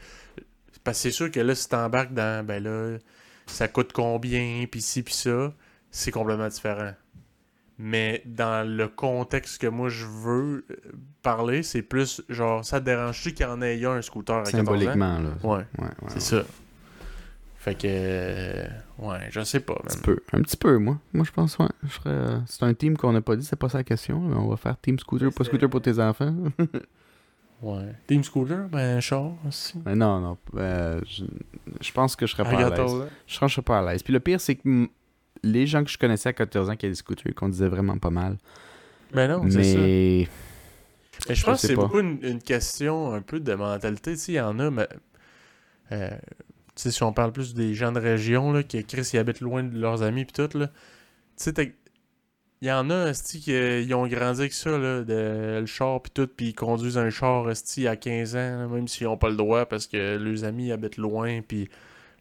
Parce 0.84 0.98
que 0.98 1.02
c'est 1.02 1.10
sûr 1.10 1.30
que 1.30 1.40
là, 1.40 1.54
si 1.54 1.68
t'embarques 1.68 2.14
dans. 2.14 2.46
Ben 2.46 2.62
là, 2.62 2.98
ça 3.46 3.68
coûte 3.68 3.92
combien, 3.92 4.64
pis 4.70 4.80
ci, 4.80 5.02
pis 5.02 5.14
ça, 5.14 5.52
c'est 5.90 6.10
complètement 6.12 6.48
différent. 6.48 6.92
Mais 7.78 8.22
dans 8.24 8.66
le 8.66 8.88
contexte 8.88 9.60
que 9.60 9.66
moi 9.66 9.90
je 9.90 10.06
veux 10.06 10.64
euh, 10.70 10.76
parler, 11.22 11.62
c'est 11.62 11.82
plus 11.82 12.22
genre, 12.30 12.64
ça 12.64 12.80
te 12.80 12.86
dérange-tu 12.86 13.34
qu'il 13.34 13.44
y 13.44 13.48
en 13.48 13.60
ait 13.60 13.84
un, 13.84 14.00
scooter 14.00 14.36
à 14.36 14.42
14 14.44 14.54
ans? 14.54 14.64
Symboliquement, 14.64 15.18
là. 15.18 15.28
Ouais. 15.42 15.56
Ouais, 15.78 15.84
ouais, 15.84 15.90
C'est 16.08 16.36
ouais. 16.36 16.42
ça. 16.42 16.44
Fait 17.66 17.74
que. 17.74 17.86
euh, 17.86 18.66
Ouais, 18.98 19.28
je 19.30 19.42
sais 19.42 19.60
pas, 19.60 19.74
Un 19.84 19.88
petit 19.88 19.98
peu. 20.00 20.18
Un 20.32 20.40
petit 20.40 20.56
peu, 20.56 20.78
moi. 20.78 20.98
Moi, 21.12 21.24
je 21.26 21.32
pense, 21.32 21.58
ouais. 21.58 21.66
Je 21.82 21.88
ferais, 21.88 22.08
euh, 22.10 22.38
C'est 22.46 22.62
un 22.62 22.72
team 22.72 22.96
qu'on 22.96 23.12
n'a 23.12 23.20
pas 23.20 23.36
dit, 23.36 23.44
c'est 23.44 23.56
pas 23.56 23.68
ça 23.68 23.78
la 23.78 23.84
question. 23.84 24.18
mais 24.20 24.34
on 24.36 24.48
va 24.48 24.56
faire 24.56 24.80
team 24.80 24.98
scooter, 24.98 25.30
pas 25.30 25.44
scooter 25.44 25.68
pour 25.68 25.82
tes 25.82 25.98
enfants. 26.00 26.34
Ouais. 27.62 27.94
Team 28.06 28.22
Scooter, 28.22 28.68
ben, 28.68 29.00
char 29.00 29.32
aussi. 29.48 29.78
mais 29.86 29.94
non, 29.94 30.20
non. 30.20 30.36
euh, 30.56 31.00
je... 31.06 31.24
je 31.80 31.90
pense 31.92 32.14
que 32.14 32.26
je 32.26 32.32
serais 32.32 32.42
pas 32.44 32.50
à 32.50 32.68
l'aise. 32.68 32.78
là. 32.78 33.06
Je 33.26 33.34
serais 33.34 33.48
je 33.48 33.54
serais 33.54 33.62
pas 33.64 33.78
à 33.78 33.82
l'aise. 33.92 34.02
Puis 34.02 34.12
le 34.12 34.20
pire, 34.20 34.38
c'est 34.42 34.56
que 34.56 34.88
les 35.42 35.66
gens 35.66 35.82
que 35.82 35.88
je 35.90 35.96
connaissais 35.96 36.28
à 36.28 36.32
14 36.34 36.68
ans 36.68 36.76
qui 36.76 36.84
avaient 36.84 36.92
des 36.92 36.96
scooters, 36.96 37.34
qu'on 37.34 37.48
disait 37.48 37.68
vraiment 37.68 37.96
pas 37.96 38.10
mal. 38.10 38.36
Ben 39.14 39.26
non, 39.28 39.42
c'est 39.50 39.62
ça. 39.64 39.78
mais. 39.78 40.28
Mais 41.30 41.34
je 41.34 41.44
pense 41.46 41.62
que 41.62 41.68
c'est 41.68 41.74
beaucoup 41.76 42.00
une, 42.00 42.18
une 42.22 42.42
question 42.42 43.14
un 43.14 43.22
peu 43.22 43.40
de 43.40 43.54
mentalité. 43.54 44.12
Tu 44.12 44.18
sais, 44.18 44.32
il 44.32 44.36
y 44.36 44.40
en 44.40 44.58
a, 44.58 44.70
mais. 44.70 44.86
euh, 45.92 46.10
sais, 46.82 46.90
si 46.90 47.02
on 47.02 47.12
parle 47.12 47.32
plus 47.32 47.54
des 47.54 47.74
gens 47.74 47.92
de 47.92 48.00
région, 48.00 48.52
là, 48.52 48.62
Chris, 48.62 49.10
ils 49.12 49.18
habitent 49.18 49.40
loin 49.40 49.62
de 49.64 49.78
leurs 49.78 50.02
amis, 50.02 50.24
pis 50.24 50.32
tout, 50.32 50.58
là. 50.58 50.68
Tu 51.38 51.52
sais, 51.52 51.74
il 52.62 52.68
y 52.68 52.72
en 52.72 52.88
a, 52.90 53.08
esti, 53.08 53.40
qui 53.40 53.94
ont 53.94 54.06
grandi 54.06 54.40
avec 54.40 54.52
ça, 54.52 54.78
là, 54.78 55.02
de, 55.02 55.58
le 55.60 55.66
char, 55.66 56.00
pis 56.02 56.10
tout, 56.10 56.26
pis 56.26 56.48
ils 56.48 56.54
conduisent 56.54 56.98
un 56.98 57.10
char, 57.10 57.46
à 57.48 57.96
15 57.96 58.36
ans, 58.36 58.68
même 58.68 58.88
s'ils 58.88 59.06
ont 59.06 59.18
pas 59.18 59.28
le 59.28 59.36
droit, 59.36 59.66
parce 59.66 59.86
que 59.86 60.16
leurs 60.16 60.44
amis 60.44 60.72
habitent 60.72 60.96
loin, 60.96 61.42
pis 61.42 61.68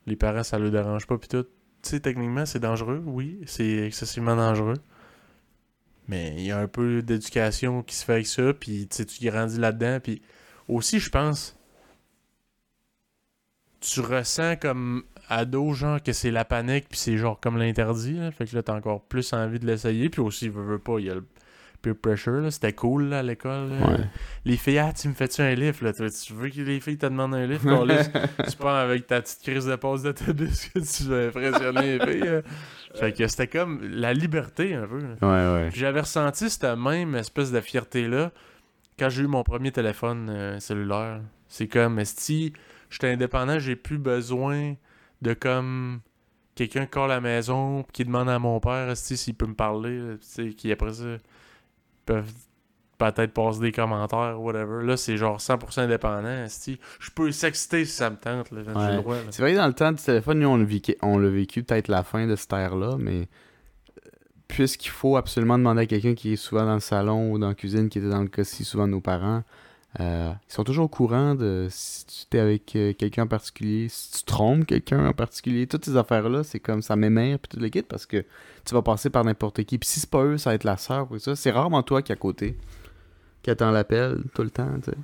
les 0.08 0.16
parents, 0.16 0.44
ça 0.44 0.60
leur 0.60 0.72
dérange 0.72 1.08
pas, 1.08 1.18
pis 1.18 1.28
tout. 1.30 1.44
Tu 1.82 1.90
sais, 1.92 2.00
techniquement, 2.00 2.46
c'est 2.46 2.60
dangereux, 2.60 3.02
oui, 3.06 3.42
c'est 3.46 3.86
excessivement 3.86 4.36
dangereux. 4.36 4.78
Mais 6.08 6.36
il 6.38 6.46
y 6.46 6.52
a 6.52 6.60
un 6.60 6.68
peu 6.68 7.02
d'éducation 7.02 7.82
qui 7.84 7.96
se 7.96 8.06
fait 8.06 8.14
avec 8.14 8.28
ça, 8.28 8.54
puis 8.54 8.88
tu 8.88 9.06
tu 9.06 9.26
grandis 9.26 9.58
là-dedans, 9.60 10.00
puis 10.02 10.22
aussi, 10.68 11.00
je 11.00 11.10
pense, 11.10 11.58
tu 13.80 14.02
ressens 14.02 14.56
comme 14.58 15.04
ado, 15.30 15.74
genre, 15.74 16.02
que 16.02 16.14
c'est 16.14 16.32
la 16.32 16.46
panique, 16.46 16.86
puis 16.90 17.00
c'est 17.00 17.18
genre 17.18 17.40
comme 17.40 17.58
l'interdit, 17.58 18.14
là. 18.14 18.32
fait 18.32 18.46
que 18.46 18.56
là, 18.56 18.64
t'as 18.64 18.76
encore 18.76 19.02
plus 19.02 19.34
envie 19.34 19.60
de 19.60 19.66
l'essayer, 19.66 20.10
puis 20.10 20.22
aussi, 20.22 20.50
veux, 20.50 20.64
veux 20.64 20.80
pas, 20.80 21.00
il 21.00 21.06
y 21.06 21.10
a 21.10 21.16
le 21.16 21.26
peer 21.82 21.96
pressure, 21.96 22.42
là, 22.42 22.52
c'était 22.52 22.74
cool, 22.74 23.10
là, 23.10 23.20
à 23.20 23.24
l'école, 23.24 23.70
là. 23.70 23.88
Ouais. 23.88 24.04
Les 24.46 24.58
filles, 24.58 24.80
ah, 24.80 24.94
tu 24.94 25.08
me 25.08 25.14
fais-tu 25.14 25.42
un 25.42 25.54
livre, 25.54 25.84
là, 25.84 25.94
tu 25.94 26.10
tu 26.10 26.34
veux 26.34 26.50
que 26.50 26.62
les 26.62 26.80
filles 26.80 26.98
te 26.98 27.06
demandent 27.06 27.36
un 27.36 27.46
livre, 27.46 27.64
qu'on 27.64 27.86
laisse, 27.86 28.10
tu 28.50 28.58
pars 28.58 28.76
avec 28.76 29.08
ta 29.08 29.22
petite 29.22 29.42
crise 29.42 29.66
de 29.66 29.76
passe 29.76 30.04
d'autobus 30.04 30.70
que 30.70 30.80
tu 30.80 31.04
veux 31.04 31.28
impressionner 31.28 31.98
les 31.98 32.06
filles, 32.06 32.30
là. 32.30 32.42
Fait 32.96 33.12
que 33.12 33.28
c'était 33.28 33.48
comme 33.48 33.82
la 33.84 34.14
liberté, 34.14 34.74
un 34.74 34.88
peu, 34.88 35.00
là. 35.00 35.16
Ouais, 35.22 35.64
ouais. 35.64 35.70
Puis 35.70 35.80
J'avais 35.80 36.02
ressenti 36.02 36.50
cette 36.50 36.78
même 36.78 37.16
espèce 37.16 37.52
de 37.52 37.60
fierté-là 37.60 38.32
quand 38.98 39.10
j'ai 39.10 39.24
eu 39.24 39.28
mon 39.28 39.44
premier 39.44 39.72
téléphone 39.72 40.30
euh, 40.30 40.60
cellulaire. 40.60 41.20
C'est 41.50 41.68
comme, 41.68 42.04
si 42.06 42.54
je 42.90 42.98
suis 43.00 43.08
indépendant, 43.08 43.60
j'ai 43.60 43.76
plus 43.76 43.98
besoin 43.98 44.76
de 45.22 45.34
comme 45.34 46.00
quelqu'un 46.56 46.86
qui 46.86 47.00
à 47.00 47.08
la 47.08 47.22
maison 47.22 47.84
pis 47.84 47.92
qui 47.94 48.06
demande 48.06 48.30
à 48.30 48.40
mon 48.40 48.60
père 48.60 48.96
s'il 48.96 49.36
peut 49.36 49.48
me 49.48 49.54
parler, 49.56 50.16
qui 50.58 50.72
après 50.72 50.94
ça 50.94 51.18
peuvent 52.06 52.32
peut-être 52.98 53.34
passer 53.34 53.60
des 53.60 53.72
commentaires 53.74 54.40
ou 54.40 54.46
whatever. 54.46 54.86
Là, 54.86 54.96
c'est 54.96 55.18
genre 55.18 55.38
100% 55.40 55.82
indépendant. 55.82 56.46
Je 56.48 57.12
peux 57.14 57.32
sexter 57.32 57.84
si 57.84 57.92
ça 57.92 58.10
me 58.10 58.16
tente. 58.16 58.52
Là, 58.52 58.62
Ouais. 58.62 58.92
le 58.96 59.02
droit, 59.02 59.16
là. 59.16 59.22
C'est 59.32 59.42
vrai 59.42 59.52
que 59.52 59.58
dans 59.58 59.68
le 59.68 59.74
temps 59.74 59.92
du 59.92 60.02
téléphone, 60.02 60.40
nous, 60.40 60.48
on 60.48 60.56
l'a 60.58 60.64
vécu, 60.64 60.96
on 61.02 61.18
l'a 61.18 61.30
vécu 61.30 61.62
peut-être 61.64 61.90
la 61.90 62.04
fin 62.04 62.26
de 62.26 62.36
cette 62.38 62.54
ère-là, 62.54 62.96
mais 62.98 63.28
euh, 63.98 64.10
puisqu'il 64.48 64.92
faut 64.92 65.18
absolument 65.18 65.58
demander 65.58 65.82
à 65.82 65.86
quelqu'un 65.88 66.14
qui 66.14 66.34
est 66.34 66.38
souvent 66.38 66.66
dans 66.66 66.76
le 66.76 66.80
salon 66.80 67.32
ou 67.34 67.38
dans 67.40 67.50
la 67.50 67.56
cuisine, 67.56 67.90
qui 67.90 67.98
était 67.98 68.10
dans 68.10 68.22
le 68.22 68.30
cas 68.30 68.46
si 68.46 68.64
souvent 68.64 68.88
nos 68.88 69.02
parents, 69.02 69.44
euh, 70.00 70.32
ils 70.50 70.54
sont 70.54 70.64
toujours 70.64 70.86
au 70.86 70.90
courant 70.90 71.36
de 71.36 71.68
si 71.70 72.28
tu 72.30 72.38
es 72.38 72.40
avec 72.40 72.76
euh, 72.76 72.94
quelqu'un 72.94 73.24
en 73.24 73.28
particulier, 73.28 73.88
si 73.90 74.12
tu 74.20 74.24
trompes 74.24 74.66
quelqu'un 74.66 75.08
en 75.08 75.14
particulier, 75.14 75.68
toutes 75.68 75.86
ces 75.86 75.96
affaires-là, 75.96 76.44
c'est 76.44 76.60
comme 76.60 76.82
ça 76.82 76.96
m'émère 76.96 77.40
puis 77.40 77.50
tout 77.50 77.60
le 77.60 77.70
kit 77.70 77.82
parce 77.82 78.06
que 78.06 78.26
tu 78.66 78.74
vas 78.74 78.82
passer 78.82 79.10
par 79.10 79.24
n'importe 79.24 79.64
qui. 79.64 79.78
Puis 79.78 79.88
si 79.88 80.00
c'est 80.00 80.10
pas 80.10 80.24
eux, 80.24 80.38
ça 80.38 80.50
va 80.50 80.56
être 80.56 80.64
la 80.64 80.78
sœur 80.78 81.12
ou 81.12 81.20
ça. 81.20 81.36
C'est 81.36 81.52
rarement 81.52 81.84
toi 81.84 82.02
qui 82.02 82.12
est 82.12 82.16
à 82.16 82.18
côté, 82.18 82.58
qui 83.44 83.50
attend 83.52 83.72
l'appel 83.72 84.24
tout 84.34 84.44
le 84.44 84.50
temps, 84.50 84.70
tu 84.84 84.92
sais. 84.92 84.98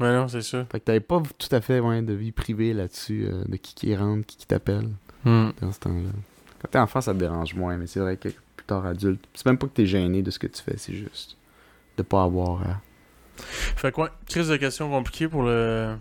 Ouais, 0.00 0.12
non, 0.12 0.28
c'est 0.28 0.42
ça. 0.42 0.64
Fait 0.70 0.78
que 0.78 0.84
t'avais 0.84 1.00
pas 1.00 1.20
tout 1.38 1.48
à 1.54 1.60
fait 1.60 1.80
ouais, 1.80 2.02
de 2.02 2.12
vie 2.12 2.30
privée 2.32 2.72
là-dessus, 2.72 3.26
euh, 3.28 3.42
de 3.48 3.56
qui 3.56 3.74
qui 3.74 3.96
rentre, 3.96 4.24
qui 4.26 4.36
qui 4.36 4.46
t'appelle 4.46 4.88
Hmm. 5.24 5.50
dans 5.60 5.72
ce 5.72 5.80
temps-là. 5.80 6.10
Quand 6.62 6.68
t'es 6.70 6.78
enfant, 6.78 7.00
ça 7.00 7.12
te 7.12 7.18
dérange 7.18 7.54
moins, 7.54 7.76
mais 7.76 7.86
c'est 7.86 8.00
vrai 8.00 8.16
que 8.16 8.28
plus 8.28 8.66
tard 8.66 8.86
adulte, 8.86 9.24
c'est 9.34 9.46
même 9.46 9.58
pas 9.58 9.66
que 9.66 9.72
t'es 9.72 9.86
gêné 9.86 10.22
de 10.22 10.30
ce 10.30 10.38
que 10.38 10.46
tu 10.46 10.62
fais, 10.62 10.76
c'est 10.76 10.94
juste 10.94 11.36
de 11.96 12.02
pas 12.04 12.22
avoir 12.22 12.62
à... 12.62 12.80
Fait 13.38 13.92
quoi? 13.92 14.10
Crise 14.26 14.48
de 14.48 14.56
questions 14.56 14.90
compliquées 14.90 15.28
pour 15.28 15.42
le, 15.42 15.96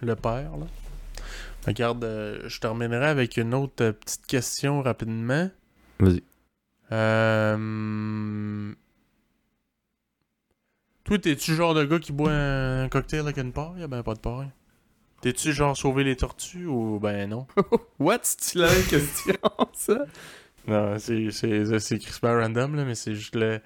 le 0.00 0.16
père, 0.16 0.56
là. 0.56 0.66
Regarde, 1.66 2.04
euh, 2.04 2.40
je 2.46 2.60
terminerai 2.60 3.08
avec 3.08 3.36
une 3.36 3.52
autre 3.52 3.84
euh, 3.84 3.92
petite 3.92 4.26
question 4.26 4.80
rapidement. 4.80 5.50
Vas-y. 5.98 6.22
Euh... 6.92 8.72
Toi, 11.04 11.18
t'es-tu 11.18 11.50
le 11.52 11.56
genre 11.56 11.74
de 11.74 11.84
gars 11.84 11.98
qui 11.98 12.12
boit 12.12 12.32
un 12.32 12.88
cocktail 12.88 13.20
avec 13.20 13.36
une 13.38 13.52
paille? 13.52 13.86
Ben, 13.88 14.02
pas 14.02 14.14
de 14.14 14.20
paille. 14.20 14.50
T'es-tu 15.20 15.52
genre 15.52 15.76
sauver 15.76 16.04
les 16.04 16.16
tortues 16.16 16.66
ou 16.66 17.00
ben 17.00 17.28
non? 17.28 17.46
What? 17.98 18.20
C'est-tu 18.22 18.58
la 18.58 18.70
même 18.72 18.84
question, 18.84 19.34
ça? 19.72 20.06
Non, 20.66 20.98
c'est 20.98 21.30
c'est 21.32 21.78
c'est 21.80 21.98
crispant 21.98 22.38
random, 22.38 22.76
là, 22.76 22.84
mais 22.84 22.94
c'est 22.94 23.14
juste 23.14 23.34
le, 23.34 23.60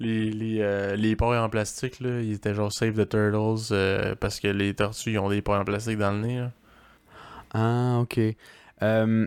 les, 0.00 0.30
les, 0.30 0.60
euh, 0.60 0.96
les 0.96 1.14
pailles 1.14 1.38
en 1.38 1.48
plastique, 1.48 2.00
là, 2.00 2.20
ils 2.20 2.32
étaient 2.32 2.54
genre 2.54 2.72
Save 2.72 2.94
the 2.94 3.08
Turtles 3.08 3.72
euh, 3.72 4.14
parce 4.18 4.40
que 4.40 4.48
les 4.48 4.74
tortues, 4.74 5.12
ils 5.12 5.18
ont 5.18 5.28
des 5.28 5.42
pailles 5.42 5.60
en 5.60 5.64
plastique 5.64 5.98
dans 5.98 6.12
le 6.12 6.18
nez, 6.18 6.38
là. 6.38 6.50
Ah, 7.52 7.98
ok. 8.00 8.18
Euh, 8.82 9.26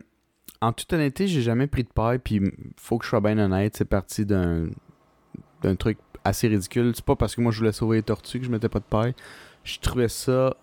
en 0.61 0.74
toute 0.74 0.91
honnêteté, 0.93 1.28
j'ai 1.28 1.41
jamais 1.41 1.67
pris 1.67 1.84
de 1.84 1.89
paille, 1.89 2.19
puis 2.19 2.41
faut 2.78 2.97
que 2.97 3.05
je 3.05 3.09
sois 3.09 3.21
bien 3.21 3.38
honnête, 3.38 3.76
c'est 3.78 3.86
parti 3.86 4.26
d'un 4.26 4.67
d'un 5.61 5.76
truc 5.76 5.97
assez 6.24 6.47
ridicule. 6.47 6.91
C'est 6.95 7.05
pas 7.05 7.15
parce 7.15 7.36
que 7.36 7.41
moi 7.41 7.51
je 7.51 7.59
voulais 7.59 7.71
sauver 7.71 7.97
les 7.97 8.03
tortues 8.03 8.39
que 8.39 8.45
je 8.45 8.51
mettais 8.51 8.69
pas 8.69 8.80
de 8.80 8.86
paille. 8.86 9.13
Je 9.63 9.80
trouvais 9.80 10.09
ça, 10.09 10.55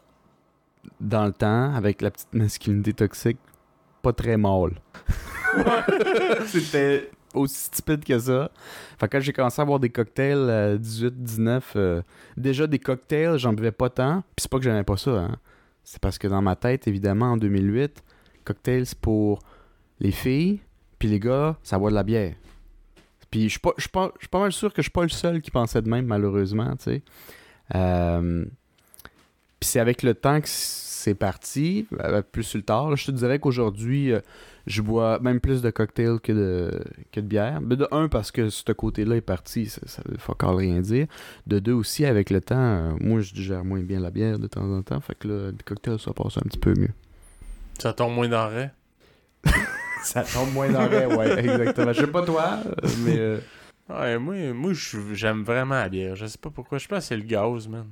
dans 1.00 1.24
le 1.24 1.32
temps, 1.32 1.74
avec 1.74 2.02
la 2.02 2.10
petite 2.10 2.34
masculinité 2.34 2.92
toxique, 2.92 3.38
pas 4.02 4.12
très 4.12 4.36
mâle. 4.36 4.72
C'était 6.46 7.10
aussi 7.34 7.64
stupide 7.64 8.04
que 8.04 8.18
ça. 8.18 8.50
Fait 8.98 9.08
que 9.08 9.12
quand 9.16 9.20
j'ai 9.20 9.32
commencé 9.32 9.60
à 9.60 9.64
boire 9.64 9.80
des 9.80 9.90
cocktails 9.90 10.50
à 10.50 10.76
18, 10.76 11.22
19, 11.22 11.72
euh, 11.76 12.02
déjà 12.36 12.66
des 12.66 12.78
cocktails, 12.78 13.38
j'en 13.38 13.52
buvais 13.52 13.72
pas 13.72 13.90
tant. 13.90 14.22
Puis 14.36 14.42
c'est 14.42 14.50
pas 14.50 14.58
que 14.58 14.64
j'aimais 14.64 14.84
pas 14.84 14.96
ça, 14.96 15.10
hein. 15.10 15.36
C'est 15.82 16.00
parce 16.00 16.18
que 16.18 16.28
dans 16.28 16.42
ma 16.42 16.56
tête, 16.56 16.86
évidemment, 16.86 17.32
en 17.32 17.36
2008, 17.36 18.04
cocktail, 18.44 18.86
c'est 18.86 18.98
pour 18.98 19.40
les 19.98 20.12
filles, 20.12 20.60
puis 20.98 21.08
les 21.08 21.18
gars, 21.18 21.56
ça 21.62 21.78
boit 21.78 21.90
de 21.90 21.94
la 21.94 22.02
bière. 22.02 22.34
Puis 23.30 23.44
je 23.44 23.48
suis 23.48 23.58
pas, 23.58 23.72
pas, 23.92 24.12
pas 24.30 24.40
mal 24.40 24.52
sûr 24.52 24.72
que 24.72 24.82
je 24.82 24.84
suis 24.84 24.90
pas 24.90 25.02
le 25.02 25.08
seul 25.08 25.40
qui 25.40 25.50
pensait 25.50 25.82
de 25.82 25.88
même, 25.88 26.06
malheureusement, 26.06 26.76
tu 26.76 26.84
sais. 26.84 27.02
Euh, 27.74 28.44
Puis 29.60 29.68
c'est 29.70 29.80
avec 29.80 30.02
le 30.02 30.14
temps 30.14 30.40
que 30.40 30.48
c'est 30.48 31.14
parti, 31.14 31.86
euh, 32.00 32.22
plus 32.22 32.42
sur 32.42 32.58
le 32.58 32.64
tard. 32.64 32.94
je 32.96 33.06
te 33.06 33.10
dirais 33.12 33.38
qu'aujourd'hui, 33.38 34.12
euh, 34.12 34.20
je 34.66 34.82
bois 34.82 35.18
même 35.20 35.40
plus 35.40 35.62
de 35.62 35.70
cocktails 35.70 36.20
que 36.20 36.32
de, 36.32 36.82
que 37.12 37.20
de 37.20 37.26
bière. 37.26 37.60
Mais 37.60 37.76
de 37.76 37.86
un, 37.90 38.08
parce 38.08 38.30
que 38.30 38.48
ce 38.50 38.70
côté-là 38.72 39.16
est 39.16 39.20
parti, 39.20 39.66
ça, 39.66 39.80
ça 39.86 40.02
veut 40.06 40.18
fuck 40.18 40.42
rien 40.42 40.80
dire. 40.80 41.06
De 41.46 41.58
deux 41.58 41.72
aussi, 41.72 42.04
avec 42.04 42.30
le 42.30 42.40
temps, 42.40 42.56
euh, 42.58 42.92
moi 43.00 43.20
je 43.20 43.32
digère 43.34 43.64
moins 43.64 43.80
bien 43.80 44.00
la 44.00 44.10
bière 44.10 44.38
de 44.38 44.46
temps 44.46 44.70
en 44.70 44.82
temps. 44.82 45.00
Fait 45.00 45.14
que 45.18 45.28
là, 45.28 45.34
le 45.50 45.56
cocktail, 45.64 45.98
ça 45.98 46.12
passe 46.12 46.36
un 46.38 46.42
petit 46.42 46.58
peu 46.58 46.74
mieux. 46.74 46.90
Ça 47.78 47.92
tombe 47.92 48.14
moins 48.14 48.28
d'arrêt. 48.28 48.72
Ça 50.02 50.22
tombe 50.22 50.52
moins 50.54 50.70
dans 50.70 50.88
le 50.88 51.14
ouais, 51.14 51.38
exactement. 51.44 51.92
Je 51.92 52.00
sais 52.00 52.06
pas 52.06 52.22
toi, 52.22 52.58
mais. 53.04 53.18
euh, 53.18 53.38
Ouais, 53.90 54.18
moi, 54.18 54.36
moi 54.54 54.72
je- 54.72 55.14
j'aime 55.14 55.42
vraiment 55.42 55.74
la 55.74 55.88
bière. 55.88 56.14
Je 56.16 56.24
sais 56.26 56.38
pas 56.38 56.48
pourquoi. 56.50 56.78
Je 56.78 56.86
pense 56.86 57.00
que 57.00 57.04
c'est 57.06 57.16
le 57.16 57.24
gaz, 57.24 57.66
man. 57.68 57.86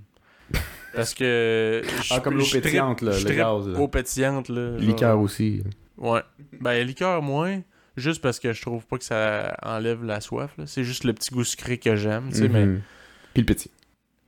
Parce 0.94 1.12
que. 1.12 1.82
Ah, 2.10 2.20
comme 2.20 2.38
l'eau 2.38 2.44
pétillante, 2.50 3.02
là, 3.02 3.12
le 3.18 3.34
gaz, 3.34 3.68
là. 3.68 3.78
Eau 3.78 3.88
pétillante, 3.88 4.48
là. 4.48 4.70
genre. 4.78 4.80
Liqueur 4.80 5.18
aussi. 5.20 5.62
Ouais. 5.98 6.22
Ben, 6.60 6.86
liqueur 6.86 7.22
moins. 7.22 7.60
Juste 7.96 8.22
parce 8.22 8.38
que 8.38 8.52
je 8.52 8.62
trouve 8.62 8.86
pas 8.86 8.96
que 8.98 9.04
ça 9.04 9.56
enlève 9.62 10.04
la 10.04 10.20
soif, 10.20 10.52
là. 10.56 10.66
C'est 10.66 10.84
juste 10.84 11.02
le 11.04 11.12
petit 11.12 11.30
goût 11.34 11.42
sucré 11.42 11.78
que 11.78 11.96
j'aime, 11.96 12.28
tu 12.30 12.36
sais, 12.38 12.48
mais. 12.48 12.64
Mhm. 12.66 12.82
Puis 13.34 13.42
le 13.42 13.46
petit. 13.46 13.70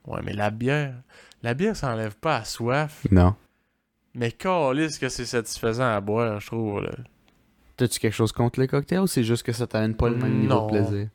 Ouais, 0.07 0.21
mais 0.25 0.33
la 0.33 0.51
bière. 0.51 0.95
La 1.43 1.55
bière, 1.55 1.77
ça 1.77 1.93
enlève 1.93 2.17
pas 2.17 2.41
la 2.41 2.45
soif. 2.45 3.07
Non. 3.11 3.35
Mais 4.15 4.33
calisse 4.33 4.99
que 4.99 5.09
c'est 5.09 5.25
satisfaisant 5.25 5.89
à 5.95 6.01
boire, 6.01 6.41
je 6.41 6.47
trouve, 6.49 6.81
là. 6.83 6.91
T'as-tu 7.77 8.01
quelque 8.01 8.13
chose 8.13 8.33
contre 8.33 8.61
les 8.61 8.67
cocktails 8.67 8.99
ou 9.01 9.07
c'est 9.07 9.23
juste 9.25 9.45
que 9.45 9.53
ça 9.53 9.67
t'amène 9.67 9.95
pas 9.95 10.09
le 10.11 10.17
même 10.17 10.41
niveau 10.41 10.53
Non. 10.55 10.67
de 10.67 10.71
plaisir? 10.73 11.09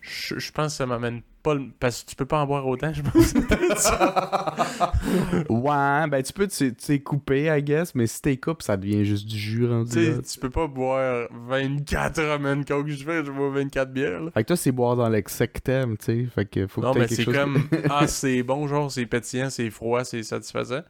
Je, 0.00 0.38
je 0.38 0.52
pense 0.52 0.72
que 0.72 0.76
ça 0.78 0.86
m'amène 0.86 1.20
pas 1.42 1.54
le... 1.54 1.70
Parce 1.78 2.02
que 2.02 2.10
tu 2.10 2.16
peux 2.16 2.26
pas 2.26 2.40
en 2.42 2.46
boire 2.46 2.66
autant, 2.66 2.92
je 2.92 3.02
pense. 3.02 3.34
ouais, 5.48 6.06
ben 6.08 6.22
tu 6.22 6.32
peux 6.32 6.46
tu 6.46 6.74
sais, 6.78 7.00
couper, 7.00 7.46
I 7.56 7.62
guess, 7.62 7.94
mais 7.94 8.06
si 8.06 8.20
t'es 8.22 8.36
coupes, 8.36 8.62
ça 8.62 8.76
devient 8.76 9.04
juste 9.04 9.26
du 9.26 9.38
jus 9.38 9.66
rendu 9.66 9.90
Tu 9.90 10.06
là. 10.10 10.16
sais, 10.16 10.22
tu 10.22 10.40
peux 10.40 10.50
pas 10.50 10.66
boire 10.66 11.28
24 11.32 12.22
ramen 12.22 12.64
coke. 12.64 12.88
Je 12.88 13.04
fais, 13.04 13.24
je 13.24 13.30
bois 13.30 13.50
24 13.50 13.92
bières, 13.92 14.20
là. 14.22 14.30
Fait 14.32 14.42
que 14.42 14.48
toi, 14.48 14.56
c'est 14.56 14.72
boire 14.72 14.96
dans 14.96 15.08
l'excès 15.08 15.48
que 15.48 15.60
t'aimes, 15.60 15.96
tu 15.96 16.04
sais. 16.04 16.26
Fait 16.34 16.46
que 16.46 16.66
faut 16.66 16.80
Non, 16.80 16.92
que 16.92 16.94
t'aies 16.94 17.00
mais 17.00 17.06
quelque 17.08 17.16
c'est 17.16 17.24
chose... 17.24 17.36
comme. 17.36 17.62
ah, 17.90 18.06
c'est 18.06 18.42
bon, 18.42 18.66
genre, 18.66 18.90
c'est 18.90 19.06
pétillant, 19.06 19.50
c'est 19.50 19.70
froid, 19.70 20.04
c'est 20.04 20.22
satisfaisant. 20.22 20.80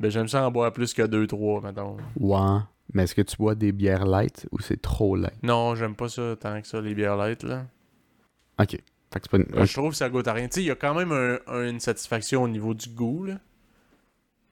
Ben, 0.00 0.10
j'aime 0.10 0.28
ça 0.28 0.46
en 0.46 0.50
boire 0.50 0.72
plus 0.72 0.92
que 0.94 1.02
2-3, 1.02 1.64
mettons. 1.64 1.96
Ouais. 2.18 2.60
Mais 2.94 3.04
est-ce 3.04 3.14
que 3.14 3.22
tu 3.22 3.36
bois 3.36 3.54
des 3.54 3.72
bières 3.72 4.04
light 4.04 4.46
ou 4.52 4.60
c'est 4.60 4.80
trop 4.80 5.16
light? 5.16 5.40
Non, 5.42 5.74
j'aime 5.76 5.94
pas 5.94 6.08
ça 6.08 6.34
tant 6.38 6.60
que 6.60 6.66
ça, 6.66 6.80
les 6.80 6.94
bières 6.94 7.16
light, 7.16 7.42
là. 7.42 7.64
Ok. 8.60 8.78
Fait 9.12 9.20
que 9.20 9.26
c'est 9.30 9.30
pas 9.30 9.38
une... 9.60 9.66
Je 9.66 9.72
trouve 9.72 9.90
que 9.90 9.96
ça 9.96 10.08
goûte 10.08 10.26
à 10.28 10.32
rien. 10.32 10.48
Tu 10.48 10.54
sais, 10.54 10.62
il 10.62 10.66
y 10.66 10.70
a 10.70 10.74
quand 10.74 10.94
même 10.94 11.12
un- 11.12 11.38
un- 11.46 11.68
une 11.68 11.80
satisfaction 11.80 12.42
au 12.42 12.48
niveau 12.48 12.74
du 12.74 12.88
goût, 12.88 13.24
là. 13.24 13.34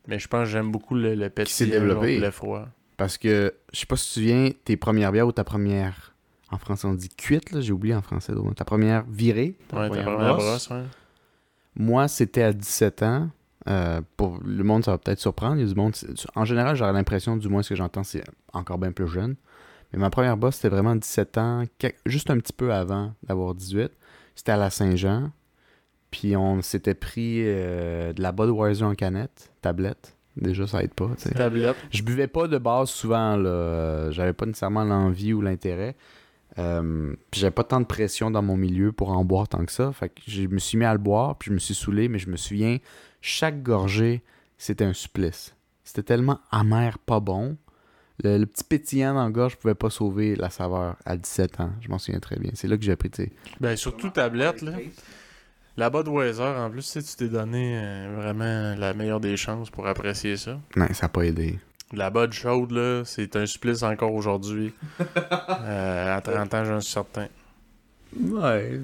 Mais 0.07 0.19
je 0.19 0.29
pense 0.29 0.45
que 0.45 0.51
j'aime 0.51 0.71
beaucoup 0.71 0.95
le, 0.95 1.15
le 1.15 1.31
pétillant, 1.31 1.71
développé. 1.71 2.19
le 2.19 2.31
froid. 2.31 2.67
Parce 2.97 3.17
que, 3.19 3.55
je 3.73 3.79
sais 3.81 3.87
pas 3.87 3.97
si 3.97 4.05
tu 4.05 4.09
te 4.09 4.15
souviens, 4.15 4.51
tes 4.65 4.77
premières 4.77 5.13
bières 5.13 5.27
ou 5.27 5.33
ta 5.33 5.45
première... 5.45 6.15
En 6.53 6.59
français, 6.59 6.87
on 6.89 6.95
dit 6.95 7.09
cuite, 7.09 7.53
là. 7.53 7.61
J'ai 7.61 7.73
oublié 7.73 7.95
en 7.95 8.03
français. 8.03 8.33
donc, 8.33 8.55
Ta 8.57 8.65
première 8.65 9.05
virée. 9.05 9.57
Ouais, 9.73 9.89
ta 9.89 10.03
première 10.03 10.35
brosse, 10.37 10.69
ouais. 10.71 10.83
Moi, 11.77 12.09
c'était 12.09 12.43
à 12.43 12.53
17 12.53 13.03
ans. 13.05 13.31
Euh, 13.69 14.01
pour 14.17 14.39
le 14.45 14.65
monde, 14.65 14.85
ça 14.85 14.91
va 14.91 14.99
peut-être 14.99 15.21
surprendre. 15.21 15.57
Il 15.57 15.61
y 15.61 15.65
a 15.65 15.69
du 15.73 15.75
monde. 15.79 15.95
En 16.35 16.45
général, 16.45 16.75
j'aurais 16.77 16.93
l'impression, 16.93 17.37
du 17.37 17.49
moins 17.49 17.63
ce 17.63 17.69
que 17.69 17.77
j'entends, 17.77 18.03
c'est 18.03 18.25
encore 18.53 18.79
bien 18.79 18.91
plus 18.91 19.07
jeune. 19.07 19.37
Mais 19.93 19.99
ma 19.99 20.11
première 20.11 20.37
bosse, 20.37 20.57
c'était 20.57 20.71
vraiment 20.71 20.97
17 20.97 21.39
ans, 21.39 21.63
juste 22.07 22.31
un 22.31 22.39
petit 22.39 22.53
peu 22.53 22.73
avant 22.73 23.13
d'avoir 23.23 23.55
18. 23.55 23.93
C'était 24.35 24.53
à 24.53 24.57
la 24.57 24.71
Saint-Jean. 24.71 25.31
Puis 26.11 26.37
on 26.37 26.61
s'était 26.63 26.95
pris 26.95 27.43
euh, 27.45 28.13
de 28.13 28.23
la 28.23 28.33
Budweiser 28.33 28.85
en 28.85 28.95
canette, 28.95 29.53
tablette. 29.63 30.17
Déjà, 30.37 30.67
ça 30.67 30.83
aide 30.83 30.95
pas, 30.95 31.09
tu 31.17 31.29
sais. 31.29 31.35
Tablette. 31.35 31.77
Je 31.91 32.03
buvais 32.03 32.27
pas 32.27 32.49
de 32.49 32.59
base 32.59 32.91
souvent, 32.91 33.37
là. 33.37 34.11
J'avais 34.11 34.33
pas 34.33 34.47
nécessairement 34.47 34.85
l'envie 34.85 35.33
ou 35.33 35.41
l'intérêt. 35.41 35.97
Euh, 36.59 37.15
puis 37.31 37.41
j'avais 37.41 37.53
pas 37.53 37.65
tant 37.65 37.81
de 37.81 37.87
pression 37.87 38.31
dans 38.31 38.43
mon 38.43 38.57
milieu 38.57 38.93
pour 38.93 39.11
en 39.11 39.25
boire 39.25 39.49
tant 39.49 39.65
que 39.65 39.73
ça. 39.73 39.93
Fait 39.93 40.09
que 40.09 40.21
je 40.27 40.47
me 40.47 40.59
suis 40.59 40.79
mis 40.79 40.85
à 40.85 40.93
le 40.93 40.99
boire, 40.99 41.37
puis 41.37 41.49
je 41.49 41.55
me 41.55 41.59
suis 41.59 41.75
saoulé, 41.75 42.09
mais 42.09 42.19
je 42.19 42.29
me 42.29 42.37
souviens, 42.37 42.79
chaque 43.21 43.63
gorgée, 43.63 44.23
c'était 44.59 44.85
un 44.85 44.93
supplice. 44.93 45.55
C'était 45.85 46.03
tellement 46.03 46.41
amer, 46.51 46.99
pas 46.99 47.21
bon. 47.21 47.57
Le, 48.23 48.39
le 48.39 48.47
petit 48.47 48.65
pétillant 48.65 49.15
dans 49.15 49.25
la 49.25 49.31
gorge 49.31 49.57
pouvait 49.57 49.75
pas 49.75 49.91
sauver 49.91 50.37
la 50.37 50.51
saveur 50.51 50.97
à 51.05 51.17
17 51.17 51.61
ans. 51.61 51.71
Je 51.81 51.89
m'en 51.89 51.99
souviens 51.99 52.21
très 52.21 52.37
bien. 52.37 52.51
C'est 52.55 52.69
là 52.69 52.77
que 52.77 52.83
j'ai 52.83 52.93
appris, 52.93 53.11
tu 53.11 53.25
sais. 53.25 53.33
Ben, 53.61 53.77
surtout 53.77 54.11
tablette, 54.11 54.63
là. 54.63 54.73
La 55.77 55.89
Budweiser, 55.89 56.43
en 56.43 56.69
plus, 56.71 56.93
tu 56.93 57.03
t'es 57.17 57.29
donné 57.29 57.79
euh, 57.83 58.15
vraiment 58.17 58.79
la 58.79 58.93
meilleure 58.93 59.21
des 59.21 59.37
chances 59.37 59.71
pour 59.71 59.87
apprécier 59.87 60.37
ça. 60.37 60.59
Non, 60.77 60.87
ça 60.93 61.07
a 61.07 61.09
pas 61.09 61.23
aidé. 61.23 61.59
La 61.93 62.11
Bud 62.11 62.33
chaude, 62.33 62.73
là, 62.73 63.03
c'est 63.05 63.35
un 63.37 63.47
supplice 63.47 63.83
encore 63.83 64.13
aujourd'hui. 64.13 64.73
Euh, 65.63 66.17
à 66.17 66.21
30 66.21 66.55
ans, 66.55 66.65
j'en 66.65 66.81
suis 66.81 66.93
certain. 66.93 67.29
Ouais. 68.19 68.81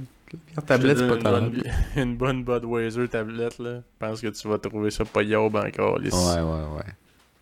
La 0.54 0.62
tablette, 0.62 0.98
te 0.98 1.02
c'est 1.02 1.08
pas 1.08 1.16
tant. 1.16 1.38
une, 1.40 1.50
bonne, 1.50 1.62
une 1.96 2.16
bonne 2.16 2.44
Budweiser 2.44 3.08
tablette, 3.08 3.58
là. 3.58 3.76
Je 3.76 4.06
pense 4.06 4.20
que 4.20 4.28
tu 4.28 4.48
vas 4.48 4.58
trouver 4.58 4.90
ça 4.90 5.04
pas 5.04 5.22
yob 5.22 5.56
encore, 5.56 5.98
les... 5.98 6.10
Ouais, 6.12 6.40
ouais, 6.40 6.76
ouais. 6.76 6.92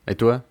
Et 0.08 0.14
toi? 0.14 0.42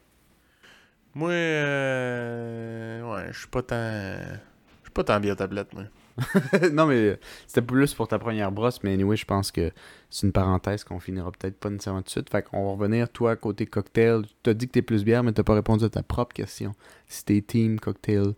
Moi, 1.15 1.29
euh... 1.31 3.01
ouais, 3.13 3.27
je 3.31 3.39
suis 3.39 3.47
pas 3.47 3.61
tant. 3.61 3.75
Je 3.75 4.85
suis 4.85 4.93
pas 4.93 5.03
tant 5.03 5.19
bien 5.19 5.35
tablette, 5.35 5.73
moi. 5.73 5.83
non, 6.71 6.85
mais 6.85 7.19
c'était 7.47 7.61
plus 7.61 7.93
pour 7.93 8.07
ta 8.07 8.19
première 8.19 8.51
brosse, 8.51 8.83
mais 8.83 8.93
anyway, 8.93 9.15
je 9.15 9.25
pense 9.25 9.51
que 9.51 9.71
c'est 10.09 10.27
une 10.27 10.33
parenthèse 10.33 10.83
qu'on 10.83 10.99
finira 10.99 11.31
peut-être 11.31 11.59
pas 11.59 11.69
nécessairement 11.69 12.01
tout 12.01 12.05
de 12.05 12.09
suite. 12.11 12.29
Fait 12.29 12.43
qu'on 12.43 12.65
va 12.65 12.71
revenir, 12.71 13.09
toi, 13.09 13.35
côté 13.35 13.65
cocktail. 13.65 14.23
Tu 14.23 14.33
t'as 14.43 14.53
dit 14.53 14.67
que 14.67 14.73
t'es 14.73 14.81
plus 14.81 15.03
bière, 15.03 15.23
mais 15.23 15.33
t'as 15.33 15.43
pas 15.43 15.55
répondu 15.55 15.85
à 15.85 15.89
ta 15.89 16.03
propre 16.03 16.33
question. 16.33 16.73
Si 17.07 17.25
t'es 17.25 17.41
team 17.41 17.79
cocktail 17.79 18.33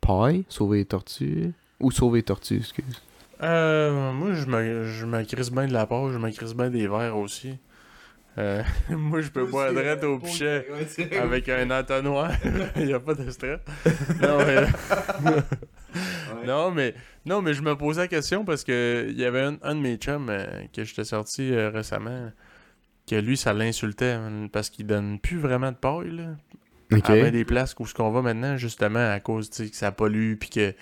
pie, 0.00 0.44
sauver 0.48 0.78
les 0.78 0.84
tortues, 0.84 1.52
ou 1.78 1.90
sauver 1.90 2.18
les 2.18 2.24
tortues, 2.24 2.58
excuse. 2.58 3.02
Euh, 3.42 4.12
moi, 4.12 4.34
je 4.34 4.46
me, 4.46 4.84
je 4.84 5.06
me 5.06 5.24
crisse 5.24 5.50
bien 5.50 5.66
de 5.66 5.72
la 5.72 5.86
page, 5.86 6.12
je 6.12 6.18
me 6.18 6.54
bien 6.54 6.70
des 6.70 6.86
verres 6.86 7.16
aussi. 7.16 7.58
Euh, 8.38 8.62
moi, 8.90 9.20
je 9.20 9.28
peux 9.28 9.44
boire 9.44 9.72
direct 9.72 10.04
au 10.04 10.18
pichet 10.18 10.66
avec 11.20 11.48
un 11.48 11.70
entonnoir. 11.70 12.32
Il 12.76 12.86
n'y 12.86 12.92
a 12.92 13.00
pas 13.00 13.14
de 13.14 13.30
stress. 13.30 13.60
Non, 14.22 14.38
mais... 14.38 14.66
non, 16.46 16.70
mais... 16.70 16.94
non, 17.26 17.42
mais 17.42 17.54
je 17.54 17.62
me 17.62 17.76
posais 17.76 18.02
la 18.02 18.08
question 18.08 18.44
parce 18.44 18.62
que 18.62 19.06
il 19.08 19.18
y 19.18 19.24
avait 19.24 19.42
un, 19.42 19.58
un 19.62 19.74
de 19.74 19.80
mes 19.80 19.96
chums 19.96 20.28
euh, 20.30 20.46
que 20.72 20.84
j'étais 20.84 21.04
sorti 21.04 21.52
euh, 21.52 21.70
récemment 21.70 22.30
que 23.08 23.16
lui, 23.16 23.36
ça 23.36 23.52
l'insultait 23.52 24.16
parce 24.52 24.70
qu'il 24.70 24.86
donne 24.86 25.18
plus 25.18 25.38
vraiment 25.38 25.72
de 25.72 25.76
paille, 25.76 26.12
là. 26.12 26.36
Ok. 26.92 27.10
À 27.10 27.30
des 27.30 27.44
places 27.44 27.74
où 27.78 27.86
ce 27.86 27.94
qu'on 27.94 28.10
va 28.10 28.22
maintenant, 28.22 28.56
justement, 28.56 29.12
à 29.12 29.20
cause, 29.20 29.50
tu 29.50 29.64
sais, 29.64 29.70
que 29.70 29.76
ça 29.76 29.92
pollue 29.92 30.34
puis 30.34 30.50
que 30.50 30.74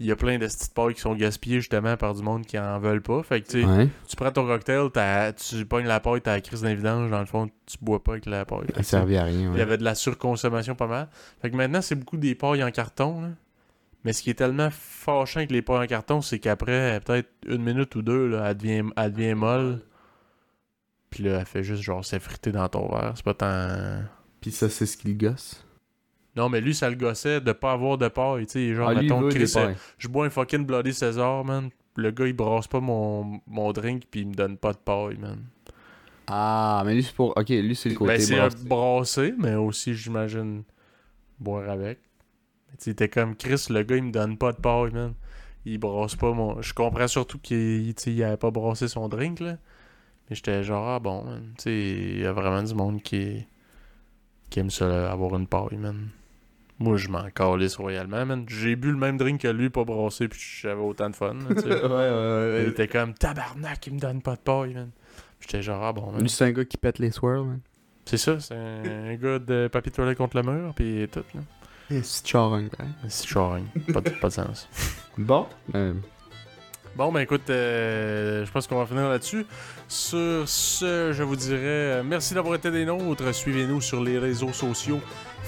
il 0.00 0.06
y 0.06 0.10
a 0.10 0.16
plein 0.16 0.38
de 0.38 0.46
petites 0.46 0.74
pailles 0.74 0.94
qui 0.94 1.00
sont 1.00 1.14
gaspillées 1.14 1.60
justement 1.60 1.96
par 1.96 2.14
du 2.14 2.22
monde 2.22 2.44
qui 2.46 2.58
en 2.58 2.78
veulent 2.80 3.00
pas. 3.02 3.22
Fait 3.22 3.40
que 3.40 3.46
tu 3.46 3.62
sais, 3.62 3.66
Ouais. 3.66 3.88
tu 4.08 4.16
prends 4.16 4.32
ton 4.32 4.44
cocktail, 4.46 4.88
tu 5.36 5.64
pognes 5.66 5.86
la 5.86 6.00
paille, 6.00 6.20
t'as 6.20 6.32
la 6.34 6.40
crise 6.40 6.62
d'invidence, 6.62 7.10
dans 7.10 7.20
le 7.20 7.26
fond, 7.26 7.48
tu 7.66 7.76
bois 7.80 8.02
pas 8.02 8.12
avec 8.12 8.26
la 8.26 8.44
paille. 8.44 8.66
Ça 8.76 8.82
servait 8.82 9.18
à 9.18 9.24
rien, 9.24 9.52
Il 9.52 9.58
y 9.58 9.62
avait 9.62 9.78
de 9.78 9.84
la 9.84 9.94
surconsommation 9.94 10.74
pas 10.74 10.86
mal. 10.88 11.08
Fait 11.40 11.50
que 11.50 11.56
maintenant, 11.56 11.80
c'est 11.80 11.94
beaucoup 11.94 12.16
des 12.16 12.34
pailles 12.34 12.64
en 12.64 12.70
carton. 12.70 13.20
là. 13.22 13.28
Mais 14.04 14.12
ce 14.12 14.22
qui 14.22 14.30
est 14.30 14.34
tellement 14.34 14.68
fâchant 14.70 15.38
avec 15.38 15.50
les 15.50 15.62
pailles 15.62 15.84
en 15.84 15.86
carton, 15.86 16.20
c'est 16.20 16.38
qu'après 16.38 17.00
peut-être 17.00 17.30
une 17.46 17.62
minute 17.62 17.94
ou 17.94 18.02
deux, 18.02 18.26
là, 18.28 18.50
elle, 18.50 18.56
devient, 18.56 18.82
elle 18.96 19.12
devient 19.12 19.34
molle. 19.34 19.80
Puis 21.10 21.22
là, 21.22 21.38
elle 21.38 21.46
fait 21.46 21.62
juste 21.62 21.82
genre 21.82 22.04
s'effriter 22.04 22.50
dans 22.52 22.68
ton 22.68 22.88
verre. 22.88 23.12
C'est 23.14 23.24
pas 23.24 23.34
tant. 23.34 24.02
Puis 24.40 24.50
ça, 24.50 24.68
c'est 24.68 24.84
ce 24.86 24.96
qu'il 24.96 25.16
gosse. 25.16 25.64
Non, 26.36 26.48
mais 26.48 26.60
lui, 26.60 26.74
ça 26.74 26.90
le 26.90 26.96
gossait 26.96 27.40
de 27.40 27.52
pas 27.52 27.72
avoir 27.72 27.96
de 27.96 28.08
paille. 28.08 28.46
Tu 28.46 28.52
sais, 28.52 28.74
genre, 28.74 28.88
Ah, 28.88 28.94
mettons, 29.00 29.28
Chris, 29.28 29.52
euh, 29.56 29.72
je 29.98 30.08
bois 30.08 30.26
un 30.26 30.30
fucking 30.30 30.66
Bloody 30.66 30.92
César, 30.92 31.44
man. 31.44 31.70
Le 31.96 32.10
gars, 32.10 32.26
il 32.26 32.32
brasse 32.32 32.66
pas 32.66 32.80
mon, 32.80 33.40
mon 33.46 33.72
drink, 33.72 34.04
puis 34.10 34.22
il 34.22 34.28
me 34.28 34.34
donne 34.34 34.56
pas 34.56 34.72
de 34.72 34.78
paille, 34.78 35.16
man. 35.18 35.38
Ah, 36.26 36.82
mais 36.84 36.94
lui, 36.94 37.02
c'est 37.04 37.14
pour. 37.14 37.36
Ok, 37.36 37.50
lui, 37.50 37.76
c'est 37.76 37.90
le 37.90 37.94
côté 37.94 38.14
Ben, 38.14 38.20
c'est 38.20 38.66
brassé, 38.66 39.34
mais 39.38 39.54
aussi, 39.54 39.94
j'imagine, 39.94 40.64
boire 41.38 41.68
avec. 41.70 41.98
Tu 42.78 42.84
sais, 42.90 42.94
t'es 42.94 43.08
comme 43.08 43.36
Chris, 43.36 43.66
le 43.70 43.82
gars, 43.84 43.96
il 43.96 44.02
me 44.04 44.10
donne 44.10 44.36
pas 44.36 44.52
de 44.52 44.56
paille, 44.56 44.90
man. 44.92 45.14
Il 45.64 45.78
brasse 45.78 46.16
pas 46.16 46.32
mon. 46.32 46.60
Je 46.62 46.74
comprends 46.74 47.06
surtout 47.08 47.38
qu'il 47.38 47.94
il 48.06 48.22
avait 48.24 48.36
pas 48.36 48.50
brassé 48.50 48.88
son 48.88 49.08
drink, 49.08 49.38
là. 49.40 49.56
Mais 50.28 50.34
j'étais 50.36 50.64
genre, 50.64 50.88
ah 50.88 50.98
bon, 50.98 51.22
man. 51.24 51.52
Tu 51.58 51.62
sais, 51.62 51.78
il 51.78 52.20
y 52.20 52.26
a 52.26 52.32
vraiment 52.32 52.62
du 52.62 52.74
monde 52.74 53.02
qui, 53.02 53.46
qui 54.50 54.58
aime 54.60 54.70
ça, 54.70 54.88
là, 54.88 55.12
avoir 55.12 55.36
une 55.36 55.46
paille, 55.46 55.76
man. 55.78 56.08
Moi, 56.78 56.96
je 56.96 57.08
m'en 57.08 57.30
calisse 57.30 57.76
royalement, 57.76 58.26
man. 58.26 58.44
J'ai 58.48 58.74
bu 58.74 58.90
le 58.90 58.96
même 58.96 59.16
drink 59.16 59.42
que 59.42 59.48
lui, 59.48 59.70
pas 59.70 59.84
brassé, 59.84 60.26
puis 60.28 60.40
j'avais 60.60 60.80
autant 60.80 61.08
de 61.08 61.14
fun, 61.14 61.34
là, 61.34 61.54
ouais, 61.64 61.88
ouais, 61.88 62.62
Il 62.64 62.70
était 62.70 62.88
comme 62.88 63.14
tabarnak, 63.14 63.86
il 63.86 63.94
me 63.94 64.00
donne 64.00 64.20
pas 64.20 64.34
de 64.34 64.40
paille, 64.40 64.74
man. 64.74 64.90
J'étais 65.40 65.62
genre, 65.62 65.84
ah 65.84 65.92
bon, 65.92 66.10
man. 66.10 66.28
C'est 66.28 66.44
un 66.44 66.52
gars 66.52 66.64
qui 66.64 66.76
pète 66.76 66.98
les 66.98 67.10
swirls, 67.10 67.46
man. 67.46 67.60
C'est 68.04 68.18
ça, 68.18 68.40
c'est 68.40 68.54
un 68.54 69.14
gars 69.14 69.38
de 69.38 69.68
papier 69.72 69.92
toilette 69.92 70.18
contre 70.18 70.36
le 70.36 70.42
mur, 70.42 70.74
puis 70.74 71.06
tout, 71.10 71.24
là. 71.34 71.40
C'est 71.90 72.26
charring, 72.26 72.68
pareil. 72.70 72.92
C'est 73.08 73.28
charing. 73.28 73.66
Pas 73.92 74.00
de, 74.00 74.10
pas 74.10 74.28
de 74.28 74.32
sens. 74.32 74.68
Bon. 75.16 75.46
Euh, 75.76 75.94
Bon, 76.96 77.10
ben 77.10 77.20
écoute, 77.20 77.50
euh, 77.50 78.46
je 78.46 78.52
pense 78.52 78.68
qu'on 78.68 78.78
va 78.78 78.86
finir 78.86 79.08
là-dessus. 79.08 79.44
Sur 79.88 80.48
ce, 80.48 81.12
je 81.12 81.24
vous 81.24 81.34
dirais 81.34 81.58
euh, 81.98 82.02
merci 82.04 82.34
d'avoir 82.34 82.54
été 82.54 82.70
des 82.70 82.84
nôtres. 82.84 83.34
Suivez-nous 83.34 83.80
sur 83.80 84.00
les 84.00 84.16
réseaux 84.16 84.52
sociaux 84.52 85.00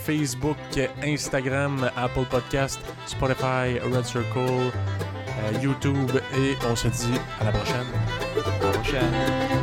Facebook, 0.07 0.57
Instagram, 1.03 1.91
Apple 1.97 2.25
Podcast, 2.31 2.81
Spotify, 3.07 3.79
Red 3.93 4.05
Circle, 4.05 4.39
euh, 4.39 5.59
YouTube, 5.61 6.13
et 6.39 6.55
on 6.71 6.77
se 6.77 6.89
dit 6.89 7.19
à 7.41 7.45
la 7.45 7.51
prochaine. 7.51 7.87
à 8.37 8.65
la 8.65 8.71
prochaine. 8.71 9.56